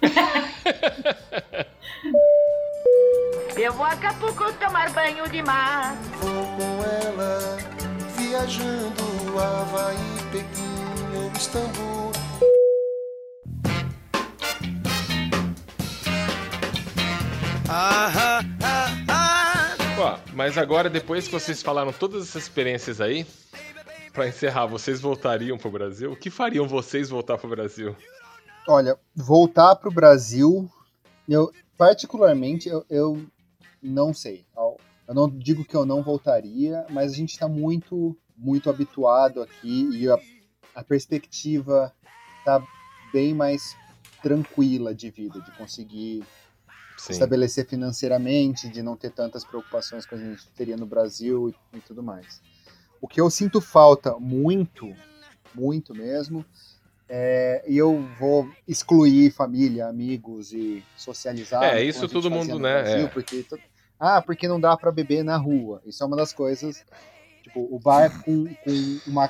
Eu 3.56 3.74
vou 3.74 3.86
a 3.86 3.92
Acapulco 3.92 4.52
tomar 4.54 4.92
banho 4.92 5.30
de 5.30 5.44
mar. 5.44 5.96
Vou 6.20 6.46
com 6.58 6.84
ela 6.84 7.58
viajando 8.18 9.40
Havaí, 9.40 9.98
Pequim 10.32 11.18
ou 11.18 11.32
Istambul. 11.34 12.12
Ah, 17.70 18.12
ah, 18.18 18.42
ah, 19.08 19.76
Ó, 20.00 20.18
mas 20.34 20.58
agora, 20.58 20.90
depois 20.90 21.28
que 21.28 21.34
vocês 21.34 21.62
falaram 21.62 21.94
todas 21.94 22.24
essas 22.24 22.44
experiências 22.44 23.00
aí, 23.00 23.26
pra 24.12 24.28
encerrar, 24.28 24.66
vocês 24.66 25.00
voltariam 25.00 25.58
pro 25.58 25.70
Brasil? 25.70 26.12
O 26.12 26.16
que 26.16 26.30
fariam 26.30 26.68
vocês 26.68 27.10
voltar 27.10 27.38
pro 27.38 27.48
Brasil? 27.50 27.96
Olha, 28.68 28.98
voltar 29.16 29.76
pro 29.76 29.92
Brasil, 29.92 30.70
eu 31.30 31.52
particularmente 31.82 32.70
eu, 32.70 32.86
eu 32.92 33.26
não 33.82 34.14
sei. 34.14 34.46
Eu 35.08 35.16
não 35.16 35.28
digo 35.28 35.66
que 35.66 35.76
eu 35.76 35.84
não 35.84 36.04
voltaria, 36.04 36.86
mas 36.92 37.12
a 37.12 37.16
gente 37.16 37.32
está 37.32 37.48
muito, 37.48 38.16
muito 38.38 38.70
habituado 38.70 39.42
aqui 39.42 39.90
e 39.92 40.08
a, 40.08 40.16
a 40.76 40.84
perspectiva 40.84 41.92
tá 42.46 42.64
bem 43.12 43.34
mais 43.34 43.76
tranquila 44.22 44.94
de 44.94 45.10
vida, 45.10 45.42
de 45.42 45.52
conseguir 45.58 46.24
Sim. 47.00 47.14
estabelecer 47.14 47.68
financeiramente, 47.68 48.70
de 48.70 48.84
não 48.84 48.96
ter 48.96 49.10
tantas 49.10 49.44
preocupações 49.44 50.06
que 50.06 50.14
a 50.14 50.20
gente 50.20 50.48
teria 50.52 50.78
no 50.78 50.86
Brasil 50.86 51.50
e, 51.50 51.78
e 51.78 51.82
tudo 51.82 52.04
mais. 52.04 52.44
O 53.02 53.08
que 53.08 53.20
eu 53.20 53.28
sinto 53.32 53.60
falta 53.60 54.20
muito, 54.20 54.96
muito 55.56 55.96
mesmo, 55.96 56.46
é, 57.14 57.62
e 57.68 57.78
eu 57.78 58.08
vou 58.18 58.48
excluir 58.66 59.32
família, 59.32 59.88
amigos 59.88 60.54
e 60.54 60.82
socializar. 60.96 61.62
É, 61.62 61.84
isso 61.84 62.08
todo 62.08 62.32
mundo, 62.32 62.58
né, 62.58 62.84
Brasil, 62.84 63.06
é. 63.06 63.10
porque 63.10 63.46
ah, 64.00 64.22
porque 64.22 64.48
não 64.48 64.62
dá 64.62 64.78
para 64.78 64.94
beber 64.94 65.22
na 65.22 65.36
rua. 65.36 65.82
Isso 65.86 66.02
é 66.02 66.08
uma 66.08 66.16
das 66.16 66.32
coisas. 66.32 66.86
Tipo, 67.44 67.68
o 67.70 67.78
bar 67.78 68.24
com, 68.24 68.46
com 68.46 69.00
uma, 69.06 69.30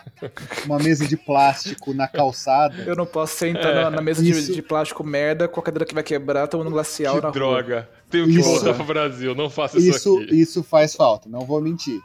uma 0.66 0.78
mesa 0.78 1.08
de 1.08 1.18
plástico 1.18 1.92
na 1.92 2.08
calçada. 2.08 2.84
Eu 2.84 2.96
não 2.96 3.06
posso 3.06 3.36
sentar 3.36 3.74
na, 3.74 3.90
na 3.90 4.02
mesa 4.02 4.22
de, 4.22 4.30
Isso. 4.30 4.54
de 4.54 4.62
plástico 4.62 5.04
merda 5.04 5.48
com 5.48 5.60
a 5.60 5.64
cadeira 5.64 5.86
que 5.86 5.94
vai 5.94 6.04
quebrar, 6.04 6.48
tomando 6.48 6.68
um 6.68 6.74
glacial 6.74 7.16
Que 7.16 7.22
na 7.22 7.30
rua. 7.30 7.34
droga. 7.34 7.90
Tenho 8.12 8.28
que 8.28 8.40
Isso. 8.40 8.48
voltar 8.48 8.76
pro 8.76 8.84
Brasil, 8.84 9.34
não 9.34 9.50
faça 9.50 9.80
isso, 9.80 9.90
Isso, 9.90 10.18
aqui. 10.20 10.40
isso 10.40 10.64
faz 10.64 10.94
falta, 10.96 11.28
não 11.28 11.42
vou 11.46 11.60
mentir. 11.60 12.00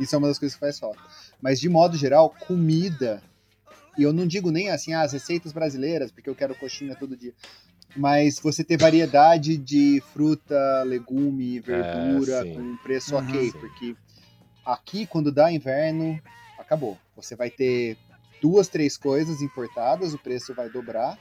Isso 0.00 0.14
é 0.14 0.18
uma 0.18 0.26
das 0.26 0.40
coisas 0.40 0.56
que 0.56 0.60
faz 0.60 0.76
falta. 0.78 0.98
Mas 1.40 1.60
de 1.60 1.68
modo 1.68 1.96
geral, 1.96 2.34
comida. 2.46 3.22
E 4.00 4.02
eu 4.02 4.14
não 4.14 4.26
digo 4.26 4.50
nem 4.50 4.70
assim, 4.70 4.94
ah, 4.94 5.02
as 5.02 5.12
receitas 5.12 5.52
brasileiras, 5.52 6.10
porque 6.10 6.30
eu 6.30 6.34
quero 6.34 6.54
coxinha 6.54 6.96
todo 6.96 7.14
dia. 7.14 7.34
Mas 7.94 8.40
você 8.40 8.64
ter 8.64 8.78
variedade 8.78 9.58
de 9.58 10.02
fruta, 10.14 10.82
legume, 10.84 11.60
verdura, 11.60 12.46
É, 12.46 12.54
com 12.54 12.76
preço 12.78 13.14
Uhum. 13.14 13.20
ok. 13.20 13.50
Sim. 13.50 13.58
Porque 13.58 13.94
aqui, 14.64 15.06
quando 15.06 15.30
dá 15.30 15.52
inverno, 15.52 16.18
acabou. 16.56 16.98
Você 17.14 17.36
vai 17.36 17.50
ter 17.50 17.98
duas, 18.40 18.68
três 18.68 18.96
coisas 18.96 19.42
importadas, 19.42 20.14
o 20.14 20.18
preço 20.18 20.54
vai 20.54 20.70
dobrar. 20.70 21.18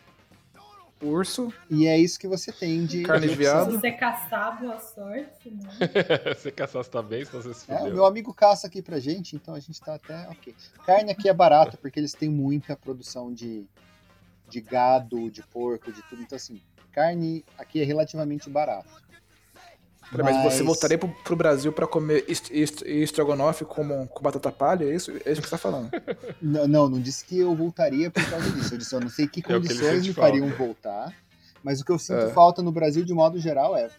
Urso, 1.01 1.53
E 1.69 1.87
é 1.87 1.97
isso 1.97 2.19
que 2.19 2.27
você 2.27 2.51
tem 2.51 2.85
de. 2.85 3.03
Carne 3.03 3.27
de 3.29 3.35
viado. 3.35 3.71
Se 3.71 3.77
você 3.77 3.91
caçar, 3.91 4.59
boa 4.59 4.77
sorte. 4.79 5.49
Né? 5.49 5.69
Você 6.35 6.51
caçasse 6.51 6.89
tá 6.89 7.01
bem, 7.01 7.23
senão 7.23 7.41
você 7.41 7.53
se 7.53 7.71
É, 7.71 7.75
o 7.75 7.77
fudeu. 7.79 7.93
meu 7.93 8.05
amigo 8.05 8.33
caça 8.33 8.67
aqui 8.67 8.81
pra 8.81 8.99
gente, 8.99 9.35
então 9.35 9.53
a 9.55 9.59
gente 9.59 9.79
tá 9.79 9.95
até 9.95 10.27
ok. 10.27 10.53
Carne 10.85 11.11
aqui 11.11 11.29
é 11.29 11.33
barata, 11.33 11.77
porque 11.77 11.99
eles 11.99 12.13
têm 12.13 12.27
muita 12.29 12.75
produção 12.75 13.33
de, 13.33 13.65
de 14.49 14.59
gado, 14.59 15.31
de 15.31 15.41
porco, 15.43 15.91
de 15.91 16.01
tudo. 16.03 16.21
Então, 16.21 16.35
assim, 16.35 16.61
carne 16.91 17.45
aqui 17.57 17.81
é 17.81 17.85
relativamente 17.85 18.49
barato. 18.49 18.89
Pera, 20.11 20.23
mas 20.23 20.43
você 20.43 20.63
voltaria 20.63 20.97
pro, 20.97 21.07
pro 21.23 21.35
Brasil 21.35 21.71
pra 21.71 21.85
comer 21.85 22.25
est- 22.27 22.49
est- 22.51 22.81
estrogonofe 22.85 23.63
com, 23.65 24.07
com 24.07 24.23
batata 24.23 24.51
palha? 24.51 24.85
É 24.85 24.95
isso, 24.95 25.11
é 25.25 25.31
isso 25.31 25.41
que 25.41 25.47
você 25.47 25.51
tá 25.51 25.57
falando? 25.57 25.89
N- 26.41 26.67
Não, 26.67 26.89
não 26.89 26.99
disse 26.99 27.23
que 27.25 27.37
eu 27.39 27.55
voltaria 27.55 28.09
por 28.09 28.27
causa 28.29 28.49
disso. 28.51 28.73
Eu 28.73 28.77
disse, 28.79 28.95
eu 28.95 28.99
não 28.99 29.09
sei 29.09 29.27
que 29.27 29.39
É 29.41 29.43
condições 29.43 30.05
me 30.07 30.13
falta. 30.13 30.29
fariam 30.31 30.49
voltar. 30.57 31.13
Mas 31.63 31.79
o 31.81 31.85
que 31.85 31.91
eu 31.91 31.99
sinto 31.99 32.19
É. 32.21 32.29
falta 32.31 32.61
no 32.63 32.71
Brasil, 32.71 33.03
de 33.05 33.13
modo 33.13 33.39
geral, 33.39 33.75
é. 33.77 33.89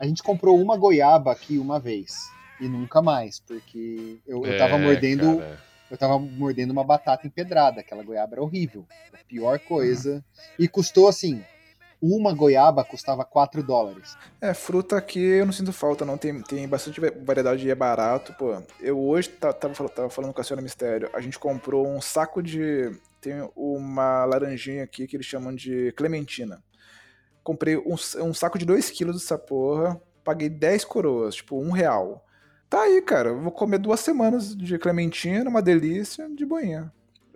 A 0.00 0.06
gente 0.06 0.22
comprou 0.22 0.60
uma 0.60 0.76
goiaba 0.76 1.32
aqui 1.32 1.58
uma 1.58 1.78
vez. 1.78 2.14
E 2.60 2.68
nunca 2.68 3.02
mais, 3.02 3.40
porque 3.40 4.18
eu, 4.26 4.44
eu 4.46 4.56
tava 4.58 4.76
É, 4.76 4.78
mordendo 4.78 5.38
cara. 5.38 5.58
eu 5.90 5.98
tava 5.98 6.18
mordendo 6.18 6.70
uma 6.70 6.84
batata 6.84 7.26
empedrada, 7.26 7.80
aquela 7.80 8.02
goiaba 8.04 8.34
era 8.34 8.42
horrível. 8.42 8.86
A 9.12 9.18
pior 9.28 9.58
coisa. 9.58 10.24
E 10.58 10.66
custou 10.68 11.08
assim, 11.08 11.42
uma 12.02 12.34
goiaba 12.34 12.84
custava 12.84 13.24
4 13.24 13.62
dólares. 13.62 14.16
É, 14.40 14.52
fruta 14.52 14.96
aqui 14.96 15.20
eu 15.20 15.46
não 15.46 15.52
sinto 15.52 15.72
falta, 15.72 16.04
não. 16.04 16.18
Tem, 16.18 16.42
tem 16.42 16.66
bastante 16.66 17.00
va- 17.00 17.12
variedade 17.24 17.64
e 17.66 17.70
é 17.70 17.74
barato, 17.74 18.34
pô. 18.34 18.60
Eu 18.80 18.98
hoje 19.00 19.28
ta- 19.28 19.52
tava, 19.52 19.88
tava 19.88 20.10
falando 20.10 20.34
com 20.34 20.40
a 20.40 20.44
senhora 20.44 20.60
Mistério. 20.62 21.08
A 21.14 21.20
gente 21.20 21.38
comprou 21.38 21.86
um 21.86 22.00
saco 22.00 22.42
de. 22.42 22.90
Tem 23.20 23.48
uma 23.54 24.24
laranjinha 24.24 24.82
aqui 24.82 25.06
que 25.06 25.14
eles 25.16 25.26
chamam 25.26 25.54
de 25.54 25.92
clementina. 25.92 26.60
Comprei 27.44 27.76
um, 27.76 27.94
um 28.24 28.34
saco 28.34 28.58
de 28.58 28.66
2kg 28.66 29.12
dessa 29.12 29.38
porra. 29.38 30.00
Paguei 30.24 30.48
10 30.48 30.84
coroas, 30.84 31.36
tipo, 31.36 31.56
um 31.60 31.70
real. 31.70 32.24
Tá 32.68 32.82
aí, 32.82 33.00
cara. 33.02 33.32
Vou 33.34 33.52
comer 33.52 33.78
duas 33.78 34.00
semanas 34.00 34.56
de 34.56 34.78
clementina, 34.78 35.48
uma 35.48 35.60
delícia, 35.62 36.28
de 36.34 36.44
boinha. 36.46 36.92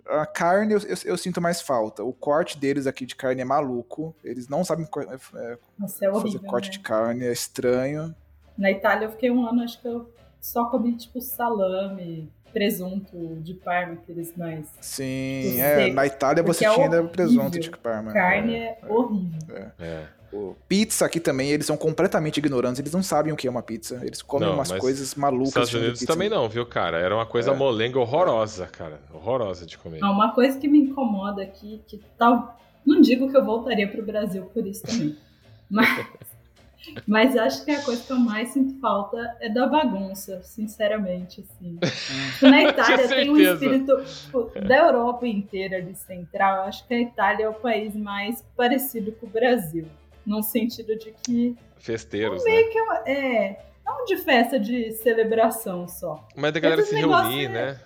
A 0.09 0.25
carne 0.25 0.73
eu, 0.73 0.79
eu- 0.79 0.97
eu 1.05 1.17
sinto 1.17 1.41
mais 1.41 1.61
falta. 1.61 2.03
O 2.03 2.13
corte 2.13 2.57
deles 2.57 2.87
aqui 2.87 3.05
de 3.05 3.15
carne 3.15 3.41
é 3.41 3.45
maluco. 3.45 4.15
Eles 4.23 4.47
não 4.47 4.63
sabem 4.63 4.85
co- 4.85 5.01
é, 5.01 5.57
Nossa, 5.77 6.05
é 6.05 6.11
fazer 6.11 6.27
horrível. 6.27 6.41
corte 6.49 6.65
né? 6.67 6.71
de 6.73 6.79
carne, 6.79 7.25
é 7.25 7.31
estranho. 7.31 8.15
Na 8.57 8.71
Itália 8.71 9.05
eu 9.05 9.11
fiquei 9.11 9.29
um 9.29 9.45
ano, 9.45 9.61
acho 9.63 9.79
que 9.81 9.87
eu 9.87 10.09
só 10.41 10.65
comi 10.69 10.95
tipo 10.95 11.19
salame, 11.19 12.31
presunto 12.53 13.37
de 13.41 13.53
Parma, 13.53 13.93
aqueles 13.93 14.35
mais. 14.35 14.67
Sim, 14.81 15.59
é, 15.61 15.91
na 15.91 16.05
Itália 16.05 16.43
porque 16.43 16.57
você 16.59 16.65
é 16.65 16.69
tinha 16.73 16.85
ainda 16.85 16.97
horrível. 16.97 17.11
presunto 17.11 17.59
de 17.59 17.69
parma. 17.71 18.11
Carne 18.13 18.55
é, 18.55 18.77
horrível. 18.87 19.39
É. 19.79 20.03
O 20.33 20.55
Pizza 20.67 21.05
aqui 21.05 21.21
também, 21.21 21.49
eles 21.51 21.65
são 21.65 21.77
completamente 21.77 22.37
ignorantes, 22.37 22.79
eles 22.79 22.91
não 22.91 23.01
sabem 23.01 23.31
o 23.31 23.35
que 23.37 23.47
é 23.47 23.49
uma 23.49 23.61
pizza. 23.63 24.01
Eles 24.03 24.21
comem 24.21 24.47
Não, 24.49 24.55
umas 24.55 24.69
mas 24.69 24.81
coisas 24.81 25.15
malucas. 25.15 25.47
Estados 25.49 25.73
Unidos 25.73 25.99
pizza. 25.99 26.11
também 26.13 26.29
não, 26.29 26.49
viu, 26.49 26.65
cara? 26.65 26.97
Era 26.99 27.15
uma 27.15 27.25
coisa 27.25 27.51
É. 27.51 27.55
molenga 27.55 27.97
horrorosa, 27.97 28.65
cara. 28.67 28.99
Horrorosa 29.13 29.65
de 29.65 29.77
comer. 29.77 29.99
Ah, 30.03 30.11
Uma 30.11 30.33
coisa 30.33 30.59
que 30.59 30.67
me 30.67 30.79
incomoda 30.79 31.41
aqui, 31.41 31.81
que 31.87 32.01
tal. 32.17 32.59
Não 32.85 32.99
digo 32.99 33.29
que 33.31 33.37
eu 33.37 33.45
voltaria 33.45 33.87
pro 33.87 34.03
Brasil 34.05 34.43
por 34.53 34.67
isso 34.67 34.83
também. 34.85 35.15
Mas, 35.71 36.05
mas 37.05 37.35
acho 37.37 37.63
que 37.65 37.71
a 37.71 37.81
coisa 37.81 38.03
que 38.03 38.11
eu 38.11 38.19
mais 38.19 38.49
sinto 38.49 38.79
falta 38.79 39.37
é 39.39 39.49
da 39.49 39.67
bagunça, 39.67 40.41
sinceramente, 40.43 41.41
assim. 41.41 41.77
Tipo, 42.33 42.49
na 42.49 42.63
Itália 42.69 43.07
tem 43.07 43.29
um 43.29 43.37
espírito 43.37 44.03
tipo, 44.05 44.51
da 44.67 44.77
Europa 44.77 45.27
inteira 45.27 45.77
ali 45.77 45.95
central. 45.95 46.63
Acho 46.63 46.85
que 46.87 46.93
a 46.93 47.01
Itália 47.01 47.45
é 47.45 47.49
o 47.49 47.53
país 47.53 47.95
mais 47.95 48.43
parecido 48.55 49.11
com 49.13 49.25
o 49.25 49.29
Brasil. 49.29 49.85
Num 50.25 50.41
sentido 50.41 50.97
de 50.97 51.13
que 51.23 51.55
Festeiros, 51.77 52.43
né? 52.43 52.51
meio 52.51 52.71
que 52.71 52.77
é, 53.09 53.11
é 53.11 53.65
não 53.85 54.03
de 54.03 54.17
festa 54.17 54.59
de 54.59 54.91
celebração 54.91 55.87
só. 55.87 56.27
Mas 56.35 56.51
da 56.51 56.59
galera 56.59 56.81
Esses 56.81 56.93
se 56.93 56.99
reunir, 56.99 57.45
é- 57.45 57.49
né? 57.49 57.79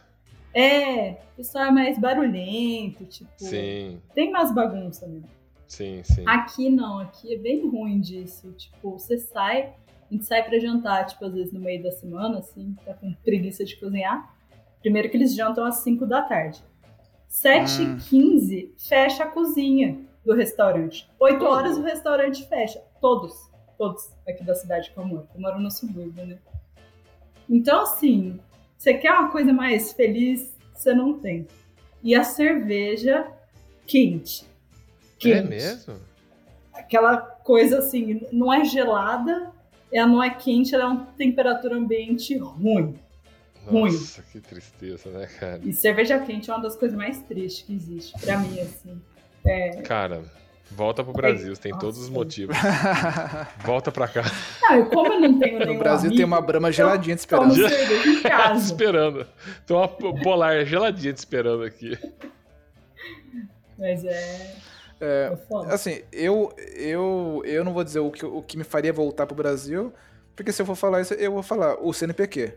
É, 0.53 1.11
o 1.33 1.37
pessoal 1.37 1.65
é 1.65 1.71
mais 1.71 1.97
barulhento, 1.97 3.05
tipo. 3.05 3.29
Sim, 3.37 4.01
Tem 4.13 4.29
umas 4.29 4.53
bagunças 4.53 5.07
mesmo. 5.07 5.29
Sim, 5.71 6.03
sim. 6.03 6.23
Aqui 6.27 6.69
não, 6.69 6.99
aqui 6.99 7.33
é 7.33 7.37
bem 7.37 7.67
ruim 7.69 7.99
disso. 7.99 8.51
Tipo, 8.53 8.91
você 8.91 9.17
sai, 9.17 9.73
a 10.09 10.13
gente 10.13 10.25
sai 10.25 10.43
pra 10.43 10.59
jantar, 10.59 11.05
tipo, 11.05 11.23
às 11.25 11.33
vezes 11.33 11.53
no 11.53 11.59
meio 11.59 11.81
da 11.81 11.91
semana, 11.91 12.39
assim, 12.39 12.75
tá 12.85 12.93
com 12.93 13.13
preguiça 13.23 13.63
de 13.63 13.75
cozinhar. 13.77 14.35
Primeiro 14.81 15.09
que 15.09 15.17
eles 15.17 15.33
jantam 15.35 15.63
às 15.63 15.75
5 15.77 16.05
da 16.05 16.21
tarde. 16.21 16.61
7h15 17.29 18.71
fecha 18.77 19.23
a 19.23 19.27
cozinha 19.27 19.99
do 20.25 20.33
restaurante. 20.33 21.09
8 21.19 21.39
Todo? 21.39 21.49
horas 21.49 21.77
o 21.77 21.81
restaurante 21.81 22.45
fecha. 22.47 22.83
Todos. 22.99 23.33
Todos 23.77 24.11
aqui 24.27 24.43
da 24.43 24.53
cidade 24.53 24.91
que 24.91 24.97
eu 24.97 25.05
moro. 25.05 25.27
Eu 25.33 25.41
moro 25.41 25.59
no 25.59 25.71
subúrbio, 25.71 26.25
né? 26.25 26.37
Então, 27.49 27.81
assim, 27.83 28.39
você 28.77 28.93
quer 28.93 29.11
uma 29.13 29.31
coisa 29.31 29.53
mais 29.53 29.93
feliz, 29.93 30.55
você 30.73 30.93
não 30.93 31.17
tem. 31.19 31.47
E 32.03 32.13
a 32.15 32.23
cerveja 32.23 33.31
quente. 33.85 34.50
Quente 35.21 35.37
É 35.37 35.43
mesmo? 35.43 35.95
aquela 36.73 37.17
coisa 37.17 37.79
assim, 37.79 38.21
não 38.31 38.51
é 38.51 38.65
gelada, 38.65 39.51
ela 39.93 40.07
não 40.07 40.23
é 40.23 40.29
quente, 40.29 40.73
ela 40.73 40.83
é 40.83 40.87
uma 40.87 41.05
temperatura 41.17 41.75
ambiente 41.75 42.37
ruim. 42.37 42.95
Ruim. 43.67 43.91
Nossa, 43.91 44.23
que 44.31 44.39
tristeza, 44.39 45.09
né, 45.11 45.27
cara? 45.39 45.59
E 45.63 45.71
cerveja 45.73 46.17
quente 46.19 46.49
é 46.49 46.53
uma 46.53 46.63
das 46.63 46.75
coisas 46.75 46.97
mais 46.97 47.19
tristes 47.21 47.63
que 47.65 47.73
existe, 47.75 48.19
pra 48.19 48.39
mim, 48.39 48.59
assim. 48.59 48.99
É... 49.45 49.81
Cara, 49.83 50.23
volta 50.71 51.03
pro 51.03 51.13
Brasil, 51.13 51.53
você 51.55 51.61
tem 51.61 51.77
todos 51.77 51.97
os 51.99 52.07
Nossa. 52.09 52.13
motivos. 52.19 52.55
Volta 53.63 53.91
pra 53.91 54.07
cá. 54.07 54.23
Não, 54.63 54.79
e 54.81 54.85
como 54.89 55.13
eu 55.13 55.19
não 55.19 55.37
tenho 55.39 55.59
nenhum 55.59 55.73
No 55.73 55.79
Brasil 55.79 56.07
amigo, 56.07 56.15
tem 56.15 56.25
uma 56.25 56.41
brama 56.41 56.71
geladinha 56.71 57.15
te 57.15 57.19
esperando. 57.19 57.53
em 57.55 58.21
casa. 58.23 58.63
esperando. 58.65 59.27
Tem 59.67 59.75
uma 59.77 59.87
polar 59.87 60.65
geladinha 60.65 61.13
te 61.13 61.17
esperando 61.17 61.63
aqui. 61.63 61.97
Mas 63.77 64.03
é... 64.05 64.55
É, 65.01 65.35
é 65.67 65.73
assim, 65.73 66.01
eu, 66.11 66.53
eu, 66.75 67.41
eu 67.43 67.63
não 67.65 67.73
vou 67.73 67.83
dizer 67.83 67.99
o 67.99 68.11
que, 68.11 68.25
o 68.25 68.41
que 68.41 68.55
me 68.55 68.63
faria 68.63 68.93
voltar 68.93 69.25
pro 69.25 69.35
Brasil, 69.35 69.91
porque 70.35 70.51
se 70.51 70.61
eu 70.61 70.65
for 70.65 70.75
falar 70.75 71.01
isso, 71.01 71.13
eu 71.15 71.31
vou 71.31 71.43
falar 71.43 71.75
o 71.81 71.91
CNPq. 71.91 72.53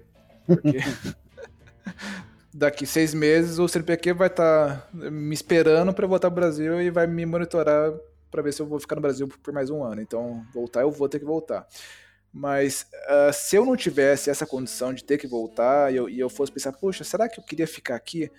Porque 0.46 0.78
daqui 2.52 2.86
seis 2.86 3.14
meses 3.14 3.58
o 3.58 3.66
CNPq 3.66 4.12
vai 4.12 4.28
estar 4.28 4.88
me 4.92 5.34
esperando 5.34 5.94
eu 5.96 6.08
voltar 6.08 6.30
pro 6.30 6.40
Brasil 6.40 6.80
e 6.80 6.90
vai 6.90 7.06
me 7.06 7.24
monitorar 7.24 7.92
pra 8.30 8.42
ver 8.42 8.52
se 8.52 8.60
eu 8.60 8.66
vou 8.66 8.78
ficar 8.78 8.96
no 8.96 9.02
Brasil 9.02 9.26
por 9.42 9.52
mais 9.52 9.70
um 9.70 9.82
ano. 9.82 10.02
Então, 10.02 10.44
voltar 10.52 10.82
eu 10.82 10.90
vou 10.90 11.08
ter 11.08 11.18
que 11.18 11.24
voltar. 11.24 11.66
Mas 12.32 12.86
ah, 13.06 13.30
se 13.32 13.56
eu 13.56 13.64
não 13.64 13.76
tivesse 13.76 14.28
essa 14.28 14.44
condição 14.44 14.92
de 14.92 15.04
ter 15.04 15.18
que 15.18 15.26
voltar 15.26 15.92
e 15.92 15.96
eu, 15.96 16.08
e 16.08 16.18
eu 16.18 16.28
fosse 16.28 16.50
pensar, 16.50 16.72
poxa, 16.72 17.04
será 17.04 17.28
que 17.28 17.38
eu 17.38 17.44
queria 17.44 17.66
ficar 17.66 17.94
aqui? 17.94 18.30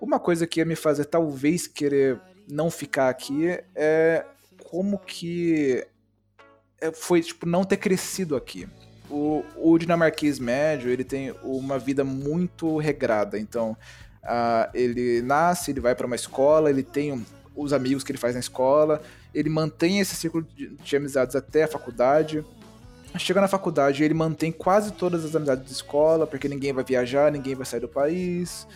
Uma 0.00 0.20
coisa 0.20 0.46
que 0.46 0.60
ia 0.60 0.66
me 0.66 0.76
fazer 0.76 1.06
talvez 1.06 1.66
querer 1.66 2.20
não 2.48 2.70
ficar 2.70 3.08
aqui 3.08 3.58
é 3.74 4.24
como 4.64 4.98
que 4.98 5.86
é, 6.80 6.90
foi 6.92 7.20
tipo 7.22 7.46
não 7.46 7.64
ter 7.64 7.76
crescido 7.76 8.34
aqui. 8.36 8.68
o, 9.10 9.44
o 9.56 9.76
dinamarquês 9.78 10.38
médio, 10.38 10.90
ele 10.90 11.04
tem 11.04 11.34
uma 11.42 11.78
vida 11.78 12.02
muito 12.02 12.78
regrada. 12.78 13.38
Então, 13.38 13.76
ah, 14.22 14.70
ele 14.72 15.20
nasce, 15.22 15.70
ele 15.70 15.80
vai 15.80 15.94
para 15.94 16.06
uma 16.06 16.16
escola, 16.16 16.70
ele 16.70 16.82
tem 16.82 17.12
um- 17.12 17.24
os 17.54 17.72
amigos 17.74 18.02
que 18.02 18.10
ele 18.10 18.18
faz 18.18 18.32
na 18.34 18.40
escola, 18.40 19.02
ele 19.34 19.50
mantém 19.50 20.00
esse 20.00 20.14
círculo 20.16 20.46
de, 20.56 20.68
de 20.70 20.96
amizades 20.96 21.36
até 21.36 21.64
a 21.64 21.68
faculdade. 21.68 22.42
Chega 23.18 23.42
na 23.42 23.48
faculdade, 23.48 24.02
ele 24.02 24.14
mantém 24.14 24.50
quase 24.50 24.92
todas 24.92 25.22
as 25.26 25.36
amizades 25.36 25.66
de 25.66 25.72
escola, 25.72 26.26
porque 26.26 26.48
ninguém 26.48 26.72
vai 26.72 26.82
viajar, 26.82 27.30
ninguém 27.30 27.54
vai 27.54 27.66
sair 27.66 27.80
do 27.80 27.88
país. 27.88 28.66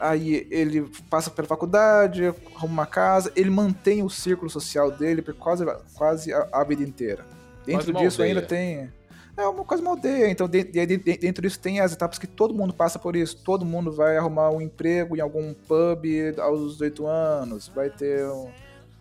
Aí 0.00 0.46
ele 0.50 0.90
passa 1.10 1.30
pela 1.30 1.46
faculdade, 1.46 2.24
arruma 2.26 2.72
uma 2.72 2.86
casa, 2.86 3.30
ele 3.36 3.50
mantém 3.50 4.02
o 4.02 4.08
círculo 4.08 4.48
social 4.50 4.90
dele 4.90 5.20
por 5.20 5.34
quase, 5.34 5.64
quase 5.94 6.32
a, 6.32 6.48
a 6.52 6.64
vida 6.64 6.82
inteira. 6.82 7.24
Dentro 7.66 7.92
disso 8.06 8.22
ainda 8.22 8.40
tem. 8.48 8.90
É 9.36 9.46
uma 9.46 9.64
quase 9.64 9.82
uma 9.82 9.90
aldeia. 9.92 10.30
Então, 10.30 10.48
de- 10.48 10.64
de- 10.64 10.86
de- 10.86 11.16
dentro 11.18 11.42
disso 11.42 11.58
tem 11.60 11.80
as 11.80 11.92
etapas 11.92 12.18
que 12.18 12.26
todo 12.26 12.54
mundo 12.54 12.72
passa 12.72 12.98
por 12.98 13.14
isso. 13.14 13.36
Todo 13.44 13.64
mundo 13.64 13.92
vai 13.92 14.16
arrumar 14.16 14.50
um 14.50 14.60
emprego 14.60 15.16
em 15.16 15.20
algum 15.20 15.52
pub 15.54 16.04
aos 16.38 16.72
18 16.72 17.06
anos. 17.06 17.68
Vai 17.68 17.90
ter 17.90 18.24
um, 18.26 18.50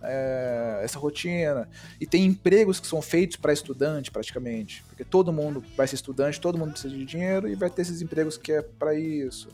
é, 0.01 0.81
essa 0.84 0.99
rotina. 0.99 1.67
E 1.99 2.05
tem 2.05 2.26
empregos 2.26 2.80
que 2.80 2.88
são 2.88 3.01
feitos 3.01 3.38
para 3.38 3.51
estudante, 3.53 4.11
praticamente. 4.11 4.84
Porque 4.88 5.03
todo 5.03 5.31
mundo 5.34 5.63
vai 5.76 5.88
ser 5.88 5.95
estudante, 5.95 6.39
todo 6.39 6.57
mundo 6.57 6.71
precisa 6.71 6.93
de 6.95 7.05
dinheiro 7.05 7.47
e 7.47 7.55
vai 7.55 7.69
ter 7.69 7.81
esses 7.81 8.01
empregos 8.01 8.38
que 8.38 8.51
é 8.51 8.61
para 8.61 8.93
isso. 8.93 9.47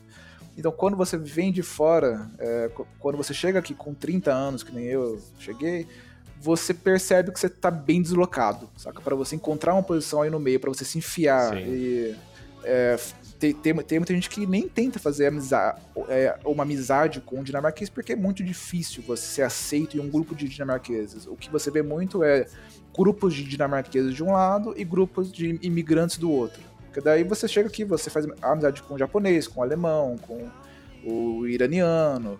Então, 0.57 0.71
quando 0.71 0.95
você 0.95 1.17
vem 1.17 1.51
de 1.51 1.61
fora, 1.61 2.29
é, 2.39 2.69
qu- 2.73 2.87
quando 2.99 3.17
você 3.17 3.33
chega 3.33 3.59
aqui 3.59 3.73
com 3.73 3.93
30 3.93 4.31
anos, 4.31 4.63
que 4.63 4.73
nem 4.73 4.85
eu 4.85 5.21
cheguei, 5.37 5.85
você 6.41 6.73
percebe 6.73 7.31
que 7.31 7.39
você 7.39 7.49
tá 7.49 7.69
bem 7.71 8.01
deslocado, 8.01 8.69
saca? 8.77 9.01
Para 9.01 9.15
você 9.15 9.35
encontrar 9.35 9.73
uma 9.73 9.83
posição 9.83 10.21
aí 10.21 10.29
no 10.29 10.39
meio, 10.39 10.59
para 10.59 10.69
você 10.69 10.85
se 10.85 10.97
enfiar. 10.97 11.53
Sim. 11.53 11.63
E, 11.65 12.15
é, 12.63 12.97
tem, 13.39 13.53
tem, 13.53 13.75
tem 13.75 13.99
muita 13.99 14.13
gente 14.13 14.29
que 14.29 14.45
nem 14.47 14.67
tenta 14.67 14.97
fazer 14.97 15.27
amizade, 15.27 15.81
é, 16.07 16.37
uma 16.45 16.63
amizade 16.63 17.19
com 17.21 17.39
um 17.39 17.43
dinamarquês 17.43 17.89
porque 17.89 18.13
é 18.13 18.15
muito 18.15 18.43
difícil 18.43 19.03
você 19.05 19.23
ser 19.23 19.41
aceito 19.43 19.97
em 19.97 19.99
um 19.99 20.09
grupo 20.09 20.33
de 20.33 20.47
dinamarqueses. 20.47 21.27
O 21.27 21.35
que 21.35 21.49
você 21.49 21.69
vê 21.69 21.81
muito 21.83 22.23
é 22.23 22.45
grupos 22.97 23.33
de 23.35 23.43
dinamarqueses 23.43 24.15
de 24.15 24.23
um 24.23 24.31
lado 24.31 24.73
e 24.77 24.83
grupos 24.85 25.31
de 25.31 25.59
imigrantes 25.61 26.17
do 26.17 26.31
outro. 26.31 26.61
Porque 26.95 27.03
daí 27.03 27.25
você 27.25 27.45
chega 27.45 27.67
aqui, 27.67 27.83
você 27.83 28.09
faz 28.09 28.25
amizade 28.41 28.81
com 28.81 28.93
o 28.93 28.97
japonês, 28.97 29.49
com 29.49 29.59
o 29.59 29.63
alemão, 29.63 30.17
com 30.17 30.49
o 31.03 31.45
iraniano. 31.45 32.39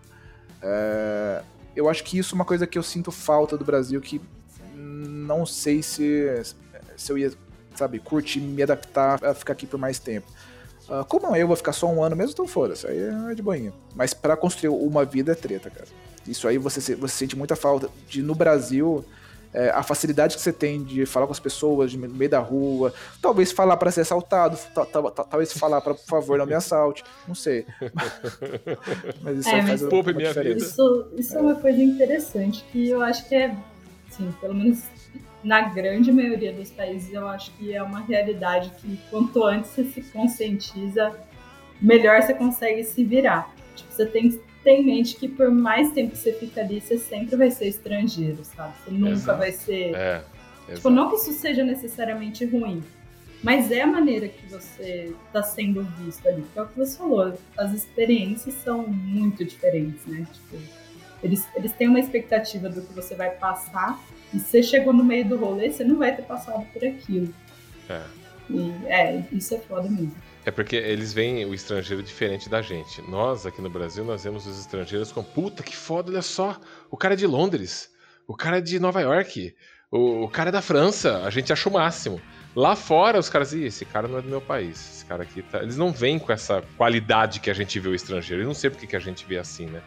É, 0.62 1.44
eu 1.76 1.90
acho 1.90 2.06
que 2.06 2.18
isso 2.18 2.34
é 2.34 2.36
uma 2.36 2.46
coisa 2.46 2.66
que 2.66 2.78
eu 2.78 2.84
sinto 2.84 3.12
falta 3.12 3.58
do 3.58 3.66
Brasil, 3.66 4.00
que 4.00 4.22
não 4.74 5.46
sei 5.46 5.84
se, 5.84 6.42
se 6.96 7.12
eu 7.12 7.18
ia, 7.18 7.34
sabe, 7.76 8.00
curtir 8.00 8.40
me 8.40 8.64
adaptar 8.64 9.22
a 9.26 9.34
ficar 9.34 9.52
aqui 9.52 9.68
por 9.68 9.78
mais 9.78 10.00
tempo. 10.00 10.32
Ah, 10.90 11.04
como 11.04 11.36
eu 11.36 11.48
vou 11.48 11.58
ficar 11.58 11.74
só 11.74 11.88
um 11.88 12.02
ano 12.02 12.16
mesmo, 12.16 12.32
então 12.32 12.48
foda-se, 12.48 12.88
aí 12.88 12.98
é 13.32 13.36
de 13.36 13.42
boinha. 13.42 13.74
Mas 13.94 14.14
pra 14.14 14.38
construir 14.38 14.70
uma 14.70 15.04
vida 15.04 15.34
é 15.34 15.36
treta, 15.36 15.70
cara. 15.70 15.88
Isso 16.26 16.48
aí 16.48 16.58
você, 16.58 16.96
você 16.96 17.14
sente 17.14 17.36
muita 17.36 17.58
falta 17.58 17.90
de 18.08 18.22
no 18.22 18.34
Brasil. 18.34 19.04
É, 19.54 19.70
a 19.70 19.82
facilidade 19.84 20.36
que 20.36 20.42
você 20.42 20.52
tem 20.54 20.84
de 20.84 21.06
falar 21.06 21.26
com 21.28 21.32
as 21.32 21.40
pessoas 21.40 21.92
de- 21.92 21.98
no 21.98 22.10
meio 22.10 22.30
da 22.30 22.40
rua, 22.40 22.94
talvez 23.22 23.52
falar 23.52 23.78
pra 23.78 23.90
ser 23.92 24.02
assaltado, 24.02 24.58
ta- 24.74 24.86
ta- 24.86 25.12
ta- 25.12 25.24
talvez 25.24 25.54
falar 25.54 25.80
pra, 25.82 25.94
por 25.94 26.06
favor, 26.06 26.38
não 26.38 26.46
me 26.46 26.54
assalte, 26.54 27.04
não 27.28 27.36
sei. 27.36 27.66
Mas 29.22 29.40
isso 29.40 29.50
É, 29.50 29.56
mas- 29.58 29.68
faz 29.68 29.82
uma 29.82 29.90
Poupe 29.90 30.14
minha 30.14 30.28
diferença. 30.30 30.66
Isso, 30.66 31.08
isso 31.18 31.38
é. 31.38 31.42
uma 31.42 31.56
coisa 31.56 31.82
interessante 31.82 32.64
que 32.72 32.90
eu 32.90 33.02
acho 33.02 33.28
que 33.28 33.36
é, 33.36 33.56
assim, 34.10 34.34
pelo 34.42 34.54
menos 34.54 34.84
na 35.44 35.62
grande 35.70 36.12
maioria 36.12 36.52
dos 36.54 36.72
países, 36.72 37.14
eu 37.14 37.28
acho 37.28 37.52
que 37.52 37.74
é 37.74 37.82
uma 37.84 38.00
realidade 38.02 38.72
que 38.82 39.00
quanto 39.10 39.44
antes 39.44 39.72
você 39.72 39.84
se 39.84 40.02
conscientiza, 40.12 41.12
melhor 41.82 42.22
você 42.22 42.34
consegue 42.34 42.84
se 42.84 43.04
virar. 43.04 43.54
Tipo, 43.76 43.92
você 43.94 44.06
tem 44.06 44.42
ter 44.66 44.72
em 44.72 44.84
mente 44.84 45.16
que 45.16 45.28
por 45.28 45.52
mais 45.52 45.92
tempo 45.92 46.12
que 46.12 46.18
você 46.18 46.34
fica 46.34 46.60
ali, 46.60 46.82
você 46.82 46.98
sempre 46.98 47.36
vai 47.36 47.52
ser 47.52 47.68
estrangeiro, 47.68 48.44
sabe? 48.44 48.74
Você 48.84 48.92
nunca 48.92 49.12
Exato. 49.12 49.38
vai 49.38 49.52
ser. 49.52 49.96
É. 49.96 50.24
Tipo, 50.74 50.90
não 50.90 51.10
que 51.10 51.18
isso 51.18 51.32
seja 51.34 51.64
necessariamente 51.64 52.44
ruim, 52.44 52.84
mas 53.44 53.72
é 53.72 53.82
a 53.82 53.88
maneira 53.88 54.28
que 54.28 54.48
você 54.48 55.14
está 55.28 55.44
sendo 55.44 55.84
visto 56.00 56.28
ali. 56.28 56.44
Que 56.52 56.58
é 56.58 56.64
o 56.64 56.68
que 56.68 56.76
você 56.76 56.98
falou, 56.98 57.38
as 57.56 57.72
experiências 57.74 58.56
são 58.56 58.88
muito 58.88 59.46
diferentes, 59.46 60.04
né? 60.08 60.26
Tipo, 60.34 60.64
eles, 61.22 61.48
eles 61.56 61.72
têm 61.74 61.88
uma 61.88 62.00
expectativa 62.00 62.68
do 62.68 62.82
que 62.82 62.94
você 62.94 63.14
vai 63.14 63.30
passar, 63.30 64.04
e 64.34 64.40
você 64.40 64.64
chegou 64.64 64.92
no 64.92 65.04
meio 65.04 65.26
do 65.30 65.38
rolê, 65.38 65.70
você 65.70 65.84
não 65.84 65.98
vai 65.98 66.16
ter 66.16 66.24
passado 66.24 66.66
por 66.74 66.84
aquilo. 66.84 67.32
É. 67.88 68.02
E, 68.50 68.72
é, 68.88 69.24
isso 69.32 69.54
é 69.54 69.60
foda 69.60 69.88
mesmo. 69.88 70.16
É 70.46 70.52
porque 70.52 70.76
eles 70.76 71.12
veem 71.12 71.44
o 71.44 71.56
estrangeiro 71.56 72.04
diferente 72.04 72.48
da 72.48 72.62
gente. 72.62 73.02
Nós, 73.10 73.48
aqui 73.48 73.62
no 73.62 73.70
Brasil, 73.70 74.06
nós 74.06 74.24
vemos 74.24 74.46
os 74.46 74.60
estrangeiros 74.60 75.12
com 75.12 75.24
puta 75.24 75.64
que 75.64 75.76
foda, 75.76 76.12
olha 76.12 76.22
só. 76.22 76.60
O 76.92 76.96
cara 76.96 77.16
é 77.16 77.18
de 77.18 77.26
Londres, 77.26 77.90
o 78.28 78.36
cara 78.36 78.60
é 78.60 78.62
de 78.62 78.80
Nova 78.80 79.02
York, 79.02 79.56
o, 79.90 80.26
o 80.26 80.30
cara 80.30 80.50
é 80.50 80.52
da 80.52 80.62
França. 80.62 81.24
A 81.24 81.32
gente 81.32 81.52
acha 81.52 81.68
o 81.68 81.74
máximo. 81.74 82.22
Lá 82.56 82.76
fora, 82.76 83.18
os 83.18 83.28
caras, 83.28 83.54
esse 83.54 83.86
cara 83.86 84.08
não 84.08 84.20
é 84.20 84.22
do 84.22 84.30
meu 84.30 84.40
país. 84.40 84.80
Esse 84.98 85.06
cara 85.06 85.24
aqui 85.24 85.42
tá. 85.42 85.64
Eles 85.64 85.78
não 85.78 85.92
vêm 85.92 86.20
com 86.20 86.32
essa 86.32 86.64
qualidade 86.78 87.40
que 87.40 87.50
a 87.50 87.54
gente 87.54 87.80
vê 87.80 87.90
o 87.90 87.96
estrangeiro. 87.96 88.44
Eu 88.44 88.48
não 88.48 88.54
sei 88.54 88.70
porque 88.70 88.86
que 88.86 88.96
a 88.96 89.00
gente 89.00 89.26
vê 89.26 89.40
assim, 89.40 89.66
né? 89.66 89.82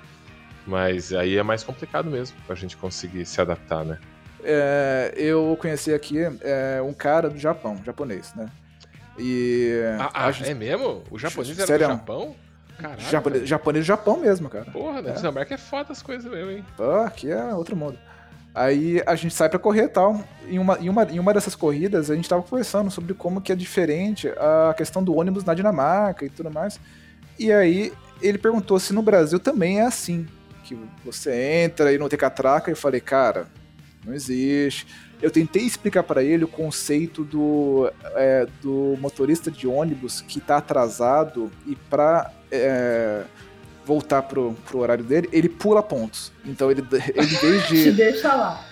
Mas 0.67 1.13
aí 1.13 1.39
é 1.39 1.43
mais 1.43 1.63
complicado 1.63 2.11
mesmo 2.11 2.37
pra 2.47 2.57
gente 2.57 2.77
conseguir 2.77 3.25
se 3.25 3.41
adaptar, 3.41 3.85
né? 3.85 3.99
É, 4.43 5.15
eu 5.17 5.57
conheci 5.61 5.95
aqui 5.95 6.19
é, 6.43 6.83
um 6.83 6.93
cara 6.93 7.31
do 7.31 7.39
Japão, 7.39 7.81
japonês, 7.85 8.35
né? 8.35 8.51
E. 9.19 9.73
Ah, 9.99 10.11
ah, 10.15 10.27
acho- 10.29 10.45
é 10.45 10.55
mesmo? 10.55 11.03
O 11.11 11.19
japonês 11.19 11.57
era 11.59 11.67
Sério? 11.67 11.87
do 11.89 11.93
Japão? 11.93 12.37
Caralho. 12.79 13.01
japonês, 13.01 13.49
japonês 13.49 13.85
do 13.85 13.89
Japão 13.89 14.17
mesmo, 14.21 14.49
cara. 14.49 14.65
Porra, 14.67 15.03
na 15.03 15.11
É. 15.11 15.13
Dinamarca 15.15 15.55
é 15.55 15.59
foda 15.59 15.91
as 15.93 16.01
coisas 16.01 16.31
mesmo, 16.31 16.51
hein? 16.53 16.65
Ah, 16.79 17.07
aqui 17.07 17.31
é 17.31 17.53
outro 17.55 17.75
mundo. 17.75 17.99
Aí 18.55 19.03
a 19.07 19.15
gente 19.17 19.35
sai 19.35 19.49
pra 19.49 19.59
correr 19.59 19.85
e 19.85 19.89
tal. 19.89 20.23
Em 20.49 20.59
uma, 20.59 20.79
em, 20.79 20.89
uma, 20.89 21.03
em 21.05 21.19
uma 21.19 21.35
dessas 21.35 21.55
corridas, 21.57 22.11
a 22.11 22.15
gente 22.15 22.29
tava 22.29 22.43
conversando 22.43 22.91
sobre 22.91 23.15
como 23.15 23.41
que 23.41 23.51
é 23.53 23.57
diferente 23.57 24.29
a 24.29 24.75
questão 24.77 25.03
do 25.03 25.15
ônibus 25.17 25.45
na 25.45 25.55
Dinamarca 25.55 26.25
e 26.25 26.31
tudo 26.31 26.51
mais. 26.51 26.79
E 27.39 27.53
aí 27.53 27.93
ele 28.23 28.39
perguntou 28.39 28.79
se 28.81 28.93
no 28.93 29.03
Brasil 29.03 29.39
também 29.41 29.81
é 29.81 29.87
assim. 29.87 30.27
Que 30.65 30.77
você 31.05 31.63
entra 31.65 31.93
e 31.93 31.99
não 31.99 32.09
tem 32.09 32.19
catraca. 32.19 32.71
E 32.71 32.73
eu 32.73 32.77
falei, 32.77 33.01
cara, 33.01 33.47
não 34.05 34.15
existe. 34.15 34.87
Eu 35.21 35.31
tentei 35.31 35.63
explicar 35.63 36.03
pra 36.05 36.23
ele 36.23 36.45
o 36.45 36.49
conceito 36.49 37.25
do, 37.25 37.91
é, 38.15 38.47
do 38.63 38.97
motorista 39.01 39.51
de 39.51 39.67
ônibus 39.67 40.21
que 40.21 40.41
tá 40.41 40.59
atrasado 40.59 41.51
e 41.67 41.75
pra 41.75 42.31
é, 42.53 43.25
voltar 43.85 44.23
pro, 44.23 44.55
pro 44.67 44.79
horário 44.79 45.03
dele, 45.05 45.29
ele 45.33 45.49
pula 45.49 45.83
pontos. 45.83 46.31
Então 46.45 46.71
ele, 46.71 46.85
ele 47.15 47.27
em 47.35 47.39
vez 47.39 47.63
Te 47.69 47.75
de. 47.75 47.93
deixa 47.93 48.33
lá. 48.35 48.65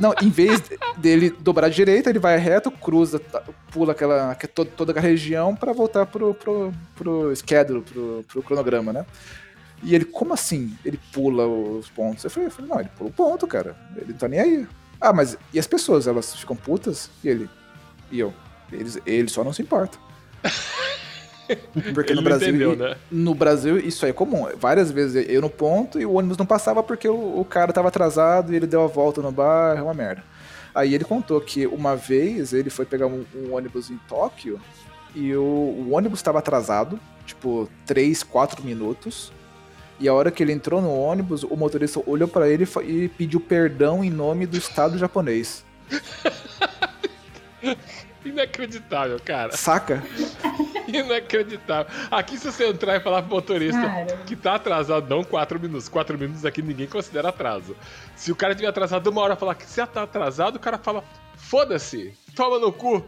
Não, 0.00 0.12
em 0.20 0.28
vez 0.28 0.60
dele 0.98 1.30
dobrar 1.30 1.68
de 1.70 1.76
direita, 1.76 2.10
ele 2.10 2.18
vai 2.18 2.36
reto, 2.36 2.70
cruza, 2.70 3.18
tá- 3.18 3.42
pula 3.70 3.92
aquela, 3.92 4.34
que- 4.34 4.46
to- 4.46 4.64
toda 4.66 4.92
aquela 4.92 5.06
região 5.06 5.54
pra 5.56 5.72
voltar 5.72 6.04
pro, 6.04 6.34
pro, 6.34 6.70
pro 6.94 7.34
schedule, 7.34 7.80
pro, 7.80 8.24
pro 8.28 8.42
cronograma, 8.42 8.92
né? 8.92 9.06
E 9.82 9.94
ele, 9.94 10.04
como 10.04 10.34
assim? 10.34 10.76
Ele 10.84 10.98
pula 11.12 11.46
os 11.46 11.88
pontos. 11.88 12.24
Eu 12.24 12.30
falei, 12.30 12.48
eu 12.48 12.50
falei, 12.50 12.70
não, 12.70 12.80
ele 12.80 12.90
pula 12.96 13.08
o 13.08 13.12
ponto, 13.12 13.46
cara. 13.46 13.74
Ele 13.96 14.10
não 14.10 14.16
tá 14.18 14.28
nem 14.28 14.40
aí. 14.40 14.66
Ah, 15.00 15.12
mas 15.12 15.36
e 15.52 15.58
as 15.58 15.66
pessoas, 15.66 16.06
elas 16.06 16.34
ficam 16.34 16.56
putas? 16.56 17.10
E 17.22 17.28
ele? 17.28 17.50
E 18.10 18.18
eu? 18.18 18.32
Eles, 18.72 18.98
ele 19.06 19.28
só 19.28 19.44
não 19.44 19.52
se 19.52 19.62
importa. 19.62 19.98
Porque 21.94 22.12
Ele 22.12 22.20
no 22.20 22.24
Brasil, 22.24 22.48
entendeu, 22.48 22.76
né? 22.76 22.96
no 23.10 23.34
Brasil 23.34 23.78
isso 23.78 24.04
aí 24.04 24.10
é 24.10 24.14
comum. 24.14 24.48
Várias 24.58 24.90
vezes 24.90 25.28
eu 25.28 25.40
no 25.40 25.50
ponto 25.50 26.00
e 26.00 26.06
o 26.06 26.14
ônibus 26.14 26.36
não 26.36 26.46
passava 26.46 26.82
porque 26.82 27.08
o, 27.08 27.40
o 27.40 27.44
cara 27.44 27.72
tava 27.72 27.88
atrasado 27.88 28.52
e 28.52 28.56
ele 28.56 28.66
deu 28.66 28.82
a 28.82 28.86
volta 28.86 29.22
no 29.22 29.30
bar, 29.30 29.76
é 29.76 29.82
uma 29.82 29.94
merda. 29.94 30.24
Aí 30.74 30.94
ele 30.94 31.04
contou 31.04 31.40
que 31.40 31.66
uma 31.66 31.96
vez 31.96 32.52
ele 32.52 32.68
foi 32.68 32.84
pegar 32.84 33.06
um, 33.06 33.24
um 33.34 33.54
ônibus 33.54 33.90
em 33.90 33.96
Tóquio 34.08 34.60
e 35.14 35.34
o, 35.34 35.40
o 35.40 35.92
ônibus 35.92 36.18
estava 36.18 36.40
atrasado, 36.40 36.98
tipo 37.24 37.68
3, 37.86 38.22
4 38.24 38.64
minutos. 38.64 39.32
E 39.98 40.08
a 40.08 40.14
hora 40.14 40.30
que 40.30 40.42
ele 40.42 40.52
entrou 40.52 40.82
no 40.82 40.94
ônibus, 40.94 41.42
o 41.42 41.56
motorista 41.56 42.02
olhou 42.06 42.28
pra 42.28 42.48
ele 42.48 42.68
e 42.84 43.08
pediu 43.08 43.40
perdão 43.40 44.04
em 44.04 44.10
nome 44.10 44.46
do 44.46 44.56
Estado 44.56 44.98
japonês. 44.98 45.64
Inacreditável, 48.24 49.20
cara. 49.24 49.56
Saca? 49.56 50.02
Inacreditável. 50.88 51.92
Aqui, 52.10 52.36
se 52.36 52.50
você 52.50 52.68
entrar 52.68 52.96
e 52.96 53.00
falar 53.00 53.22
pro 53.22 53.36
motorista 53.36 53.80
Cara. 53.80 54.16
que 54.26 54.34
tá 54.34 54.56
atrasado, 54.56 55.08
não 55.08 55.22
4 55.22 55.60
minutos. 55.60 55.88
4 55.88 56.18
minutos 56.18 56.44
aqui 56.44 56.60
ninguém 56.60 56.86
considera 56.86 57.28
atraso. 57.28 57.76
Se 58.16 58.32
o 58.32 58.36
cara 58.36 58.54
tiver 58.54 58.68
atrasado 58.68 59.08
uma 59.08 59.20
hora 59.20 59.34
e 59.34 59.36
falar 59.36 59.54
que 59.54 59.64
você 59.64 59.86
tá 59.86 60.02
atrasado, 60.02 60.56
o 60.56 60.60
cara 60.60 60.78
fala: 60.78 61.04
foda-se, 61.36 62.12
toma 62.34 62.58
no 62.58 62.72
cu. 62.72 63.04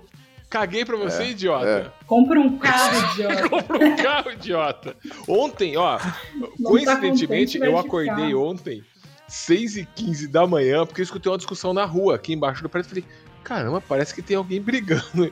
Caguei 0.49 0.85
pra 0.85 0.97
você, 0.97 1.25
É, 1.25 1.31
idiota. 1.31 1.93
Compra 2.07 2.41
um 2.41 2.59
carro, 2.59 3.13
idiota. 3.13 3.49
Compra 3.49 3.79
um 3.79 3.97
carro, 3.97 4.31
idiota. 4.33 4.97
Ontem, 5.27 5.77
ó, 5.77 5.99
Não 6.35 6.49
tá 6.49 6.97
coincidentemente, 6.97 7.59
vai 7.59 7.69
eu 7.69 7.75
de 7.75 7.79
acordei 7.79 8.35
ontem 8.35 8.83
6 9.29 9.77
e 9.77 9.85
15 9.85 10.29
da 10.29 10.47
manhã, 10.47 10.87
porque 10.87 11.03
eu 11.03 11.05
escutei 11.05 11.31
uma 11.31 11.37
discussão 11.37 11.75
na 11.75 11.85
rua, 11.85 12.15
aqui 12.15 12.33
embaixo 12.33 12.63
do 12.63 12.69
prédio. 12.69 12.89
Falei, 12.89 13.05
caramba, 13.45 13.81
parece 13.81 14.15
que 14.15 14.23
tem 14.23 14.37
alguém 14.37 14.61
brigando. 14.61 15.31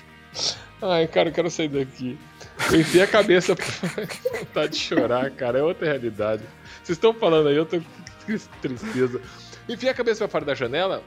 Ai, 0.82 1.06
cara, 1.06 1.28
eu 1.28 1.32
quero 1.32 1.50
sair 1.50 1.68
daqui. 1.68 2.18
Eu 2.70 2.80
enfiei 2.80 3.04
a 3.04 3.06
cabeça 3.06 3.54
pra 3.54 3.64
vontade 4.40 4.72
de 4.72 4.78
chorar, 4.78 5.30
cara. 5.30 5.58
É 5.58 5.62
outra 5.62 5.86
realidade. 5.86 6.42
Vocês 6.82 6.96
estão 6.96 7.14
falando 7.14 7.48
aí, 7.48 7.56
eu 7.56 7.64
tô 7.64 7.78
com 7.78 8.38
tristeza. 8.60 9.20
Enfiei 9.68 9.90
a 9.90 9.94
cabeça 9.94 10.18
pra 10.18 10.28
fora 10.28 10.44
da 10.44 10.54
janela 10.54 11.02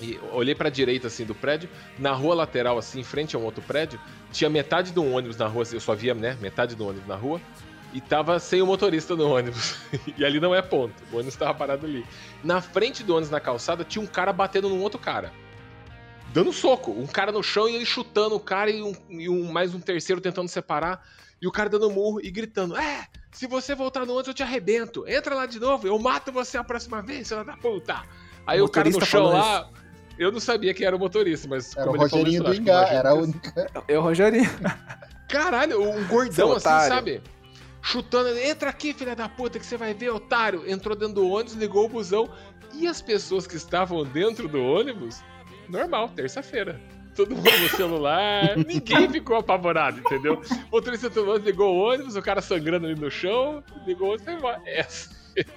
e 0.00 0.18
olhei 0.32 0.54
pra 0.54 0.68
direita, 0.70 1.06
assim, 1.06 1.24
do 1.24 1.34
prédio. 1.34 1.68
Na 1.98 2.12
rua 2.12 2.34
lateral, 2.34 2.78
assim, 2.78 3.00
em 3.00 3.04
frente 3.04 3.36
a 3.36 3.38
um 3.38 3.44
outro 3.44 3.62
prédio, 3.62 4.00
tinha 4.32 4.50
metade 4.50 4.92
do 4.92 5.04
ônibus 5.04 5.36
na 5.36 5.46
rua. 5.46 5.64
Eu 5.72 5.80
só 5.80 5.94
via, 5.94 6.14
né, 6.14 6.36
metade 6.40 6.74
do 6.74 6.86
ônibus 6.86 7.08
na 7.08 7.16
rua. 7.16 7.40
E 7.92 8.00
tava 8.00 8.38
sem 8.40 8.60
o 8.60 8.66
motorista 8.66 9.14
no 9.14 9.30
ônibus. 9.30 9.76
e 10.18 10.24
ali 10.24 10.40
não 10.40 10.54
é 10.54 10.60
ponto. 10.60 10.94
O 11.12 11.16
ônibus 11.16 11.36
tava 11.36 11.54
parado 11.54 11.86
ali. 11.86 12.04
Na 12.42 12.60
frente 12.60 13.04
do 13.04 13.12
ônibus, 13.12 13.30
na 13.30 13.40
calçada, 13.40 13.84
tinha 13.84 14.02
um 14.02 14.06
cara 14.06 14.32
batendo 14.32 14.68
num 14.68 14.80
outro 14.80 14.98
cara 14.98 15.32
dando 16.34 16.52
soco. 16.52 16.90
Um 16.90 17.06
cara 17.06 17.30
no 17.30 17.42
chão 17.42 17.68
e 17.68 17.76
ele 17.76 17.86
chutando 17.86 18.34
o 18.34 18.40
cara 18.40 18.68
e, 18.68 18.82
um, 18.82 18.92
e 19.08 19.28
um, 19.28 19.50
mais 19.50 19.72
um 19.72 19.80
terceiro 19.80 20.20
tentando 20.20 20.48
separar. 20.48 21.06
E 21.40 21.46
o 21.46 21.52
cara 21.52 21.70
dando 21.70 21.88
murro 21.88 22.20
e 22.20 22.30
gritando: 22.30 22.76
É, 22.76 23.06
se 23.30 23.46
você 23.46 23.74
voltar 23.74 24.04
no 24.04 24.12
ônibus 24.12 24.28
eu 24.28 24.34
te 24.34 24.42
arrebento. 24.42 25.08
Entra 25.08 25.34
lá 25.34 25.46
de 25.46 25.60
novo, 25.60 25.86
eu 25.86 25.96
mato 25.98 26.32
você 26.32 26.58
a 26.58 26.64
próxima 26.64 27.00
vez, 27.00 27.28
filha 27.28 27.44
da 27.44 27.56
puta. 27.56 28.02
Aí 28.44 28.60
o, 28.60 28.64
o 28.64 28.68
cara 28.68 28.90
no 28.90 29.06
chão 29.06 29.26
lá. 29.26 29.60
Isso. 29.60 29.83
Eu 30.18 30.30
não 30.30 30.40
sabia 30.40 30.72
quem 30.72 30.86
era 30.86 30.94
o 30.94 30.98
motorista, 30.98 31.48
mas 31.48 31.76
era 31.76 31.86
como 31.86 31.98
o 31.98 32.00
Rogerinho 32.00 32.42
do 32.44 32.54
Engar, 32.54 32.92
era 32.92 33.10
a 33.10 33.14
única. 33.18 33.66
É 33.88 33.98
o 33.98 34.02
Rogerinho. 34.02 34.48
Caralho, 35.28 35.82
um 35.82 36.06
gordão 36.06 36.52
assim, 36.52 36.64
sabe? 36.64 37.20
Chutando, 37.82 38.30
entra 38.38 38.70
aqui, 38.70 38.94
filha 38.94 39.14
da 39.14 39.28
puta, 39.28 39.58
que 39.58 39.66
você 39.66 39.76
vai 39.76 39.92
ver, 39.92 40.10
otário. 40.10 40.62
Entrou 40.66 40.96
dentro 40.96 41.16
do 41.16 41.28
ônibus, 41.28 41.54
ligou 41.54 41.84
o 41.84 41.88
busão. 41.88 42.28
E 42.72 42.86
as 42.86 43.02
pessoas 43.02 43.46
que 43.46 43.56
estavam 43.56 44.04
dentro 44.04 44.48
do 44.48 44.62
ônibus 44.62 45.22
normal, 45.68 46.08
terça-feira. 46.08 46.80
Todo 47.14 47.36
mundo 47.36 47.58
no 47.60 47.68
celular, 47.68 48.56
ninguém 48.66 49.08
ficou 49.08 49.36
apavorado, 49.36 50.00
entendeu? 50.00 50.42
O 50.70 50.76
motorista 50.76 51.08
todo 51.08 51.36
ligou 51.36 51.74
o 51.74 51.92
ônibus, 51.92 52.16
o 52.16 52.22
cara 52.22 52.40
sangrando 52.40 52.86
ali 52.86 53.00
no 53.00 53.10
chão, 53.10 53.62
ligou 53.86 54.08
o 54.08 54.12
ônibus 54.12 54.22
e 54.22 54.24
foi 54.24 54.34
embora. 54.34 54.62
Essa, 54.66 55.10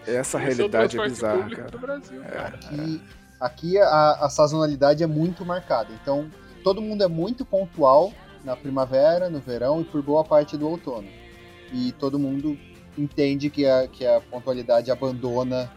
Essa 0.06 0.38
realidade 0.38 1.00
é, 1.00 1.02
é 1.02 1.10
bizarra, 1.10 1.50
cara. 1.50 1.78
Brasil, 1.78 2.24
é, 2.24 2.28
cara. 2.28 2.56
Aqui, 2.56 3.02
aqui 3.40 3.78
a, 3.78 4.18
a 4.22 4.30
sazonalidade 4.30 5.04
é 5.04 5.08
muito 5.08 5.46
marcada, 5.46 5.90
então 6.02 6.30
todo 6.64 6.82
mundo 6.82 7.04
é 7.04 7.08
muito 7.08 7.46
pontual 7.46 8.12
na 8.44 8.56
primavera, 8.56 9.30
no 9.30 9.40
verão 9.40 9.82
e 9.82 9.84
por 9.84 10.02
boa 10.02 10.24
parte 10.24 10.58
do 10.58 10.68
outono. 10.68 11.08
E 11.72 11.92
todo 11.94 12.18
mundo 12.18 12.58
entende 12.98 13.50
que 13.50 13.66
a, 13.66 13.88
que 13.88 14.06
a 14.06 14.22
pontualidade 14.22 14.90
abandona 14.90 15.72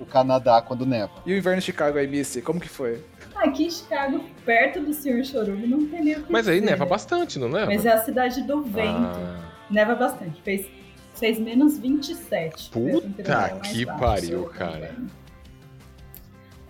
o 0.00 0.06
Canadá 0.06 0.60
quando 0.60 0.84
neva. 0.84 1.12
E 1.24 1.32
o 1.32 1.36
inverno 1.36 1.58
em 1.58 1.62
Chicago 1.62 1.98
aí, 1.98 2.06
Missy, 2.06 2.42
como 2.42 2.58
que 2.58 2.68
foi? 2.68 3.04
Aqui 3.36 3.66
em 3.66 3.70
Chicago, 3.70 4.24
perto 4.44 4.80
do 4.80 4.92
Senhor 4.92 5.24
Chorume, 5.24 5.66
não 5.66 5.86
tem 5.86 6.02
nem 6.02 6.16
o 6.16 6.22
que 6.22 6.32
Mas 6.32 6.48
aí 6.48 6.56
dizer, 6.56 6.70
neva 6.70 6.84
né? 6.84 6.90
bastante, 6.90 7.38
não 7.38 7.48
neva? 7.48 7.66
Mas 7.66 7.84
é 7.84 7.92
a 7.92 8.02
cidade 8.02 8.42
do 8.42 8.62
vento. 8.62 8.88
Ah. 8.88 9.40
Neva 9.70 9.94
bastante. 9.94 10.40
Fez, 10.42 10.66
fez 11.14 11.38
menos 11.38 11.78
27. 11.78 12.70
Foi 12.70 12.90
a 12.90 13.00
Puta 13.00 13.60
que 13.60 13.86
pariu, 13.86 14.44
cara. 14.46 14.94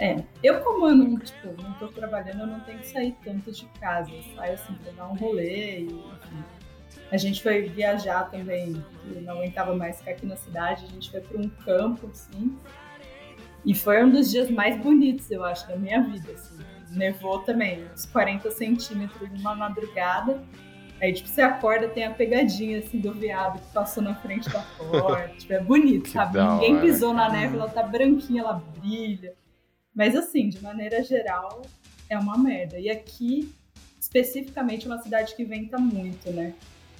É, 0.05 0.22
eu 0.43 0.60
como 0.60 0.86
eu 0.86 0.94
não, 0.94 1.18
tipo, 1.18 1.62
não 1.62 1.72
tô 1.74 1.89
trabalhando, 1.89 2.40
eu 2.40 2.47
não 2.47 2.60
tenho 2.60 2.78
que 2.78 2.86
sair 2.89 3.16
tanto 3.24 3.51
de 3.51 3.64
casa. 3.81 4.10
Eu 4.10 4.22
saio 4.36 4.55
assim 4.55 4.74
pra 4.74 4.93
dar 4.93 5.09
um 5.09 5.14
rolê 5.14 5.81
e 5.81 5.85
enfim. 5.85 6.44
A 7.10 7.16
gente 7.16 7.43
foi 7.43 7.62
viajar 7.68 8.31
também, 8.31 8.82
eu 9.14 9.22
não 9.22 9.35
aguentava 9.35 9.74
mais 9.74 9.98
ficar 9.98 10.12
aqui 10.12 10.26
na 10.26 10.36
cidade, 10.36 10.85
a 10.85 10.89
gente 10.89 11.10
foi 11.10 11.20
pra 11.20 11.39
um 11.40 11.48
campo, 11.48 12.09
assim. 12.09 12.59
E 13.64 13.74
foi 13.74 14.05
um 14.05 14.10
dos 14.10 14.31
dias 14.31 14.51
mais 14.51 14.76
bonitos, 14.76 15.31
eu 15.31 15.44
acho, 15.44 15.66
da 15.68 15.76
minha 15.76 16.02
vida, 16.02 16.32
assim. 16.32 16.59
Nevou 16.90 17.40
também, 17.40 17.85
uns 17.94 18.06
40 18.06 18.51
centímetros 18.51 19.31
numa 19.31 19.55
madrugada. 19.55 20.43
Aí, 21.01 21.12
tipo, 21.12 21.28
você 21.28 21.43
acorda, 21.43 21.89
tem 21.89 22.05
a 22.05 22.10
pegadinha, 22.10 22.78
assim, 22.78 22.98
do 23.01 23.12
veado 23.12 23.59
que 23.59 23.72
passou 23.72 24.02
na 24.02 24.14
frente 24.14 24.48
da 24.51 24.60
porta. 24.78 25.28
tipo, 25.36 25.52
é 25.52 25.60
bonito, 25.60 26.05
Que 26.05 26.10
sabe? 26.10 26.39
Ninguém 26.39 26.74
hora, 26.74 26.82
pisou 26.82 27.12
na 27.14 27.28
neve, 27.28 27.56
ela 27.56 27.68
tá 27.68 27.82
branquinha, 27.82 28.43
ela 28.43 28.62
brilha. 28.78 29.35
Mas, 29.95 30.16
assim, 30.16 30.49
de 30.49 30.61
maneira 30.62 31.03
geral, 31.05 31.62
é 32.09 32.19
uma 32.19 32.37
merda. 32.37 32.79
E 32.79 32.91
aqui, 32.91 33.53
especificamente, 34.01 34.87
é 34.87 34.91
uma 34.91 35.01
cidade 35.01 35.35
que 35.35 35.45
venta 35.45 35.79
muito, 35.79 36.31
né? 36.31 36.55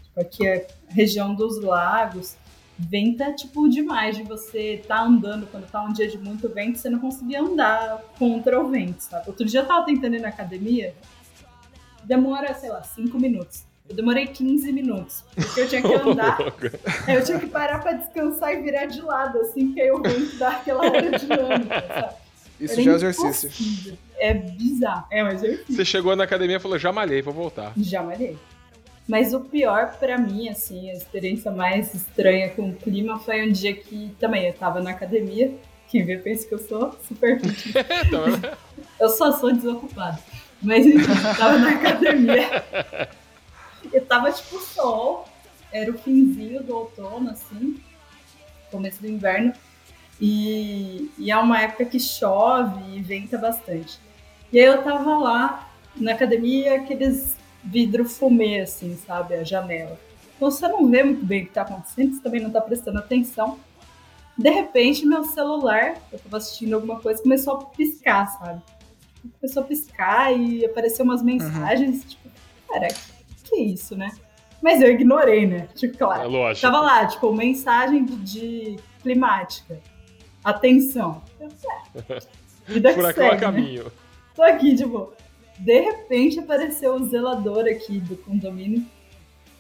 Tipo, 0.05 0.21
aqui 0.21 0.47
é 0.47 0.67
a 0.89 0.93
região 0.93 1.35
dos 1.35 1.61
lagos. 1.61 2.37
Venta, 2.79 3.33
tipo, 3.33 3.69
demais 3.69 4.17
de 4.17 4.23
você 4.23 4.83
tá 4.87 5.03
andando 5.03 5.47
quando 5.47 5.69
tá 5.71 5.83
um 5.83 5.93
dia 5.93 6.09
de 6.09 6.19
muito 6.19 6.49
vento, 6.49 6.79
você 6.79 6.91
não 6.91 6.99
conseguir 6.99 7.37
andar 7.37 8.03
contra 8.19 8.61
o 8.61 8.69
vento, 8.69 9.01
sabe? 9.01 9.29
Outro 9.29 9.45
dia 9.45 9.61
eu 9.61 9.67
tava 9.67 9.85
tentando 9.87 10.17
ir 10.17 10.21
na 10.21 10.29
academia, 10.29 10.95
demora, 12.03 12.53
sei 12.55 12.71
lá, 12.71 12.83
5 12.83 13.19
minutos. 13.19 13.65
Eu 13.89 13.95
demorei 13.95 14.27
15 14.27 14.73
minutos, 14.73 15.23
porque 15.35 15.61
eu 15.61 15.69
tinha 15.69 15.83
que 15.83 15.95
andar, 15.95 16.39
eu 17.07 17.23
tinha 17.23 17.39
que 17.39 17.47
parar 17.47 17.81
pra 17.81 17.93
descansar 17.93 18.55
e 18.55 18.63
virar 18.63 18.87
de 18.87 19.01
lado, 19.03 19.39
assim, 19.41 19.67
porque 19.67 19.81
aí 19.83 19.91
o 19.93 20.03
vento 20.03 20.37
dá 20.37 20.53
aquela 20.53 20.85
aerodinâmica, 20.85 21.87
sabe? 21.89 22.24
Isso 22.61 22.75
Era 22.75 22.83
já 22.83 22.91
é 22.93 22.95
exercício. 22.95 23.47
impossível. 23.49 23.99
É 24.19 24.35
bizarro. 24.35 25.07
É 25.11 25.25
um 25.25 25.29
exercício. 25.29 25.75
Você 25.75 25.85
chegou 25.85 26.15
na 26.15 26.25
academia 26.25 26.57
e 26.57 26.61
falou, 26.61 26.79
já 26.79 26.93
malhei, 26.93 27.21
vou 27.21 27.35
voltar. 27.35 27.73
Já 27.77 28.03
malhei. 28.03 28.39
Mas 29.07 29.35
o 29.35 29.41
pior 29.41 29.97
pra 29.99 30.17
mim, 30.17 30.49
assim, 30.49 30.91
a 30.91 30.95
experiência 30.95 31.51
mais 31.51 31.93
estranha 31.95 32.49
com 32.51 32.71
o 32.71 32.75
clima 32.75 33.19
foi 33.19 33.47
um 33.47 33.53
dia 33.53 33.75
que 33.75 34.15
também 34.19 34.47
eu 34.47 34.55
tava 34.55 34.81
na 34.81 34.91
academia. 34.93 35.53
Quem 35.89 36.05
vê 36.05 36.17
pensa 36.17 36.47
que 36.49 36.55
eu 36.55 36.59
sou 36.59 36.97
super 37.07 37.39
fit. 37.41 37.75
Então, 38.07 38.25
Eu 38.99 39.09
só 39.11 39.33
sou 39.33 39.53
desocupada. 39.53 40.19
Mas 40.63 40.87
enfim, 40.87 41.05
tava 41.37 41.59
na 41.59 41.71
academia. 41.71 42.65
E 43.93 44.01
tava 44.01 44.33
tipo 44.33 44.59
sol. 44.61 45.29
Era 45.71 45.91
o 45.91 45.99
finzinho 45.99 46.63
do 46.63 46.75
outono, 46.75 47.31
assim. 47.31 47.77
Começo 48.71 49.03
do 49.03 49.09
inverno. 49.09 49.53
E, 50.27 51.11
e 51.19 51.31
é 51.31 51.37
uma 51.37 51.61
época 51.61 51.85
que 51.85 52.01
chove 52.01 52.97
e 52.97 53.03
venta 53.03 53.37
bastante. 53.37 54.01
E 54.51 54.59
aí 54.59 54.65
eu 54.65 54.83
tava 54.83 55.19
lá 55.19 55.69
na 55.95 56.13
academia, 56.13 56.77
aqueles 56.77 57.37
vidro 57.63 58.07
fumê, 58.07 58.61
assim, 58.61 58.97
sabe? 59.07 59.35
A 59.35 59.45
janela. 59.45 60.01
Então 60.35 60.51
você 60.51 60.67
não 60.67 60.89
vê 60.91 61.03
muito 61.03 61.27
bem 61.27 61.43
o 61.43 61.47
que 61.47 61.53
tá 61.53 61.61
acontecendo, 61.61 62.15
você 62.15 62.23
também 62.23 62.41
não 62.41 62.51
tá 62.51 62.63
prestando 62.63 63.01
atenção. 63.01 63.59
De 64.37 64.49
repente, 64.49 65.05
meu 65.05 65.25
celular, 65.25 65.99
eu 66.11 66.19
tava 66.19 66.39
assistindo 66.39 66.73
alguma 66.73 66.99
coisa, 67.01 67.23
começou 67.23 67.57
a 67.57 67.65
piscar, 67.67 68.27
sabe? 68.39 68.63
Começou 69.39 69.63
a 69.63 69.67
piscar 69.67 70.33
e 70.33 70.65
apareceu 70.65 71.05
umas 71.05 71.23
mensagens, 71.23 72.03
tipo, 72.03 72.31
cara, 72.67 72.89
que 73.45 73.57
isso, 73.57 73.95
né? 73.95 74.11
Mas 74.63 74.81
eu 74.81 74.91
ignorei, 74.91 75.47
né? 75.47 75.69
Tipo, 75.75 75.97
é 75.97 75.99
claro. 75.99 76.31
lógico. 76.31 76.63
Tava 76.67 76.81
lá, 76.81 77.07
tipo, 77.07 77.31
mensagem 77.31 78.07
de, 78.07 78.17
de 78.17 78.77
climática. 79.03 79.79
Atenção. 80.45 81.23
É, 81.41 81.49
vida 82.71 82.91
que 82.91 82.95
Furacão 82.97 83.27
a 83.27 83.31
segue, 83.31 83.35
né? 83.35 83.41
caminho. 83.41 83.93
Tô 84.37 84.43
aqui, 84.43 84.77
tipo. 84.77 85.13
De 85.59 85.81
repente 85.81 86.39
apareceu 86.41 86.95
o 86.95 87.05
zelador 87.07 87.65
aqui 87.67 88.01
do 88.01 88.17
condomínio 88.17 88.85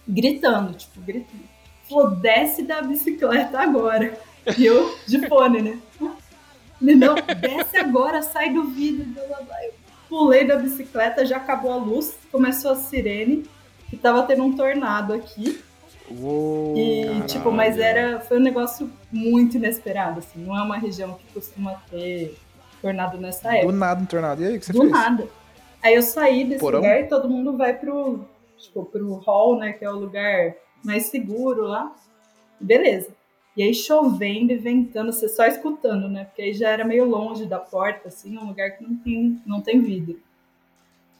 gritando, 0.06 0.74
tipo, 0.74 1.00
gritando. 1.00 1.44
Falou, 1.88 2.10
desce 2.16 2.62
da 2.62 2.82
bicicleta 2.82 3.58
agora. 3.58 4.18
E 4.58 4.66
eu 4.66 4.96
de 5.06 5.26
fone, 5.28 5.62
né? 5.62 5.78
Não, 6.80 7.14
desce 7.40 7.76
agora, 7.76 8.22
sai 8.22 8.52
do 8.52 8.64
vidro. 8.64 9.06
Eu 9.16 9.74
pulei 10.08 10.46
da 10.46 10.56
bicicleta, 10.56 11.24
já 11.24 11.36
acabou 11.36 11.72
a 11.72 11.76
luz, 11.76 12.18
começou 12.30 12.72
a 12.72 12.76
sirene, 12.76 13.44
e 13.92 13.96
tava 13.96 14.22
tendo 14.24 14.42
um 14.42 14.54
tornado 14.54 15.12
aqui. 15.12 15.62
Uou, 16.10 16.76
E, 16.76 17.04
caralho. 17.06 17.26
tipo, 17.26 17.50
mas 17.52 17.78
era, 17.78 18.20
foi 18.20 18.38
um 18.38 18.42
negócio 18.42 18.90
muito 19.10 19.56
inesperado, 19.56 20.18
assim. 20.18 20.44
Não 20.44 20.56
é 20.56 20.62
uma 20.62 20.76
região 20.76 21.14
que 21.14 21.24
costuma 21.32 21.74
ter 21.90 22.36
tornado 22.82 23.16
nessa 23.18 23.54
época. 23.56 23.72
Do 23.72 23.78
nada 23.78 24.02
um 24.02 24.06
tornado. 24.06 24.42
E 24.42 24.46
aí, 24.46 24.56
o 24.56 24.60
que 24.60 24.66
você 24.66 24.72
Do 24.72 24.80
fez? 24.80 24.90
nada. 24.92 25.28
Aí 25.82 25.94
eu 25.94 26.02
saí 26.02 26.44
desse 26.44 26.60
Porão? 26.60 26.80
lugar 26.80 27.00
e 27.00 27.04
todo 27.08 27.28
mundo 27.28 27.56
vai 27.56 27.74
pro, 27.74 28.24
tipo, 28.58 28.84
pro 28.84 29.14
hall, 29.16 29.58
né? 29.58 29.72
Que 29.72 29.84
é 29.84 29.90
o 29.90 29.96
lugar 29.98 30.54
mais 30.84 31.04
seguro 31.06 31.62
lá. 31.66 31.94
Beleza. 32.60 33.08
E 33.56 33.62
aí 33.62 33.72
chovendo 33.74 34.52
e 34.52 34.56
ventando, 34.56 35.12
você 35.12 35.28
só 35.28 35.46
escutando, 35.46 36.08
né? 36.08 36.24
Porque 36.24 36.42
aí 36.42 36.52
já 36.52 36.70
era 36.70 36.84
meio 36.84 37.04
longe 37.04 37.46
da 37.46 37.58
porta, 37.58 38.08
assim, 38.08 38.36
um 38.36 38.46
lugar 38.48 38.72
que 38.72 38.82
não 38.82 38.96
tem, 38.96 39.42
não 39.46 39.60
tem 39.60 39.80
vidro. 39.80 40.18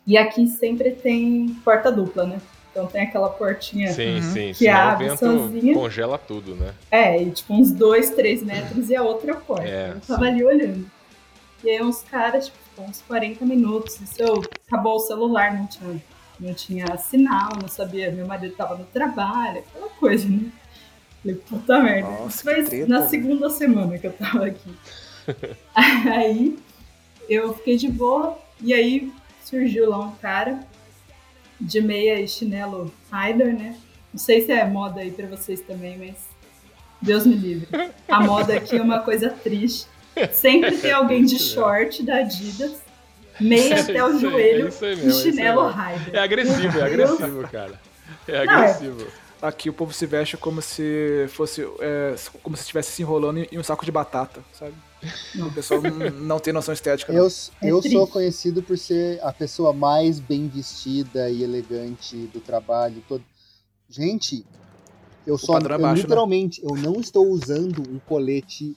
E 0.07 0.19
aqui 0.19 0.47
sempre 0.47 0.91
tem 0.91 1.49
porta 1.65 1.91
dupla, 1.93 2.27
né? 2.27 2.39
Então 2.75 2.87
tem 2.89 3.03
aquela 3.03 3.29
portinha. 3.29 3.93
Sim, 3.93 4.17
Uhum. 4.17 4.23
sim. 4.33 4.49
Que 4.49 4.55
senão 4.55 4.77
abre 4.81 5.05
o 5.07 5.09
vento 5.11 5.19
sozinha. 5.21 5.75
congela 5.75 6.19
tudo, 6.19 6.57
né? 6.57 6.75
É, 6.91 7.23
e 7.23 7.31
tipo 7.31 7.55
uns 7.55 7.71
dois, 7.71 8.11
três 8.11 8.43
metros 8.43 8.91
e 8.91 8.97
a 8.97 9.03
outra 9.05 9.37
porta. 9.37 9.65
É, 9.69 9.91
eu 9.95 10.01
tava 10.01 10.25
ali 10.25 10.45
olhando. 10.45 10.85
E 11.63 11.71
aí 11.71 11.81
uns 11.81 12.03
caras, 12.03 12.47
tipo, 12.47 12.59
uns 12.83 13.01
40 13.03 13.45
minutos. 13.47 14.01
Isso 14.01 14.21
eu 14.21 14.43
acabou 14.67 14.97
o 14.97 14.99
celular, 14.99 15.55
não 15.55 15.69
tinha, 15.69 16.03
não 16.41 16.53
tinha 16.53 16.97
sinal, 16.97 17.51
não 17.63 17.69
sabia. 17.69 18.11
Meu 18.11 18.27
marido 18.27 18.57
tava 18.57 18.75
no 18.75 18.85
trabalho, 18.87 19.61
aquela 19.61 19.89
coisa, 19.91 20.29
né? 20.29 20.51
Falei, 21.23 21.37
puta 21.49 21.79
merda. 21.81 22.11
Nossa, 22.11 22.43
foi 22.43 22.65
treta, 22.65 22.89
na 22.89 23.07
segunda 23.07 23.49
semana 23.51 23.97
que 23.99 24.07
eu 24.09 24.13
tava 24.15 24.47
aqui. 24.47 24.75
aí 26.11 26.59
eu 27.29 27.55
fiquei 27.55 27.77
de 27.77 27.89
boa, 27.89 28.37
e 28.61 28.75
aí 28.75 29.13
surgiu 29.45 29.89
lá 29.89 30.01
um 30.01 30.11
cara 30.17 30.59
de 31.61 31.81
meia 31.81 32.21
e 32.21 32.29
chinelo 32.29 32.93
Rider, 33.13 33.55
né? 33.57 33.77
Não 34.13 34.19
sei 34.19 34.45
se 34.45 34.53
é 34.53 34.65
moda 34.65 35.01
aí 35.01 35.11
pra 35.11 35.27
vocês 35.27 35.61
também, 35.61 35.99
mas 35.99 36.15
Deus 37.01 37.27
me 37.27 37.35
livre. 37.35 37.69
A 38.09 38.21
moda 38.21 38.55
aqui 38.57 38.77
é 38.77 38.83
uma 38.83 39.01
coisa 39.01 39.31
triste. 39.31 39.87
Sempre 40.33 40.77
tem 40.79 40.93
alguém 40.93 41.25
de 41.25 41.39
short 41.39 42.03
da 42.05 42.19
Adidas, 42.19 42.77
meia 43.41 43.81
até 43.81 44.03
o 44.05 44.07
aí, 44.15 44.19
joelho 44.21 44.69
é 44.81 44.95
e 44.95 45.09
é 45.09 45.13
chinelo. 45.13 45.69
Rider. 45.69 46.15
É 46.15 46.19
agressivo, 46.21 46.79
é 46.79 46.83
agressivo, 46.83 47.49
cara. 47.49 47.81
É 48.29 48.45
Não, 48.47 48.53
é- 48.53 48.57
agressivo. 48.59 49.07
Aqui 49.43 49.69
o 49.69 49.73
povo 49.75 49.93
se 49.93 50.07
veste 50.07 50.37
como 50.39 50.63
se 50.63 51.27
fosse. 51.29 51.63
é, 51.81 52.15
como 52.43 52.57
se 52.57 52.63
estivesse 52.63 52.93
se 52.93 53.03
enrolando 53.03 53.47
em 53.51 53.59
um 53.59 53.63
saco 53.63 53.85
de 53.85 53.91
batata, 53.93 54.41
sabe? 54.53 54.73
O 55.39 55.53
pessoal 55.53 55.81
não, 55.83 56.39
tem 56.39 56.53
noção 56.53 56.73
estética. 56.75 57.13
não. 57.13 57.21
Eu, 57.21 57.27
É 57.63 57.71
eu 57.71 57.81
triste. 57.81 57.97
sou 57.97 58.07
conhecido 58.07 58.63
por 58.63 58.77
ser 58.79 59.21
a 59.23 59.33
pessoa 59.33 59.73
mais 59.73 60.19
bem 60.21 60.49
vestida 60.49 61.29
e 61.31 61.43
elegante 61.43 62.17
do 62.33 62.41
trabalho 62.41 63.03
todo. 63.09 63.25
Gente, 63.89 64.45
eu 65.27 65.37
só 65.39 65.55
padrão 65.55 65.77
é 65.77 65.79
eu 65.79 65.83
baixo, 65.83 65.97
né? 65.97 66.03
literalmente 66.03 66.61
eu 66.63 66.75
não 66.77 67.01
estou 67.01 67.27
usando 67.29 67.83
um 67.91 67.99
colete 67.99 68.75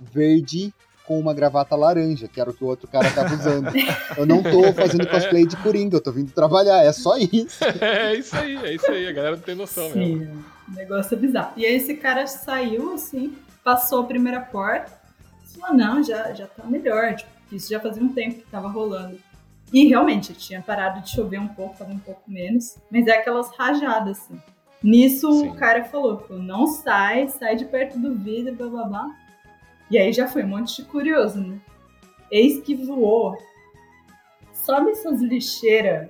verde 0.00 0.72
com 1.06 1.18
uma 1.18 1.32
gravata 1.32 1.74
laranja, 1.74 2.28
que 2.28 2.38
era 2.38 2.50
o 2.50 2.52
que 2.54 2.62
o 2.62 2.66
outro 2.66 2.86
cara 2.86 3.10
tava 3.10 3.34
usando. 3.34 3.70
Eu 4.16 4.26
não 4.26 4.42
tô 4.42 4.72
fazendo 4.74 5.08
cosplay 5.08 5.46
de 5.46 5.56
Coringa, 5.56 5.96
eu 5.96 6.02
tô 6.02 6.12
vindo 6.12 6.30
trabalhar, 6.32 6.84
é 6.84 6.92
só 6.92 7.16
isso. 7.16 7.64
É 7.80 8.14
isso 8.14 8.36
aí, 8.36 8.56
é 8.56 8.74
isso 8.74 8.90
aí. 8.90 9.06
A 9.08 9.12
galera 9.12 9.36
não 9.36 9.42
tem 9.42 9.54
noção 9.54 9.88
mesmo. 9.90 10.24
Sim, 10.26 10.44
o 10.68 10.74
negócio 10.74 11.14
é 11.14 11.18
bizarro. 11.18 11.52
E 11.56 11.64
aí 11.64 11.76
esse 11.76 11.94
cara 11.94 12.26
saiu 12.26 12.92
assim, 12.92 13.34
passou 13.64 14.00
a 14.00 14.04
primeira 14.04 14.40
porta, 14.40 14.92
falou, 15.60 15.76
não, 15.76 16.02
já, 16.02 16.32
já 16.34 16.46
tá 16.46 16.64
melhor. 16.64 17.14
Tipo, 17.14 17.30
isso 17.52 17.68
já 17.70 17.80
fazia 17.80 18.02
um 18.02 18.12
tempo 18.12 18.36
que 18.40 18.50
tava 18.50 18.68
rolando. 18.68 19.18
E 19.72 19.86
realmente, 19.86 20.32
tinha 20.34 20.62
parado 20.62 21.00
de 21.02 21.10
chover 21.10 21.38
um 21.40 21.48
pouco, 21.48 21.76
tava 21.76 21.92
um 21.92 21.98
pouco 21.98 22.22
menos. 22.26 22.76
Mas 22.90 23.06
é 23.06 23.12
aquelas 23.18 23.50
rajadas, 23.56 24.18
assim. 24.18 24.40
Nisso 24.82 25.30
Sim. 25.32 25.48
o 25.50 25.54
cara 25.56 25.84
falou, 25.84 26.18
falou, 26.20 26.42
não 26.42 26.66
sai, 26.66 27.28
sai 27.28 27.56
de 27.56 27.64
perto 27.64 27.98
do 27.98 28.14
vidro, 28.14 28.54
blá 28.54 28.68
blá 28.68 28.84
blá. 28.84 29.16
E 29.90 29.98
aí 29.98 30.12
já 30.12 30.28
foi 30.28 30.44
um 30.44 30.48
monte 30.48 30.76
de 30.82 30.88
curioso, 30.88 31.40
né? 31.40 31.58
Eis 32.30 32.60
que 32.62 32.74
voou. 32.74 33.36
Sabe 34.52 34.90
essas 34.90 35.20
lixeiras 35.20 36.08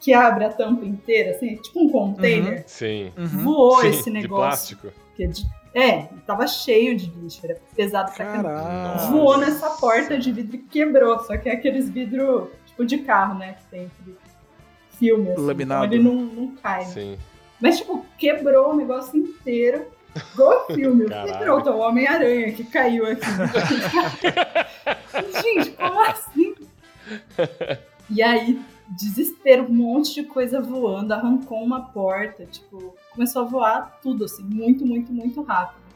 que 0.00 0.12
abre 0.14 0.44
a 0.44 0.52
tampa 0.52 0.84
inteira, 0.84 1.30
assim, 1.32 1.56
tipo 1.56 1.80
um 1.84 1.88
container? 1.88 2.62
Sim. 2.66 3.12
Uhum. 3.16 3.26
Voou 3.26 3.80
Sim, 3.80 3.88
esse 3.88 4.04
De 4.04 4.10
negócio. 4.10 4.76
plástico. 4.78 4.92
que 5.16 5.24
é, 5.24 5.26
de- 5.26 5.46
é, 5.78 6.08
tava 6.26 6.46
cheio 6.46 6.96
de 6.96 7.10
lixo, 7.10 7.40
era 7.44 7.60
pesado 7.76 8.10
pra 8.12 8.24
caramba. 8.24 8.96
Voou 9.10 9.36
nessa 9.36 9.68
porta 9.70 10.18
de 10.18 10.32
vidro 10.32 10.56
e 10.56 10.58
quebrou, 10.58 11.18
só 11.20 11.36
que 11.36 11.50
é 11.50 11.52
aqueles 11.52 11.90
vidros 11.90 12.48
tipo 12.66 12.84
de 12.86 12.98
carro, 12.98 13.38
né? 13.38 13.56
Que 13.58 13.64
tem 13.66 13.86
aquele 13.86 14.16
filme, 14.98 15.30
assim, 15.32 15.46
Laminado. 15.46 15.84
então 15.84 15.94
ele 15.94 16.02
não, 16.02 16.14
não 16.14 16.56
cai. 16.56 16.84
né? 16.86 16.90
Sim. 16.90 17.18
Mas, 17.60 17.78
tipo, 17.78 18.04
quebrou 18.18 18.72
o 18.72 18.76
negócio 18.76 19.18
inteiro. 19.18 19.86
Igual 20.32 20.66
filme. 20.72 21.04
Caralho. 21.06 21.34
E 21.34 21.38
pronto, 21.38 21.68
é 21.68 21.72
o 21.72 21.78
Homem-Aranha 21.78 22.52
que 22.52 22.64
caiu 22.64 23.04
aqui. 23.06 23.20
Gente, 25.42 25.70
como 25.72 26.00
assim? 26.00 26.54
E 28.08 28.22
aí, 28.22 28.60
desespero, 28.88 29.64
um 29.64 29.74
monte 29.74 30.14
de 30.14 30.22
coisa 30.22 30.60
voando, 30.60 31.12
arrancou 31.12 31.62
uma 31.62 31.86
porta, 31.86 32.46
tipo, 32.46 32.94
começou 33.12 33.42
a 33.42 33.44
voar 33.44 33.98
tudo, 34.02 34.24
assim, 34.24 34.42
muito, 34.42 34.86
muito, 34.86 35.12
muito 35.12 35.42
rápido. 35.42 35.86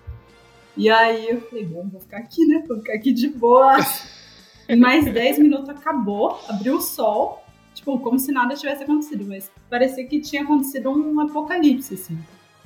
E 0.76 0.88
aí 0.88 1.28
eu 1.28 1.40
falei, 1.42 1.66
bom, 1.66 1.88
vou 1.88 2.00
ficar 2.00 2.18
aqui, 2.18 2.46
né? 2.46 2.64
Vou 2.66 2.78
ficar 2.78 2.94
aqui 2.94 3.12
de 3.12 3.28
boa. 3.28 3.76
Em 4.68 4.76
mais 4.76 5.04
10 5.04 5.38
minutos 5.38 5.68
acabou, 5.68 6.40
abriu 6.48 6.76
o 6.76 6.80
sol, 6.80 7.44
tipo, 7.74 7.98
como 7.98 8.18
se 8.18 8.32
nada 8.32 8.54
tivesse 8.54 8.84
acontecido, 8.84 9.24
mas 9.26 9.50
parecia 9.68 10.06
que 10.06 10.20
tinha 10.20 10.42
acontecido 10.42 10.90
um 10.90 11.20
apocalipse, 11.20 11.94
assim. 11.94 12.18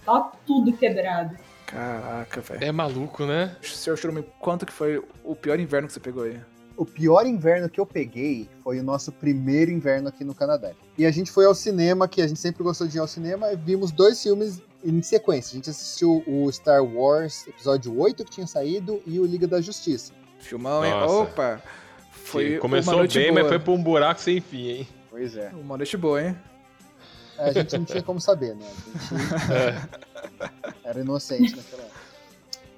Tava 0.05 0.33
tudo 0.47 0.73
quebrado. 0.73 1.37
Caraca, 1.67 2.41
velho. 2.41 2.65
É 2.65 2.71
maluco, 2.71 3.25
né? 3.25 3.57
Senhor 3.63 3.97
Churume, 3.97 4.25
quanto 4.39 4.67
que 4.67 4.73
foi 4.73 5.03
o 5.25 5.35
pior 5.35 5.59
inverno 5.59 5.89
que 5.89 5.95
você 5.95 6.01
pegou 6.01 6.25
aí? 6.25 6.39
O 6.77 6.85
pior 6.85 7.25
inverno 7.27 7.69
que 7.69 7.79
eu 7.81 7.87
peguei 7.87 8.49
foi 8.63 8.81
o 8.81 8.83
nosso 8.83 9.13
primeiro 9.13 9.71
inverno 9.71 10.09
aqui 10.09 10.25
no 10.25 10.35
Canadá. 10.35 10.73
E 10.99 11.07
a 11.07 11.11
gente 11.11 11.31
foi 11.31 11.45
ao 11.47 11.55
cinema, 11.55 12.09
que 12.09 12.21
a 12.21 12.27
gente 12.27 12.41
sempre 12.41 12.63
gostou 12.65 12.87
de 12.87 12.97
ir 12.97 13.01
ao 13.01 13.07
cinema, 13.07 13.53
e 13.53 13.57
vimos 13.57 13.93
dois 13.93 14.21
filmes 14.23 14.61
em 14.85 15.01
sequência. 15.03 15.53
A 15.53 15.57
gente 15.57 15.71
assistiu 15.71 16.23
o 16.27 16.51
Star 16.53 16.85
Wars 16.85 17.47
Episódio 17.47 17.97
8 17.99 18.25
que 18.25 18.31
tinha 18.33 18.47
saído 18.47 19.01
e 19.07 19.21
o 19.21 19.25
Liga 19.25 19.47
da 19.47 19.61
Justiça. 19.61 20.13
Filmão, 20.41 20.85
hein? 20.85 20.91
Nossa. 20.93 21.15
Opa! 21.15 21.63
Foi 22.11 22.55
Sim, 22.55 22.59
Começou 22.59 22.97
noite 22.97 23.19
bem, 23.19 23.29
boa. 23.31 23.41
mas 23.43 23.49
foi 23.49 23.59
pra 23.61 23.73
um 23.73 23.83
buraco 23.83 24.21
sem 24.21 24.41
fim, 24.41 24.69
hein? 24.69 24.89
Pois 25.11 25.37
é. 25.37 25.51
Uma 25.55 25.77
noite 25.77 25.97
boa, 25.97 26.23
hein? 26.23 26.37
A 27.39 27.53
gente 27.53 27.77
não 27.79 27.85
tinha 27.85 28.03
como 28.03 28.21
saber, 28.21 28.55
né? 28.57 28.67
A 28.67 28.99
gente 28.99 29.53
É. 29.53 30.89
era 30.89 31.01
inocente 31.01 31.55
naquela 31.57 31.83
época. 31.83 32.04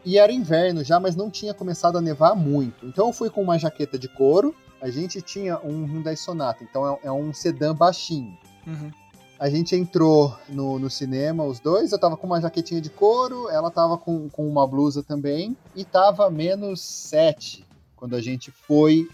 E 0.07 0.19
era 0.19 0.33
inverno 0.33 0.85
já, 0.85 1.01
mas 1.01 1.16
não 1.16 1.28
tinha 1.28 1.53
começado 1.53 1.99
a 1.99 2.01
nevar 2.01 2.37
muito. 2.37 2.87
Então 2.87 3.09
eu 3.09 3.12
fui 3.12 3.28
com 3.28 3.43
uma 3.43 3.59
jaqueta 3.59 3.99
de 3.99 4.07
couro. 4.09 4.55
A 4.81 4.89
gente 4.89 5.20
tinha 5.20 5.59
um 5.59 5.85
Hyundai 5.85 6.16
Sonata, 6.16 6.62
então 6.62 6.89
é, 6.89 7.09
é 7.09 7.11
um 7.11 7.33
sedã 7.33 7.74
baixinho. 7.74 8.39
Uhum. 8.65 8.93
A 9.37 9.51
gente 9.51 9.74
entrou 9.74 10.33
no, 10.49 10.78
no 10.78 10.89
cinema, 10.89 11.43
os 11.43 11.59
dois. 11.59 11.91
Eu 11.91 11.99
tava 11.99 12.16
com 12.16 12.24
uma 12.24 12.41
jaquetinha 12.41 12.81
de 12.81 12.89
couro, 12.89 13.51
ela 13.51 13.69
tava 13.69 13.99
com, 13.99 14.28
com 14.28 14.49
uma 14.49 14.65
blusa 14.65 15.03
também. 15.03 15.57
E 15.74 15.85
tava 15.85 16.31
menos 16.31 16.81
7 16.81 17.66
quando 17.97 18.15
a 18.15 18.20
gente 18.20 18.53
foi 18.53 19.09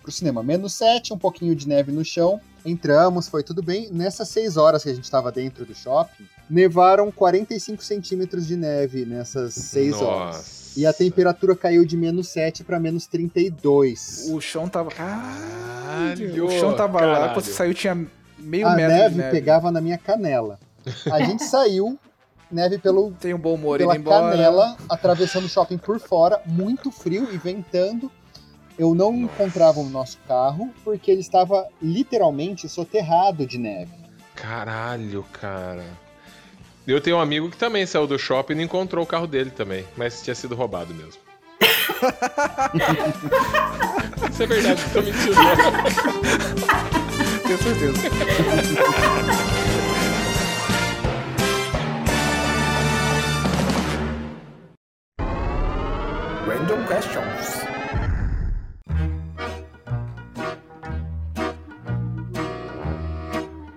pro 0.00 0.12
cinema. 0.12 0.44
Menos 0.44 0.74
7, 0.74 1.12
um 1.12 1.18
pouquinho 1.18 1.56
de 1.56 1.66
neve 1.66 1.90
no 1.90 2.04
chão. 2.04 2.40
Entramos, 2.66 3.28
foi 3.28 3.42
tudo 3.42 3.62
bem. 3.62 3.88
Nessas 3.92 4.28
6 4.28 4.56
horas 4.56 4.82
que 4.82 4.90
a 4.90 4.94
gente 4.94 5.10
tava 5.10 5.30
dentro 5.32 5.64
do 5.64 5.74
shopping, 5.74 6.26
nevaram 6.50 7.10
45 7.12 7.82
centímetros 7.82 8.46
de 8.46 8.56
neve 8.56 9.04
nessas 9.06 9.54
6 9.54 9.94
horas. 10.02 10.36
Nossa. 10.36 10.66
E 10.80 10.84
a 10.84 10.92
temperatura 10.92 11.56
caiu 11.56 11.84
de 11.86 11.96
menos 11.96 12.28
7 12.28 12.62
para 12.64 12.78
menos 12.78 13.06
32. 13.06 14.26
O 14.30 14.40
chão 14.40 14.68
tava. 14.68 14.90
Caralho, 14.90 16.44
O 16.46 16.50
chão 16.50 16.74
tava 16.76 17.00
lá, 17.00 17.14
caralho. 17.14 17.32
quando 17.34 17.44
você 17.46 17.52
saiu 17.52 17.72
tinha 17.72 18.06
meio 18.38 18.66
a 18.66 18.74
metro 18.74 18.92
neve, 18.96 19.10
de 19.10 19.16
neve. 19.18 19.30
pegava 19.30 19.70
na 19.70 19.80
minha 19.80 19.96
canela. 19.96 20.58
A 21.10 21.22
gente 21.22 21.44
saiu, 21.48 21.98
neve 22.50 22.78
pelo, 22.78 23.12
Tem 23.12 23.32
um 23.32 23.38
bom 23.38 23.54
humor 23.54 23.78
pela 23.78 23.94
indo 23.94 24.00
embora. 24.02 24.30
canela, 24.36 24.76
atravessando 24.88 25.44
o 25.46 25.48
shopping 25.48 25.78
por 25.78 25.98
fora, 25.98 26.40
muito 26.44 26.90
frio 26.90 27.28
e 27.32 27.38
ventando. 27.38 28.10
Eu 28.78 28.94
não 28.94 29.14
encontrava 29.14 29.80
o 29.80 29.88
nosso 29.88 30.18
carro 30.28 30.70
porque 30.84 31.10
ele 31.10 31.22
estava 31.22 31.66
literalmente 31.80 32.68
soterrado 32.68 33.46
de 33.46 33.56
neve. 33.58 33.90
Caralho, 34.34 35.24
cara. 35.32 35.86
Eu 36.86 37.00
tenho 37.00 37.16
um 37.16 37.20
amigo 37.20 37.50
que 37.50 37.56
também 37.56 37.86
saiu 37.86 38.06
do 38.06 38.18
shopping 38.18 38.52
e 38.52 38.56
não 38.56 38.62
encontrou 38.62 39.02
o 39.02 39.06
carro 39.06 39.26
dele 39.26 39.50
também, 39.50 39.86
mas 39.96 40.20
tinha 40.22 40.34
sido 40.34 40.54
roubado 40.54 40.92
mesmo. 40.94 41.22
Isso 44.30 44.42
é 44.42 44.46
verdade, 44.46 44.82
tô 44.92 45.00
mentindo. 45.02 45.34
Tenho 47.42 47.58
certeza. 47.58 47.98
Random 56.46 56.86
questions. 56.86 57.55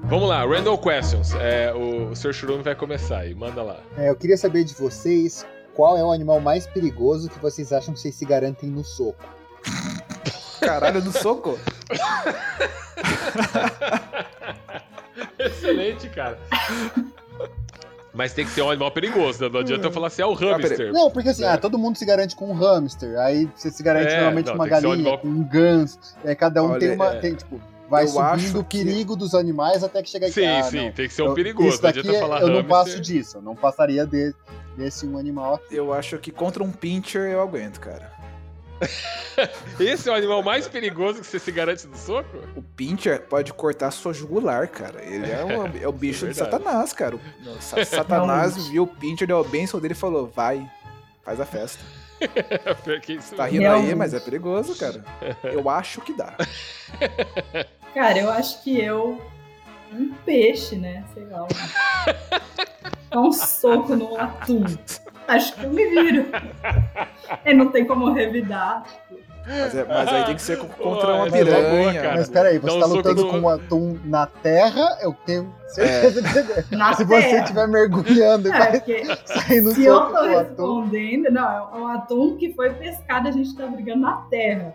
Vamos 0.10 0.28
lá, 0.28 0.44
random 0.46 0.78
questions. 0.78 1.34
É, 1.36 1.72
o, 1.74 2.10
o 2.12 2.16
Sr. 2.16 2.34
Churume 2.34 2.64
vai 2.64 2.76
começar 2.76 3.20
aí, 3.20 3.36
manda 3.36 3.62
lá. 3.62 3.80
É, 3.98 4.10
eu 4.10 4.16
queria 4.16 4.38
saber 4.38 4.64
de 4.64 4.74
vocês 4.74 5.46
qual 5.76 5.98
é 5.98 6.04
o 6.04 6.12
animal 6.12 6.40
mais 6.40 6.66
perigoso 6.66 7.30
que 7.30 7.38
vocês 7.40 7.72
acham 7.72 7.94
que 7.94 8.00
vocês 8.00 8.16
se 8.16 8.26
garantem 8.26 8.70
no 8.70 8.84
soco. 8.84 9.24
Caralho, 10.60 11.02
do 11.02 11.12
soco? 11.12 11.60
Excelente, 15.38 16.10
cara. 16.10 16.40
Mas 18.14 18.34
tem 18.34 18.46
que 18.46 18.52
ser 18.52 18.64
um 18.64 18.70
animal 18.72 18.92
perigoso, 18.92 19.44
né? 19.44 19.50
Não 19.54 19.60
adianta 19.60 19.86
eu 19.88 19.92
falar 19.92 20.08
assim, 20.08 20.22
é 20.24 20.26
o 20.26 20.34
hamster. 20.34 20.92
Não, 20.92 21.12
porque 21.12 21.30
assim, 21.30 21.44
É. 21.44 21.50
ah, 21.50 21.58
todo 21.58 21.78
mundo 21.78 21.98
se 21.98 22.06
garante 22.06 22.36
com 22.36 22.50
um 22.50 22.54
hamster, 22.54 23.18
aí 23.20 23.48
você 23.56 23.70
se 23.70 23.84
garante 23.84 24.12
É, 24.12 24.16
normalmente 24.18 24.48
não, 24.48 24.54
com 24.54 24.60
uma 24.60 24.66
ser 24.68 24.72
um 24.72 24.74
galinha, 24.82 24.94
animal- 24.96 25.20
com 25.20 25.28
um 25.28 25.44
ganso, 25.44 26.00
aí 26.26 26.36
cada 26.36 26.64
um 26.64 26.72
Olha, 26.72 26.80
tem 26.80 26.96
uma, 26.96 27.14
é. 27.14 27.20
tem, 27.20 27.36
tipo, 27.36 27.62
vai 27.90 28.06
Eu 28.06 28.20
acho 28.20 28.40
subindo 28.46 28.60
o 28.60 28.64
que- 28.64 28.84
perigo 28.84 29.16
dos 29.16 29.34
animais 29.34 29.84
até 29.84 30.02
que 30.04 30.10
chegar 30.10 30.28
aqui. 30.28 30.36
Sim, 30.36 30.48
ah, 30.48 30.64
sim, 30.64 30.86
não. 30.86 30.92
tem 30.92 31.08
que 31.08 31.14
ser 31.14 31.24
um 31.24 31.28
Eu- 31.28 31.34
perigoso. 31.34 31.68
Isso 31.70 31.78
Não 31.78 31.82
daqui 31.90 32.00
adianta 32.00 32.18
é- 32.18 32.22
falar 32.22 32.42
eu 32.42 32.50
não 32.50 32.64
passo 32.64 33.00
disso, 33.00 33.38
eu 33.38 33.42
não 33.42 33.56
passaria 33.56 34.06
de- 34.06 34.34
desse 34.78 35.06
um 35.06 35.18
animal 35.18 35.56
aqui. 35.56 35.76
Eu 35.76 35.92
acho 35.94 36.18
que 36.20 36.32
contra 36.32 36.64
um 36.64 36.72
pincher 36.72 37.30
eu 37.32 37.42
aguento, 37.42 37.80
cara. 37.80 38.12
Esse 39.78 40.08
é 40.08 40.12
o 40.12 40.16
animal 40.16 40.42
mais 40.42 40.66
perigoso 40.68 41.20
que 41.20 41.28
você 41.28 41.38
se 41.38 41.52
garante 41.52 41.86
do 41.86 41.98
soco? 41.98 42.30
O 42.56 42.62
Pincher 42.62 43.22
pode 43.24 43.52
cortar 43.52 43.92
sua 43.92 44.14
jugular, 44.14 44.70
cara. 44.70 45.04
Ele 45.04 45.30
é, 45.30 45.44
um, 45.44 45.66
é 45.84 45.86
o 45.86 45.92
bicho 45.92 46.26
de 46.26 46.34
verdade. 46.34 46.52
Satanás, 46.52 46.94
cara. 46.94 47.18
O- 47.18 47.20
o 47.20 47.62
Sa- 47.62 47.76
Satanás 47.84 48.54
Realmente. 48.54 48.72
viu 48.72 48.84
o 48.84 48.88
Pincher, 48.88 49.28
deu 49.28 49.38
a 49.40 49.44
bênção 49.44 49.82
dele 49.82 49.94
e 49.94 49.98
falou: 49.98 50.28
vai, 50.34 50.66
faz 51.26 51.42
a 51.42 51.46
festa. 51.46 51.84
Que 53.02 53.18
Tá 53.36 53.46
rindo 53.48 53.68
aí, 53.68 53.94
mas 53.96 54.14
é 54.14 54.20
perigoso, 54.20 54.76
cara. 54.78 55.04
Eu 55.44 55.70
acho 55.70 56.00
que 56.02 56.14
dá. 56.14 56.38
Cara, 57.94 58.18
eu 58.20 58.30
acho 58.30 58.62
que 58.64 58.80
eu. 58.80 59.22
Um 59.92 60.14
peixe, 60.26 60.76
né? 60.76 61.04
Sei 61.14 61.26
lá. 61.26 61.44
Um, 61.44 61.48
dá 63.10 63.20
um 63.22 63.32
soco 63.32 63.96
no 63.96 64.20
atum. 64.20 64.64
Acho 65.28 65.54
que 65.56 65.64
eu 65.64 65.70
me 65.72 65.86
viro. 65.88 66.28
É, 67.44 67.54
não 67.54 67.70
tem 67.72 67.86
como 67.86 68.12
revidar. 68.14 68.84
Mas, 69.48 69.76
é- 69.76 69.84
mas 69.86 70.08
aí 70.10 70.26
tem 70.26 70.36
que 70.36 70.42
ser 70.44 70.58
co- 70.60 70.68
contra 70.68 71.08
uma 71.16 71.28
é 71.28 71.30
boa, 71.30 71.32
piranha. 71.44 72.02
cara. 72.02 72.18
Mas 72.18 72.30
peraí, 72.30 72.60
você 72.60 72.68
Dá 72.68 72.76
um 72.76 72.80
tá 72.80 72.86
lutando 72.86 73.28
com 73.28 73.40
um 73.40 73.50
atum 73.50 73.98
na 74.06 74.28
terra, 74.28 74.98
eu 75.02 75.12
tenho 75.26 75.52
certeza 75.70 76.22
que 76.22 76.30
você... 76.30 76.76
Na 76.76 76.94
Se 76.94 77.04
você 77.04 77.22
terra. 77.22 77.42
estiver 77.42 77.68
mergulhando 77.68 78.48
e 78.48 78.52
É, 78.52 78.58
vai 78.60 79.62
no 79.62 79.72
se 79.72 79.86
eu 79.86 80.00
tô 80.02 80.08
com 80.08 80.14
o 80.14 80.18
atum... 80.18 80.38
respondendo, 80.84 81.32
não, 81.32 81.52
é 81.52 81.80
um 81.80 81.88
atum 81.88 82.38
que 82.38 82.54
foi 82.54 82.70
pescado, 82.74 83.28
a 83.28 83.32
gente 83.32 83.56
tá 83.56 83.66
brigando 83.66 84.02
na 84.02 84.18
terra. 84.30 84.74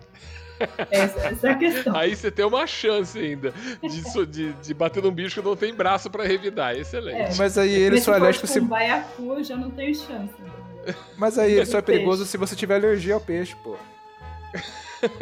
Essa, 0.91 1.19
essa 1.29 1.49
é 1.49 1.51
a 1.51 1.55
questão. 1.57 1.97
Aí 1.97 2.15
você 2.15 2.31
tem 2.31 2.45
uma 2.45 2.67
chance 2.67 3.19
ainda 3.19 3.53
de, 3.83 4.27
de, 4.27 4.53
de 4.53 4.75
bater 4.75 5.03
num 5.03 5.11
bicho 5.11 5.41
que 5.41 5.47
não 5.47 5.57
tem 5.57 5.75
braço 5.75 6.09
pra 6.11 6.25
revidar. 6.25 6.77
Excelente. 6.77 7.33
É. 7.33 7.35
Mas 7.37 7.59
aí 7.59 7.73
ele 7.73 8.01
só 8.01 8.13
é 8.13 8.17
alérgico 8.17 8.47
tipo, 8.47 8.59
se. 8.59 8.65
um 8.65 8.67
baiacu, 8.69 9.33
eu 9.35 9.43
já 9.45 9.57
não 9.57 9.71
tenho 9.71 9.95
chance. 9.95 10.33
Mas 11.17 11.39
aí 11.39 11.53
ele 11.53 11.67
só 11.67 11.79
é 11.79 11.83
Peixe. 11.83 11.99
perigoso 11.99 12.25
se 12.27 12.37
você 12.37 12.55
tiver 12.55 12.77
alergia 12.77 13.15
ao 13.15 13.21
peixe, 13.21 13.57
pô. 13.65 13.77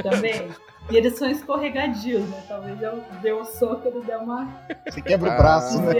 Também. 0.02 0.48
E 0.90 0.96
eles 0.96 1.16
são 1.16 1.30
escorregadios, 1.30 2.28
né? 2.28 2.42
Talvez 2.48 2.82
eu 2.82 3.02
dê 3.22 3.32
um 3.32 3.44
soco 3.44 3.82
e 3.86 3.88
ele 3.96 4.04
dê 4.04 4.16
uma 4.16 4.48
Você 4.88 5.00
quebra 5.00 5.30
Ah. 5.30 5.34
o 5.34 5.38
braço, 5.38 5.80
né? 5.82 5.94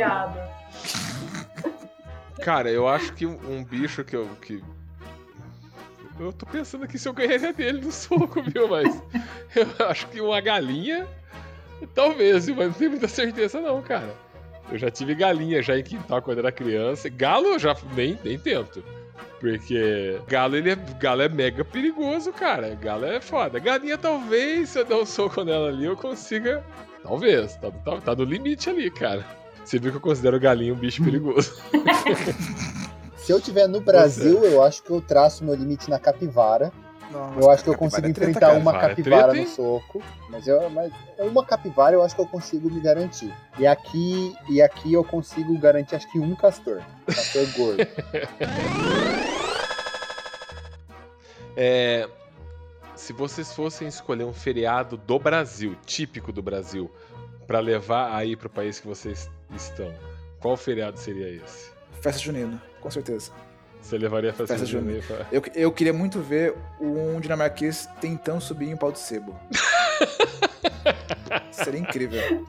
Cara, 2.43 2.71
eu 2.71 2.89
acho 2.89 3.13
que 3.13 3.25
um, 3.25 3.39
um 3.49 3.65
bicho 3.65 4.03
que 4.05 4.17
eu. 4.17 4.29
Que... 4.41 4.63
Eu 6.23 6.33
tô 6.33 6.47
pensando 6.47 6.85
aqui 6.85 6.99
se 6.99 7.09
eu 7.09 7.13
ganharia 7.13 7.53
dele 7.53 7.81
no 7.81 7.91
soco, 7.91 8.43
viu? 8.47 8.69
Mas 8.69 9.03
eu 9.55 9.87
acho 9.87 10.07
que 10.09 10.21
uma 10.21 10.41
galinha. 10.41 11.07
Talvez, 11.95 12.49
mas 12.49 12.69
não 12.69 12.73
tenho 12.73 12.91
muita 12.93 13.09
certeza, 13.09 13.61
não, 13.61 13.83
cara. 13.83 14.15
Eu 14.71 14.79
já 14.79 14.91
tive 14.91 15.15
galinha 15.15 15.61
já 15.61 15.77
em 15.77 15.83
quintal 15.83 16.23
quando 16.23 16.39
era 16.39 16.53
criança. 16.53 17.09
Galo 17.09 17.49
eu 17.49 17.59
já 17.59 17.77
nem, 17.95 18.17
nem 18.25 18.39
tento. 18.39 18.83
Porque 19.41 20.21
galo, 20.29 20.55
ele 20.55 20.71
é, 20.71 20.77
galo 21.01 21.23
é 21.23 21.29
mega 21.29 21.65
perigoso, 21.65 22.33
cara. 22.33 22.77
Galo 22.77 23.05
é 23.05 23.21
foda. 23.21 23.59
Galinha, 23.59 23.99
talvez, 23.99 24.69
se 24.69 24.79
eu 24.79 24.85
der 24.85 24.95
um 24.95 25.05
soco 25.05 25.43
nela 25.43 25.69
ali, 25.69 25.87
eu 25.87 25.97
consiga. 25.97 26.65
Talvez. 27.03 27.57
Tá, 27.57 27.71
tá, 27.71 28.01
tá 28.01 28.15
no 28.15 28.23
limite 28.23 28.71
ali, 28.71 28.89
cara. 28.89 29.27
Você 29.65 29.79
viu 29.79 29.91
que 29.91 29.97
eu 29.97 30.01
considero 30.01 30.39
galinha 30.39 30.73
um 30.73 30.77
bicho 30.77 31.03
perigoso. 31.03 31.61
Se 33.23 33.33
eu 33.33 33.41
tiver 33.41 33.69
no 33.69 33.81
Brasil, 33.81 34.45
eu 34.45 34.63
acho 34.63 34.83
que 34.83 34.91
eu 34.91 35.01
traço 35.01 35.45
meu 35.45 35.55
limite 35.55 35.89
na 35.89 35.99
capivara. 35.99 36.73
Não, 37.11 37.41
Eu 37.41 37.51
acho 37.51 37.63
que 37.63 37.71
eu 37.71 37.77
consigo 37.77 38.09
é 38.09 38.13
treta, 38.13 38.31
enfrentar 38.31 38.49
cara. 38.49 38.59
uma 38.59 38.73
Capivara 38.73 39.29
é 39.29 39.31
treta, 39.31 39.49
no 39.49 39.55
soco. 39.55 40.03
Mas, 40.29 40.47
eu, 40.49 40.69
mas 40.71 40.93
uma 41.19 41.45
capivara 41.45 41.95
eu 41.95 42.03
acho 42.03 42.15
que 42.17 42.21
eu 42.21 42.27
consigo 42.27 42.71
me 42.71 42.81
garantir. 42.81 43.33
E 43.59 43.67
aqui, 43.67 44.35
e 44.49 44.61
aqui 44.63 44.93
eu 44.95 45.05
consigo 45.05 45.57
garantir 45.59 45.95
acho 45.95 46.11
que 46.11 46.19
um 46.19 46.35
castor. 46.35 46.83
Castor 47.07 47.47
gordo. 47.55 47.87
É, 51.55 52.09
se 52.97 53.13
vocês 53.13 53.53
fossem 53.53 53.87
escolher 53.87 54.25
um 54.25 54.33
feriado 54.33 54.97
do 54.97 55.19
Brasil, 55.19 55.77
típico 55.85 56.33
do 56.33 56.43
Brasil, 56.43 56.91
pra 57.47 57.61
levar 57.61 58.17
aí 58.17 58.35
pro 58.35 58.49
país 58.49 58.81
que 58.81 58.87
vocês 58.89 59.31
estão, 59.55 59.93
qual 60.41 60.57
feriado 60.57 60.99
seria 60.99 61.29
esse? 61.29 61.71
Festa 62.03 62.21
junina, 62.21 62.61
com 62.81 62.91
certeza. 62.91 63.31
Você 63.81 63.97
levaria 63.97 64.31
a 64.31 64.33
festa, 64.33 64.55
Festa 64.55 64.67
junina 64.67 64.99
aí 64.99 65.03
pra... 65.03 65.27
Eu, 65.31 65.43
eu 65.55 65.73
queria 65.73 65.93
muito 65.93 66.21
ver 66.21 66.55
um 66.81 67.21
dinamarquês 67.21 67.89
tentando 68.01 68.41
subir 68.41 68.69
em 68.69 68.75
um 68.75 68.77
pau 68.77 68.91
de 68.91 68.99
sebo. 68.99 69.39
Seria 71.53 71.79
incrível. 71.79 72.45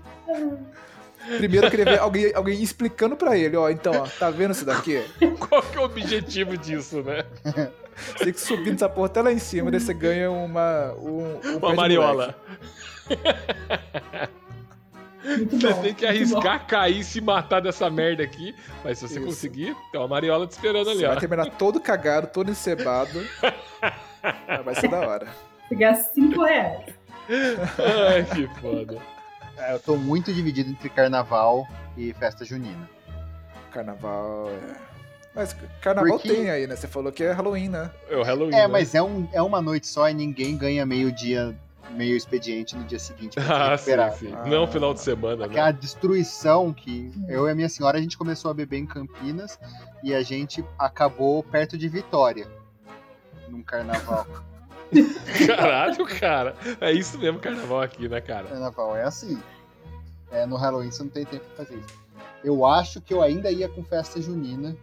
Primeiro 1.37 1.67
eu 1.67 1.71
queria 1.71 1.85
ver 1.85 1.99
alguém, 1.99 2.33
alguém 2.33 2.61
explicando 2.61 3.15
pra 3.15 3.37
ele, 3.37 3.55
ó, 3.55 3.69
então, 3.69 3.93
ó, 3.93 4.07
tá 4.07 4.31
vendo 4.31 4.51
isso 4.51 4.65
daqui? 4.65 5.03
Qual 5.39 5.61
que 5.61 5.77
é 5.77 5.81
o 5.81 5.83
objetivo 5.85 6.57
disso, 6.57 7.03
né? 7.03 7.23
Você 7.95 8.23
tem 8.25 8.33
que 8.33 8.41
subir 8.41 8.71
nessa 8.71 8.89
porra 8.89 9.05
até 9.05 9.21
lá 9.21 9.31
em 9.31 9.37
cima, 9.37 9.69
daí 9.69 9.79
você 9.79 9.93
ganha 9.93 10.31
uma. 10.31 10.93
Um, 10.95 11.39
um 11.45 11.57
Uma 11.57 11.75
mariola. 11.75 12.35
Muito 15.23 15.57
Você 15.59 15.73
bom. 15.73 15.81
tem 15.81 15.93
que 15.93 16.05
arriscar 16.05 16.67
cair 16.67 16.99
e 16.99 17.03
se 17.03 17.21
matar 17.21 17.61
dessa 17.61 17.89
merda 17.89 18.23
aqui, 18.23 18.53
mas 18.83 18.97
se 18.99 19.07
você 19.07 19.19
Isso. 19.19 19.25
conseguir, 19.27 19.75
tem 19.91 20.01
uma 20.01 20.07
mariola 20.07 20.45
te 20.45 20.51
esperando 20.51 20.89
ali, 20.89 20.99
Você 20.99 21.05
ó. 21.05 21.09
vai 21.09 21.19
terminar 21.19 21.45
todo 21.51 21.79
cagado, 21.79 22.27
todo 22.27 22.51
encebado. 22.51 23.25
Vai 24.63 24.75
ser 24.75 24.87
da 24.89 24.99
hora. 25.01 25.27
Você 25.67 25.75
gasta 25.75 26.13
5 26.13 26.43
reais. 26.43 26.85
Ai, 27.29 28.23
que 28.33 28.47
foda. 28.61 28.97
É, 29.57 29.73
eu 29.75 29.79
tô 29.79 29.95
muito 29.97 30.31
dividido 30.33 30.69
entre 30.71 30.89
carnaval 30.89 31.67
e 31.97 32.13
festa 32.13 32.45
junina. 32.45 32.89
Carnaval 33.71 34.49
é. 34.49 34.75
Mas 35.35 35.55
carnaval 35.81 36.11
Porque- 36.19 36.29
tem 36.33 36.49
aí, 36.49 36.67
né? 36.67 36.75
Você 36.75 36.87
falou 36.87 37.11
que 37.11 37.23
é 37.23 37.31
Halloween, 37.31 37.69
né? 37.69 37.89
É 38.09 38.15
o 38.15 38.23
Halloween, 38.23 38.53
É, 38.55 38.61
né? 38.61 38.67
mas 38.67 38.93
é, 38.95 39.01
um, 39.01 39.27
é 39.33 39.41
uma 39.41 39.61
noite 39.61 39.87
só 39.87 40.09
e 40.09 40.13
ninguém 40.13 40.55
ganha 40.55 40.85
meio 40.85 41.11
dia, 41.11 41.55
meio 41.93 42.15
expediente 42.17 42.75
no 42.75 42.83
dia 42.83 42.99
seguinte 42.99 43.35
pra 43.35 43.43
Ah, 43.73 43.77
sim, 43.77 43.91
recuperar. 43.91 44.13
sim. 44.13 44.33
Ah. 44.33 44.45
Não 44.45 44.67
final 44.67 44.93
de 44.93 45.01
semana, 45.01 45.45
Aquela 45.45 45.67
né? 45.71 45.77
destruição 45.79 46.73
que 46.73 47.11
eu 47.27 47.47
e 47.47 47.51
a 47.51 47.55
minha 47.55 47.69
senhora 47.69 47.97
a 47.97 48.01
gente 48.01 48.17
começou 48.17 48.49
a 48.51 48.53
beber 48.53 48.77
em 48.77 48.85
Campinas 48.85 49.57
e 50.03 50.13
a 50.13 50.21
gente 50.23 50.63
acabou 50.77 51.41
perto 51.43 51.77
de 51.77 51.87
Vitória 51.87 52.47
num 53.47 53.61
carnaval. 53.63 54.25
Caralho, 55.47 56.05
cara. 56.05 56.55
É 56.79 56.91
isso 56.91 57.17
mesmo, 57.17 57.39
carnaval 57.39 57.81
aqui, 57.81 58.07
né, 58.07 58.21
cara? 58.21 58.47
carnaval 58.47 58.95
é 58.95 59.03
assim. 59.03 59.41
É, 60.31 60.45
no 60.45 60.55
Halloween 60.55 60.91
você 60.91 61.03
não 61.03 61.09
tem 61.09 61.25
tempo 61.25 61.45
pra 61.55 61.65
fazer 61.65 61.77
isso. 61.79 62.03
Eu 62.43 62.65
acho 62.65 62.99
que 63.01 63.13
eu 63.13 63.21
ainda 63.21 63.49
ia 63.51 63.69
com 63.69 63.83
festa 63.83 64.21
junina, 64.21 64.75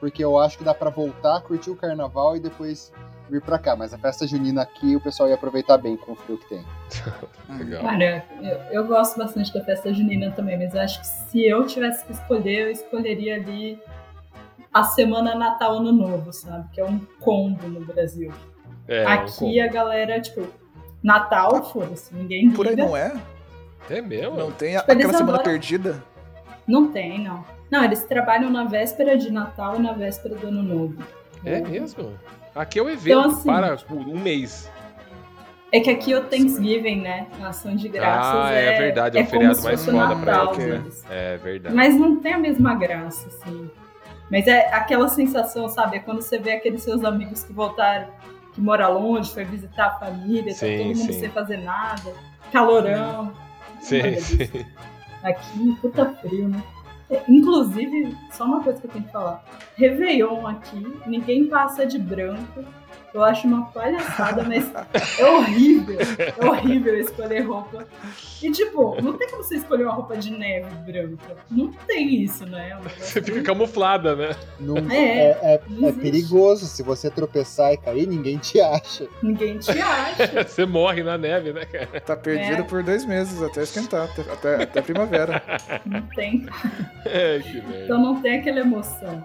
porque 0.00 0.22
eu 0.24 0.38
acho 0.38 0.58
que 0.58 0.64
dá 0.64 0.74
pra 0.74 0.90
voltar, 0.90 1.40
curtir 1.42 1.70
o 1.70 1.76
carnaval 1.76 2.36
e 2.36 2.40
depois 2.40 2.92
vir 3.30 3.40
pra 3.42 3.58
cá. 3.58 3.74
Mas 3.76 3.92
a 3.94 3.98
festa 3.98 4.26
junina 4.26 4.62
aqui 4.62 4.94
o 4.96 5.00
pessoal 5.00 5.28
ia 5.28 5.34
aproveitar 5.34 5.78
bem 5.78 5.96
com 5.96 6.12
o 6.12 6.14
frio 6.16 6.38
que 6.38 6.48
tem. 6.48 6.64
Legal. 7.58 7.82
Cara, 7.82 8.24
eu, 8.40 8.56
eu 8.82 8.86
gosto 8.86 9.18
bastante 9.18 9.52
da 9.52 9.62
festa 9.64 9.92
junina 9.92 10.30
também, 10.30 10.58
mas 10.58 10.74
eu 10.74 10.80
acho 10.80 11.00
que 11.00 11.06
se 11.06 11.44
eu 11.46 11.66
tivesse 11.66 12.04
que 12.04 12.12
escolher, 12.12 12.62
eu 12.66 12.70
escolheria 12.70 13.36
ali 13.36 13.78
a 14.72 14.82
semana 14.84 15.34
Natal 15.34 15.76
Ano 15.76 15.92
Novo, 15.92 16.32
sabe? 16.32 16.68
Que 16.72 16.80
é 16.80 16.84
um 16.84 16.98
combo 17.20 17.66
no 17.68 17.80
Brasil. 17.84 18.32
É, 18.88 19.04
um 19.04 19.08
Aqui 19.08 19.32
combo. 19.38 19.60
a 19.62 19.66
galera, 19.68 20.20
tipo, 20.20 20.46
Natal, 21.02 21.62
foda-se, 21.70 22.14
ninguém 22.14 22.44
liga. 22.46 22.56
Por 22.56 22.66
aí 22.68 22.76
não 22.76 22.96
é? 22.96 23.14
É 23.90 24.00
mesmo? 24.00 24.36
Não 24.36 24.50
tem 24.50 24.76
Tipo, 24.78 24.90
aquela 24.92 25.12
semana 25.12 25.38
adoram- 25.38 25.44
perdida? 25.44 26.02
Não 26.66 26.90
tem, 26.90 27.22
não. 27.22 27.44
Não, 27.70 27.84
eles 27.84 28.02
trabalham 28.04 28.50
na 28.50 28.64
véspera 28.64 29.16
de 29.16 29.30
Natal 29.30 29.76
e 29.76 29.78
na 29.82 29.92
véspera 29.92 30.34
do 30.34 30.46
Ano 30.48 30.62
Novo. 30.62 31.02
É 31.44 31.60
mesmo? 31.60 32.12
Aqui 32.54 32.78
é 32.78 32.82
o 32.82 32.88
evento, 32.88 33.18
Então, 33.18 33.30
assim, 33.30 33.44
para 33.44 33.76
por 33.78 33.98
um 33.98 34.18
mês. 34.18 34.70
É 35.72 35.80
que 35.80 35.90
aqui 35.90 36.14
o 36.14 36.22
Thanksgiving, 36.22 37.00
né? 37.00 37.26
A 37.42 37.48
ação 37.48 37.74
de 37.74 37.88
graças 37.88 38.44
ah, 38.44 38.52
é, 38.52 38.66
é, 38.66 38.78
verdade, 38.78 39.18
é, 39.18 39.22
o 39.22 39.26
como 39.26 39.40
feriado 39.40 39.62
mais 39.62 39.84
foda 39.84 40.14
o 40.14 40.20
pra 40.20 40.44
eles, 40.44 40.58
né? 40.58 40.64
deles. 40.66 41.04
É 41.10 41.36
verdade. 41.38 41.74
Mas 41.74 41.96
não 41.96 42.20
tem 42.20 42.34
a 42.34 42.38
mesma 42.38 42.74
graça, 42.76 43.26
assim. 43.26 43.68
Mas 44.30 44.46
é 44.46 44.72
aquela 44.72 45.08
sensação, 45.08 45.68
sabe? 45.68 45.96
É 45.96 46.00
quando 46.00 46.22
você 46.22 46.38
vê 46.38 46.52
aqueles 46.52 46.82
seus 46.82 47.04
amigos 47.04 47.42
que 47.42 47.52
voltaram, 47.52 48.06
que 48.52 48.60
moram 48.60 48.92
longe, 48.92 49.32
foi 49.32 49.44
visitar 49.44 49.86
a 49.86 49.98
família, 49.98 50.52
tá 50.52 50.60
Sim, 50.60 50.76
todo 50.76 50.86
mundo 50.86 51.12
sim. 51.12 51.20
sem 51.20 51.30
fazer 51.30 51.56
nada, 51.56 52.12
calorão. 52.52 53.32
Sim, 53.80 54.20
sim. 54.20 54.64
Aqui, 55.24 55.76
puta 55.80 56.06
frio, 56.20 56.48
né? 56.48 56.62
Inclusive, 57.28 58.16
só 58.30 58.44
uma 58.44 58.62
coisa 58.62 58.80
que 58.80 58.86
eu 58.86 58.90
tenho 58.90 59.04
que 59.04 59.12
falar. 59.12 59.44
Réveillon 59.76 60.46
aqui, 60.46 60.82
ninguém 61.06 61.46
passa 61.46 61.86
de 61.86 61.98
branco. 61.98 62.64
Eu 63.14 63.22
acho 63.22 63.46
uma 63.46 63.66
palhaçada, 63.66 64.42
mas 64.42 64.68
é 65.20 65.24
horrível. 65.24 65.96
É 66.00 66.44
horrível 66.44 66.98
escolher 66.98 67.42
roupa. 67.46 67.86
E 68.42 68.50
tipo, 68.50 69.00
não 69.00 69.12
tem 69.12 69.30
como 69.30 69.44
você 69.44 69.54
escolher 69.54 69.84
uma 69.84 69.92
roupa 69.94 70.16
de 70.16 70.32
neve 70.32 70.66
branca. 70.84 71.36
Não 71.48 71.68
tem 71.86 72.12
isso, 72.22 72.44
né? 72.44 72.70
É 72.72 72.88
Você 73.00 73.22
fica 73.22 73.40
camuflada, 73.42 74.16
né? 74.16 74.34
Não- 74.58 74.78
É, 74.90 75.28
é, 75.30 75.36
é- 75.54 75.60
não 75.68 75.88
é 75.90 75.92
perigoso. 75.92 76.66
Se 76.66 76.82
você 76.82 77.08
tropeçar 77.08 77.72
e 77.72 77.76
cair, 77.76 78.08
ninguém 78.08 78.36
te 78.36 78.60
acha. 78.60 79.06
Ninguém 79.22 79.58
te 79.58 79.70
acha. 79.70 80.42
Você 80.44 80.66
morre 80.66 81.04
na 81.04 81.16
neve, 81.16 81.52
né, 81.52 81.64
cara? 81.66 82.00
Tá 82.00 82.16
perdido 82.16 82.62
É. 82.62 82.64
por 82.64 82.82
dois 82.82 83.04
meses, 83.06 83.40
até 83.40 83.62
esquentar, 83.62 84.08
até, 84.10 84.22
até, 84.32 84.62
até 84.64 84.82
primavera. 84.82 85.40
Não 85.86 86.02
tem. 86.16 86.46
É, 87.06 87.38
que 87.38 87.60
merda. 87.60 87.84
Então 87.84 87.98
não 88.02 88.20
tem 88.20 88.38
aquela 88.40 88.60
emoção. 88.60 89.22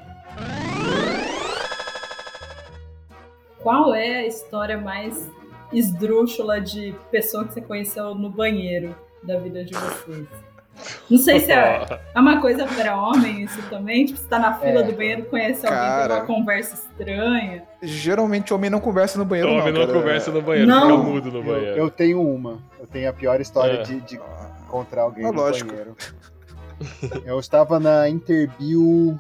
Qual 3.61 3.94
é 3.94 4.19
a 4.19 4.27
história 4.27 4.77
mais 4.77 5.30
esdrúxula 5.72 6.60
de 6.60 6.95
pessoa 7.11 7.45
que 7.45 7.53
você 7.53 7.61
conheceu 7.61 8.15
no 8.15 8.30
banheiro 8.30 8.95
da 9.23 9.38
vida 9.38 9.64
de 9.64 9.73
vocês? 9.73 10.27
Não 11.10 11.18
sei 11.18 11.41
se 11.41 11.52
é, 11.52 11.86
é 12.15 12.19
uma 12.19 12.40
coisa 12.40 12.65
para 12.65 12.95
homem 12.95 13.41
isso 13.44 13.61
também. 13.69 14.06
Tipo, 14.06 14.18
você 14.19 14.27
tá 14.30 14.40
na 14.40 14.53
fila 14.57 14.80
É. 14.80 14.84
do 14.84 14.94
banheiro, 14.94 15.26
conhece 15.26 15.68
alguém, 15.68 16.07
tem 16.07 16.18
uma 16.18 16.26
conversa 16.26 16.76
estranha. 16.76 17.64
Geralmente 17.81 18.53
homem 18.53 18.69
não 18.69 18.80
conversa 18.80 19.19
no 19.19 19.26
banheiro, 19.26 19.52
Homem 19.52 19.73
não, 19.73 19.86
não 19.86 19.94
conversa 19.94 20.31
no 20.31 20.41
banheiro, 20.41 20.68
Não. 20.69 20.81
fica 20.90 20.98
mudo 21.03 21.31
no 21.31 21.40
Eu, 21.40 21.44
banheiro. 21.44 21.77
eu 21.77 21.90
tenho 21.91 22.22
uma. 22.22 22.60
Eu 22.80 22.88
tenho 22.88 23.10
a 23.10 23.14
pior 23.14 23.41
história 23.41 23.80
É. 23.80 23.84
de, 23.84 23.99
de 23.99 24.19
encontrar 24.65 25.02
alguém 25.02 25.26
Ah, 25.26 25.31
no 25.34 25.38
lógico. 25.38 25.69
banheiro. 25.69 25.95
Eu 27.26 27.38
estava 27.41 27.77
na 27.77 28.07
Interbio 28.07 29.19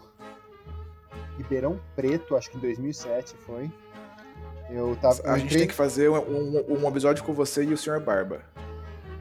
Ribeirão 1.37 1.77
Preto, 1.93 2.37
acho 2.37 2.49
que 2.49 2.55
em 2.57 2.61
2007 2.61 3.35
foi. 3.45 3.69
Eu 4.71 4.95
tava. 5.01 5.21
Eu 5.23 5.31
A 5.31 5.37
gente 5.37 5.45
entrei, 5.47 5.59
tem 5.61 5.67
que 5.67 5.73
fazer 5.73 6.09
um, 6.09 6.17
um- 6.17 6.83
um 6.83 6.87
episódio 6.87 7.23
com 7.23 7.33
você 7.33 7.63
e 7.63 7.73
o 7.73 7.77
Sr. 7.77 7.99
Barba. 7.99 8.41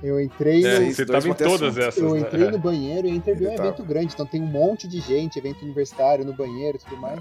eu 0.03 0.21
entrei 0.21 0.65
É, 0.65 0.79
no, 0.81 0.93
você 0.95 1.05
tava 1.07 1.29
em 1.29 1.35
todas 1.35 1.63
assunto. 1.63 1.81
essas, 1.81 2.03
Eu 2.03 2.15
né? 2.15 2.21
entrei 2.21 2.51
no 2.51 2.59
banheiro 2.59 3.07
e 3.09 3.11
é 3.11 3.15
um 3.15 3.23
Ele 3.27 3.31
evento 3.47 3.77
tava. 3.77 3.83
grande, 3.89 4.13
então 4.15 4.27
tem 4.27 4.41
um 4.43 4.47
monte 4.47 4.87
de 4.87 5.01
gente, 5.01 5.39
evento 5.39 5.63
universitário 5.65 6.25
no 6.25 6.33
banheiro 6.33 6.79
e 6.79 6.85
tudo 6.85 6.97
mais. 7.01 7.21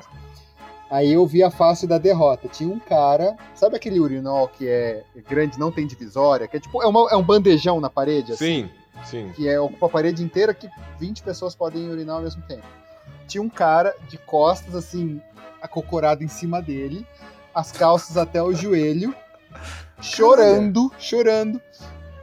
Aí 0.89 1.11
eu 1.11 1.25
vi 1.25 1.43
a 1.43 1.49
face 1.51 1.85
da 1.87 1.97
derrota. 1.97 2.47
Tinha 2.47 2.69
um 2.69 2.79
cara, 2.79 3.35
sabe 3.55 3.75
aquele 3.75 3.99
urinol 3.99 4.47
que 4.47 4.67
é 4.67 5.03
grande, 5.27 5.59
não 5.59 5.71
tem 5.71 5.85
divisória, 5.87 6.47
que 6.47 6.55
é 6.55 6.59
tipo, 6.59 6.81
é, 6.81 6.87
uma- 6.87 7.09
é 7.11 7.15
um 7.15 7.23
bandejão 7.23 7.81
na 7.81 7.89
parede, 7.89 8.31
assim, 8.33 8.69
Sim, 9.03 9.03
sim. 9.05 9.31
que 9.35 9.47
é, 9.49 9.59
ocupa 9.59 9.87
a 9.87 9.89
parede 9.89 10.23
inteira 10.23 10.53
que 10.53 10.69
20 10.99 11.23
pessoas 11.23 11.55
podem 11.55 11.89
urinar 11.89 12.17
ao 12.17 12.21
mesmo 12.21 12.41
tempo. 12.43 12.63
Tinha 13.27 13.41
um 13.41 13.49
cara 13.49 13.93
de 14.07 14.17
costas, 14.19 14.75
assim, 14.75 15.19
acocorado 15.61 16.23
em 16.23 16.27
cima 16.29 16.61
dele, 16.61 17.05
as 17.57 17.71
calças 17.71 18.17
até 18.17 18.39
o 18.39 18.53
joelho, 18.53 19.15
chorando, 19.99 20.91
chorando. 20.99 21.59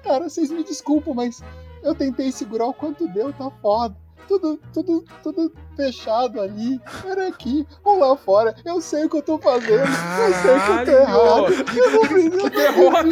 Cara, 0.04 0.28
vocês 0.28 0.48
me 0.48 0.62
desculpam, 0.62 1.12
mas 1.12 1.42
eu 1.82 1.92
tentei 1.92 2.30
segurar 2.30 2.66
o 2.66 2.72
quanto 2.72 3.08
deu, 3.08 3.32
tá 3.32 3.50
foda. 3.60 3.96
Tudo, 4.26 4.58
tudo, 4.72 5.04
tudo 5.22 5.52
fechado 5.76 6.40
ali. 6.40 6.80
Era 7.04 7.28
aqui, 7.28 7.66
ou 7.84 7.98
lá 7.98 8.16
fora. 8.16 8.54
Eu 8.64 8.80
sei 8.80 9.04
o 9.04 9.10
que 9.10 9.16
eu 9.18 9.22
tô 9.22 9.38
fazendo. 9.38 9.84
Eu 9.84 10.34
sei 10.34 10.54
que 10.60 10.70
eu 10.70 10.84
tô 10.84 11.02
errado. 11.02 11.76
Eu 11.76 11.90
não 11.90 12.00
preciso 12.08 12.50
derrota, 12.50 13.08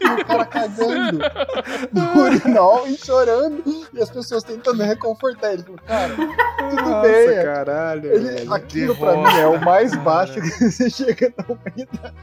E 0.00 0.06
o 0.08 0.24
cara 0.26 0.44
cagando 0.44 1.18
no 1.92 2.22
urinol 2.22 2.86
e 2.88 2.96
chorando. 2.96 3.62
E 3.92 4.00
as 4.00 4.10
pessoas 4.10 4.42
tentando 4.42 4.82
reconfortar 4.82 5.52
ele. 5.52 5.64
Cara, 5.86 6.14
tudo 6.14 6.82
Nossa, 6.82 7.02
bem. 7.08 7.28
é 7.28 7.44
caralho. 7.44 8.12
Ele, 8.12 8.28
velho. 8.30 8.52
aquilo 8.54 8.96
pra 8.96 9.16
mim 9.16 9.38
é 9.38 9.46
o 9.46 9.60
mais 9.60 9.94
baixo 9.96 10.34
que 10.34 10.50
você 10.70 10.90
chega 10.90 11.32
na 11.36 11.44
humanidade. 11.54 12.14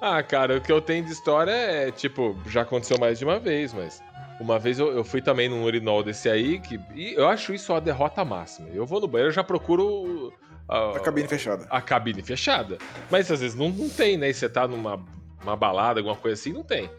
Ah, 0.00 0.22
cara, 0.22 0.56
o 0.56 0.60
que 0.60 0.72
eu 0.72 0.80
tenho 0.80 1.04
de 1.04 1.12
história 1.12 1.50
é, 1.50 1.90
tipo, 1.90 2.34
já 2.46 2.62
aconteceu 2.62 2.98
mais 2.98 3.18
de 3.18 3.24
uma 3.24 3.38
vez, 3.38 3.72
mas. 3.74 4.02
Uma 4.40 4.58
vez 4.58 4.78
eu, 4.78 4.90
eu 4.90 5.04
fui 5.04 5.20
também 5.20 5.48
num 5.48 5.62
urinol 5.62 6.02
desse 6.02 6.28
aí, 6.28 6.58
que. 6.58 6.80
E 6.94 7.12
eu 7.14 7.28
acho 7.28 7.52
isso 7.52 7.74
a 7.74 7.78
derrota 7.78 8.24
máxima. 8.24 8.68
Eu 8.72 8.86
vou 8.86 9.00
no 9.00 9.06
banheiro, 9.06 9.28
eu 9.28 9.34
já 9.34 9.44
procuro. 9.44 10.32
A, 10.66 10.96
A 10.96 11.00
cabine 11.00 11.28
fechada. 11.28 11.66
a 11.68 11.80
cabine 11.82 12.22
fechada. 12.22 12.78
Mas 13.10 13.30
às 13.30 13.40
vezes 13.40 13.56
não, 13.56 13.68
não 13.68 13.88
tem, 13.90 14.16
né? 14.16 14.30
E 14.30 14.34
você 14.34 14.48
tá 14.48 14.66
numa 14.66 15.04
uma 15.42 15.56
balada, 15.56 16.00
alguma 16.00 16.16
coisa 16.16 16.38
assim, 16.40 16.52
não 16.52 16.62
tem. 16.62 16.90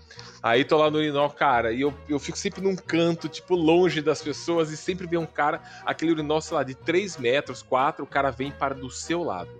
Aí 0.41 0.65
tô 0.65 0.77
lá 0.77 0.89
no 0.89 0.97
urinol, 0.97 1.30
cara, 1.30 1.72
e 1.72 1.81
eu, 1.81 1.93
eu 2.09 2.19
fico 2.19 2.38
sempre 2.38 2.61
num 2.61 2.76
canto, 2.76 3.27
tipo, 3.30 3.55
longe 3.55 4.01
das 4.01 4.22
pessoas, 4.22 4.72
e 4.72 4.77
sempre 4.77 5.05
vem 5.05 5.19
um 5.19 5.26
cara, 5.26 5.61
aquele 5.85 6.11
urinol, 6.11 6.41
sei 6.41 6.57
lá, 6.57 6.63
de 6.63 6.73
3 6.73 7.18
metros, 7.18 7.61
4, 7.61 8.03
o 8.03 8.07
cara 8.07 8.31
vem 8.31 8.51
para 8.51 8.73
do 8.73 8.89
seu 8.89 9.23
lado. 9.23 9.51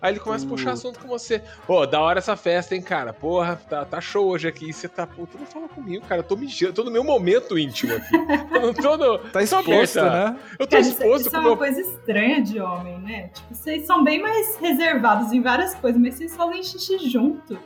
Aí 0.00 0.12
ele 0.12 0.20
começa 0.20 0.46
a 0.46 0.48
puxar 0.48 0.72
assunto 0.72 0.98
com 0.98 1.08
você. 1.08 1.42
Ô, 1.68 1.84
da 1.86 2.00
hora 2.00 2.18
essa 2.18 2.36
festa, 2.36 2.74
hein, 2.74 2.82
cara? 2.82 3.12
Porra, 3.12 3.60
tá, 3.68 3.84
tá 3.84 4.00
show 4.00 4.28
hoje 4.28 4.48
aqui. 4.48 4.72
Você 4.72 4.88
tá, 4.88 5.06
puta, 5.06 5.38
não 5.38 5.46
fala 5.46 5.68
comigo, 5.68 6.04
cara. 6.06 6.20
Eu 6.20 6.24
tô 6.24 6.36
mijando, 6.36 6.72
tô 6.72 6.84
no 6.84 6.90
meu 6.90 7.04
momento 7.04 7.58
íntimo 7.58 7.94
aqui. 7.94 8.16
Eu 8.54 8.60
não 8.60 8.74
tô 8.74 8.96
no. 8.96 9.18
Tá 9.18 9.42
exposto, 9.42 10.02
né? 10.02 10.36
Eu 10.58 10.66
tô 10.66 10.70
Cara, 10.70 10.80
isso, 10.80 10.90
exposto 10.92 11.20
isso 11.22 11.30
com 11.30 11.36
é 11.36 11.40
uma 11.40 11.48
meu. 11.48 11.56
coisa 11.56 11.80
estranha 11.80 12.42
de 12.42 12.60
homem, 12.60 12.98
né? 13.00 13.28
Tipo, 13.28 13.54
vocês 13.54 13.86
são 13.86 14.02
bem 14.02 14.20
mais 14.20 14.56
reservados 14.56 15.32
em 15.32 15.40
várias 15.40 15.74
coisas, 15.74 16.00
mas 16.00 16.14
vocês 16.14 16.34
fazem 16.36 16.62
xixi 16.62 17.10
junto. 17.10 17.58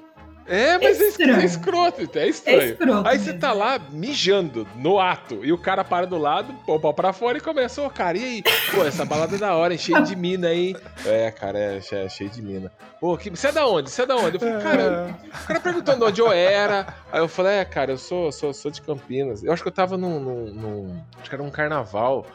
É, 0.47 0.77
mas 0.79 1.01
é, 1.01 1.05
estranho. 1.09 1.41
é 1.41 1.45
escroto, 1.45 2.01
é 2.15 2.19
É 2.25 2.29
estranho. 2.29 2.73
escroto. 2.73 3.09
Aí 3.09 3.19
você 3.19 3.27
mesmo. 3.27 3.41
tá 3.41 3.53
lá 3.53 3.81
mijando 3.91 4.67
no 4.77 4.99
ato 5.01 5.45
e 5.45 5.53
o 5.53 5.59
cara 5.59 5.83
para 5.83 6.07
do 6.07 6.19
lado, 6.19 6.53
pô, 6.67 6.79
pau 6.79 6.93
pra 6.93 7.13
fora 7.13 7.39
e 7.39 7.41
começa, 7.41 7.81
ô 7.83 7.89
cara, 7.89 8.19
e 8.19 8.25
aí? 8.25 8.43
Pô, 8.75 8.85
essa 8.85 9.05
balada 9.05 9.37
é 9.37 9.39
da 9.39 9.55
hora, 9.55 9.73
hein? 9.73 9.79
Cheio 9.79 10.03
de 10.03 10.15
mina 10.15 10.49
aí. 10.49 10.77
É, 11.07 11.31
cara, 11.31 11.59
é, 11.59 11.81
che- 11.81 12.09
cheio 12.11 12.29
de 12.29 12.43
mina. 12.43 12.71
Pô, 13.01 13.17
que, 13.17 13.31
você 13.31 13.49
é 13.49 13.53
da 13.53 13.67
onde? 13.67 13.91
Você 13.91 14.03
é 14.03 14.07
da 14.07 14.17
onde? 14.17 14.37
Eu 14.37 14.41
falei, 14.41 14.61
cara, 14.63 15.17
o 15.43 15.47
cara 15.47 15.61
perguntando 15.61 16.07
onde 16.07 16.21
eu 16.21 16.31
era. 16.31 16.87
Aí 17.11 17.21
eu 17.21 17.29
falei, 17.29 17.55
é, 17.55 17.65
cara, 17.65 17.93
eu 17.93 17.99
sou, 17.99 18.31
sou, 18.31 18.53
sou 18.53 18.71
de 18.71 18.83
Campinas. 18.83 19.43
Eu 19.43 19.53
acho 19.53 19.63
que 19.63 19.69
eu 19.69 19.73
tava 19.73 19.97
num. 19.97 20.21
num- 20.21 20.55
num- 20.55 21.03
acho 21.21 21.29
que 21.29 21.35
era 21.35 21.43
um 21.43 21.51
carnaval. 21.51 22.27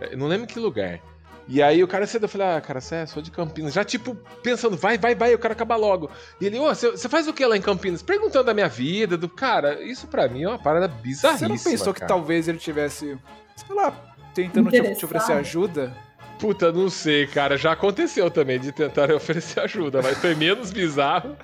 Eu 0.00 0.18
não 0.18 0.26
lembro 0.26 0.46
que 0.46 0.58
lugar. 0.58 0.98
E 1.46 1.62
aí 1.62 1.82
o 1.82 1.88
cara 1.88 2.06
cedo, 2.06 2.24
eu 2.24 2.28
falei, 2.28 2.46
ah, 2.46 2.60
cara, 2.60 2.80
você 2.80 2.96
é, 2.96 3.06
sou 3.06 3.22
de 3.22 3.30
Campinas. 3.30 3.74
Já, 3.74 3.84
tipo, 3.84 4.16
pensando, 4.42 4.76
vai, 4.76 4.96
vai, 4.96 5.14
vai, 5.14 5.34
eu 5.34 5.38
quero 5.38 5.52
acabar 5.52 5.76
logo. 5.76 6.10
E 6.40 6.46
ele, 6.46 6.58
ô, 6.58 6.66
você 6.66 6.90
você 6.90 7.08
faz 7.08 7.28
o 7.28 7.32
que 7.32 7.44
lá 7.44 7.56
em 7.56 7.60
Campinas? 7.60 8.02
Perguntando 8.02 8.44
da 8.44 8.54
minha 8.54 8.68
vida, 8.68 9.16
do. 9.16 9.28
Cara, 9.28 9.82
isso 9.82 10.06
pra 10.06 10.26
mim 10.28 10.44
é 10.44 10.48
uma 10.48 10.58
parada 10.58 10.88
bizarríssima. 10.88 11.56
Você 11.56 11.64
não 11.64 11.72
pensou 11.72 11.92
que 11.92 12.00
cara. 12.00 12.08
talvez 12.08 12.48
ele 12.48 12.58
tivesse, 12.58 13.18
sei 13.56 13.76
lá, 13.76 13.92
tentando 14.34 14.70
te, 14.70 14.94
te 14.94 15.04
oferecer 15.04 15.32
ajuda? 15.32 15.94
Puta, 16.38 16.72
não 16.72 16.90
sei, 16.90 17.26
cara. 17.26 17.56
Já 17.56 17.72
aconteceu 17.72 18.30
também 18.30 18.58
de 18.58 18.72
tentar 18.72 19.10
oferecer 19.14 19.60
ajuda, 19.60 20.02
mas 20.02 20.18
foi 20.18 20.34
menos 20.34 20.72
bizarro. 20.72 21.36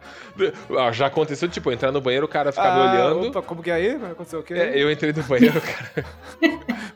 Ah, 0.78 0.90
Já 0.92 1.06
aconteceu, 1.06 1.48
tipo, 1.48 1.70
entrar 1.70 1.92
no 1.92 2.00
banheiro, 2.00 2.26
o 2.26 2.28
cara 2.28 2.52
ficar 2.52 2.74
me 2.74 2.80
olhando. 2.80 3.26
Ah, 3.26 3.28
Opa, 3.28 3.42
como 3.42 3.62
que 3.62 3.70
é 3.70 3.74
aí? 3.74 3.96
Vai 3.96 4.12
acontecer 4.12 4.36
o 4.36 4.42
quê? 4.42 4.54
É, 4.54 4.82
eu 4.82 4.90
entrei 4.90 5.12
no 5.12 5.22
banheiro, 5.22 5.60
cara. 5.60 6.06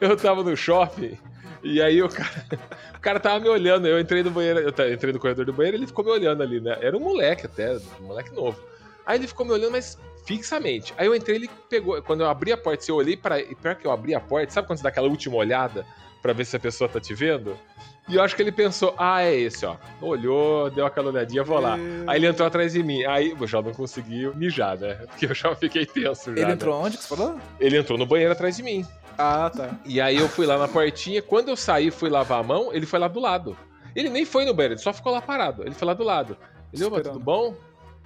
eu 0.00 0.16
tava 0.16 0.42
no 0.42 0.56
shopping. 0.56 1.16
E 1.64 1.80
aí 1.80 2.02
o 2.02 2.08
cara, 2.10 2.46
o 2.94 3.00
cara 3.00 3.18
tava 3.18 3.40
me 3.40 3.48
olhando, 3.48 3.88
eu 3.88 3.98
entrei 3.98 4.22
no 4.22 4.30
banheiro, 4.30 4.60
eu 4.60 4.92
entrei 4.92 5.12
no 5.12 5.18
corredor 5.18 5.46
do 5.46 5.52
banheiro, 5.52 5.78
ele 5.78 5.86
ficou 5.86 6.04
me 6.04 6.10
olhando 6.10 6.42
ali, 6.42 6.60
né? 6.60 6.76
Era 6.80 6.94
um 6.94 7.00
moleque 7.00 7.46
até, 7.46 7.76
um 8.00 8.06
moleque 8.06 8.32
novo. 8.34 8.60
Aí 9.06 9.18
ele 9.18 9.26
ficou 9.26 9.46
me 9.46 9.52
olhando, 9.52 9.72
mas 9.72 9.98
fixamente. 10.26 10.92
Aí 10.96 11.06
eu 11.06 11.14
entrei, 11.14 11.36
ele 11.36 11.50
pegou, 11.68 12.00
quando 12.02 12.20
eu 12.20 12.28
abri 12.28 12.52
a 12.52 12.56
porta, 12.56 12.84
se 12.84 12.90
eu 12.90 12.96
olhei 12.96 13.16
para, 13.16 13.40
e 13.40 13.54
pior 13.54 13.74
que 13.74 13.86
eu 13.86 13.90
abri 13.90 14.14
a 14.14 14.20
porta, 14.20 14.52
sabe 14.52 14.66
quando 14.66 14.78
você 14.78 14.82
dá 14.82 14.90
aquela 14.90 15.08
última 15.08 15.36
olhada 15.36 15.86
pra 16.22 16.32
ver 16.32 16.44
se 16.44 16.54
a 16.54 16.60
pessoa 16.60 16.88
tá 16.88 17.00
te 17.00 17.14
vendo? 17.14 17.58
E 18.06 18.16
eu 18.16 18.22
acho 18.22 18.36
que 18.36 18.42
ele 18.42 18.52
pensou, 18.52 18.94
ah, 18.98 19.22
é 19.22 19.34
esse, 19.34 19.64
ó. 19.64 19.76
Olhou, 20.02 20.70
deu 20.70 20.84
aquela 20.84 21.08
olhadinha, 21.08 21.42
vou 21.42 21.58
lá. 21.58 21.76
Aí 22.06 22.18
ele 22.18 22.26
entrou 22.26 22.46
atrás 22.46 22.74
de 22.74 22.82
mim. 22.82 23.02
Aí 23.04 23.34
eu 23.38 23.46
já 23.46 23.62
não 23.62 23.72
consegui 23.72 24.26
mijar, 24.36 24.76
né? 24.76 24.94
Porque 25.08 25.24
eu 25.24 25.34
já 25.34 25.54
fiquei 25.56 25.86
tenso 25.86 26.26
já. 26.26 26.36
Ele 26.36 26.46
né? 26.46 26.52
entrou 26.52 26.78
onde 26.78 26.98
que 26.98 27.02
você 27.02 27.16
falou? 27.16 27.40
Ele 27.58 27.78
entrou 27.78 27.96
no 27.96 28.04
banheiro 28.04 28.32
atrás 28.32 28.58
de 28.58 28.62
mim. 28.62 28.86
Ah, 29.18 29.50
tá. 29.50 29.78
E 29.84 30.00
aí 30.00 30.16
eu 30.16 30.28
fui 30.28 30.46
lá 30.46 30.58
na 30.58 30.68
portinha, 30.68 31.22
quando 31.22 31.48
eu 31.48 31.56
saí 31.56 31.90
fui 31.90 32.08
lavar 32.08 32.40
a 32.40 32.42
mão, 32.42 32.72
ele 32.72 32.86
foi 32.86 32.98
lá 32.98 33.08
do 33.08 33.20
lado. 33.20 33.56
Ele 33.94 34.08
nem 34.08 34.24
foi 34.24 34.44
no 34.44 34.52
banheiro, 34.52 34.74
ele 34.74 34.80
só 34.80 34.92
ficou 34.92 35.12
lá 35.12 35.22
parado. 35.22 35.62
Ele 35.62 35.74
foi 35.74 35.86
lá 35.86 35.94
do 35.94 36.02
lado. 36.02 36.36
Ele, 36.72 36.84
opa, 36.84 37.00
tudo 37.00 37.20
bom? 37.20 37.54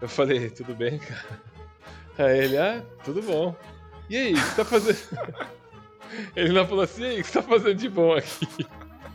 Eu 0.01 0.09
falei, 0.09 0.51
tudo 0.51 0.75
bem, 0.75 0.99
cara. 1.01 1.41
Aí 2.19 2.39
ele, 2.39 2.59
ah, 2.59 2.83
tudo 3.05 3.23
bom. 3.23 3.55
E 4.11 4.17
aí, 4.17 4.33
o 4.33 4.37
que 4.37 4.43
você 4.43 4.57
tá 4.57 4.65
fazendo? 4.65 4.99
Ele 6.35 6.53
lá 6.53 6.67
falou 6.67 6.85
assim, 6.85 7.03
e 7.03 7.07
aí, 7.07 7.21
o 7.21 7.25
que 7.25 7.31
você 7.31 7.43
tá 7.43 7.43
fazendo 7.43 7.75
de 7.75 7.89
bom 7.89 8.15
aqui? 8.15 8.49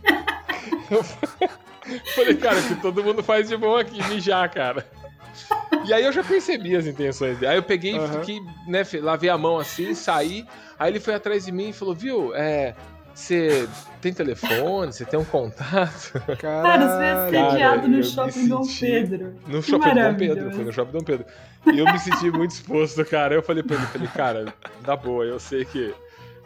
Eu 0.91 1.03
falei, 2.15 2.37
cara, 2.37 2.61
que 2.61 2.75
todo 2.75 3.03
mundo 3.03 3.21
faz 3.23 3.49
de 3.49 3.57
bom 3.57 3.75
aqui, 3.75 4.01
mijar, 4.07 4.49
cara. 4.51 4.87
E 5.85 5.93
aí 5.93 6.03
eu 6.03 6.11
já 6.11 6.23
percebi 6.23 6.75
as 6.75 6.85
intenções 6.85 7.37
dele. 7.37 7.51
Aí 7.51 7.57
eu 7.57 7.63
peguei 7.63 7.93
e 7.95 7.97
Aham. 7.97 8.19
fiquei, 8.19 8.39
né, 8.67 8.83
lavei 9.01 9.29
a 9.29 9.37
mão 9.37 9.57
assim, 9.59 9.93
saí. 9.93 10.45
Aí 10.79 10.91
ele 10.91 10.99
foi 10.99 11.13
atrás 11.13 11.45
de 11.45 11.51
mim 11.51 11.69
e 11.69 11.73
falou, 11.73 11.93
viu, 11.93 12.33
é, 12.35 12.73
você 13.13 13.67
tem 14.01 14.13
telefone, 14.13 14.91
você 14.91 15.05
tem 15.05 15.19
um 15.19 15.25
contato? 15.25 16.13
Cara, 16.39 16.87
você 16.87 17.03
é 17.03 17.31
Caralho. 17.31 17.37
assediado 17.47 17.87
no 17.87 18.03
shopping 18.03 18.47
Dom 18.47 18.63
senti- 18.63 18.79
Pedro. 18.85 19.33
No 19.47 19.61
Que 19.61 19.69
shopping 19.71 19.93
Dom. 19.93 20.15
Pedro, 20.15 20.51
foi 20.51 20.63
no 20.63 20.73
shopping 20.73 20.91
Dom 20.91 21.03
Pedro. 21.03 21.25
E 21.73 21.79
eu 21.79 21.85
me 21.85 21.99
senti 21.99 22.31
muito 22.31 22.51
exposto, 22.51 23.03
cara. 23.05 23.35
Eu 23.35 23.43
falei 23.43 23.61
pra 23.63 23.75
ele, 23.77 23.85
falei, 23.87 24.07
cara, 24.09 24.53
dá 24.81 24.95
boa, 24.95 25.23
eu 25.25 25.39
sei 25.39 25.63
que, 25.65 25.93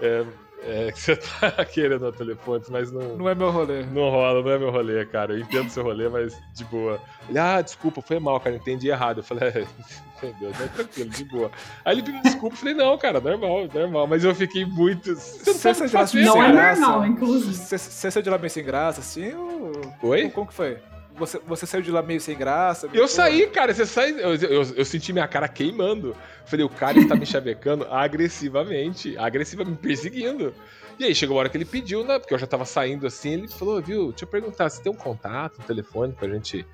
é, 0.02 0.24
é, 0.64 0.92
que 0.92 1.00
você 1.00 1.16
tá 1.16 1.66
querendo 1.66 2.06
o 2.06 2.12
telefone, 2.12 2.64
mas 2.70 2.92
não, 2.92 3.18
Não 3.18 3.30
é 3.30 3.36
meu 3.36 3.52
rolê. 3.52 3.84
não 3.84 4.10
rola, 4.10 4.42
não 4.42 4.52
é 4.52 4.58
meu 4.58 4.72
rolê, 4.72 5.06
cara. 5.06 5.34
Eu 5.34 5.40
entendo 5.40 5.70
seu 5.70 5.84
rolê, 5.84 6.10
mas 6.10 6.38
de 6.54 6.64
boa. 6.66 7.00
Ele, 7.30 7.38
ah, 7.38 7.62
desculpa, 7.62 8.02
foi 8.02 8.20
mal, 8.20 8.40
cara, 8.40 8.56
entendi 8.56 8.90
errado. 8.90 9.20
Eu 9.20 9.24
falei, 9.24 9.50
é, 9.50 9.68
entendeu, 10.18 10.52
tá 10.52 10.68
tranquilo, 10.68 11.10
de 11.10 11.24
boa. 11.26 11.52
Aí 11.86 11.96
ele 11.96 12.04
pediu 12.04 12.22
desculpa, 12.22 12.56
eu 12.56 12.60
falei, 12.60 12.74
não, 12.74 12.98
cara, 12.98 13.20
normal, 13.20 13.68
normal. 13.74 14.08
Mas 14.08 14.24
eu 14.24 14.34
fiquei 14.34 14.66
muito. 14.66 15.16
Já 15.16 15.54
fazer, 15.76 16.22
Não 16.26 16.34
sem 16.34 16.42
é 16.42 16.76
normal, 16.76 17.06
inclusive. 17.06 17.54
Você, 17.54 18.12
saiu 18.12 18.24
de 18.24 18.30
lá 18.30 18.38
meio 18.38 18.50
sem 18.50 18.64
graça, 18.64 19.02
assim? 19.02 19.34
Ou... 19.34 19.72
Oi? 20.02 20.30
Como 20.30 20.48
que 20.48 20.54
foi? 20.54 20.78
Você, 21.18 21.40
você 21.48 21.66
saiu 21.66 21.82
de 21.82 21.92
lá 21.92 22.02
meio 22.04 22.22
sem 22.22 22.38
graça? 22.38 22.88
Eu 22.94 23.08
saí, 23.08 23.48
cara, 23.48 23.74
você 23.74 23.86
sai. 23.86 24.12
Eu, 24.12 24.36
eu, 24.36 24.64
eu 24.76 24.86
senti 24.86 25.12
minha 25.12 25.28
cara 25.28 25.48
queimando. 25.48 26.16
Falei, 26.48 26.66
o 26.66 26.70
cara 26.70 26.98
está 26.98 27.16
me 27.16 27.26
chavecando 27.26 27.86
agressivamente, 27.90 29.18
agressivamente, 29.18 29.76
me 29.76 29.78
perseguindo. 29.78 30.54
E 30.98 31.04
aí 31.04 31.14
chegou 31.14 31.38
a 31.38 31.42
hora 31.42 31.50
que 31.50 31.58
ele 31.58 31.66
pediu, 31.66 32.04
né? 32.04 32.18
Porque 32.18 32.34
eu 32.34 32.40
já 32.40 32.48
tava 32.48 32.66
saindo 32.66 33.06
assim, 33.06 33.34
ele 33.34 33.48
falou, 33.48 33.82
viu, 33.82 34.10
deixa 34.10 34.26
eu 34.26 34.30
perguntar, 34.30 34.70
você 34.70 34.82
tem 34.82 34.92
um 34.92 34.96
contato, 34.96 35.60
um 35.60 35.64
telefone 35.64 36.14
pra 36.14 36.28
gente 36.28 36.66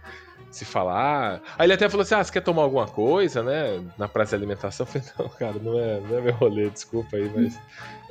se 0.49 0.63
falar? 0.63 1.41
Aí 1.57 1.65
ele 1.65 1.73
até 1.73 1.89
falou 1.89 2.03
assim, 2.03 2.15
ah, 2.15 2.23
você 2.23 2.31
quer 2.31 2.41
tomar 2.41 2.61
alguma 2.61 2.87
coisa, 2.87 3.43
né? 3.43 3.83
Na 3.97 4.07
praça 4.07 4.29
de 4.29 4.43
alimentação. 4.43 4.85
Eu 4.85 5.01
falei, 5.01 5.07
não, 5.17 5.29
cara, 5.29 5.59
não 5.59 5.79
é, 5.79 5.99
não 5.99 6.17
é 6.17 6.21
meu 6.21 6.33
rolê, 6.33 6.69
desculpa 6.69 7.17
aí, 7.17 7.29
mas... 7.35 7.59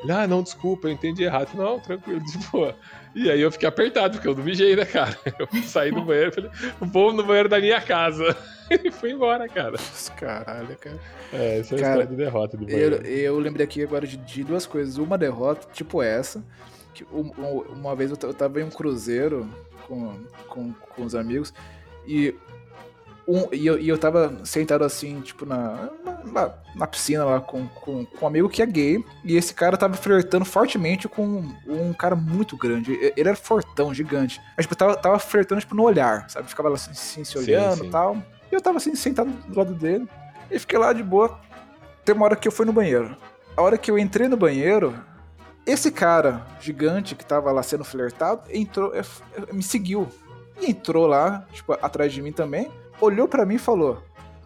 Ele, 0.03 0.13
ah, 0.13 0.27
não, 0.27 0.43
desculpa, 0.43 0.89
eu 0.89 0.93
entendi 0.93 1.23
errado. 1.23 1.49
Eu 1.55 1.63
não, 1.63 1.79
tranquilo, 1.81 2.21
de 2.25 2.39
boa. 2.51 2.77
E 3.15 3.31
aí 3.31 3.41
eu 3.41 3.53
fiquei 3.53 3.69
apertado, 3.69 4.15
porque 4.15 4.27
eu 4.29 4.35
não 4.35 4.43
mijei, 4.43 4.75
né, 4.75 4.85
cara? 4.85 5.17
Eu 5.39 5.47
saí 5.65 5.91
do 5.93 6.03
banheiro 6.03 6.31
e 6.31 6.35
falei, 6.35 6.51
vou 6.81 7.13
no 7.13 7.23
banheiro 7.23 7.49
da 7.49 7.61
minha 7.61 7.81
casa. 7.81 8.37
E 8.83 8.91
fui 8.91 9.11
embora, 9.13 9.47
cara. 9.51 9.77
Caralho, 10.17 10.75
cara. 10.79 10.99
É, 11.31 11.59
essa 11.59 11.75
é 11.75 11.79
a 11.79 11.81
Cara, 11.83 11.91
história 11.93 12.07
de 12.07 12.17
derrota 12.17 12.57
do 12.57 12.63
Eu, 12.65 12.69
banheiro. 12.91 13.07
eu 13.07 13.39
lembrei 13.39 13.65
aqui 13.67 13.83
agora 13.83 14.07
de, 14.07 14.17
de 14.17 14.43
duas 14.43 14.65
coisas. 14.65 14.97
Uma 14.97 15.19
derrota, 15.19 15.69
tipo 15.75 16.03
essa. 16.03 16.43
Que 16.95 17.05
um- 17.13 17.31
um- 17.39 17.61
uma 17.75 17.95
vez 17.95 18.11
eu, 18.11 18.17
eu 18.23 18.33
tava 18.33 18.63
em 18.63 18.65
um 18.65 18.71
cruzeiro 18.71 19.47
com, 19.87 20.15
com, 20.49 20.73
com 20.73 21.05
os 21.05 21.15
amigos 21.15 21.53
e, 22.07 22.35
um, 23.33 23.49
e, 23.53 23.67
eu, 23.67 23.79
e 23.79 23.89
eu 23.89 23.97
tava 23.97 24.41
sentado 24.45 24.85
assim, 24.85 25.21
tipo, 25.21 25.47
na, 25.47 25.89
na, 26.25 26.55
na 26.75 26.87
piscina 26.87 27.25
lá 27.25 27.41
com, 27.41 27.67
com, 27.69 28.05
com 28.05 28.25
um 28.25 28.29
amigo 28.29 28.49
que 28.49 28.61
é 28.61 28.67
gay. 28.67 29.05
E 29.25 29.37
esse 29.37 29.55
cara 29.55 29.77
tava 29.77 29.95
flertando 29.95 30.45
fortemente 30.45 31.09
com 31.09 31.45
um 31.67 31.93
cara 31.93 32.15
muito 32.15 32.57
grande. 32.57 32.93
Ele 32.93 33.29
era 33.29 33.37
fortão, 33.37 33.95
gigante. 33.95 34.41
Mas, 34.57 34.65
tipo, 34.65 34.77
tava, 34.77 34.97
tava 34.97 35.19
flertando, 35.19 35.61
tipo, 35.61 35.75
no 35.75 35.85
olhar, 35.85 36.29
sabe? 36.29 36.49
Ficava 36.49 36.69
lá 36.69 36.75
assim, 36.75 36.91
assim, 36.91 37.25
se 37.25 37.39
olhando 37.39 37.87
e 37.87 37.91
tal. 37.91 38.17
E 38.51 38.55
eu 38.55 38.61
tava 38.61 38.77
assim, 38.77 38.95
sentado 38.95 39.31
do 39.31 39.59
lado 39.59 39.75
dele. 39.75 40.07
E 40.51 40.59
fiquei 40.59 40.79
lá 40.79 40.93
de 40.93 41.03
boa. 41.03 41.41
Tem 42.05 42.15
uma 42.15 42.27
hora 42.27 42.37
que 42.37 42.47
eu 42.47 42.53
fui 42.53 42.67
no 42.67 42.73
banheiro. 42.73 43.17
A 43.57 43.63
hora 43.63 43.79
que 43.79 43.91
eu 43.91 43.99
entrei 43.99 44.29
no 44.29 44.37
banheiro, 44.37 44.95
esse 45.65 45.91
cara 45.91 46.45
gigante 46.61 47.15
que 47.15 47.25
tava 47.25 47.53
lá 47.53 47.63
sendo 47.63 47.85
flertado 47.85 48.43
entrou, 48.51 48.95
eh, 48.95 49.03
eh, 49.37 49.53
me 49.53 49.63
seguiu. 49.63 50.09
E 50.61 50.71
entrou 50.71 51.07
lá, 51.07 51.47
tipo, 51.53 51.73
atrás 51.73 52.13
de 52.13 52.21
mim 52.21 52.33
também. 52.33 52.71
Olhou 53.01 53.27
pra 53.29 53.45
mim 53.47 53.55
e 53.57 53.59
falou: 53.59 54.03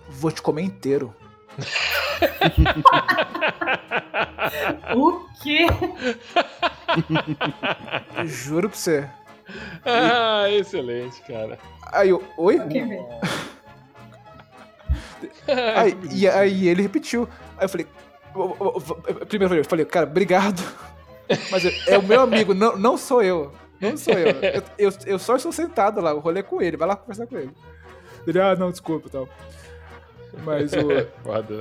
Vou 0.08 0.30
te 0.30 0.40
comer 0.42 0.62
inteiro. 0.62 1.14
O 4.96 5.20
quê? 5.42 5.66
Juro 8.24 8.68
pra 8.70 8.78
você. 8.78 9.08
Ah, 9.84 10.46
excelente, 10.50 11.20
cara. 11.22 11.58
Aí 11.92 12.08
eu, 12.10 12.22
oi? 12.36 12.58
Aí, 15.76 15.96
e 16.12 16.28
aí 16.28 16.68
ele 16.68 16.82
repetiu. 16.82 17.28
Aí 17.56 17.64
eu 17.64 17.68
falei. 17.68 17.86
"Eu- 18.34 18.56
eu- 18.60 18.82
eu- 19.08 19.26
Primeiro 19.26 19.54
eu 19.54 19.64
falei, 19.64 19.84
cara, 19.84 20.06
obrigado. 20.06 20.60
Mas 21.50 21.64
é 21.64 21.72
é 21.94 21.98
o 21.98 22.02
meu 22.02 22.20
amigo, 22.20 22.52
não, 22.54 22.76
não 22.76 22.96
sou 22.96 23.22
eu. 23.22 23.52
Não 23.80 23.96
sou 23.96 24.14
eu. 24.14 24.28
Eu, 24.28 24.62
eu. 24.78 24.92
eu 25.06 25.18
só 25.18 25.36
estou 25.36 25.52
sentado 25.52 26.00
lá, 26.00 26.12
o 26.14 26.18
rolê 26.18 26.40
é 26.40 26.42
com 26.42 26.60
ele, 26.60 26.76
vai 26.76 26.88
lá 26.88 26.96
conversar 26.96 27.26
com 27.26 27.36
ele. 27.36 27.50
Ele, 28.26 28.40
ah, 28.40 28.54
não, 28.56 28.70
desculpa 28.70 29.08
e 29.08 29.10
tal. 29.10 29.28
Mas 30.44 30.72
o, 30.72 30.86
né? 30.88 31.06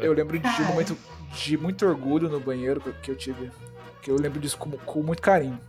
eu 0.01 0.13
lembro 0.13 0.37
de 0.39 0.47
um 0.47 0.65
momento 0.65 0.97
de 1.33 1.57
muito 1.57 1.85
orgulho 1.85 2.27
no 2.29 2.39
banheiro 2.39 2.81
que- 3.01 3.11
eu 3.11 3.15
tive. 3.15 3.51
Que 4.01 4.11
eu 4.11 4.15
lembro 4.19 4.39
disso 4.39 4.57
com, 4.57 4.71
com 4.71 5.01
muito 5.03 5.21
carinho. 5.21 5.59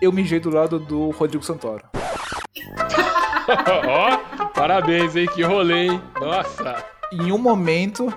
Eu 0.00 0.12
mijei 0.12 0.40
do 0.40 0.50
lado 0.50 0.78
do 0.78 1.10
Rodrigo 1.10 1.44
Santoro. 1.44 1.84
Ó, 3.88 4.48
parabéns, 4.54 5.14
hein? 5.16 5.26
Que 5.32 5.42
rolê, 5.42 5.86
hein? 5.88 6.02
Nossa. 6.20 6.84
Em 7.12 7.32
um 7.32 7.38
momento. 7.38 8.12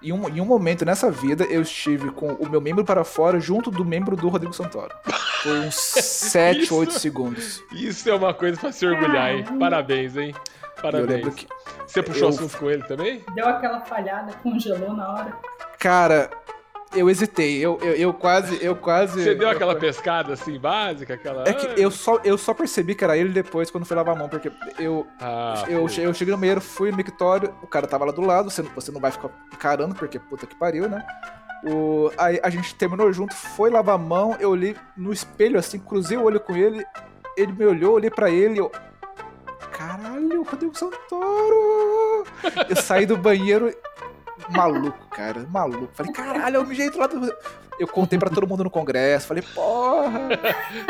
Em 0.00 0.12
um, 0.12 0.28
em 0.28 0.40
um 0.40 0.44
momento 0.44 0.84
nessa 0.84 1.10
vida, 1.10 1.42
eu 1.44 1.60
estive 1.62 2.12
com 2.12 2.28
o 2.34 2.48
meu 2.48 2.60
membro 2.60 2.84
para 2.84 3.02
fora 3.02 3.40
junto 3.40 3.68
do 3.68 3.84
membro 3.84 4.14
do 4.14 4.28
Rodrigo 4.28 4.52
Santoro. 4.54 4.94
Por 5.42 5.52
uns 5.52 5.74
7, 5.98 6.60
Isso. 6.60 6.76
8 6.76 6.92
segundos. 6.92 7.60
Isso 7.72 8.08
é 8.08 8.14
uma 8.14 8.32
coisa 8.32 8.56
pra 8.60 8.70
se 8.70 8.86
orgulhar, 8.86 9.32
hein? 9.34 9.44
Parabéns, 9.58 10.16
hein? 10.16 10.32
Eu 10.78 10.82
Parabéns. 10.82 11.08
lembro 11.10 11.32
que. 11.32 11.46
Você 11.86 12.02
puxou 12.02 12.28
eu- 12.28 12.34
assunto 12.34 12.56
com 12.58 12.70
ele 12.70 12.82
também? 12.84 13.22
Deu 13.34 13.46
aquela 13.48 13.80
falhada, 13.80 14.32
congelou 14.42 14.92
na 14.94 15.12
hora. 15.12 15.36
Cara, 15.78 16.30
eu 16.94 17.10
hesitei. 17.10 17.58
Eu, 17.58 17.78
eu, 17.82 17.94
eu 17.94 18.14
quase. 18.14 18.58
Eu 18.64 18.76
quase. 18.76 19.22
Você 19.22 19.34
deu 19.34 19.48
eu- 19.48 19.54
aquela 19.54 19.74
pescada 19.74 20.32
assim, 20.34 20.58
básica, 20.58 21.14
aquela. 21.14 21.48
É 21.48 21.52
que 21.52 21.80
eu 21.80 21.90
só, 21.90 22.20
eu 22.24 22.38
só 22.38 22.54
percebi 22.54 22.94
que 22.94 23.02
era 23.04 23.16
ele 23.16 23.30
depois 23.30 23.70
quando 23.70 23.84
fui 23.84 23.96
lavar 23.96 24.14
a 24.14 24.18
mão, 24.18 24.28
porque 24.28 24.50
eu, 24.78 25.06
Ah, 25.20 25.64
eu, 25.68 25.88
che- 25.88 26.00
eu 26.02 26.14
cheguei 26.14 26.32
no 26.32 26.38
banheiro, 26.38 26.60
fui 26.60 26.90
no 26.90 26.96
mictório, 26.96 27.54
o 27.62 27.66
cara 27.66 27.86
tava 27.86 28.04
lá 28.04 28.12
do 28.12 28.20
lado, 28.22 28.50
você, 28.50 28.62
não- 28.62 28.70
você 28.74 28.92
não 28.92 29.00
vai 29.00 29.10
ficar 29.10 29.30
encarando, 29.52 29.94
porque 29.94 30.18
puta 30.18 30.46
que 30.46 30.54
pariu, 30.56 30.88
né? 30.88 31.04
O, 31.64 32.10
aí 32.16 32.38
a 32.40 32.50
gente 32.50 32.72
terminou 32.76 33.12
junto, 33.12 33.34
foi 33.34 33.68
lavar 33.68 33.96
a 33.96 33.98
mão, 33.98 34.36
eu 34.38 34.50
olhei 34.50 34.76
no 34.96 35.12
espelho 35.12 35.58
assim, 35.58 35.78
cruzei 35.80 36.16
o 36.16 36.22
olho 36.22 36.38
com 36.38 36.54
ele, 36.54 36.84
ele 37.36 37.52
me 37.52 37.64
olhou, 37.64 37.94
olhei 37.94 38.10
pra 38.10 38.30
ele, 38.30 38.60
eu. 38.60 38.70
Caralho, 39.78 40.42
Rodrigo 40.42 40.76
Santoro! 40.76 42.24
Eu 42.68 42.74
saí 42.74 43.06
do 43.06 43.16
banheiro 43.16 43.72
maluco, 44.50 44.98
cara, 45.08 45.46
maluco. 45.48 45.88
Falei, 45.92 46.12
caralho, 46.12 46.56
eu 46.56 46.66
me 46.66 46.74
jeito 46.74 46.98
lá 46.98 47.06
do. 47.06 47.32
Eu 47.78 47.86
contei 47.86 48.18
pra 48.18 48.28
todo 48.28 48.44
mundo 48.44 48.64
no 48.64 48.70
congresso, 48.70 49.28
falei, 49.28 49.44
porra! 49.54 50.30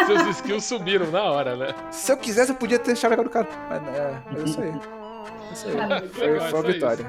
Seus 0.07 0.27
skills 0.39 0.65
subiram 0.65 1.11
na 1.11 1.23
hora, 1.23 1.55
né? 1.55 1.75
Se 1.91 2.11
eu 2.11 2.17
quisesse, 2.17 2.51
eu 2.51 2.57
podia 2.57 2.79
ter 2.79 2.97
chavecado 2.97 3.29
o 3.29 3.31
cara. 3.31 3.47
Mas 3.69 3.83
é, 3.89 4.23
é 4.35 4.43
isso 4.43 4.61
aí. 4.63 4.71
É 4.71 5.53
isso 5.53 5.67
aí. 5.67 6.09
Foi, 6.09 6.27
Legal, 6.27 6.39
foi 6.39 6.39
a 6.39 6.51
só 6.51 6.63
vitória. 6.63 7.07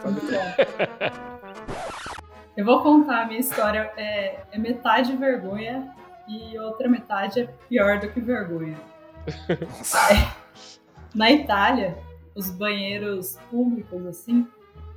Foi 0.00 0.10
a 0.10 0.14
vitória. 0.14 0.56
Eu 2.56 2.64
vou 2.64 2.82
contar 2.82 3.22
a 3.22 3.26
minha 3.26 3.38
história. 3.38 3.92
É, 3.96 4.40
é 4.50 4.58
metade 4.58 5.14
vergonha 5.14 5.94
e 6.26 6.58
outra 6.58 6.88
metade 6.88 7.40
é 7.40 7.48
pior 7.68 8.00
do 8.00 8.08
que 8.08 8.20
vergonha. 8.20 8.76
Na 11.14 11.30
Itália, 11.30 11.98
os 12.34 12.50
banheiros 12.50 13.36
públicos, 13.50 14.06
assim, 14.06 14.46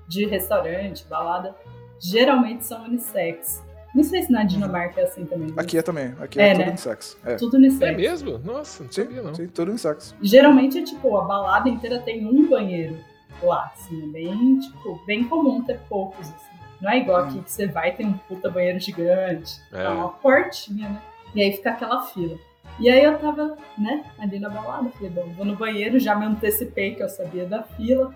de 0.07 0.25
restaurante, 0.25 1.05
balada, 1.07 1.55
geralmente 1.99 2.65
são 2.65 2.83
unissex. 2.85 3.63
Não 3.95 4.03
sei 4.03 4.23
se 4.23 4.31
na 4.31 4.43
Dinamarca 4.43 5.01
é 5.01 5.03
assim 5.03 5.23
também. 5.25 5.49
mas 5.49 5.65
Aqui 5.65 5.77
é 5.77 5.81
também. 5.81 6.13
Aqui 6.19 6.39
É, 6.41 6.49
é, 6.49 6.53
tudo 6.53 6.65
né? 6.65 6.75
sexo. 6.77 7.17
É. 7.23 7.35
Tudo 7.35 7.57
unissex. 7.57 7.91
É 7.93 7.95
mesmo? 7.95 8.39
Nossa, 8.39 8.83
não 8.83 8.91
Sim, 8.91 9.03
sabia 9.03 9.21
não. 9.21 9.35
sim, 9.35 9.47
tudo 9.47 9.77
sexo. 9.77 10.15
Geralmente 10.21 10.79
é 10.79 10.83
tipo, 10.83 11.15
a 11.17 11.21
balada 11.23 11.69
inteira 11.69 11.99
tem 11.99 12.25
um 12.25 12.49
banheiro 12.49 12.97
lá, 13.41 13.71
assim, 13.73 14.03
é 14.03 14.07
bem, 14.07 14.59
tipo, 14.59 14.99
bem 15.05 15.23
comum 15.25 15.61
ter 15.63 15.79
poucos, 15.89 16.27
assim. 16.27 16.53
Não 16.81 16.91
é 16.91 16.97
igual 16.97 17.23
aqui 17.23 17.39
que 17.39 17.51
você 17.51 17.67
vai 17.67 17.89
e 17.89 17.93
tem 17.93 18.07
um 18.07 18.13
puta 18.17 18.49
banheiro 18.49 18.79
gigante. 18.79 19.61
É. 19.71 19.83
É 19.83 19.89
uma 19.89 20.09
portinha, 20.09 20.89
né? 20.89 21.01
E 21.35 21.41
aí 21.41 21.51
fica 21.53 21.69
aquela 21.71 22.01
fila. 22.07 22.37
E 22.79 22.89
aí 22.89 23.03
eu 23.03 23.17
tava, 23.19 23.55
né, 23.77 24.03
ali 24.19 24.39
na 24.39 24.49
balada, 24.49 24.89
falei, 24.89 25.09
bom, 25.09 25.27
vou 25.35 25.45
no 25.45 25.55
banheiro, 25.55 25.99
já 25.99 26.15
me 26.15 26.25
antecipei 26.25 26.95
que 26.95 27.03
eu 27.03 27.09
sabia 27.09 27.45
da 27.45 27.63
fila. 27.63 28.13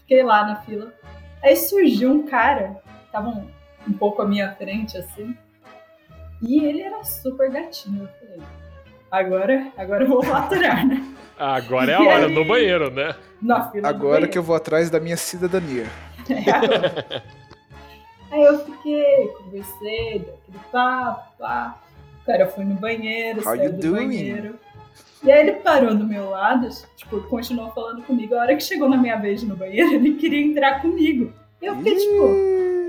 Fiquei 0.00 0.22
lá 0.22 0.44
na 0.46 0.56
fila. 0.62 0.92
Aí 1.42 1.56
surgiu 1.56 2.10
um 2.10 2.26
cara, 2.26 2.76
tava 3.12 3.28
um, 3.28 3.48
um 3.86 3.92
pouco 3.92 4.20
à 4.22 4.26
minha 4.26 4.52
frente, 4.56 4.96
assim, 4.98 5.36
e 6.42 6.64
ele 6.64 6.82
era 6.82 7.02
super 7.04 7.50
gatinho. 7.50 8.02
Eu 8.02 8.08
falei, 8.18 8.42
agora, 9.10 9.72
agora 9.76 10.04
eu 10.04 10.08
vou 10.08 10.22
faturar, 10.22 10.86
né? 10.86 11.04
Agora 11.40 11.92
é 11.92 11.94
a 11.94 12.00
E 12.02 12.06
hora 12.08 12.26
aí? 12.26 12.34
no 12.34 12.44
banheiro, 12.44 12.90
né? 12.90 13.14
Na 13.40 13.70
fila 13.70 13.82
do 13.82 13.86
Agora 13.88 14.10
banheiro. 14.14 14.32
que 14.32 14.38
eu 14.38 14.42
vou 14.42 14.56
atrás 14.56 14.90
da 14.90 14.98
minha 14.98 15.16
cidadania. 15.16 15.86
É 16.28 16.50
agora. 16.50 17.22
Aí 18.32 18.42
eu 18.42 18.58
fiquei, 18.64 19.28
conversei, 19.38 20.18
dei 20.18 20.34
aquele 20.34 20.58
papo, 20.72 21.38
pá. 21.38 21.78
O 21.87 21.87
cara 22.28 22.46
foi 22.46 22.64
no 22.64 22.74
banheiro, 22.74 23.38
How 23.38 23.56
saiu 23.56 23.72
do 23.72 23.78
doing? 23.80 24.06
banheiro. 24.08 24.58
E 25.24 25.32
aí 25.32 25.40
ele 25.48 25.52
parou 25.60 25.96
do 25.96 26.04
meu 26.06 26.30
lado, 26.30 26.68
tipo, 26.96 27.20
continuou 27.22 27.72
falando 27.72 28.02
comigo. 28.02 28.34
A 28.34 28.40
hora 28.42 28.54
que 28.54 28.62
chegou 28.62 28.88
na 28.88 28.96
minha 28.96 29.16
vez 29.16 29.42
no 29.42 29.56
banheiro, 29.56 29.94
ele 29.94 30.14
queria 30.14 30.40
entrar 30.44 30.80
comigo. 30.82 31.32
E 31.60 31.66
eu 31.66 31.74
fiquei 31.76 31.96
tipo, 31.96 32.24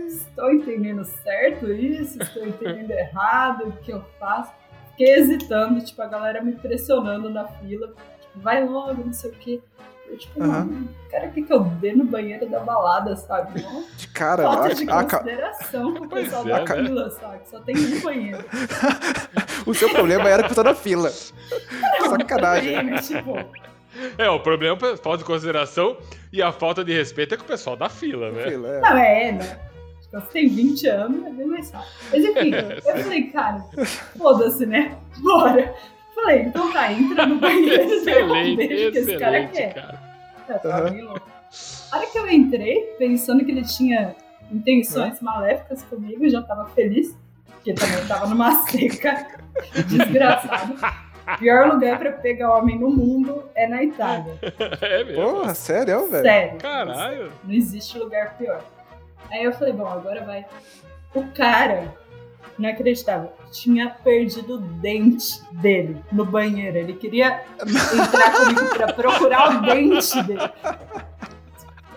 estou 0.08 0.52
entendendo 0.52 1.04
certo 1.06 1.72
isso? 1.72 2.22
Estou 2.22 2.46
entendendo 2.46 2.92
errado? 2.92 3.70
O 3.70 3.72
que 3.78 3.92
eu 3.92 4.04
faço? 4.20 4.52
Fiquei 4.92 5.16
hesitando, 5.16 5.84
tipo, 5.84 6.02
a 6.02 6.08
galera 6.08 6.44
me 6.44 6.52
pressionando 6.52 7.30
na 7.30 7.48
fila. 7.48 7.88
Tipo, 7.88 8.40
vai 8.40 8.64
logo, 8.64 9.04
não 9.06 9.14
sei 9.14 9.32
o 9.32 9.34
quê. 9.36 9.60
Eu, 10.10 10.18
tipo, 10.18 10.42
Aham. 10.42 10.50
mano, 10.66 10.90
o 11.08 11.12
cara 11.12 11.28
quer 11.30 11.42
que 11.44 11.54
eu 11.54 11.60
dê 11.64 11.94
no 11.94 12.04
banheiro 12.04 12.50
da 12.50 12.60
balada, 12.62 13.16
sabe? 13.16 13.62
Não 13.62 13.84
De 13.96 14.08
cara, 14.08 14.44
falta 14.44 14.68
a- 14.70 14.74
de 14.74 14.90
a 14.90 15.04
consideração 15.04 15.94
com 15.94 16.04
o 16.06 16.10
Pois 16.10 16.24
pessoal 16.26 16.48
é, 16.48 16.66
da 16.66 16.76
né? 16.76 16.84
fila, 16.88 17.10
sabe? 17.12 17.40
Só 17.50 17.60
tem 17.60 17.76
um 17.78 18.02
banheiro. 18.02 18.44
o 19.66 19.74
seu 19.74 19.90
problema 19.90 20.28
era 20.28 20.44
que 20.44 20.52
eu 20.52 20.56
tô 20.56 20.64
na 20.64 20.74
fila. 20.74 21.12
Sacanagem. 22.10 22.76
Aí, 22.78 22.84
né, 22.84 23.02
tipo, 23.02 23.36
É, 24.18 24.30
o 24.30 24.40
problema 24.40 24.78
é 24.88 24.94
a 24.94 24.98
falta 24.98 25.20
de 25.20 25.24
consideração 25.26 25.98
e 26.32 26.42
a 26.42 26.52
falta 26.52 26.84
de 26.84 26.94
respeito 26.94 27.34
é 27.34 27.38
com 27.38 27.44
o 27.44 27.48
pessoal 27.48 27.76
da 27.76 27.90
fila, 27.90 28.32
né? 28.32 28.44
Fila, 28.50 28.68
é. 28.70 28.80
não, 28.82 28.98
é, 28.98 29.32
né? 29.34 29.60
Tipo, 30.02 30.20
você 30.22 30.32
tem 30.32 30.48
20 30.50 30.88
anos, 30.88 31.26
é 31.26 31.30
bem 31.32 31.46
mais 31.48 31.70
fácil. 31.72 31.92
Mas 32.12 32.24
enfim, 32.24 32.52
eu 32.86 32.98
falei, 32.98 33.24
cara, 33.32 33.64
foda-se, 34.18 34.66
né? 34.66 34.98
Bora. 35.20 35.74
Falei, 36.22 36.42
então 36.44 36.72
tá, 36.72 36.92
entra 36.92 37.26
no 37.26 37.40
banheiro 37.40 37.84
Excelente, 37.94 38.56
beijo 38.58 38.92
que 38.92 38.98
esse 38.98 39.18
cara 39.18 39.48
quer. 39.48 39.74
cara. 39.74 40.90
Louco. 40.92 41.22
A 41.92 41.98
hora 41.98 42.06
que 42.08 42.18
eu 42.20 42.30
entrei, 42.30 42.76
pensando 42.98 43.44
que 43.46 43.52
ele 43.52 43.64
tinha 43.64 44.16
intenções 44.52 45.22
maléficas 45.22 45.84
comigo, 45.84 46.28
já 46.30 46.42
tava 46.42 46.66
feliz, 46.70 47.16
porque 47.46 47.74
também 47.74 48.06
tava 48.08 48.28
numa 48.28 48.52
seca 48.68 49.28
desgraçada. 49.88 50.76
Pior 51.38 51.68
lugar 51.74 52.00
pra 52.00 52.12
pegar 52.14 52.56
homem 52.58 52.80
no 52.80 52.90
mundo 52.90 53.44
é 53.56 53.68
na 53.68 53.84
Itália. 53.84 54.40
É 54.82 55.04
mesmo? 55.04 55.22
Porra, 55.24 55.54
sério, 55.54 56.10
velho? 56.10 56.24
Sério. 56.24 56.58
Caralho. 56.58 57.32
Não 57.44 57.54
existe 57.54 57.98
lugar 57.98 58.36
pior. 58.38 58.62
Aí 59.32 59.44
eu 59.44 59.54
falei, 59.54 59.74
bom, 59.74 59.88
agora 59.88 60.24
vai. 60.24 60.46
O 61.14 61.24
cara, 61.32 61.94
inacreditável, 62.60 63.32
tinha 63.52 63.90
perdido 63.90 64.56
o 64.56 64.58
dente 64.58 65.42
dele 65.54 65.98
no 66.12 66.26
banheiro. 66.26 66.78
Ele 66.78 66.94
queria 66.94 67.44
entrar 67.66 68.32
comigo 68.34 68.70
pra 68.76 68.94
procurar 68.94 69.58
o 69.58 69.62
dente 69.62 70.22
dele. 70.24 70.52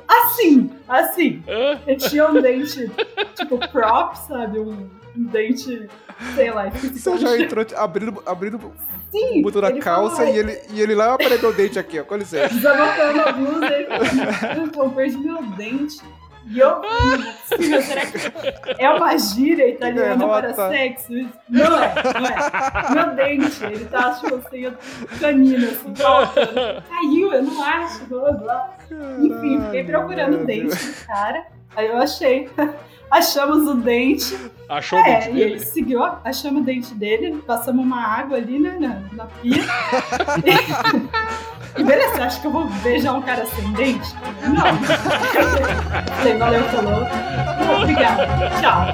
Assim, 0.09 0.70
assim. 0.89 1.43
Ele 1.86 1.97
tinha 1.97 2.28
um 2.28 2.40
dente, 2.40 2.90
tipo, 3.34 3.59
prop, 3.68 4.14
sabe? 4.14 4.60
Um, 4.60 4.89
um 5.16 5.24
dente, 5.24 5.89
sei 6.34 6.51
lá, 6.51 6.70
Você 6.70 7.18
já 7.18 7.39
entrou 7.39 7.66
abrindo, 7.76 8.22
abrindo 8.24 8.72
Sim, 9.10 9.40
o 9.40 9.43
botão 9.43 9.60
da 9.60 9.68
ele 9.68 9.80
calça 9.80 10.16
falou, 10.16 10.32
e 10.34 10.39
ele, 10.39 10.60
e 10.70 10.80
ele 10.80 10.94
lá 10.94 11.14
apareceu 11.14 11.51
o 11.51 11.52
dente 11.52 11.78
aqui, 11.78 12.01
ó. 12.01 12.05
Com 12.05 12.16
licença. 12.16 12.55
Desabotando 12.55 13.20
a 13.20 13.32
blusa, 13.32 13.66
ele 13.66 14.70
falou, 14.72 14.90
perdi 14.90 15.18
meu 15.18 15.43
dente. 15.43 15.98
É 16.51 17.56
possível, 17.56 17.82
será 17.82 18.06
que 18.06 18.19
é 18.82 18.90
uma 18.90 19.16
gíria 19.19 19.69
italiana 19.69 20.27
para 20.27 20.55
sexo? 20.55 21.12
Não 21.48 21.82
é, 21.82 21.94
não 22.20 22.27
é. 22.27 22.90
Meu 23.06 23.14
dente, 23.14 23.64
ele 23.64 23.85
tá, 23.86 24.12
tipo 24.14 24.35
assim, 24.36 24.73
canino, 25.20 25.66
assim, 25.69 25.93
voltando. 25.94 26.82
Caiu, 26.89 27.32
eu 27.32 27.43
não 27.43 27.62
acho, 27.62 28.05
blá, 28.06 28.32
blá. 28.32 28.77
Enfim, 29.20 29.62
fiquei 29.64 29.85
procurando 29.85 30.43
o 30.43 30.47
dente 30.47 30.74
do 30.74 31.06
cara. 31.06 31.47
Aí 31.77 31.86
eu 31.86 31.97
achei. 31.98 32.51
Achamos 33.10 33.66
o 33.69 33.74
dente. 33.74 34.35
Achou 34.70 34.98
o 34.98 35.02
É, 35.02 35.20
dente 35.20 35.28
e 35.28 35.32
dele? 35.35 35.51
ele 35.52 35.60
seguiu, 35.60 36.02
achamos 36.24 36.62
o 36.62 36.64
dente 36.64 36.94
dele, 36.94 37.43
passamos 37.47 37.85
uma 37.85 38.02
água 38.02 38.39
ali, 38.39 38.59
né, 38.59 38.78
na, 38.81 39.02
na 39.14 39.27
pia. 39.27 39.62
e 41.76 41.82
beleza, 41.82 42.14
você 42.14 42.22
acha 42.22 42.40
que 42.40 42.46
eu 42.46 42.50
vou 42.50 42.66
beijar 42.82 43.14
um 43.14 43.22
cara 43.22 43.46
sem 43.46 43.72
dente? 43.72 44.14
Não. 44.42 44.64
Falei, 46.18 46.38
valeu, 46.38 46.64
falou. 46.64 47.06
Obrigada, 47.80 48.28
tchau. 48.60 48.86